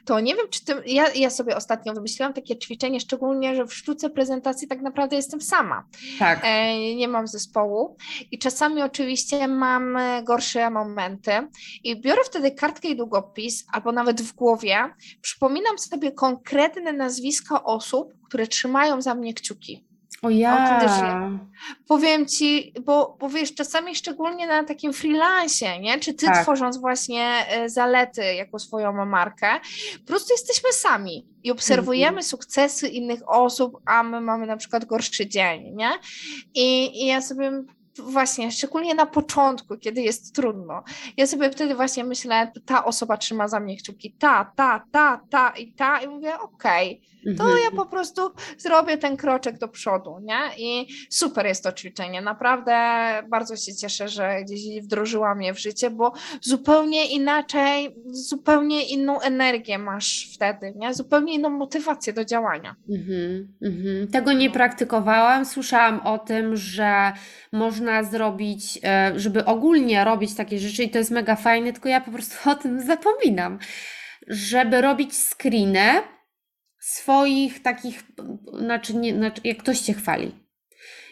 to 0.05 0.19
nie 0.19 0.35
wiem, 0.35 0.49
czy 0.49 0.65
ty, 0.65 0.73
ja, 0.85 1.09
ja 1.15 1.29
sobie 1.29 1.55
ostatnio 1.55 1.93
wymyśliłam 1.93 2.33
takie 2.33 2.57
ćwiczenie, 2.57 2.99
szczególnie, 2.99 3.55
że 3.55 3.65
w 3.65 3.73
sztuce 3.73 4.09
prezentacji 4.09 4.67
tak 4.67 4.81
naprawdę 4.81 5.15
jestem 5.15 5.41
sama. 5.41 5.87
Tak. 6.19 6.39
E, 6.43 6.95
nie 6.95 7.07
mam 7.07 7.27
zespołu 7.27 7.97
i 8.31 8.39
czasami 8.39 8.81
oczywiście 8.81 9.47
mam 9.47 9.97
gorsze 10.23 10.69
momenty 10.69 11.31
i 11.83 12.01
biorę 12.01 12.21
wtedy 12.25 12.51
kartkę 12.51 12.87
i 12.87 12.95
długopis, 12.95 13.65
albo 13.71 13.91
nawet 13.91 14.21
w 14.21 14.33
głowie, 14.33 14.77
przypominam 15.21 15.79
sobie 15.79 16.11
konkretne 16.11 16.93
nazwiska 16.93 17.63
osób, 17.63 18.13
które 18.27 18.47
trzymają 18.47 19.01
za 19.01 19.15
mnie 19.15 19.33
kciuki. 19.33 19.92
O 20.23 20.29
ja. 20.29 21.29
Powiem 21.87 22.25
ci, 22.25 22.73
bo, 22.85 23.17
bo 23.19 23.29
wiesz, 23.29 23.53
czasami 23.53 23.95
szczególnie 23.95 24.47
na 24.47 24.63
takim 24.63 24.93
freelancie, 24.93 25.79
nie? 25.79 25.99
Czy 25.99 26.13
ty 26.13 26.25
tak. 26.25 26.43
tworząc 26.43 26.77
właśnie 26.77 27.45
e, 27.47 27.69
zalety 27.69 28.33
jako 28.33 28.59
swoją 28.59 29.05
markę, 29.05 29.47
po 29.99 30.07
prostu 30.07 30.33
jesteśmy 30.33 30.71
sami 30.71 31.27
i 31.43 31.51
obserwujemy 31.51 32.11
mm 32.11 32.21
-hmm. 32.21 32.27
sukcesy 32.27 32.87
innych 32.87 33.29
osób, 33.29 33.77
a 33.85 34.03
my 34.03 34.21
mamy 34.21 34.45
na 34.45 34.57
przykład 34.57 34.85
gorszy 34.85 35.27
dzień, 35.27 35.75
nie? 35.75 35.91
I, 36.53 37.01
i 37.03 37.07
ja 37.07 37.21
sobie 37.21 37.63
właśnie, 37.99 38.51
szczególnie 38.51 38.95
na 38.95 39.05
początku, 39.05 39.77
kiedy 39.77 40.01
jest 40.01 40.35
trudno, 40.35 40.83
ja 41.17 41.27
sobie 41.27 41.49
wtedy 41.51 41.75
właśnie 41.75 42.03
myślę, 42.03 42.51
ta 42.65 42.85
osoba 42.85 43.17
trzyma 43.17 43.47
za 43.47 43.59
mnie 43.59 43.77
kciuki, 43.77 44.15
ta, 44.19 44.51
ta, 44.55 44.85
ta, 44.91 45.21
ta 45.29 45.49
i 45.49 45.73
ta 45.73 46.01
i 46.01 46.07
mówię, 46.07 46.39
okej, 46.39 47.01
okay 47.01 47.13
to 47.37 47.49
ja 47.49 47.55
mhm. 47.55 47.75
po 47.75 47.85
prostu 47.85 48.21
zrobię 48.57 48.97
ten 48.97 49.17
kroczek 49.17 49.57
do 49.57 49.67
przodu, 49.67 50.15
nie? 50.21 50.39
I 50.57 50.87
super 51.09 51.45
jest 51.45 51.63
to 51.63 51.71
ćwiczenie. 51.71 52.21
Naprawdę 52.21 52.73
bardzo 53.29 53.55
się 53.55 53.75
cieszę, 53.75 54.09
że 54.09 54.43
gdzieś 54.43 54.83
wdrożyłam 54.83 55.41
je 55.41 55.53
w 55.53 55.59
życie, 55.59 55.89
bo 55.89 56.13
zupełnie 56.41 57.05
inaczej, 57.05 57.95
zupełnie 58.05 58.89
inną 58.89 59.21
energię 59.21 59.77
masz 59.77 60.29
wtedy, 60.35 60.73
nie? 60.75 60.93
Zupełnie 60.93 61.33
inną 61.33 61.49
motywację 61.49 62.13
do 62.13 62.25
działania. 62.25 62.75
Mhm, 62.89 63.53
mhm. 63.61 64.07
Tego 64.07 64.33
nie 64.33 64.49
praktykowałam. 64.49 65.45
Słyszałam 65.45 65.99
o 65.99 66.17
tym, 66.17 66.55
że 66.55 67.11
można 67.51 67.82
zrobić, 68.03 68.79
e, 68.83 69.13
żeby 69.15 69.45
ogólnie 69.45 70.03
robić 70.03 70.35
takie 70.35 70.59
rzeczy 70.59 70.83
i 70.83 70.89
to 70.89 70.97
jest 70.97 71.11
mega 71.11 71.35
fajne, 71.35 71.73
tylko 71.73 71.89
ja 71.89 72.01
po 72.01 72.11
prostu 72.11 72.35
o 72.49 72.55
tym 72.55 72.81
zapominam 72.81 73.59
żeby 74.27 74.81
robić 74.81 75.13
screeny 75.13 76.01
swoich 76.79 77.61
takich, 77.61 78.03
znaczy, 78.53 78.95
nie, 78.95 79.15
znaczy 79.15 79.41
jak 79.43 79.57
ktoś 79.57 79.79
cię 79.79 79.93
chwali. 79.93 80.35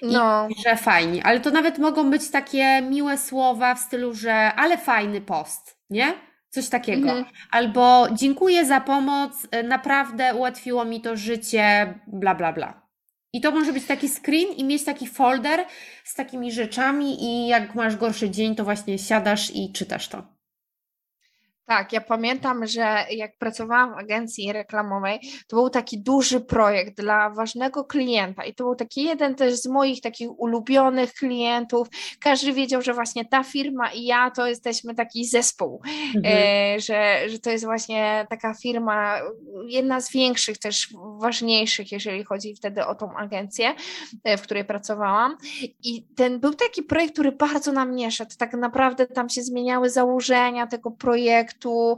No. 0.02 0.48
I, 0.50 0.62
że 0.64 0.76
fajnie, 0.76 1.24
ale 1.24 1.40
to 1.40 1.52
nawet 1.52 1.80
mogą 1.80 2.12
być 2.12 2.32
takie 2.32 2.82
miłe 2.82 3.18
słowa 3.18 3.76
w 3.76 3.80
stylu, 3.80 4.14
że 4.14 4.54
ale 4.54 4.78
fajny 4.78 5.22
post, 5.22 5.78
nie? 5.90 6.14
Coś 6.50 6.70
takiego. 6.70 7.10
Mhm. 7.10 7.26
Albo 7.52 8.08
dziękuję 8.14 8.66
za 8.66 8.82
pomoc, 8.82 9.48
naprawdę 9.64 10.36
ułatwiło 10.36 10.86
mi 10.86 11.02
to 11.02 11.18
życie, 11.18 11.94
bla, 12.08 12.36
bla, 12.36 12.54
bla. 12.54 12.81
I 13.34 13.42
to 13.42 13.52
może 13.52 13.74
być 13.74 13.86
taki 13.86 14.10
screen 14.10 14.54
i 14.58 14.64
mieć 14.64 14.84
taki 14.84 15.08
folder 15.08 15.66
z 16.04 16.16
takimi 16.16 16.52
rzeczami 16.52 17.24
i 17.24 17.48
jak 17.48 17.76
masz 17.76 17.96
gorszy 17.96 18.30
dzień, 18.30 18.56
to 18.56 18.64
właśnie 18.64 19.00
siadasz 19.00 19.56
i 19.56 19.72
czytasz 19.74 20.08
to. 20.08 20.41
Tak, 21.66 21.94
ja 21.94 22.02
pamiętam, 22.02 22.68
że 22.68 23.06
jak 23.12 23.38
pracowałam 23.38 23.94
w 23.94 23.98
agencji 23.98 24.54
reklamowej, 24.54 25.20
to 25.48 25.56
był 25.56 25.70
taki 25.70 26.00
duży 26.04 26.42
projekt 26.42 26.98
dla 27.02 27.30
ważnego 27.30 27.84
klienta 27.84 28.46
i 28.46 28.54
to 28.54 28.64
był 28.64 28.76
taki 28.76 29.04
jeden 29.04 29.36
też 29.36 29.56
z 29.56 29.68
moich 29.68 30.02
takich 30.02 30.40
ulubionych 30.40 31.14
klientów. 31.14 31.88
Każdy 32.20 32.54
wiedział, 32.54 32.82
że 32.82 32.94
właśnie 32.94 33.26
ta 33.26 33.44
firma 33.44 33.92
i 33.92 34.06
ja 34.06 34.32
to 34.32 34.48
jesteśmy 34.48 34.96
taki 34.96 35.26
zespół, 35.26 35.82
mhm. 36.16 36.36
e, 36.38 36.80
że, 36.80 37.30
że 37.30 37.40
to 37.40 37.50
jest 37.50 37.66
właśnie 37.66 38.28
taka 38.30 38.54
firma, 38.54 39.22
jedna 39.68 40.02
z 40.02 40.12
większych, 40.12 40.58
też 40.58 40.88
ważniejszych, 41.20 41.92
jeżeli 41.92 42.24
chodzi 42.24 42.56
wtedy 42.56 42.86
o 42.86 42.96
tą 42.96 43.18
agencję, 43.18 43.76
e, 44.24 44.38
w 44.38 44.42
której 44.42 44.66
pracowałam. 44.66 45.38
I 45.84 46.04
ten 46.16 46.40
był 46.40 46.54
taki 46.54 46.84
projekt, 46.84 47.14
który 47.14 47.32
bardzo 47.32 47.72
nam 47.72 47.96
nie 47.96 48.12
szedł. 48.12 48.32
Tak 48.38 48.54
naprawdę 48.54 49.08
tam 49.08 49.30
się 49.30 49.42
zmieniały 49.42 49.90
założenia 49.90 50.68
tego 50.68 50.92
projektu 50.92 51.51
projektu. 51.52 51.98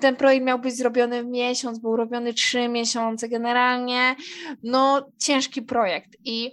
Ten 0.00 0.16
projekt 0.16 0.46
miał 0.46 0.58
być 0.58 0.76
zrobiony 0.76 1.22
w 1.22 1.26
miesiąc, 1.26 1.78
był 1.78 1.96
robiony 1.96 2.34
trzy 2.34 2.68
miesiące. 2.68 3.28
Generalnie. 3.28 4.16
No 4.62 5.06
ciężki 5.18 5.62
projekt. 5.62 6.16
I, 6.24 6.52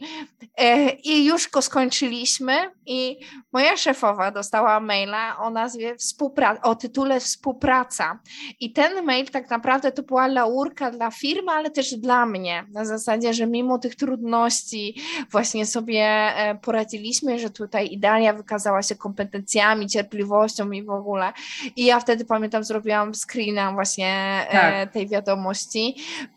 e, 0.57 0.89
i 0.89 1.25
już 1.25 1.49
go 1.49 1.61
skończyliśmy. 1.61 2.53
I 2.85 3.19
moja 3.53 3.77
szefowa 3.77 4.31
dostała 4.31 4.79
maila 4.79 5.37
o 5.37 5.49
nazwie 5.49 5.95
współpraca, 5.95 6.61
o 6.61 6.75
tytule 6.75 7.19
współpraca. 7.19 8.19
I 8.59 8.73
ten 8.73 9.05
mail 9.05 9.25
tak 9.29 9.49
naprawdę 9.49 9.91
to 9.91 10.03
była 10.03 10.27
laurka 10.27 10.91
dla 10.91 11.11
firmy, 11.11 11.51
ale 11.51 11.71
też 11.71 11.95
dla 11.95 12.25
mnie, 12.25 12.65
na 12.71 12.85
zasadzie, 12.85 13.33
że 13.33 13.47
mimo 13.47 13.79
tych 13.79 13.95
trudności 13.95 15.01
właśnie 15.31 15.65
sobie 15.65 16.03
e, 16.03 16.55
poradziliśmy, 16.61 17.39
że 17.39 17.49
tutaj 17.49 17.87
Idalia 17.91 18.33
wykazała 18.33 18.83
się 18.83 18.95
kompetencjami, 18.95 19.87
cierpliwością 19.87 20.71
i 20.71 20.83
w 20.83 20.89
ogóle. 20.89 21.33
I 21.75 21.85
ja 21.85 21.99
wtedy 22.03 22.25
pamiętam, 22.25 22.63
zrobiłam 22.63 23.11
screena 23.15 23.71
właśnie 23.71 24.45
e, 24.49 24.51
tak. 24.51 24.93
tej 24.93 25.07
wiadomości 25.07 25.95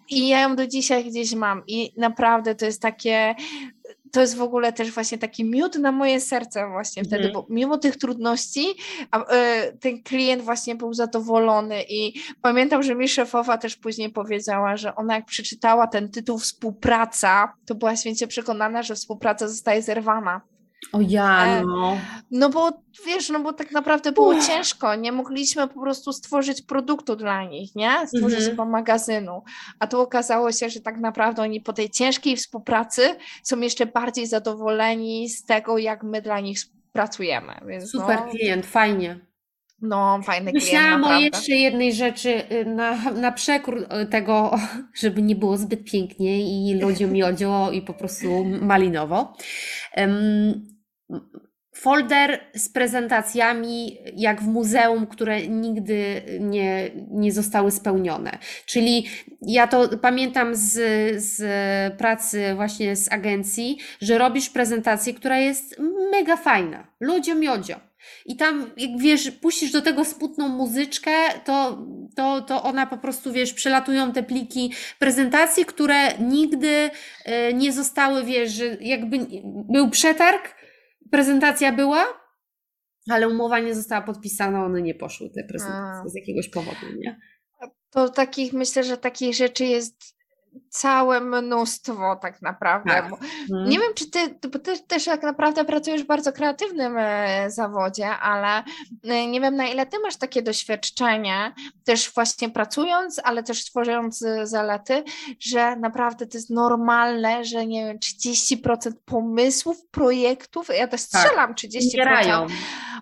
i 0.09 0.29
ja 0.29 0.41
ją 0.41 0.57
do 0.57 0.67
dzisiaj 0.67 1.05
gdzieś 1.05 1.35
mam 1.35 1.63
i 1.67 1.93
naprawdę 1.97 2.55
to 2.55 2.67
jest 2.67 2.83
takie 2.83 3.35
to 4.13 4.21
jest 4.21 4.37
w 4.37 4.43
ogóle 4.43 4.73
też 4.73 4.91
właśnie 4.91 5.19
taki 5.19 5.45
miód 5.45 5.79
na 5.79 5.93
moje 5.93 6.21
serce 6.21 6.69
właśnie 6.69 7.05
wtedy, 7.05 7.23
mm. 7.23 7.33
bo 7.33 7.47
mimo 7.51 7.79
tych 7.79 7.97
trudności 7.97 8.75
a, 9.11 9.25
e, 9.25 9.73
ten 9.73 10.03
klient 10.03 10.43
właśnie 10.43 10.75
był 10.75 10.95
zadowolony 10.95 11.83
i 11.89 12.13
pamiętam, 12.43 12.83
że 12.83 12.95
mi 12.95 13.09
szefowa 13.09 13.59
też 13.59 13.77
później 13.77 14.11
powiedziała, 14.11 14.77
że 14.77 14.95
ona 14.95 15.15
jak 15.15 15.27
przeczytała 15.27 15.87
ten 15.87 16.11
tytuł 16.11 16.39
współpraca, 16.39 17.53
to 17.67 17.75
była 17.75 17.97
święcie 17.97 18.27
przekonana, 18.27 18.83
że 18.83 18.95
współpraca 18.95 19.49
zostaje 19.49 19.83
zerwana. 19.83 20.41
O 20.93 21.01
ja, 21.01 21.47
e, 21.47 21.65
no. 21.65 21.99
No 22.31 22.51
bo 22.51 22.71
wiesz, 23.07 23.29
no 23.29 23.41
bo 23.41 23.53
tak 23.53 23.73
naprawdę 23.73 24.13
było 24.13 24.35
Uff. 24.35 24.47
ciężko, 24.47 24.95
nie 24.95 25.13
mogliśmy 25.13 25.69
po 25.69 25.81
prostu 25.81 26.13
stworzyć 26.13 26.63
produktu 26.63 27.17
dla 27.17 27.45
nich, 27.45 27.75
nie? 27.75 28.07
Stworzyć 28.07 28.49
mhm. 28.49 28.71
magazynu. 28.71 29.43
A 29.79 29.87
tu 29.87 30.01
okazało 30.01 30.53
się, 30.53 30.71
że 30.71 30.81
tak 30.81 30.99
naprawdę 30.99 31.43
oni 31.43 31.61
po 31.61 31.73
tej 31.73 31.91
ciężkiej 31.91 32.37
współpracy 32.37 33.17
są 33.43 33.61
jeszcze 33.61 33.87
bardziej 33.87 34.27
zadowoleni 34.27 35.29
z 35.29 35.45
tego, 35.45 35.79
jak 35.79 36.03
my 36.03 36.23
dla 36.23 36.41
nich 36.41 36.59
pracujemy. 36.93 37.55
Więc 37.67 37.91
Super 37.91 38.21
no, 38.27 38.31
klient, 38.31 38.67
fajnie. 38.67 39.21
No, 39.83 40.21
fajny 40.23 40.53
Myślałam 40.53 41.05
klient, 41.05 41.35
o 41.35 41.37
jeszcze 41.37 41.53
jednej 41.53 41.93
rzeczy 41.93 42.43
y, 42.53 42.65
na, 42.65 43.13
na 43.13 43.33
przekór 43.33 43.79
y, 43.79 44.07
tego, 44.07 44.59
żeby 45.03 45.23
nie 45.23 45.37
było 45.37 45.57
zbyt 45.57 45.85
pięknie 45.85 46.41
i 46.41 46.75
lodzio 46.75 47.09
miodzio 47.09 47.71
i 47.73 47.83
po 47.83 47.95
prostu 47.95 48.45
malinowo. 48.45 49.37
Um, 49.97 50.77
folder 51.77 52.41
z 52.55 52.69
prezentacjami, 52.69 53.99
jak 54.17 54.43
w 54.43 54.47
muzeum, 54.47 55.07
które 55.07 55.47
nigdy 55.47 56.23
nie, 56.41 56.91
nie 57.11 57.33
zostały 57.33 57.71
spełnione. 57.71 58.39
Czyli 58.67 59.07
ja 59.43 59.67
to 59.67 59.99
pamiętam 59.99 60.55
z, 60.55 60.73
z 61.23 61.43
pracy 61.99 62.55
właśnie 62.55 62.97
z 62.97 63.13
agencji, 63.13 63.79
że 64.01 64.19
robisz 64.19 64.51
prezentację, 64.51 65.15
która 65.15 65.39
jest 65.39 65.77
mega 66.13 66.37
fajna. 66.37 66.87
Ludzio 67.01 67.35
miodzio. 67.35 67.81
I 68.27 68.37
tam, 68.37 68.71
jak 68.77 68.99
wiesz, 68.99 69.31
puścisz 69.31 69.73
do 69.73 69.83
tego 69.83 70.05
smutną 70.05 70.49
muzyczkę, 70.49 71.13
to, 71.45 71.79
to, 72.17 72.41
to 72.41 72.63
ona 72.63 72.87
po 72.87 72.97
prostu, 72.97 73.33
wiesz, 73.33 73.53
przelatują 73.53 74.13
te 74.13 74.23
pliki 74.23 74.73
prezentacji, 74.99 75.65
które 75.65 76.19
nigdy 76.19 76.91
e, 77.25 77.53
nie 77.53 77.73
zostały, 77.73 78.25
wiesz, 78.25 78.63
jakby 78.81 79.19
był 79.69 79.91
przetarg, 79.91 80.56
prezentacja 81.11 81.73
była, 81.73 82.07
ale 83.11 83.29
umowa 83.29 83.59
nie 83.59 83.75
została 83.75 84.03
podpisana, 84.03 84.65
one 84.65 84.83
nie 84.83 84.95
poszły, 84.95 85.31
te 85.31 85.45
prezentacje, 85.45 86.03
A. 86.07 86.09
z 86.09 86.15
jakiegoś 86.15 86.49
powodu, 86.49 86.87
nie? 86.97 87.21
To 87.91 88.09
takich, 88.09 88.53
myślę, 88.53 88.85
że 88.85 88.97
takich 88.97 89.35
rzeczy 89.35 89.65
jest 89.65 90.17
całe 90.77 91.21
mnóstwo 91.21 92.17
tak 92.23 92.43
naprawdę. 92.43 92.91
Tak. 92.91 93.11
Hmm. 93.49 93.69
Nie 93.69 93.79
wiem, 93.79 93.95
czy 93.95 94.11
ty, 94.11 94.49
bo 94.49 94.59
ty 94.59 94.79
też 94.79 95.05
tak 95.05 95.23
naprawdę 95.23 95.65
pracujesz 95.65 96.03
w 96.03 96.07
bardzo 96.07 96.33
kreatywnym 96.33 96.97
e, 96.99 97.51
zawodzie, 97.51 98.09
ale 98.09 98.65
e, 99.05 99.27
nie 99.27 99.41
wiem 99.41 99.57
na 99.57 99.67
ile 99.67 99.87
ty 99.87 99.99
masz 99.99 100.17
takie 100.17 100.43
doświadczenie, 100.43 101.55
też 101.85 102.15
właśnie 102.15 102.51
pracując, 102.51 103.21
ale 103.25 103.43
też 103.43 103.65
tworząc 103.65 104.23
e, 104.23 104.47
zalety, 104.47 105.05
że 105.41 105.77
naprawdę 105.77 106.27
to 106.27 106.39
jest 106.39 106.51
normalne, 106.51 107.45
że 107.45 107.67
nie 107.67 107.87
wiem, 107.87 107.99
30% 107.99 108.93
pomysłów, 109.05 109.87
projektów, 109.91 110.69
ja 110.79 110.89
też 110.89 111.09
tak. 111.09 111.23
strzelam 111.23 111.55
tak. 111.55 111.57
30%, 111.57 112.47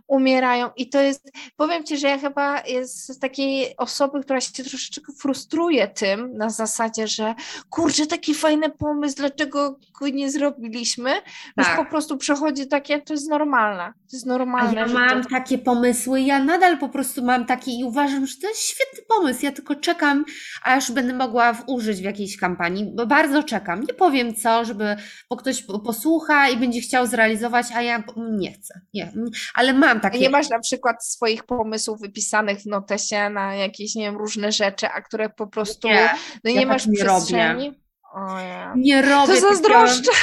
umierają 0.07 0.71
i 0.77 0.89
to 0.89 1.01
jest, 1.01 1.31
powiem 1.57 1.85
Ci, 1.85 1.99
że 1.99 2.09
ja 2.09 2.19
chyba 2.19 2.61
jest 2.61 3.07
z 3.07 3.19
takiej 3.19 3.77
osoby, 3.77 4.21
która 4.23 4.41
się 4.41 4.65
troszeczkę 4.65 5.13
frustruje 5.13 5.89
tym 5.89 6.37
na 6.37 6.51
zasadzie, 6.51 7.09
że 7.09 7.35
kurczę, 7.71 8.07
taki 8.07 8.35
fajny 8.35 8.71
pomysł, 8.71 9.17
dlaczego 9.17 9.79
go 10.01 10.09
nie 10.09 10.31
zrobiliśmy, 10.31 11.11
tak. 11.57 11.67
już 11.67 11.77
po 11.77 11.85
prostu 11.85 12.17
przechodzi 12.17 12.69
takie, 12.69 13.01
to 13.01 13.13
jest 13.13 13.31
normalne, 13.31 13.93
to 13.93 14.17
jest 14.17 14.27
normalne. 14.27 14.85
A 14.85 14.87
ja 14.87 14.93
mam 14.93 15.23
to... 15.23 15.29
takie 15.29 15.59
pomysły, 15.59 16.21
ja 16.21 16.45
nadal 16.45 16.79
po 16.79 16.89
prostu 16.89 17.25
mam 17.25 17.47
taki 17.47 17.81
i 17.81 17.85
uważam, 17.85 18.27
że 18.27 18.35
to 18.43 18.49
jest 18.49 18.61
świetny 18.61 19.05
pomysł, 19.09 19.45
ja 19.45 19.53
tylko 19.53 19.75
czekam, 19.75 20.25
aż 20.63 20.93
będę 20.93 21.15
mogła 21.15 21.57
użyć 21.67 22.01
w 22.01 22.05
jakiejś 22.05 22.37
kampanii, 22.37 22.93
bo 22.95 23.07
bardzo 23.07 23.43
czekam, 23.43 23.81
nie 23.81 23.95
powiem 23.95 24.35
co, 24.35 24.65
żeby, 24.65 24.97
bo 25.31 25.37
ktoś 25.37 25.65
posłucha 25.85 26.49
i 26.49 26.57
będzie 26.57 26.81
chciał 26.81 27.07
zrealizować, 27.07 27.67
a 27.75 27.83
ja 27.83 28.03
nie 28.17 28.53
chcę, 28.53 28.81
nie, 28.95 29.13
ale 29.55 29.73
mam 29.73 30.01
takie. 30.01 30.19
Nie 30.19 30.31
masz 30.31 30.51
na 30.51 30.59
przykład 30.59 31.07
swoich 31.07 31.45
pomysłów 31.45 32.01
wypisanych 32.01 32.59
w 32.59 32.67
notesie 32.67 33.31
na 33.31 33.55
jakieś, 33.55 33.95
nie 33.95 34.03
wiem, 34.03 34.17
różne 34.17 34.53
rzeczy, 34.53 34.87
a 34.89 35.03
które 35.03 35.29
po 35.29 35.47
prostu, 35.47 35.89
nie, 35.89 36.11
no 36.45 36.51
nie 36.51 36.61
ja 36.61 36.67
masz 36.67 36.83
tak 36.85 36.93
nie? 36.93 37.05
Robię. 37.05 37.44
Ja. 37.45 38.73
Nie 38.77 39.03
robię. 39.03 39.35
To 39.35 39.41
zazdroszczę. 39.41 40.11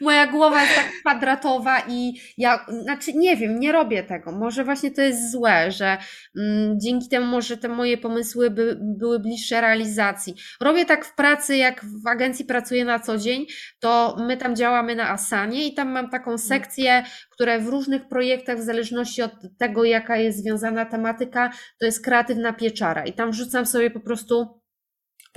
Moja 0.00 0.26
głowa 0.26 0.62
jest 0.62 0.74
tak 0.74 0.92
kwadratowa 1.00 1.82
i 1.88 2.20
ja, 2.38 2.66
znaczy 2.82 3.12
nie 3.12 3.36
wiem, 3.36 3.60
nie 3.60 3.72
robię 3.72 4.02
tego. 4.02 4.32
Może 4.32 4.64
właśnie 4.64 4.90
to 4.90 5.02
jest 5.02 5.32
złe, 5.32 5.72
że 5.72 5.98
mm, 6.38 6.80
dzięki 6.80 7.08
temu 7.08 7.26
może 7.26 7.56
te 7.56 7.68
moje 7.68 7.98
pomysły 7.98 8.50
by, 8.50 8.78
były 8.80 9.20
bliższe 9.20 9.60
realizacji. 9.60 10.34
Robię 10.60 10.84
tak 10.84 11.04
w 11.04 11.14
pracy, 11.14 11.56
jak 11.56 11.84
w 12.04 12.06
agencji 12.06 12.44
pracuję 12.44 12.84
na 12.84 12.98
co 12.98 13.18
dzień, 13.18 13.46
to 13.80 14.16
my 14.18 14.36
tam 14.36 14.56
działamy 14.56 14.96
na 14.96 15.10
Asanie 15.10 15.66
i 15.66 15.74
tam 15.74 15.88
mam 15.88 16.10
taką 16.10 16.30
mhm. 16.30 16.48
sekcję, 16.48 17.04
które 17.30 17.58
w 17.60 17.68
różnych 17.68 18.08
projektach, 18.08 18.58
w 18.58 18.62
zależności 18.62 19.22
od 19.22 19.32
tego, 19.58 19.84
jaka 19.84 20.16
jest 20.16 20.42
związana 20.42 20.84
tematyka, 20.84 21.50
to 21.80 21.86
jest 21.86 22.04
kreatywna 22.04 22.52
pieczara 22.52 23.04
i 23.04 23.12
tam 23.12 23.30
wrzucam 23.30 23.66
sobie 23.66 23.90
po 23.90 24.00
prostu 24.00 24.57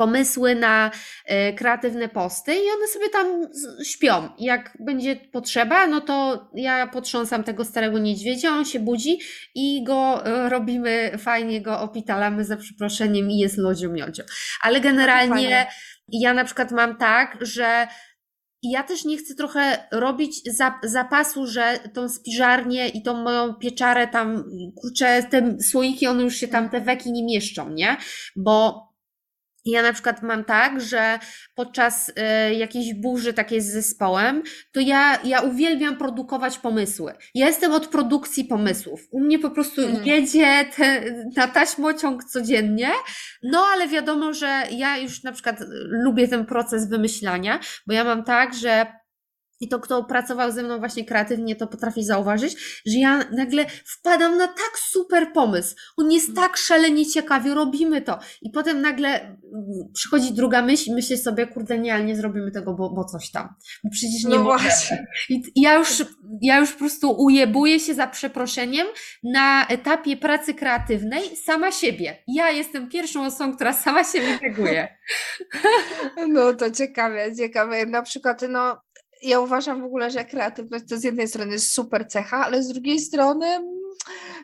pomysły 0.01 0.55
na 0.55 0.91
e, 1.25 1.53
kreatywne 1.53 2.09
posty 2.09 2.55
i 2.55 2.71
one 2.77 2.87
sobie 2.87 3.09
tam 3.09 3.47
śpią. 3.83 4.29
Jak 4.39 4.77
będzie 4.79 5.15
potrzeba, 5.15 5.87
no 5.87 6.01
to 6.01 6.47
ja 6.55 6.87
potrząsam 6.87 7.43
tego 7.43 7.65
starego 7.65 7.99
niedźwiedzia, 7.99 8.51
on 8.51 8.65
się 8.65 8.79
budzi 8.79 9.19
i 9.55 9.83
go 9.83 10.25
e, 10.25 10.49
robimy, 10.49 11.11
fajnie 11.17 11.61
go 11.61 11.79
opitalamy 11.79 12.45
za 12.45 12.57
przeproszeniem 12.57 13.31
i 13.31 13.37
jest 13.37 13.57
lodzio 13.57 13.89
miodzio. 13.89 14.23
Ale 14.61 14.79
generalnie 14.79 15.67
ja 16.07 16.33
na 16.33 16.43
przykład 16.43 16.71
mam 16.71 16.97
tak, 16.97 17.37
że 17.41 17.87
ja 18.63 18.83
też 18.83 19.05
nie 19.05 19.17
chcę 19.17 19.35
trochę 19.35 19.87
robić 19.91 20.41
zapasu, 20.83 21.47
że 21.47 21.79
tą 21.93 22.09
spiżarnię 22.09 22.87
i 22.87 23.03
tą 23.03 23.13
moją 23.23 23.53
pieczarę 23.53 24.07
tam, 24.07 24.43
kurczę, 24.75 25.23
te 25.23 25.61
słoiki, 25.61 26.07
one 26.07 26.23
już 26.23 26.35
się 26.35 26.47
tam, 26.47 26.69
te 26.69 26.81
weki 26.81 27.11
nie 27.11 27.23
mieszczą, 27.23 27.69
nie? 27.69 27.97
Bo 28.35 28.90
ja 29.65 29.81
na 29.81 29.93
przykład 29.93 30.23
mam 30.23 30.43
tak, 30.43 30.81
że 30.81 31.19
podczas 31.55 32.09
y, 32.09 32.53
jakiejś 32.55 32.93
burzy 32.93 33.33
takiej 33.33 33.61
z 33.61 33.71
zespołem, 33.71 34.43
to 34.71 34.79
ja, 34.79 35.19
ja 35.23 35.41
uwielbiam 35.41 35.95
produkować 35.95 36.57
pomysły. 36.57 37.13
Ja 37.35 37.47
jestem 37.47 37.71
od 37.71 37.87
produkcji 37.87 38.45
pomysłów. 38.45 39.07
U 39.11 39.19
mnie 39.19 39.39
po 39.39 39.49
prostu 39.49 39.81
mm. 39.81 40.05
jedzie 40.05 40.65
te, 40.75 41.01
na 41.37 41.47
taśmociąg 41.47 42.23
codziennie, 42.23 42.89
no 43.43 43.63
ale 43.73 43.87
wiadomo, 43.87 44.33
że 44.33 44.63
ja 44.71 44.97
już 44.97 45.23
na 45.23 45.31
przykład 45.31 45.57
lubię 45.89 46.27
ten 46.27 46.45
proces 46.45 46.89
wymyślania, 46.89 47.59
bo 47.87 47.93
ja 47.93 48.03
mam 48.03 48.23
tak, 48.23 48.53
że 48.53 49.00
i 49.61 49.67
to, 49.67 49.79
kto 49.79 50.03
pracował 50.03 50.51
ze 50.51 50.63
mną 50.63 50.79
właśnie 50.79 51.05
kreatywnie, 51.05 51.55
to 51.55 51.67
potrafi 51.67 52.03
zauważyć, 52.03 52.81
że 52.85 52.99
ja 52.99 53.23
nagle 53.31 53.65
wpadam 53.85 54.37
na 54.37 54.47
tak 54.47 54.71
super 54.79 55.33
pomysł. 55.33 55.75
On 55.97 56.11
jest 56.11 56.35
tak 56.35 56.57
szalenie 56.57 57.05
ciekawy, 57.05 57.53
robimy 57.53 58.01
to. 58.01 58.19
I 58.41 58.49
potem 58.49 58.81
nagle 58.81 59.21
mm, 59.21 59.37
przychodzi 59.93 60.33
druga 60.33 60.61
myśl 60.61 60.89
i 60.89 60.93
myślę 60.93 61.17
sobie, 61.17 61.47
kurde, 61.47 61.79
nie, 61.79 61.93
ale 61.93 62.03
nie 62.03 62.15
zrobimy 62.15 62.51
tego, 62.51 62.73
bo, 62.73 62.89
bo 62.89 63.05
coś 63.05 63.31
tam. 63.31 63.55
Bo 63.83 63.89
przecież 63.91 64.23
nie 64.23 64.35
no 64.35 64.43
właśnie. 64.43 65.07
I 65.29 65.41
ja 65.55 65.75
już, 65.75 66.03
ja 66.41 66.59
już 66.59 66.71
po 66.71 66.79
prostu 66.79 67.11
ujebuję 67.11 67.79
się 67.79 67.93
za 67.93 68.07
przeproszeniem 68.07 68.87
na 69.23 69.67
etapie 69.67 70.17
pracy 70.17 70.53
kreatywnej 70.53 71.35
sama 71.35 71.71
siebie. 71.71 72.23
Ja 72.27 72.51
jestem 72.51 72.89
pierwszą 72.89 73.25
osobą, 73.25 73.55
która 73.55 73.73
sama 73.73 74.03
siebie 74.03 74.39
neguje. 74.41 74.87
No 76.27 76.53
to 76.53 76.71
ciekawe, 76.71 77.35
ciekawe. 77.35 77.85
Na 77.85 78.01
przykład, 78.01 78.41
no 78.49 78.81
ja 79.21 79.39
uważam 79.39 79.81
w 79.81 79.85
ogóle, 79.85 80.11
że 80.11 80.25
kreatywność 80.25 80.85
to 80.89 80.97
z 80.97 81.03
jednej 81.03 81.27
strony 81.27 81.51
jest 81.51 81.73
super 81.73 82.07
cecha, 82.07 82.45
ale 82.45 82.63
z 82.63 82.67
drugiej 82.67 82.99
strony 82.99 83.61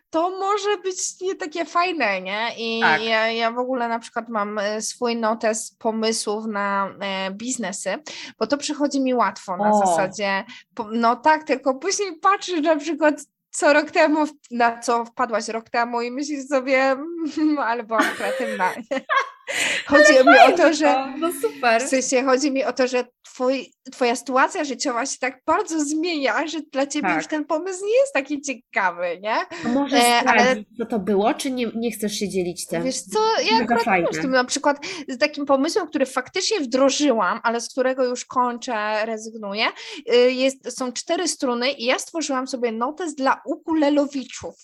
to 0.10 0.30
może 0.30 0.78
być 0.78 1.22
nie 1.22 1.36
takie 1.36 1.66
fajne, 1.66 2.22
nie? 2.22 2.50
I 2.58 2.82
tak. 2.82 3.04
ja, 3.04 3.32
ja 3.32 3.52
w 3.52 3.58
ogóle 3.58 3.88
na 3.88 4.00
przykład 4.00 4.30
mam 4.30 4.60
e, 4.60 4.82
swój 4.82 5.16
notes 5.16 5.76
pomysłów 5.80 6.46
na 6.46 6.94
e, 7.02 7.32
biznesy, 7.32 7.98
bo 8.40 8.48
to 8.48 8.58
przychodzi 8.58 9.02
mi 9.02 9.14
łatwo 9.14 9.58
na 9.58 9.72
o. 9.72 9.86
zasadzie, 9.86 10.44
no 10.92 11.16
tak, 11.16 11.44
tylko 11.44 11.76
później 11.76 12.20
patrzysz 12.20 12.62
na 12.62 12.76
przykład 12.76 13.22
co 13.50 13.74
rok 13.74 13.92
temu, 13.92 14.26
na 14.52 14.80
co 14.80 15.06
wpadłaś 15.06 15.48
rok 15.48 15.70
temu 15.70 16.02
i 16.02 16.12
myślisz 16.12 16.48
sobie, 16.48 16.96
ale 17.68 17.84
byłam 17.84 18.04
kreatywna. 18.18 18.72
Chodzi 19.88 20.14
mi 20.14 20.54
o 20.54 20.58
to, 20.58 20.74
że. 20.74 21.14
No 21.18 21.32
super. 21.42 21.82
W 21.82 21.90
sensie 21.90 22.24
chodzi 22.24 22.52
mi 22.52 22.64
o 22.64 22.74
to, 22.74 22.88
że 22.88 23.04
twój, 23.38 23.74
twoja 23.92 24.16
sytuacja 24.16 24.64
życiowa 24.64 25.06
się 25.06 25.18
tak 25.20 25.42
bardzo 25.46 25.80
zmienia, 25.80 26.48
że 26.48 26.60
dla 26.72 26.88
ciebie 26.88 27.08
tak. 27.08 27.18
już 27.18 27.28
ten 27.28 27.46
pomysł 27.46 27.86
nie 27.86 27.98
jest 27.98 28.14
taki 28.14 28.42
ciekawy, 28.42 29.20
nie? 29.22 29.36
A 29.66 29.68
może 29.68 29.98
e, 29.98 30.20
ale 30.28 30.56
co 30.78 30.86
to 30.86 31.00
było, 31.00 31.34
czy 31.34 31.52
nie, 31.52 31.72
nie 31.76 31.92
chcesz 31.92 32.14
się 32.14 32.30
dzielić 32.30 32.68
tym? 32.68 32.84
Wiesz 32.84 33.02
co, 33.02 33.20
ja 33.52 33.60
Mega 33.60 33.76
akurat 33.76 34.16
z 34.16 34.22
tym 34.22 34.32
na 34.32 34.46
przykład 34.46 34.78
z 35.08 35.18
takim 35.18 35.46
pomysłem, 35.46 35.88
który 35.88 36.06
faktycznie 36.06 36.60
wdrożyłam, 36.60 37.40
ale 37.44 37.62
z 37.62 37.70
którego 37.70 38.06
już 38.06 38.26
kończę, 38.26 39.06
rezygnuję, 39.06 39.66
y, 40.14 40.32
jest, 40.32 40.78
są 40.78 40.92
cztery 40.92 41.28
struny 41.28 41.72
i 41.72 41.86
ja 41.86 42.00
stworzyłam 42.00 42.48
sobie 42.48 42.72
notes 42.72 43.16
dla 43.16 43.42
ukulelowiczów. 43.46 44.56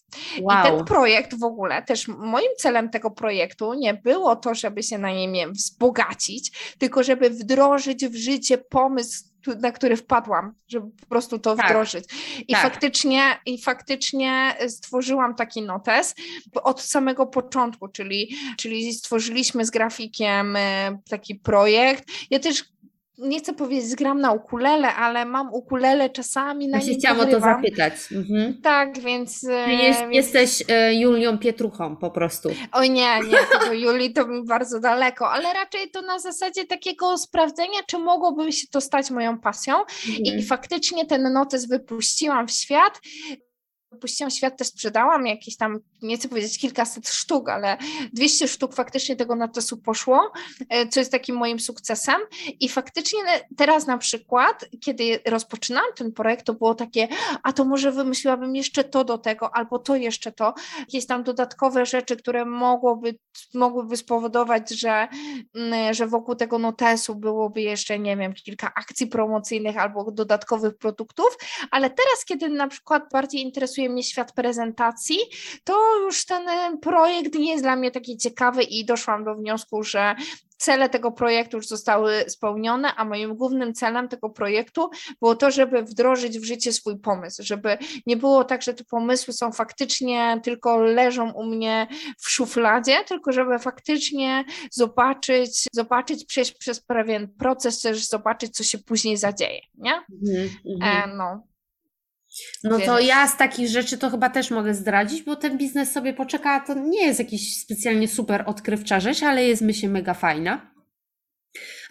Wow. 0.41 0.60
I 0.60 0.64
ten 0.64 0.85
projekt 0.85 1.39
w 1.39 1.43
ogóle, 1.43 1.84
też 1.84 2.07
moim 2.07 2.51
celem 2.57 2.89
tego 2.89 3.11
projektu 3.11 3.73
nie 3.73 3.93
było 3.93 4.35
to, 4.35 4.55
żeby 4.74 4.84
się 4.84 4.98
na 4.98 5.12
nim 5.12 5.54
wzbogacić, 5.54 6.52
tylko 6.78 7.04
żeby 7.04 7.30
wdrożyć 7.30 8.06
w 8.06 8.16
życie 8.16 8.58
pomysł, 8.58 9.24
na 9.60 9.72
który 9.72 9.98
wpadłam, 9.98 10.54
żeby 10.68 10.91
po 11.02 11.06
prostu 11.06 11.40
to 11.40 11.56
tak, 11.56 11.66
wdrożyć. 11.66 12.06
I 12.48 12.54
tak. 12.54 12.62
faktycznie, 12.62 13.22
i 13.45 13.62
faktycznie 13.62 14.56
stworzyłam 14.68 15.36
taki 15.36 15.62
notes 15.62 16.16
od 16.64 16.82
samego 16.82 17.26
początku, 17.26 17.88
czyli, 17.88 18.36
czyli 18.58 18.94
stworzyliśmy 18.94 19.66
z 19.66 19.70
grafikiem 19.70 20.56
e, 20.56 20.98
taki 21.10 21.36
projekt. 21.36 22.06
Ja 22.30 22.40
też 22.40 22.64
nie 23.18 23.40
chcę 23.40 23.53
powiedzieć, 23.53 23.95
gram 23.95 24.22
na 24.22 24.31
ukulele, 24.31 24.95
ale 24.95 25.26
mam 25.26 25.53
ukulele 25.53 26.10
czasami 26.10 26.68
na 26.68 26.77
nim 26.77 26.99
chciałam 26.99 27.19
o 27.19 27.26
to 27.26 27.40
zapytać. 27.40 27.94
Mhm. 28.11 28.61
Tak, 28.61 28.99
więc... 28.99 29.44
Jest, 29.68 29.99
więc... 29.99 30.15
Jesteś 30.15 30.64
e, 30.69 30.95
Julią 30.95 31.38
Pietruchą 31.38 31.95
po 31.95 32.11
prostu. 32.11 32.49
Oj 32.72 32.90
nie, 32.90 33.19
nie, 33.19 33.38
tego 33.60 33.73
Julii 33.73 34.14
to 34.14 34.27
mi 34.27 34.45
bardzo 34.45 34.80
daleko, 34.80 35.31
ale 35.31 35.53
raczej 35.53 35.91
to 35.91 36.02
na 36.02 36.19
zasadzie 36.19 36.65
takiego 36.65 37.18
sprawdzenia, 37.18 37.80
czy 37.88 37.98
mogłoby 37.98 38.52
się 38.52 38.68
to 38.68 38.81
stać 38.81 39.11
moją 39.11 39.40
pasją 39.40 39.76
mhm. 39.80 40.40
i 40.40 40.44
faktycznie 40.44 41.06
ten 41.06 41.34
notes 41.34 41.68
wypuściłam 41.68 42.48
w 42.48 42.52
świat 42.52 43.02
puściłam 44.02 44.32
świat, 44.32 44.57
też 44.57 44.68
sprzedałam 44.68 45.28
jakieś 45.28 45.57
tam, 45.57 45.80
nie 46.02 46.18
chcę 46.18 46.30
powiedzieć 46.30 46.60
kilkaset 46.60 47.10
sztuk, 47.10 47.49
ale 47.49 47.78
200 48.14 48.48
sztuk 48.48 48.74
faktycznie 48.74 49.15
tego 49.15 49.36
na 49.36 49.48
czasu 49.48 49.78
poszło, 49.78 50.32
e, 50.70 50.88
co 50.88 50.99
jest 50.99 51.11
takim 51.11 51.36
moim 51.36 51.60
sukcesem. 51.60 52.15
I 52.60 52.70
faktycznie 52.70 53.20
teraz 53.57 53.88
na 53.88 53.98
przykład, 53.98 54.65
kiedy 54.82 55.20
rozpoczynałam 55.28 55.94
ten 55.95 56.11
projekt, 56.11 56.45
to 56.45 56.53
było 56.53 56.76
takie, 56.76 57.07
a 57.44 57.53
to 57.53 57.65
może 57.65 57.91
wymyśliłabym 57.91 58.56
jeszcze 58.56 58.84
to 58.84 59.03
do 59.03 59.18
tego, 59.18 59.56
albo 59.56 59.80
to 59.80 59.95
jeszcze 59.95 60.32
to, 60.32 60.53
jakieś 60.80 61.07
tam 61.07 61.24
dodatkowe 61.24 61.86
rzeczy, 61.86 62.15
które 62.15 62.45
mogłoby, 62.45 63.18
mogłyby 63.53 63.98
spowodować, 63.98 64.70
że, 64.70 65.07
mm, 65.56 65.94
że 65.94 66.07
wokół 66.07 66.36
tego 66.36 66.60
notesu 66.60 67.15
byłoby 67.15 67.61
jeszcze, 67.61 67.99
nie 67.99 68.18
wiem, 68.18 68.34
kilka 68.34 68.72
akcji 68.76 69.07
promocyjnych 69.07 69.78
albo 69.78 70.11
dodatkowych 70.11 70.78
produktów, 70.78 71.38
ale 71.72 71.90
teraz, 71.90 72.26
kiedy 72.26 72.49
na 72.49 72.68
przykład 72.68 73.03
bardziej 73.11 73.41
interesuje 73.41 73.82
interesuje 73.84 73.89
mnie 73.89 74.03
świat 74.03 74.31
prezentacji, 74.31 75.18
to 75.64 75.99
już 75.99 76.26
ten 76.26 76.49
e, 76.49 76.77
projekt 76.81 77.35
nie 77.35 77.51
jest 77.51 77.64
dla 77.64 77.76
mnie 77.76 77.91
taki 77.91 78.18
ciekawy 78.18 78.64
i 78.64 78.85
doszłam 78.85 79.23
do 79.23 79.35
wniosku, 79.35 79.84
że 79.84 80.15
cele 80.57 80.89
tego 80.89 81.11
projektu 81.11 81.57
już 81.57 81.68
zostały 81.68 82.23
spełnione, 82.27 82.95
a 82.95 83.05
moim 83.05 83.35
głównym 83.35 83.73
celem 83.73 84.07
tego 84.07 84.30
projektu 84.30 84.89
było 85.19 85.35
to, 85.35 85.51
żeby 85.51 85.84
wdrożyć 85.84 86.39
w 86.39 86.43
życie 86.43 86.73
swój 86.73 86.99
pomysł, 86.99 87.43
żeby 87.43 87.77
nie 88.05 88.18
było 88.18 88.43
tak, 88.43 88.61
że 88.61 88.73
te 88.73 88.84
pomysły 88.84 89.34
są 89.34 89.51
faktycznie 89.51 90.41
tylko 90.43 90.77
leżą 90.77 91.31
u 91.31 91.43
mnie 91.43 91.88
w 92.18 92.30
szufladzie, 92.30 93.03
tylko 93.07 93.31
żeby 93.31 93.60
faktycznie 93.60 94.45
zobaczyć, 94.72 95.68
zobaczyć, 95.73 96.26
przejść 96.26 96.51
przez 96.51 96.80
pewien 96.80 97.27
proces, 97.39 97.81
też 97.81 98.07
zobaczyć, 98.07 98.55
co 98.55 98.64
się 98.64 98.77
później 98.77 99.18
zadzieje, 99.18 99.61
nie? 99.76 99.93
Mm 100.27 100.49
e, 100.81 101.07
no. 101.18 101.53
No 102.64 102.77
Więc... 102.77 102.85
to 102.85 102.99
ja 102.99 103.27
z 103.27 103.38
takich 103.38 103.68
rzeczy 103.68 103.97
to 103.97 104.10
chyba 104.10 104.30
też 104.30 104.51
mogę 104.51 104.73
zdradzić, 104.73 105.23
bo 105.23 105.35
ten 105.35 105.57
biznes 105.57 105.91
sobie 105.91 106.14
poczeka, 106.14 106.60
to 106.60 106.73
nie 106.73 107.05
jest 107.05 107.19
jakiś 107.19 107.61
specjalnie 107.61 108.07
super 108.07 108.43
odkrywcza 108.47 108.99
rzecz, 108.99 109.23
ale 109.23 109.45
jest 109.45 109.61
myślę 109.61 109.89
mega 109.89 110.14
fajna. 110.14 110.73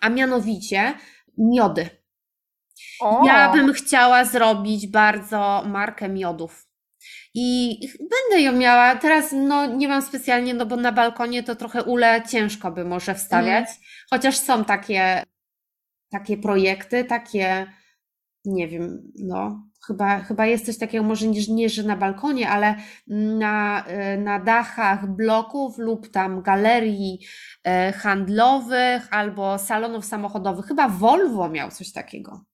A 0.00 0.08
mianowicie 0.08 0.94
miody. 1.38 1.90
O. 3.00 3.26
Ja 3.26 3.52
bym 3.52 3.72
chciała 3.72 4.24
zrobić 4.24 4.86
bardzo 4.86 5.64
markę 5.66 6.08
miodów. 6.08 6.66
I 7.34 7.78
będę 7.98 8.42
ją 8.42 8.52
miała. 8.52 8.96
Teraz 8.96 9.32
no, 9.32 9.66
nie 9.66 9.88
mam 9.88 10.02
specjalnie, 10.02 10.54
no 10.54 10.66
bo 10.66 10.76
na 10.76 10.92
balkonie 10.92 11.42
to 11.42 11.56
trochę 11.56 11.82
ule 11.82 12.22
ciężko 12.30 12.70
by 12.70 12.84
może 12.84 13.14
wstawiać. 13.14 13.68
Mm. 13.68 13.80
Chociaż 14.10 14.38
są 14.38 14.64
takie, 14.64 15.22
takie 16.10 16.36
projekty, 16.36 17.04
takie, 17.04 17.66
nie 18.44 18.68
wiem, 18.68 19.12
no, 19.18 19.71
chyba, 19.86 20.20
chyba 20.20 20.46
jest 20.46 20.66
coś 20.66 20.78
takiego, 20.78 21.04
może 21.04 21.26
nie, 21.26 21.40
nie 21.48 21.68
że 21.68 21.82
na 21.82 21.96
balkonie, 21.96 22.48
ale 22.48 22.76
na, 23.06 23.84
y, 24.14 24.18
na 24.18 24.40
dachach 24.40 25.06
bloków 25.06 25.78
lub 25.78 26.08
tam 26.08 26.42
galerii 26.42 27.18
y, 27.88 27.92
handlowych 27.92 29.08
albo 29.10 29.58
salonów 29.58 30.04
samochodowych. 30.04 30.66
Chyba 30.66 30.88
Volvo 30.88 31.48
miał 31.48 31.70
coś 31.70 31.92
takiego. 31.92 32.44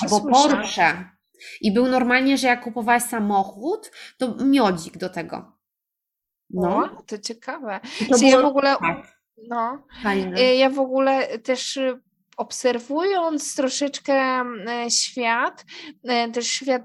Albo 0.00 0.20
Porsche. 0.20 1.10
I 1.60 1.72
był 1.72 1.88
normalnie, 1.88 2.38
że 2.38 2.46
jak 2.46 2.64
kupowałaś 2.64 3.02
samochód, 3.02 3.90
to 4.18 4.34
miodzik 4.44 4.98
do 4.98 5.08
tego. 5.08 5.56
No, 6.50 6.76
o, 6.76 7.02
to 7.02 7.18
ciekawe. 7.18 7.80
To 8.08 8.18
było... 8.18 8.30
ja 8.30 8.42
w 8.42 8.44
ogóle. 8.44 8.76
Tak. 8.80 9.20
No, 9.48 9.82
Fajne. 10.02 10.40
Y, 10.40 10.54
ja 10.54 10.70
w 10.70 10.78
ogóle 10.78 11.38
też 11.38 11.78
obserwując 12.40 13.54
troszeczkę 13.54 14.14
e, 14.14 14.90
świat, 14.90 15.64
e, 16.04 16.30
też 16.30 16.46
świat 16.46 16.82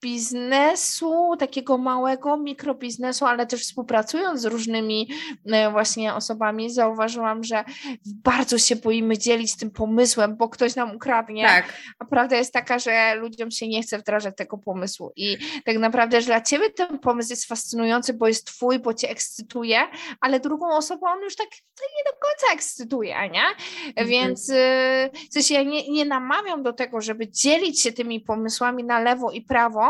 biznesu, 0.00 1.36
takiego 1.38 1.78
małego 1.78 2.36
mikrobiznesu, 2.36 3.26
ale 3.26 3.46
też 3.46 3.62
współpracując 3.62 4.40
z 4.40 4.44
różnymi 4.44 5.08
e, 5.46 5.70
właśnie 5.70 6.14
osobami, 6.14 6.70
zauważyłam, 6.70 7.44
że 7.44 7.64
bardzo 8.06 8.58
się 8.58 8.76
boimy 8.76 9.18
dzielić 9.18 9.56
tym 9.56 9.70
pomysłem, 9.70 10.36
bo 10.36 10.48
ktoś 10.48 10.76
nam 10.76 10.96
ukradnie. 10.96 11.44
Tak. 11.44 11.72
A 11.98 12.04
prawda 12.04 12.36
jest 12.36 12.52
taka, 12.52 12.78
że 12.78 13.14
ludziom 13.14 13.50
się 13.50 13.68
nie 13.68 13.82
chce 13.82 13.98
wdrażać 13.98 14.36
tego 14.36 14.58
pomysłu. 14.58 15.12
I 15.16 15.36
tak 15.64 15.78
naprawdę, 15.78 16.20
że 16.20 16.26
dla 16.26 16.40
ciebie 16.40 16.70
ten 16.70 16.98
pomysł 16.98 17.30
jest 17.30 17.44
fascynujący, 17.44 18.14
bo 18.14 18.28
jest 18.28 18.46
twój, 18.46 18.78
bo 18.78 18.94
cię 18.94 19.10
ekscytuje, 19.10 19.78
ale 20.20 20.40
drugą 20.40 20.76
osobą 20.76 21.06
on 21.06 21.22
już 21.22 21.36
tak 21.36 21.48
nie 21.80 22.12
do 22.12 22.18
końca 22.18 22.54
ekscytuje, 22.54 23.30
nie? 23.30 23.44
Mhm. 23.86 24.08
Więc 24.08 24.48
y, 24.48 25.10
w 25.30 25.32
sensie 25.32 25.54
ja 25.54 25.62
nie, 25.62 25.90
nie 25.90 26.04
namawiam 26.04 26.62
do 26.62 26.72
tego, 26.72 27.00
żeby 27.00 27.28
dzielić 27.28 27.82
się 27.82 27.92
tymi 27.92 28.20
pomysłami 28.20 28.84
na 28.84 29.00
lewo 29.00 29.30
i 29.30 29.42
prawo, 29.42 29.87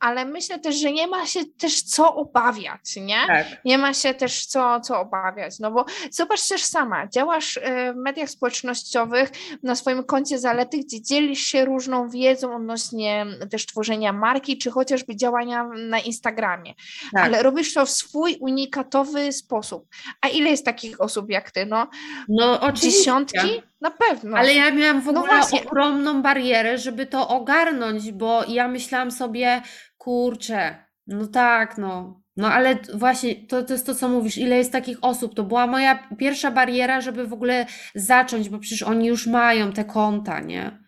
ale 0.00 0.24
myślę 0.24 0.58
też, 0.58 0.76
że 0.76 0.92
nie 0.92 1.06
ma 1.06 1.26
się 1.26 1.44
też 1.44 1.82
co 1.82 2.14
obawiać, 2.14 2.96
nie? 2.96 3.26
Tak. 3.26 3.46
Nie 3.64 3.78
ma 3.78 3.94
się 3.94 4.14
też 4.14 4.46
co, 4.46 4.80
co 4.80 5.00
obawiać, 5.00 5.58
no 5.58 5.70
bo 5.70 5.84
zobacz 6.10 6.48
też 6.48 6.64
sama, 6.64 7.08
działasz 7.08 7.56
y, 7.56 7.60
w 7.92 7.96
mediach 7.96 8.30
społecznościowych 8.30 9.30
na 9.62 9.74
swoim 9.74 10.04
koncie 10.04 10.38
zalety, 10.38 10.78
gdzie 10.78 11.02
dzielisz 11.02 11.40
się 11.40 11.64
różną 11.64 12.08
wiedzą 12.08 12.56
odnośnie 12.56 13.26
też 13.50 13.66
tworzenia 13.66 14.12
marki, 14.12 14.58
czy 14.58 14.70
chociażby 14.70 15.16
działania 15.16 15.68
na 15.88 15.98
Instagramie, 15.98 16.74
tak. 17.14 17.24
ale 17.24 17.42
robisz 17.42 17.74
to 17.74 17.86
w 17.86 17.90
swój 17.90 18.36
unikatowy 18.40 19.32
sposób. 19.32 19.88
A 20.20 20.28
ile 20.28 20.50
jest 20.50 20.64
takich 20.64 21.00
osób 21.00 21.30
jak 21.30 21.50
ty? 21.50 21.66
No, 21.66 21.88
no 22.28 22.60
oczywiście. 22.60 22.98
dziesiątki? 22.98 23.62
Na 23.80 23.90
pewno. 23.90 24.36
Ale 24.36 24.54
ja 24.54 24.70
miałam 24.70 25.00
w 25.00 25.06
no 25.06 25.20
ogóle 25.20 25.40
no 25.52 25.60
ogromną 25.62 26.22
barierę, 26.22 26.78
żeby 26.78 27.06
to 27.06 27.28
ogarnąć, 27.28 28.12
bo 28.12 28.44
ja 28.48 28.68
myślałam 28.68 29.10
sobie, 29.10 29.62
kurczę, 29.98 30.86
no 31.06 31.26
tak, 31.26 31.78
no. 31.78 32.22
No 32.36 32.52
ale 32.52 32.78
właśnie 32.94 33.46
to, 33.46 33.62
to 33.62 33.72
jest 33.72 33.86
to, 33.86 33.94
co 33.94 34.08
mówisz, 34.08 34.38
ile 34.38 34.56
jest 34.56 34.72
takich 34.72 34.98
osób. 35.02 35.34
To 35.34 35.42
była 35.42 35.66
moja 35.66 36.08
pierwsza 36.18 36.50
bariera, 36.50 37.00
żeby 37.00 37.26
w 37.26 37.32
ogóle 37.32 37.66
zacząć, 37.94 38.48
bo 38.48 38.58
przecież 38.58 38.82
oni 38.82 39.06
już 39.06 39.26
mają 39.26 39.72
te 39.72 39.84
konta, 39.84 40.40
nie? 40.40 40.85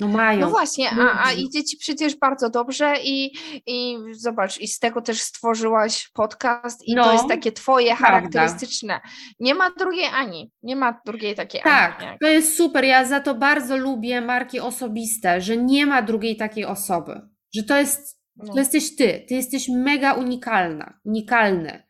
No 0.00 0.08
mają. 0.08 0.40
No 0.40 0.50
właśnie, 0.50 0.90
a, 0.90 1.24
a 1.24 1.32
idzie 1.32 1.64
ci 1.64 1.76
przecież 1.76 2.16
bardzo 2.16 2.50
dobrze 2.50 2.94
i, 3.04 3.32
i 3.66 3.98
zobacz, 4.12 4.60
i 4.60 4.68
z 4.68 4.78
tego 4.78 5.00
też 5.00 5.20
stworzyłaś 5.20 6.10
podcast 6.14 6.88
i 6.88 6.94
no, 6.94 7.04
to 7.04 7.12
jest 7.12 7.28
takie 7.28 7.52
twoje 7.52 7.96
prawda. 7.96 8.06
charakterystyczne. 8.06 9.00
Nie 9.40 9.54
ma 9.54 9.70
drugiej 9.70 10.06
Ani, 10.14 10.52
nie 10.62 10.76
ma 10.76 11.00
drugiej 11.06 11.34
takiej 11.34 11.62
tak, 11.62 11.96
Ani. 12.00 12.10
Tak, 12.10 12.20
to 12.20 12.26
jest 12.26 12.56
super. 12.56 12.84
Ja 12.84 13.04
za 13.04 13.20
to 13.20 13.34
bardzo 13.34 13.76
lubię 13.76 14.20
marki 14.20 14.60
osobiste, 14.60 15.40
że 15.40 15.56
nie 15.56 15.86
ma 15.86 16.02
drugiej 16.02 16.36
takiej 16.36 16.64
osoby. 16.64 17.20
Że 17.54 17.62
to 17.62 17.76
jest, 17.76 18.20
no. 18.36 18.52
to 18.52 18.58
jesteś 18.58 18.96
ty. 18.96 19.24
Ty 19.28 19.34
jesteś 19.34 19.68
mega 19.68 20.12
unikalna, 20.12 20.98
unikalny. 21.04 21.87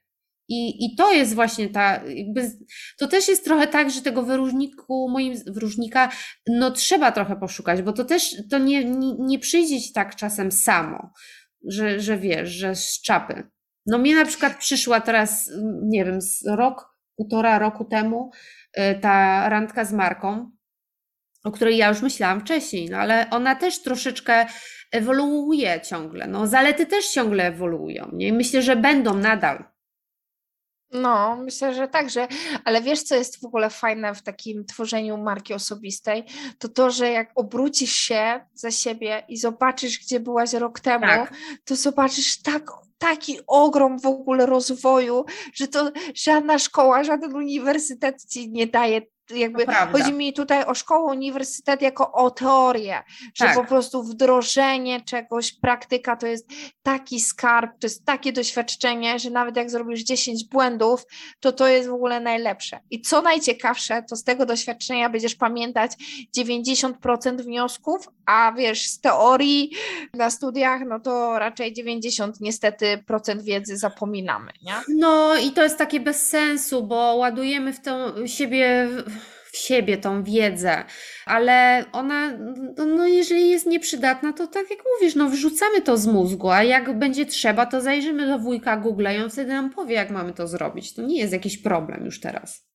I, 0.49 0.85
I 0.85 0.97
to 0.97 1.13
jest 1.13 1.35
właśnie 1.35 1.69
ta, 1.69 2.01
jakby, 2.07 2.51
to 2.99 3.09
też 3.09 3.29
jest 3.29 3.45
trochę 3.45 3.67
tak, 3.67 3.91
że 3.91 4.03
tego 4.03 4.23
wyróżniku, 4.23 5.09
moim 5.11 5.35
wyróżnika, 5.47 6.11
no 6.47 6.71
trzeba 6.71 7.13
trochę 7.13 7.37
poszukać, 7.37 7.83
bo 7.83 7.93
to 7.93 8.05
też, 8.05 8.37
to 8.51 8.59
nie, 8.59 8.85
nie, 8.85 9.15
nie 9.19 9.39
przyjdzie 9.39 9.81
ci 9.81 9.93
tak 9.93 10.17
czasem 10.17 10.53
samo, 10.53 11.13
że, 11.69 12.01
że 12.01 12.19
wiesz, 12.19 12.51
że 12.51 12.75
z 12.75 13.03
czapy. 13.03 13.51
No 13.87 13.99
mnie 13.99 14.15
na 14.15 14.25
przykład 14.25 14.59
przyszła 14.59 15.01
teraz, 15.01 15.51
nie 15.83 16.05
wiem, 16.05 16.21
z 16.21 16.47
rok, 16.47 16.97
półtora 17.17 17.59
roku 17.59 17.85
temu 17.85 18.31
y, 18.79 19.01
ta 19.01 19.49
randka 19.49 19.85
z 19.85 19.93
marką, 19.93 20.51
o 21.45 21.51
której 21.51 21.77
ja 21.77 21.89
już 21.89 22.03
myślałam 22.03 22.41
wcześniej, 22.41 22.91
no 22.91 22.99
ale 22.99 23.31
ona 23.31 23.55
też 23.55 23.83
troszeczkę 23.83 24.47
ewoluuje 24.93 25.81
ciągle, 25.81 26.27
no 26.27 26.47
zalety 26.47 26.87
też 26.87 27.09
ciągle 27.09 27.47
ewoluują, 27.47 28.11
nie? 28.13 28.33
myślę, 28.33 28.63
że 28.63 28.77
będą 28.77 29.15
nadal. 29.15 29.65
No, 30.93 31.37
myślę, 31.37 31.75
że 31.75 31.89
także, 31.89 32.29
ale 32.65 32.83
wiesz, 32.83 33.03
co 33.03 33.15
jest 33.15 33.41
w 33.41 33.45
ogóle 33.45 33.71
fajne 33.71 34.15
w 34.15 34.23
takim 34.23 34.65
tworzeniu 34.65 35.19
marki 35.19 35.55
osobistej? 35.55 36.25
To 36.59 36.69
to, 36.69 36.91
że 36.91 37.11
jak 37.11 37.33
obrócisz 37.35 37.93
się 37.93 38.41
za 38.55 38.71
siebie 38.71 39.23
i 39.29 39.37
zobaczysz, 39.37 39.99
gdzie 39.99 40.21
byłaś 40.21 40.53
rok 40.53 40.81
temu, 40.81 41.07
tak. 41.07 41.33
to 41.65 41.77
zobaczysz 41.77 42.43
tak, 42.43 42.71
taki 42.99 43.39
ogrom 43.47 43.99
w 43.99 44.07
ogóle 44.07 44.47
rozwoju, 44.47 45.25
że 45.55 45.69
to 45.69 45.93
żadna 46.15 46.59
szkoła, 46.59 47.05
żaden 47.05 47.37
uniwersytet 47.37 48.25
ci 48.25 48.51
nie 48.51 48.67
daje 48.67 49.03
jakby 49.31 49.67
chodzi 49.93 50.13
mi 50.13 50.33
tutaj 50.33 50.65
o 50.65 50.75
szkołę, 50.75 51.13
uniwersytet 51.13 51.83
jako 51.83 52.13
o 52.13 52.31
teorię, 52.31 53.03
że 53.35 53.45
tak. 53.45 53.55
po 53.55 53.65
prostu 53.65 54.03
wdrożenie 54.03 55.01
czegoś, 55.01 55.53
praktyka 55.53 56.17
to 56.17 56.27
jest 56.27 56.49
taki 56.83 57.21
skarb, 57.21 57.71
to 57.81 57.87
jest 57.87 58.05
takie 58.05 58.33
doświadczenie, 58.33 59.19
że 59.19 59.31
nawet 59.31 59.57
jak 59.57 59.71
zrobisz 59.71 60.01
10 60.03 60.45
błędów, 60.45 61.07
to 61.41 61.53
to 61.53 61.69
jest 61.69 61.89
w 61.89 61.93
ogóle 61.93 62.21
najlepsze. 62.21 62.81
I 62.91 63.01
co 63.01 63.23
najciekawsze, 63.23 64.03
to 64.03 64.17
z 64.17 64.25
tego 64.25 64.47
doświadczenia 64.47 65.11
będziesz 65.11 65.35
pamiętać 65.35 65.93
90% 66.39 67.43
wniosków, 67.43 68.09
a 68.27 68.53
wiesz, 68.57 68.89
z 68.89 69.01
teorii 69.01 69.73
na 70.15 70.31
studiach, 70.31 70.81
no 70.89 71.01
to 71.01 71.39
raczej 71.39 71.73
90 71.73 72.41
niestety 72.41 73.05
procent 73.07 73.43
wiedzy 73.43 73.77
zapominamy, 73.77 74.53
nie? 74.63 74.75
No 74.89 75.37
i 75.37 75.51
to 75.51 75.63
jest 75.63 75.79
takie 75.79 76.01
bez 76.01 76.29
sensu, 76.29 76.83
bo 76.83 77.15
ładujemy 77.15 77.73
w 77.73 77.81
to 77.81 78.27
siebie 78.27 78.89
w 79.07 79.18
siebie 79.59 79.99
tą 79.99 80.25
wiedzę, 80.25 80.85
ale 81.27 81.85
ona, 81.93 82.33
no, 82.77 82.87
no 82.87 83.07
jeżeli 83.07 83.51
jest 83.51 83.67
nieprzydatna, 83.67 84.33
to 84.33 84.47
tak 84.47 84.71
jak 84.71 84.79
mówisz, 84.95 85.15
no 85.15 85.29
wrzucamy 85.29 85.83
to 85.83 85.97
z 85.97 86.07
mózgu, 86.07 86.51
a 86.51 86.63
jak 86.63 86.99
będzie 86.99 87.27
trzeba, 87.27 87.67
to 87.67 87.81
zajrzymy 87.81 88.27
do 88.27 88.39
wujka 88.39 88.77
Google 88.77 89.07
i 89.17 89.23
on 89.23 89.31
wtedy 89.31 89.53
nam 89.53 89.71
powie, 89.71 89.95
jak 89.95 90.11
mamy 90.11 90.33
to 90.33 90.49
zrobić. 90.49 90.95
To 90.95 91.03
nie 91.03 91.21
jest 91.21 91.33
jakiś 91.33 91.59
problem 91.59 92.05
już 92.05 92.21
teraz. 92.21 92.69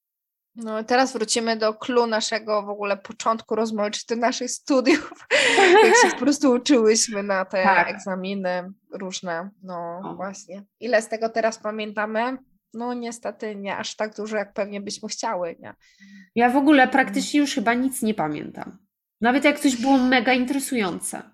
No 0.56 0.84
teraz 0.84 1.14
wrócimy 1.14 1.58
do 1.58 1.74
klu 1.74 2.08
naszego 2.08 2.64
w 2.64 2.70
ogóle 2.70 2.98
początku 2.98 3.56
rozmowy, 3.56 3.92
czy 3.92 4.06
do 4.10 4.16
naszych 4.16 4.52
studiów, 4.52 5.14
jak 5.86 5.96
się 5.96 6.12
po 6.12 6.18
prostu 6.18 6.52
uczyłyśmy 6.52 7.24
na 7.24 7.46
te 7.46 7.64
tak. 7.64 7.90
egzaminy 7.90 8.74
różne, 8.94 9.50
no 9.64 10.02
o. 10.04 10.16
właśnie. 10.16 10.64
Ile 10.80 11.02
z 11.02 11.10
tego 11.10 11.30
teraz 11.30 11.60
pamiętamy? 11.60 12.38
No 12.74 12.94
niestety 12.94 13.56
nie 13.56 13.78
aż 13.78 13.96
tak 13.96 14.16
dużo, 14.16 14.38
jak 14.38 14.54
pewnie 14.54 14.82
byśmy 14.82 15.10
chciały, 15.10 15.56
nie? 15.60 15.74
Ja 16.36 16.50
w 16.50 16.58
ogóle 16.58 16.88
praktycznie 16.88 17.40
już 17.40 17.56
chyba 17.56 17.74
nic 17.74 18.02
nie 18.02 18.14
pamiętam. 18.14 18.78
Nawet 19.22 19.46
jak 19.46 19.60
coś 19.60 19.76
było 19.76 19.98
mega 19.98 20.34
interesujące. 20.34 21.33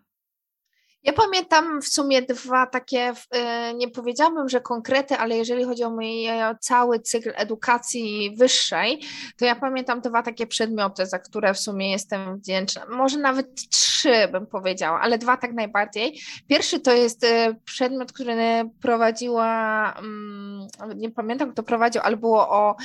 Ja 1.03 1.13
pamiętam 1.13 1.81
w 1.81 1.87
sumie 1.87 2.21
dwa 2.21 2.67
takie, 2.67 3.11
y, 3.11 3.73
nie 3.75 3.87
powiedziałabym, 3.87 4.49
że 4.49 4.61
konkrety, 4.61 5.15
ale 5.15 5.37
jeżeli 5.37 5.63
chodzi 5.63 5.83
o 5.83 5.89
mój 5.89 6.25
e, 6.25 6.55
cały 6.59 6.99
cykl 6.99 7.31
edukacji 7.35 8.35
wyższej, 8.37 9.01
to 9.37 9.45
ja 9.45 9.55
pamiętam 9.55 10.01
dwa 10.01 10.23
takie 10.23 10.47
przedmioty, 10.47 11.05
za 11.05 11.19
które 11.19 11.53
w 11.53 11.59
sumie 11.59 11.91
jestem 11.91 12.37
wdzięczna. 12.37 12.85
Może 12.89 13.17
nawet 13.17 13.69
trzy 13.69 14.27
bym 14.31 14.47
powiedziała, 14.47 15.01
ale 15.01 15.17
dwa 15.17 15.37
tak 15.37 15.53
najbardziej. 15.53 16.19
Pierwszy 16.47 16.79
to 16.79 16.93
jest 16.93 17.23
y, 17.23 17.55
przedmiot, 17.65 18.11
który 18.13 18.69
prowadziła, 18.81 19.93
mm, 19.93 20.67
nie 20.95 21.11
pamiętam 21.11 21.51
kto 21.51 21.63
prowadził, 21.63 22.01
ale 22.03 22.17
było 22.17 22.49
o 22.49 22.75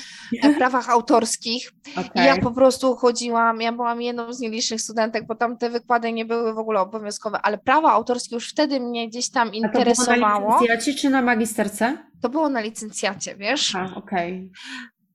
prawach 0.56 0.90
autorskich. 0.90 1.72
Okay. 1.92 2.24
I 2.24 2.26
ja 2.26 2.36
po 2.36 2.50
prostu 2.50 2.96
chodziłam, 2.96 3.60
ja 3.60 3.72
byłam 3.72 4.02
jedną 4.02 4.32
z 4.32 4.40
nielicznych 4.40 4.80
studentek, 4.80 5.26
bo 5.26 5.34
tam 5.34 5.58
te 5.58 5.70
wykłady 5.70 6.12
nie 6.12 6.24
były 6.24 6.54
w 6.54 6.58
ogóle 6.58 6.80
obowiązkowe, 6.80 7.38
ale 7.42 7.58
prawa 7.58 7.92
autorskie 7.92 8.03
już 8.32 8.50
wtedy 8.50 8.80
mnie 8.80 9.08
gdzieś 9.08 9.30
tam 9.30 9.48
A 9.48 9.50
to 9.50 9.56
interesowało. 9.56 10.40
było 10.40 10.50
na 10.50 10.60
licencjacie 10.60 10.94
czy 11.00 11.10
na 11.10 11.22
magisterce? 11.22 11.98
To 12.22 12.28
było 12.28 12.48
na 12.48 12.60
licencjacie, 12.60 13.36
wiesz? 13.36 13.74
A, 13.74 13.94
okej. 13.96 14.50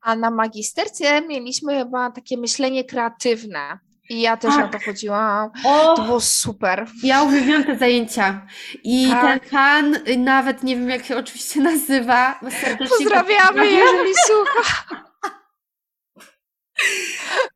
A 0.01 0.15
na 0.15 0.31
magisterce 0.31 1.21
mieliśmy 1.21 1.77
chyba 1.79 2.11
takie 2.11 2.37
myślenie 2.37 2.83
kreatywne. 2.83 3.79
I 4.09 4.21
ja 4.21 4.37
też 4.37 4.55
na 4.55 4.67
Tak. 4.67 4.71
to 4.71 4.85
chodziłam. 4.85 5.49
O, 5.65 5.95
To 5.95 6.03
było 6.03 6.19
super. 6.21 6.87
ja 7.03 7.23
uwielbiam 7.23 7.63
te 7.63 7.77
zajęcia. 7.77 8.47
I 8.83 9.07
Tak. 9.09 9.39
ten 9.41 9.49
pan, 9.51 9.95
y, 10.07 10.17
nawet 10.17 10.63
nie 10.63 10.75
wiem 10.75 10.89
jak 10.89 11.05
się 11.05 11.17
oczywiście 11.17 11.61
nazywa, 11.61 12.39
Pozdrawiamy, 12.41 12.87
pozdrawiam. 12.89 13.65
jeżeli 13.65 14.13
słucha. 14.27 15.08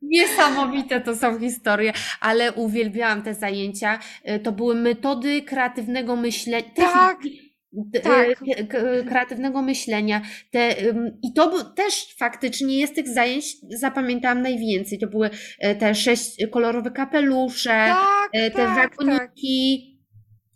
Niesamowite 0.02 1.02
to 1.02 1.16
są 1.16 1.40
historie, 1.40 1.94
ale 2.22 2.52
uwielbiałam 2.54 3.22
te 3.24 3.34
zajęcia. 3.34 4.00
Y, 4.30 4.40
To 4.40 4.52
były 4.52 4.76
metody 4.76 5.42
kreatywnego 5.42 6.16
myślenia. 6.16 6.70
Tak, 6.76 7.18
tak. 8.04 8.38
Kreatywnego 9.10 9.62
myślenia. 9.62 10.22
Te, 10.52 10.76
I 11.24 11.34
to 11.34 11.64
też 11.64 12.16
faktycznie 12.18 12.80
jest 12.80 12.96
tych 12.96 13.08
zajęć, 13.10 13.46
zapamiętałam 13.80 14.42
najwięcej. 14.42 15.00
To 15.00 15.08
były 15.08 15.30
e, 15.60 15.76
te 15.76 15.96
sześć 15.96 16.38
kolorowe 16.52 16.92
kapelusze, 16.92 17.70
Tak, 17.70 18.30
e, 18.34 18.52
te 18.52 18.58
tak, 18.58 18.76
tak. 18.76 18.96
wagoniki. 19.06 19.90
e, 19.90 19.93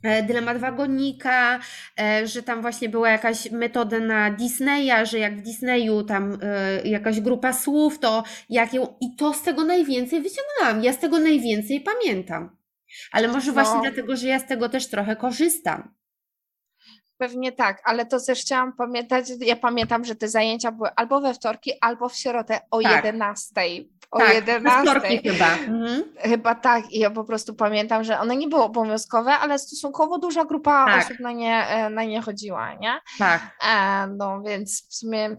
Dylemat 0.03 0.57
wagonika, 0.57 1.59
e, 1.99 2.27
że 2.27 2.43
tam 2.43 2.61
właśnie 2.61 2.89
była 2.89 3.09
jakaś 3.09 3.51
metoda 3.51 3.99
na 3.99 4.31
Disneya, 4.31 5.05
że 5.05 5.19
jak 5.19 5.37
w 5.37 5.41
Disneyu 5.41 6.03
tam 6.03 6.37
e, 6.41 6.81
jakaś 6.87 7.21
grupa 7.21 7.53
słów, 7.53 7.99
to 7.99 8.23
jak 8.49 8.73
ją. 8.73 8.95
I 9.01 9.15
to 9.15 9.33
z 9.33 9.41
tego 9.41 9.63
najwięcej 9.63 10.21
wyciągnęłam. 10.21 10.83
Ja 10.83 10.93
z 10.93 10.99
tego 10.99 11.19
najwięcej 11.19 11.81
pamiętam. 11.81 12.57
Ale 13.11 13.27
może 13.27 13.51
właśnie 13.51 13.75
No. 13.75 13.81
dlatego, 13.81 14.15
że 14.15 14.27
ja 14.27 14.39
z 14.39 14.47
tego 14.47 14.69
też 14.69 14.87
trochę 14.89 15.15
korzystam. 15.15 15.93
Pewnie 17.17 17.51
tak, 17.51 17.81
ale 17.85 18.05
to 18.05 18.17
też 18.25 18.39
chciałam 18.41 18.73
pamiętać, 18.73 19.25
ja 19.39 19.55
pamiętam, 19.55 20.05
że 20.05 20.15
te 20.15 20.29
zajęcia 20.29 20.71
były 20.71 20.89
albo 20.95 21.21
we 21.21 21.33
wtorki, 21.33 21.71
albo 21.81 22.09
w 22.09 22.15
środę 22.15 22.59
o 22.71 22.81
Tak. 22.81 22.95
11. 22.95 23.61
O 24.11 24.17
tak, 24.19 24.33
11. 24.33 24.83
we 24.83 24.91
wtorki 24.99 25.29
chyba. 25.29 25.53
Mhm. 25.53 26.03
Chyba 26.17 26.55
tak, 26.55 26.91
i 26.91 26.99
ja 26.99 27.09
po 27.11 27.23
prostu 27.23 27.55
pamiętam, 27.55 28.03
że 28.03 28.19
one 28.19 28.35
nie 28.35 28.47
były 28.47 28.63
obowiązkowe, 28.63 29.33
ale 29.33 29.59
stosunkowo 29.59 30.17
duża 30.17 30.45
grupa 30.45 30.85
Tak. 30.85 31.05
osób 31.05 31.19
na 31.19 31.31
nie, 31.31 31.67
e, 31.67 31.89
na 31.89 32.03
nie 32.03 32.21
chodziła, 32.21 32.73
nie? 32.73 32.99
Tak. 33.19 33.41
E, 33.69 34.07
no 34.07 34.41
więc 34.41 34.87
w 34.89 34.95
sumie 34.95 35.37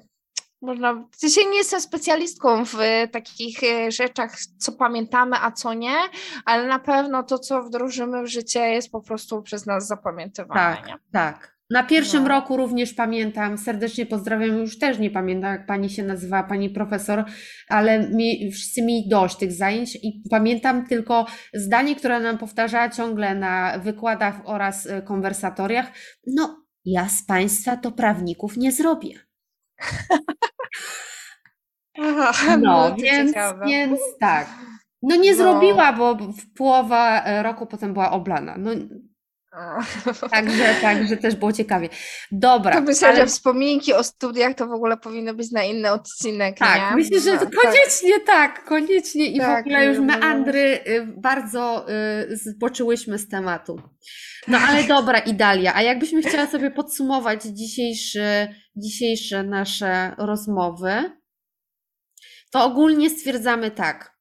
można. 0.62 1.05
Dzisiaj 1.20 1.47
nie 1.47 1.57
jestem 1.59 1.81
specjalistką 1.81 2.65
w 2.65 2.81
e, 2.81 3.09
takich 3.09 3.62
e, 3.65 3.93
rzeczach, 3.93 4.36
co 4.59 4.73
pamiętamy, 4.73 5.36
a 5.43 5.51
co 5.51 5.74
nie, 5.74 5.97
ale 6.45 6.66
na 6.66 6.78
pewno 6.78 7.23
to, 7.23 7.39
co 7.39 7.62
wdrożymy 7.62 8.23
w 8.23 8.27
życie, 8.27 8.61
jest 8.61 8.90
po 8.93 9.01
prostu 9.03 9.43
przez 9.43 9.66
nas 9.66 9.86
zapamiętywane. 9.86 10.77
Tak, 10.77 10.86
Nie? 10.86 10.97
tak. 11.12 11.58
Na 11.70 11.82
pierwszym 11.82 12.23
No. 12.23 12.28
roku 12.28 12.57
również 12.57 12.95
pamiętam, 12.95 13.59
serdecznie 13.59 14.07
pozdrawiam, 14.07 14.57
już 14.59 14.78
też 14.78 14.99
nie 14.99 15.11
pamiętam, 15.11 15.53
jak 15.53 15.66
pani 15.66 15.90
się 15.90 16.03
nazywała, 16.03 16.43
pani 16.43 16.70
profesor, 16.70 17.24
ale 17.69 18.09
mi, 18.09 18.53
wszyscy 18.53 18.82
mieli 18.82 19.09
dość 19.09 19.36
tych 19.36 19.53
zajęć 19.53 19.97
i 20.03 20.23
pamiętam 20.31 20.86
tylko 20.86 21.27
zdanie, 21.55 21.97
które 21.97 22.20
nam 22.20 22.39
powtarzała 22.39 22.89
ciągle 22.90 23.35
na 23.35 23.78
wykładach 23.78 24.40
oraz 24.45 24.86
e, 24.86 25.03
konwersatoriach. 25.03 25.86
No, 26.27 26.65
ja 26.85 27.09
z 27.09 27.23
państwa 27.27 27.77
to 27.77 27.93
prawników 27.93 28.57
nie 28.57 28.73
zrobię. 28.73 29.11
Aha, 32.03 32.57
No, 32.57 32.90
to 32.90 32.97
więc, 32.97 33.31
ciekawe. 33.31 33.66
więc 33.66 34.01
tak. 34.20 34.49
No 35.03 35.16
nie 35.16 35.31
No. 35.31 35.36
zrobiła, 35.36 35.93
bo 35.93 36.15
w 36.15 36.53
połowa 36.57 37.23
e, 37.24 37.43
roku 37.43 37.66
potem 37.66 37.93
była 37.93 38.11
oblana. 38.11 38.55
No. 38.59 38.70
Także, 40.31 40.75
także 40.83 41.17
też 41.17 41.37
było 41.37 41.53
ciekawie. 41.53 41.89
Dobra. 42.33 42.75
To 42.75 42.81
myślę, 42.81 43.09
ale- 43.09 43.17
że 43.17 43.27
wspominki 43.27 43.95
o 43.95 44.05
studiach 44.05 44.55
to 44.55 44.67
w 44.67 44.73
ogóle 44.73 44.97
powinno 44.97 45.35
być 45.35 45.51
na 45.53 45.63
inny 45.65 45.93
odcinek. 45.93 46.59
Tak, 46.59 46.91
nie? 46.91 46.97
myślę, 46.97 47.21
że 47.21 47.35
No, 47.35 47.39
to 47.41 47.47
koniecznie 47.63 48.21
tak, 48.27 48.65
koniecznie 48.65 49.27
i 49.27 49.37
w 49.39 49.43
Tak, 49.43 49.61
ogóle 49.67 49.85
już 49.87 49.99
no, 49.99 50.05
no. 50.05 50.19
meandry 50.19 50.81
y, 50.89 51.07
bardzo 51.17 51.87
y, 51.91 52.37
zboczyłyśmy 52.37 53.19
z 53.19 53.29
tematu. 53.29 53.81
No 54.49 54.59
ale 54.59 54.85
dobra, 54.95 55.19
Idalia, 55.19 55.75
a 55.75 55.83
jakbyśmy 55.83 56.23
chciała 56.23 56.47
sobie 56.47 56.71
podsumować 56.71 57.43
dzisiejszy, 57.43 58.49
dzisiejsze 58.77 59.43
nasze 59.43 60.15
rozmowy, 60.19 61.13
to 62.51 62.65
ogólnie 62.65 63.11
stwierdzamy 63.11 63.71
tak. 63.71 64.19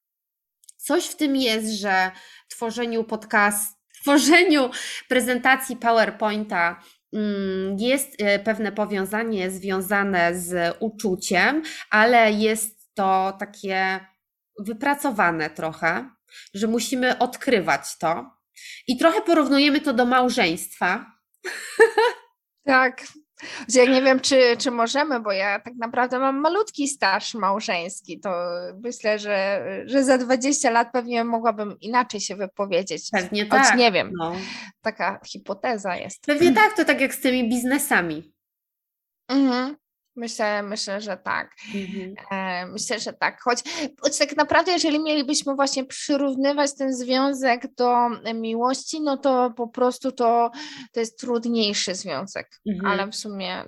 Coś 0.78 1.06
w 1.06 1.16
tym 1.16 1.36
jest, 1.36 1.68
że 1.74 2.12
tworzeniu 2.50 3.04
podcast, 3.04 3.77
tworzeniu 4.08 4.70
prezentacji 5.10 5.76
PowerPointa 5.76 6.82
mm, 7.14 7.78
jest 7.80 8.22
y, 8.22 8.40
pewne 8.40 8.72
powiązanie 8.72 9.52
związane 9.52 10.40
z 10.40 10.76
uczuciem, 10.80 11.64
ale 11.90 12.32
jest 12.32 12.94
to 12.94 13.38
takie 13.40 14.00
wypracowane 14.60 15.50
trochę, 15.50 16.10
że 16.54 16.68
musimy 16.68 17.20
odkrywać 17.20 17.98
to. 17.98 18.32
I 18.88 18.98
trochę 18.98 19.22
porównujemy 19.22 19.82
to 19.82 19.94
do 19.94 20.06
małżeństwa. 20.06 21.06
Tak. 22.66 23.04
Ja 23.70 23.86
nie 23.86 24.02
wiem, 24.02 24.20
czy, 24.20 24.58
czy 24.58 24.72
możemy, 24.72 25.20
bo 25.20 25.32
ja 25.32 25.60
tak 25.60 25.74
naprawdę 25.76 26.20
mam 26.20 26.40
malutki 26.42 26.88
staż 26.88 27.34
małżeński. 27.34 28.20
To 28.20 28.30
myślę, 28.84 29.20
że, 29.20 29.64
że 29.86 30.04
za 30.04 30.18
20 30.18 30.70
lat 30.70 30.92
pewnie 30.94 31.24
mogłabym 31.24 31.80
inaczej 31.80 32.20
się 32.22 32.36
wypowiedzieć. 32.36 33.10
Pewnie 33.12 33.44
Choć 33.50 33.52
tak. 33.64 33.78
nie 33.78 33.92
wiem, 33.92 34.12
No. 34.18 34.36
taka 34.82 35.20
hipoteza 35.26 35.96
jest. 35.96 36.26
Pewnie 36.26 36.54
tak, 36.54 36.76
to 36.76 36.86
tak 36.86 37.02
jak 37.02 37.14
z 37.14 37.22
tymi 37.22 37.50
biznesami. 37.50 38.34
Mhm. 39.28 39.76
Myślę, 40.18 40.64
myślę, 40.64 41.02
że 41.02 41.18
tak. 41.18 41.52
Mhm. 41.76 42.15
E, 42.31 42.65
Myślę, 42.65 42.99
że 42.99 43.14
tak. 43.14 43.41
Choć, 43.41 43.64
choć 44.02 44.18
tak 44.18 44.38
naprawdę, 44.38 44.72
jeżeli 44.72 44.99
mielibyśmy 44.99 45.56
właśnie 45.56 45.85
przyrównywać 45.85 46.76
ten 46.76 46.94
związek 46.94 47.76
do 47.76 48.10
miłości, 48.35 49.02
no 49.02 49.18
to 49.18 49.52
po 49.57 49.68
prostu 49.68 50.11
to, 50.11 50.52
to 50.91 50.99
jest 50.99 51.19
trudniejszy 51.19 51.95
związek, 51.95 52.49
Mhm. 52.69 52.85
ale 52.94 53.11
w 53.11 53.15
sumie 53.15 53.64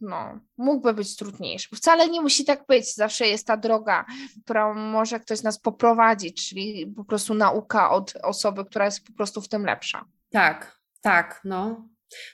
no, 0.00 0.40
mógłby 0.58 0.94
być 0.94 1.16
trudniejszy. 1.16 1.76
Wcale 1.76 2.08
nie 2.08 2.20
musi 2.20 2.44
tak 2.44 2.66
być. 2.68 2.94
Zawsze 2.94 3.26
jest 3.26 3.46
ta 3.46 3.56
droga, 3.56 4.04
która 4.44 4.74
może 4.74 5.20
ktoś 5.20 5.42
nas 5.42 5.58
poprowadzić, 5.58 6.48
czyli 6.48 6.86
po 6.96 7.04
prostu 7.04 7.34
nauka 7.34 7.90
od 7.90 8.14
osoby, 8.22 8.64
która 8.64 8.84
jest 8.84 9.06
po 9.06 9.12
prostu 9.12 9.40
w 9.40 9.48
tym 9.48 9.64
lepsza. 9.64 10.04
Tak, 10.30 10.78
tak, 11.00 11.40
no. 11.44 11.88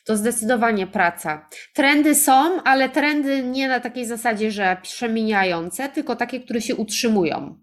To 0.04 0.16
zdecydowanie 0.16 0.86
praca. 0.86 1.48
Trendy 1.74 2.14
są, 2.14 2.62
ale 2.62 2.88
trendy 2.88 3.42
nie 3.42 3.68
na 3.68 3.80
takiej 3.80 4.06
zasadzie, 4.06 4.50
że 4.50 4.76
przemieniające, 4.82 5.88
tylko 5.88 6.16
takie, 6.16 6.40
które 6.40 6.60
się 6.60 6.76
utrzymują. 6.76 7.60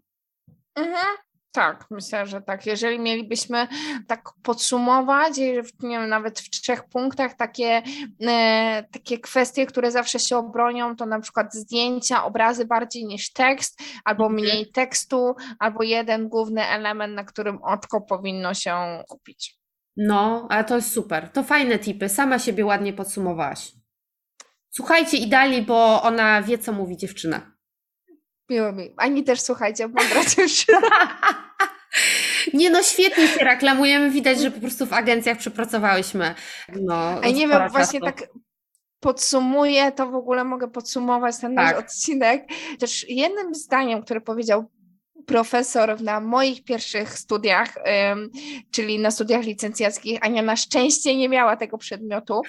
Mhm. 0.76 1.18
Tak, 1.52 1.86
myślę, 1.92 2.26
że 2.26 2.42
tak. 2.42 2.66
Jeżeli 2.66 3.00
mielibyśmy 3.00 3.68
tak 4.08 4.30
podsumować, 4.44 5.38
nie 5.38 6.00
wiem, 6.00 6.10
nawet 6.10 6.40
w 6.40 6.50
trzech 6.50 6.84
punktach 6.84 7.34
takie, 7.34 7.82
e, 8.28 8.84
takie 8.92 9.20
kwestie, 9.20 9.66
które 9.66 9.92
zawsze 9.92 10.20
się 10.20 10.38
obronią, 10.38 10.96
to 10.96 11.06
na 11.06 11.20
przykład 11.20 11.54
zdjęcia, 11.54 12.24
obrazy 12.26 12.66
bardziej 12.66 13.06
niż 13.06 13.34
tekst, 13.34 13.80
albo 14.06 14.24
Mhm. 14.26 14.42
mniej 14.44 14.72
tekstu, 14.72 15.36
albo 15.60 15.84
jeden 15.84 16.30
główny 16.30 16.68
element, 16.68 17.16
na 17.16 17.24
którym 17.24 17.60
oczko 17.64 18.02
powinno 18.02 18.54
się 18.54 19.04
kupić. 19.10 19.57
No, 19.98 20.48
ale 20.50 20.64
to 20.64 20.76
jest 20.76 20.92
super. 20.92 21.30
To 21.30 21.44
fajne 21.44 21.80
tipy. 21.80 22.10
Sama 22.10 22.40
siebie 22.40 22.66
ładnie 22.66 22.94
podsumowałaś. 22.94 23.72
Słuchajcie 24.70 25.18
Idali, 25.18 25.62
bo 25.62 26.02
ona 26.04 26.42
wie, 26.42 26.58
co 26.58 26.74
mówi 26.74 26.98
dziewczyna. 26.98 27.52
Miło 28.50 28.72
mi. 28.72 28.94
Ani 28.98 29.24
też 29.24 29.42
słuchajcie, 29.42 29.88
mądra 29.88 30.26
dziewczyna. 30.36 30.80
Nie 32.54 32.70
no, 32.70 32.84
świetnie 32.84 33.28
się 33.28 33.46
reklamujemy. 33.46 34.10
Widać, 34.12 34.40
że 34.40 34.52
po 34.52 34.60
prostu 34.60 34.86
w 34.86 34.94
agencjach 34.94 35.38
przepracowałyśmy. 35.38 36.36
No, 36.82 36.96
A 37.24 37.28
nie 37.28 37.48
wiem, 37.48 37.70
właśnie 37.70 38.00
czasu. 38.00 38.14
tak 38.18 38.30
podsumuję, 39.00 39.92
to 39.92 40.08
w 40.12 40.16
ogóle 40.16 40.44
mogę 40.44 40.68
podsumować 40.68 41.38
ten 41.38 41.54
nasz 41.54 41.70
Tak. 41.72 41.80
odcinek. 41.80 42.44
Też 42.80 43.10
jednym 43.10 43.56
zdaniem, 43.56 44.04
które 44.04 44.22
powiedział 44.22 44.66
profesor 45.28 46.02
na 46.02 46.20
moich 46.20 46.64
pierwszych 46.64 47.20
studiach, 47.20 47.76
czyli 48.72 49.00
na 49.00 49.12
studiach 49.12 49.44
licencjackich, 49.44 50.20
Ania 50.22 50.42
na 50.42 50.56
szczęście 50.56 51.16
nie 51.16 51.30
miała 51.30 51.58
tego 51.58 51.78
przedmiotu, 51.78 52.42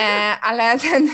e, 0.00 0.02
ale 0.48 0.78
ten, 0.78 1.08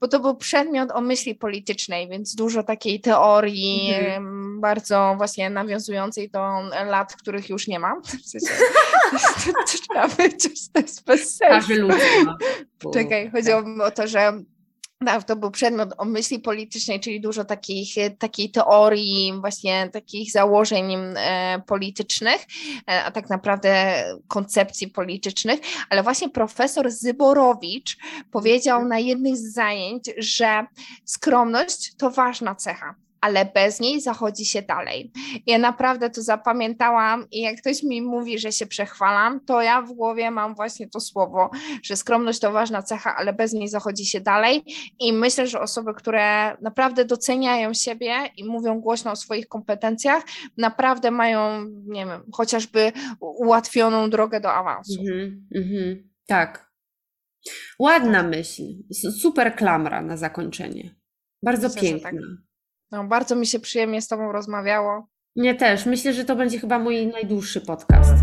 bo 0.00 0.08
to 0.08 0.20
był 0.20 0.36
przedmiot 0.36 0.90
o 0.92 1.00
myśli 1.00 1.34
politycznej, 1.34 2.08
więc 2.08 2.34
dużo 2.34 2.62
takiej 2.62 3.00
teorii, 3.00 3.94
Mhm. 3.94 4.60
bardzo 4.60 5.14
właśnie 5.16 5.50
nawiązującej 5.50 6.30
do 6.30 6.40
lat, 6.86 7.16
których 7.16 7.48
już 7.48 7.66
nie 7.66 7.78
ma. 7.78 8.00
W 8.00 8.28
sensie, 8.28 8.46
to, 9.12 9.52
to 9.52 9.64
trzeba 9.64 10.08
wyczuć, 10.08 10.72
to 10.72 10.80
jest 10.80 11.04
bez 11.04 11.36
sensu. 11.36 11.72
No. 12.24 12.38
Czekaj, 12.92 13.30
chodziło 13.30 13.62
o 13.84 13.90
to, 13.90 14.06
że 14.06 14.32
Tak, 15.06 15.24
to 15.24 15.36
był 15.36 15.50
przedmiot 15.50 15.94
o 15.98 16.04
myśli 16.04 16.38
politycznej, 16.38 17.00
czyli 17.00 17.20
dużo 17.20 17.44
takich, 17.44 17.94
takiej 18.18 18.50
teorii, 18.50 19.32
właśnie 19.40 19.88
takich 19.92 20.32
założeń 20.32 20.94
e, 20.94 21.62
politycznych, 21.66 22.46
e, 22.90 23.04
a 23.04 23.10
tak 23.10 23.30
naprawdę 23.30 24.04
koncepcji 24.28 24.88
politycznych, 24.88 25.60
ale 25.90 26.02
właśnie 26.02 26.28
profesor 26.28 26.90
Zyborowicz 26.90 27.96
powiedział 28.30 28.84
na 28.84 28.98
jednych 28.98 29.36
z 29.36 29.52
zajęć, 29.52 30.10
że 30.16 30.66
skromność 31.04 31.94
to 31.96 32.10
ważna 32.10 32.54
cecha 32.54 32.94
ale 33.20 33.44
bez 33.54 33.80
niej 33.80 34.00
zachodzi 34.00 34.44
się 34.44 34.62
dalej. 34.62 35.12
Ja 35.46 35.58
naprawdę 35.58 36.10
to 36.10 36.22
zapamiętałam 36.22 37.26
i 37.30 37.40
jak 37.40 37.56
ktoś 37.60 37.82
mi 37.82 38.02
mówi, 38.02 38.38
że 38.38 38.52
się 38.52 38.66
przechwalam, 38.66 39.40
to 39.40 39.62
ja 39.62 39.82
w 39.82 39.92
głowie 39.92 40.30
mam 40.30 40.54
właśnie 40.54 40.88
to 40.88 41.00
słowo, 41.00 41.50
że 41.82 41.96
skromność 41.96 42.40
to 42.40 42.52
ważna 42.52 42.82
cecha, 42.82 43.16
ale 43.16 43.32
bez 43.32 43.52
niej 43.52 43.68
zachodzi 43.68 44.06
się 44.06 44.20
dalej 44.20 44.62
i 45.00 45.12
myślę, 45.12 45.46
że 45.46 45.60
osoby, 45.60 45.94
które 45.94 46.56
naprawdę 46.62 47.04
doceniają 47.04 47.74
siebie 47.74 48.14
i 48.36 48.44
mówią 48.44 48.80
głośno 48.80 49.10
o 49.10 49.16
swoich 49.16 49.48
kompetencjach, 49.48 50.22
naprawdę 50.56 51.10
mają, 51.10 51.64
nie 51.86 52.06
wiem, 52.06 52.22
chociażby 52.32 52.92
ułatwioną 53.20 54.10
drogę 54.10 54.40
do 54.40 54.52
awansu. 54.52 55.00
Mhm, 55.00 55.48
mhm. 55.54 56.10
tak. 56.26 56.68
Ładna 57.78 58.22
myśl. 58.22 58.62
Super 59.20 59.56
klamra 59.56 60.02
na 60.02 60.16
zakończenie. 60.16 60.94
Bardzo 61.42 61.68
Myślę, 61.68 61.82
piękna. 61.82 62.20
No, 62.90 63.04
bardzo 63.04 63.36
mi 63.36 63.46
się 63.46 63.60
przyjemnie 63.60 64.02
z 64.02 64.08
Tobą 64.08 64.32
rozmawiało. 64.32 65.06
Mnie 65.36 65.54
też. 65.54 65.86
Myślę, 65.86 66.12
że 66.12 66.24
to 66.24 66.36
będzie 66.36 66.58
chyba 66.58 66.78
mój 66.78 67.06
najdłuższy 67.06 67.60
podcast. 67.60 68.14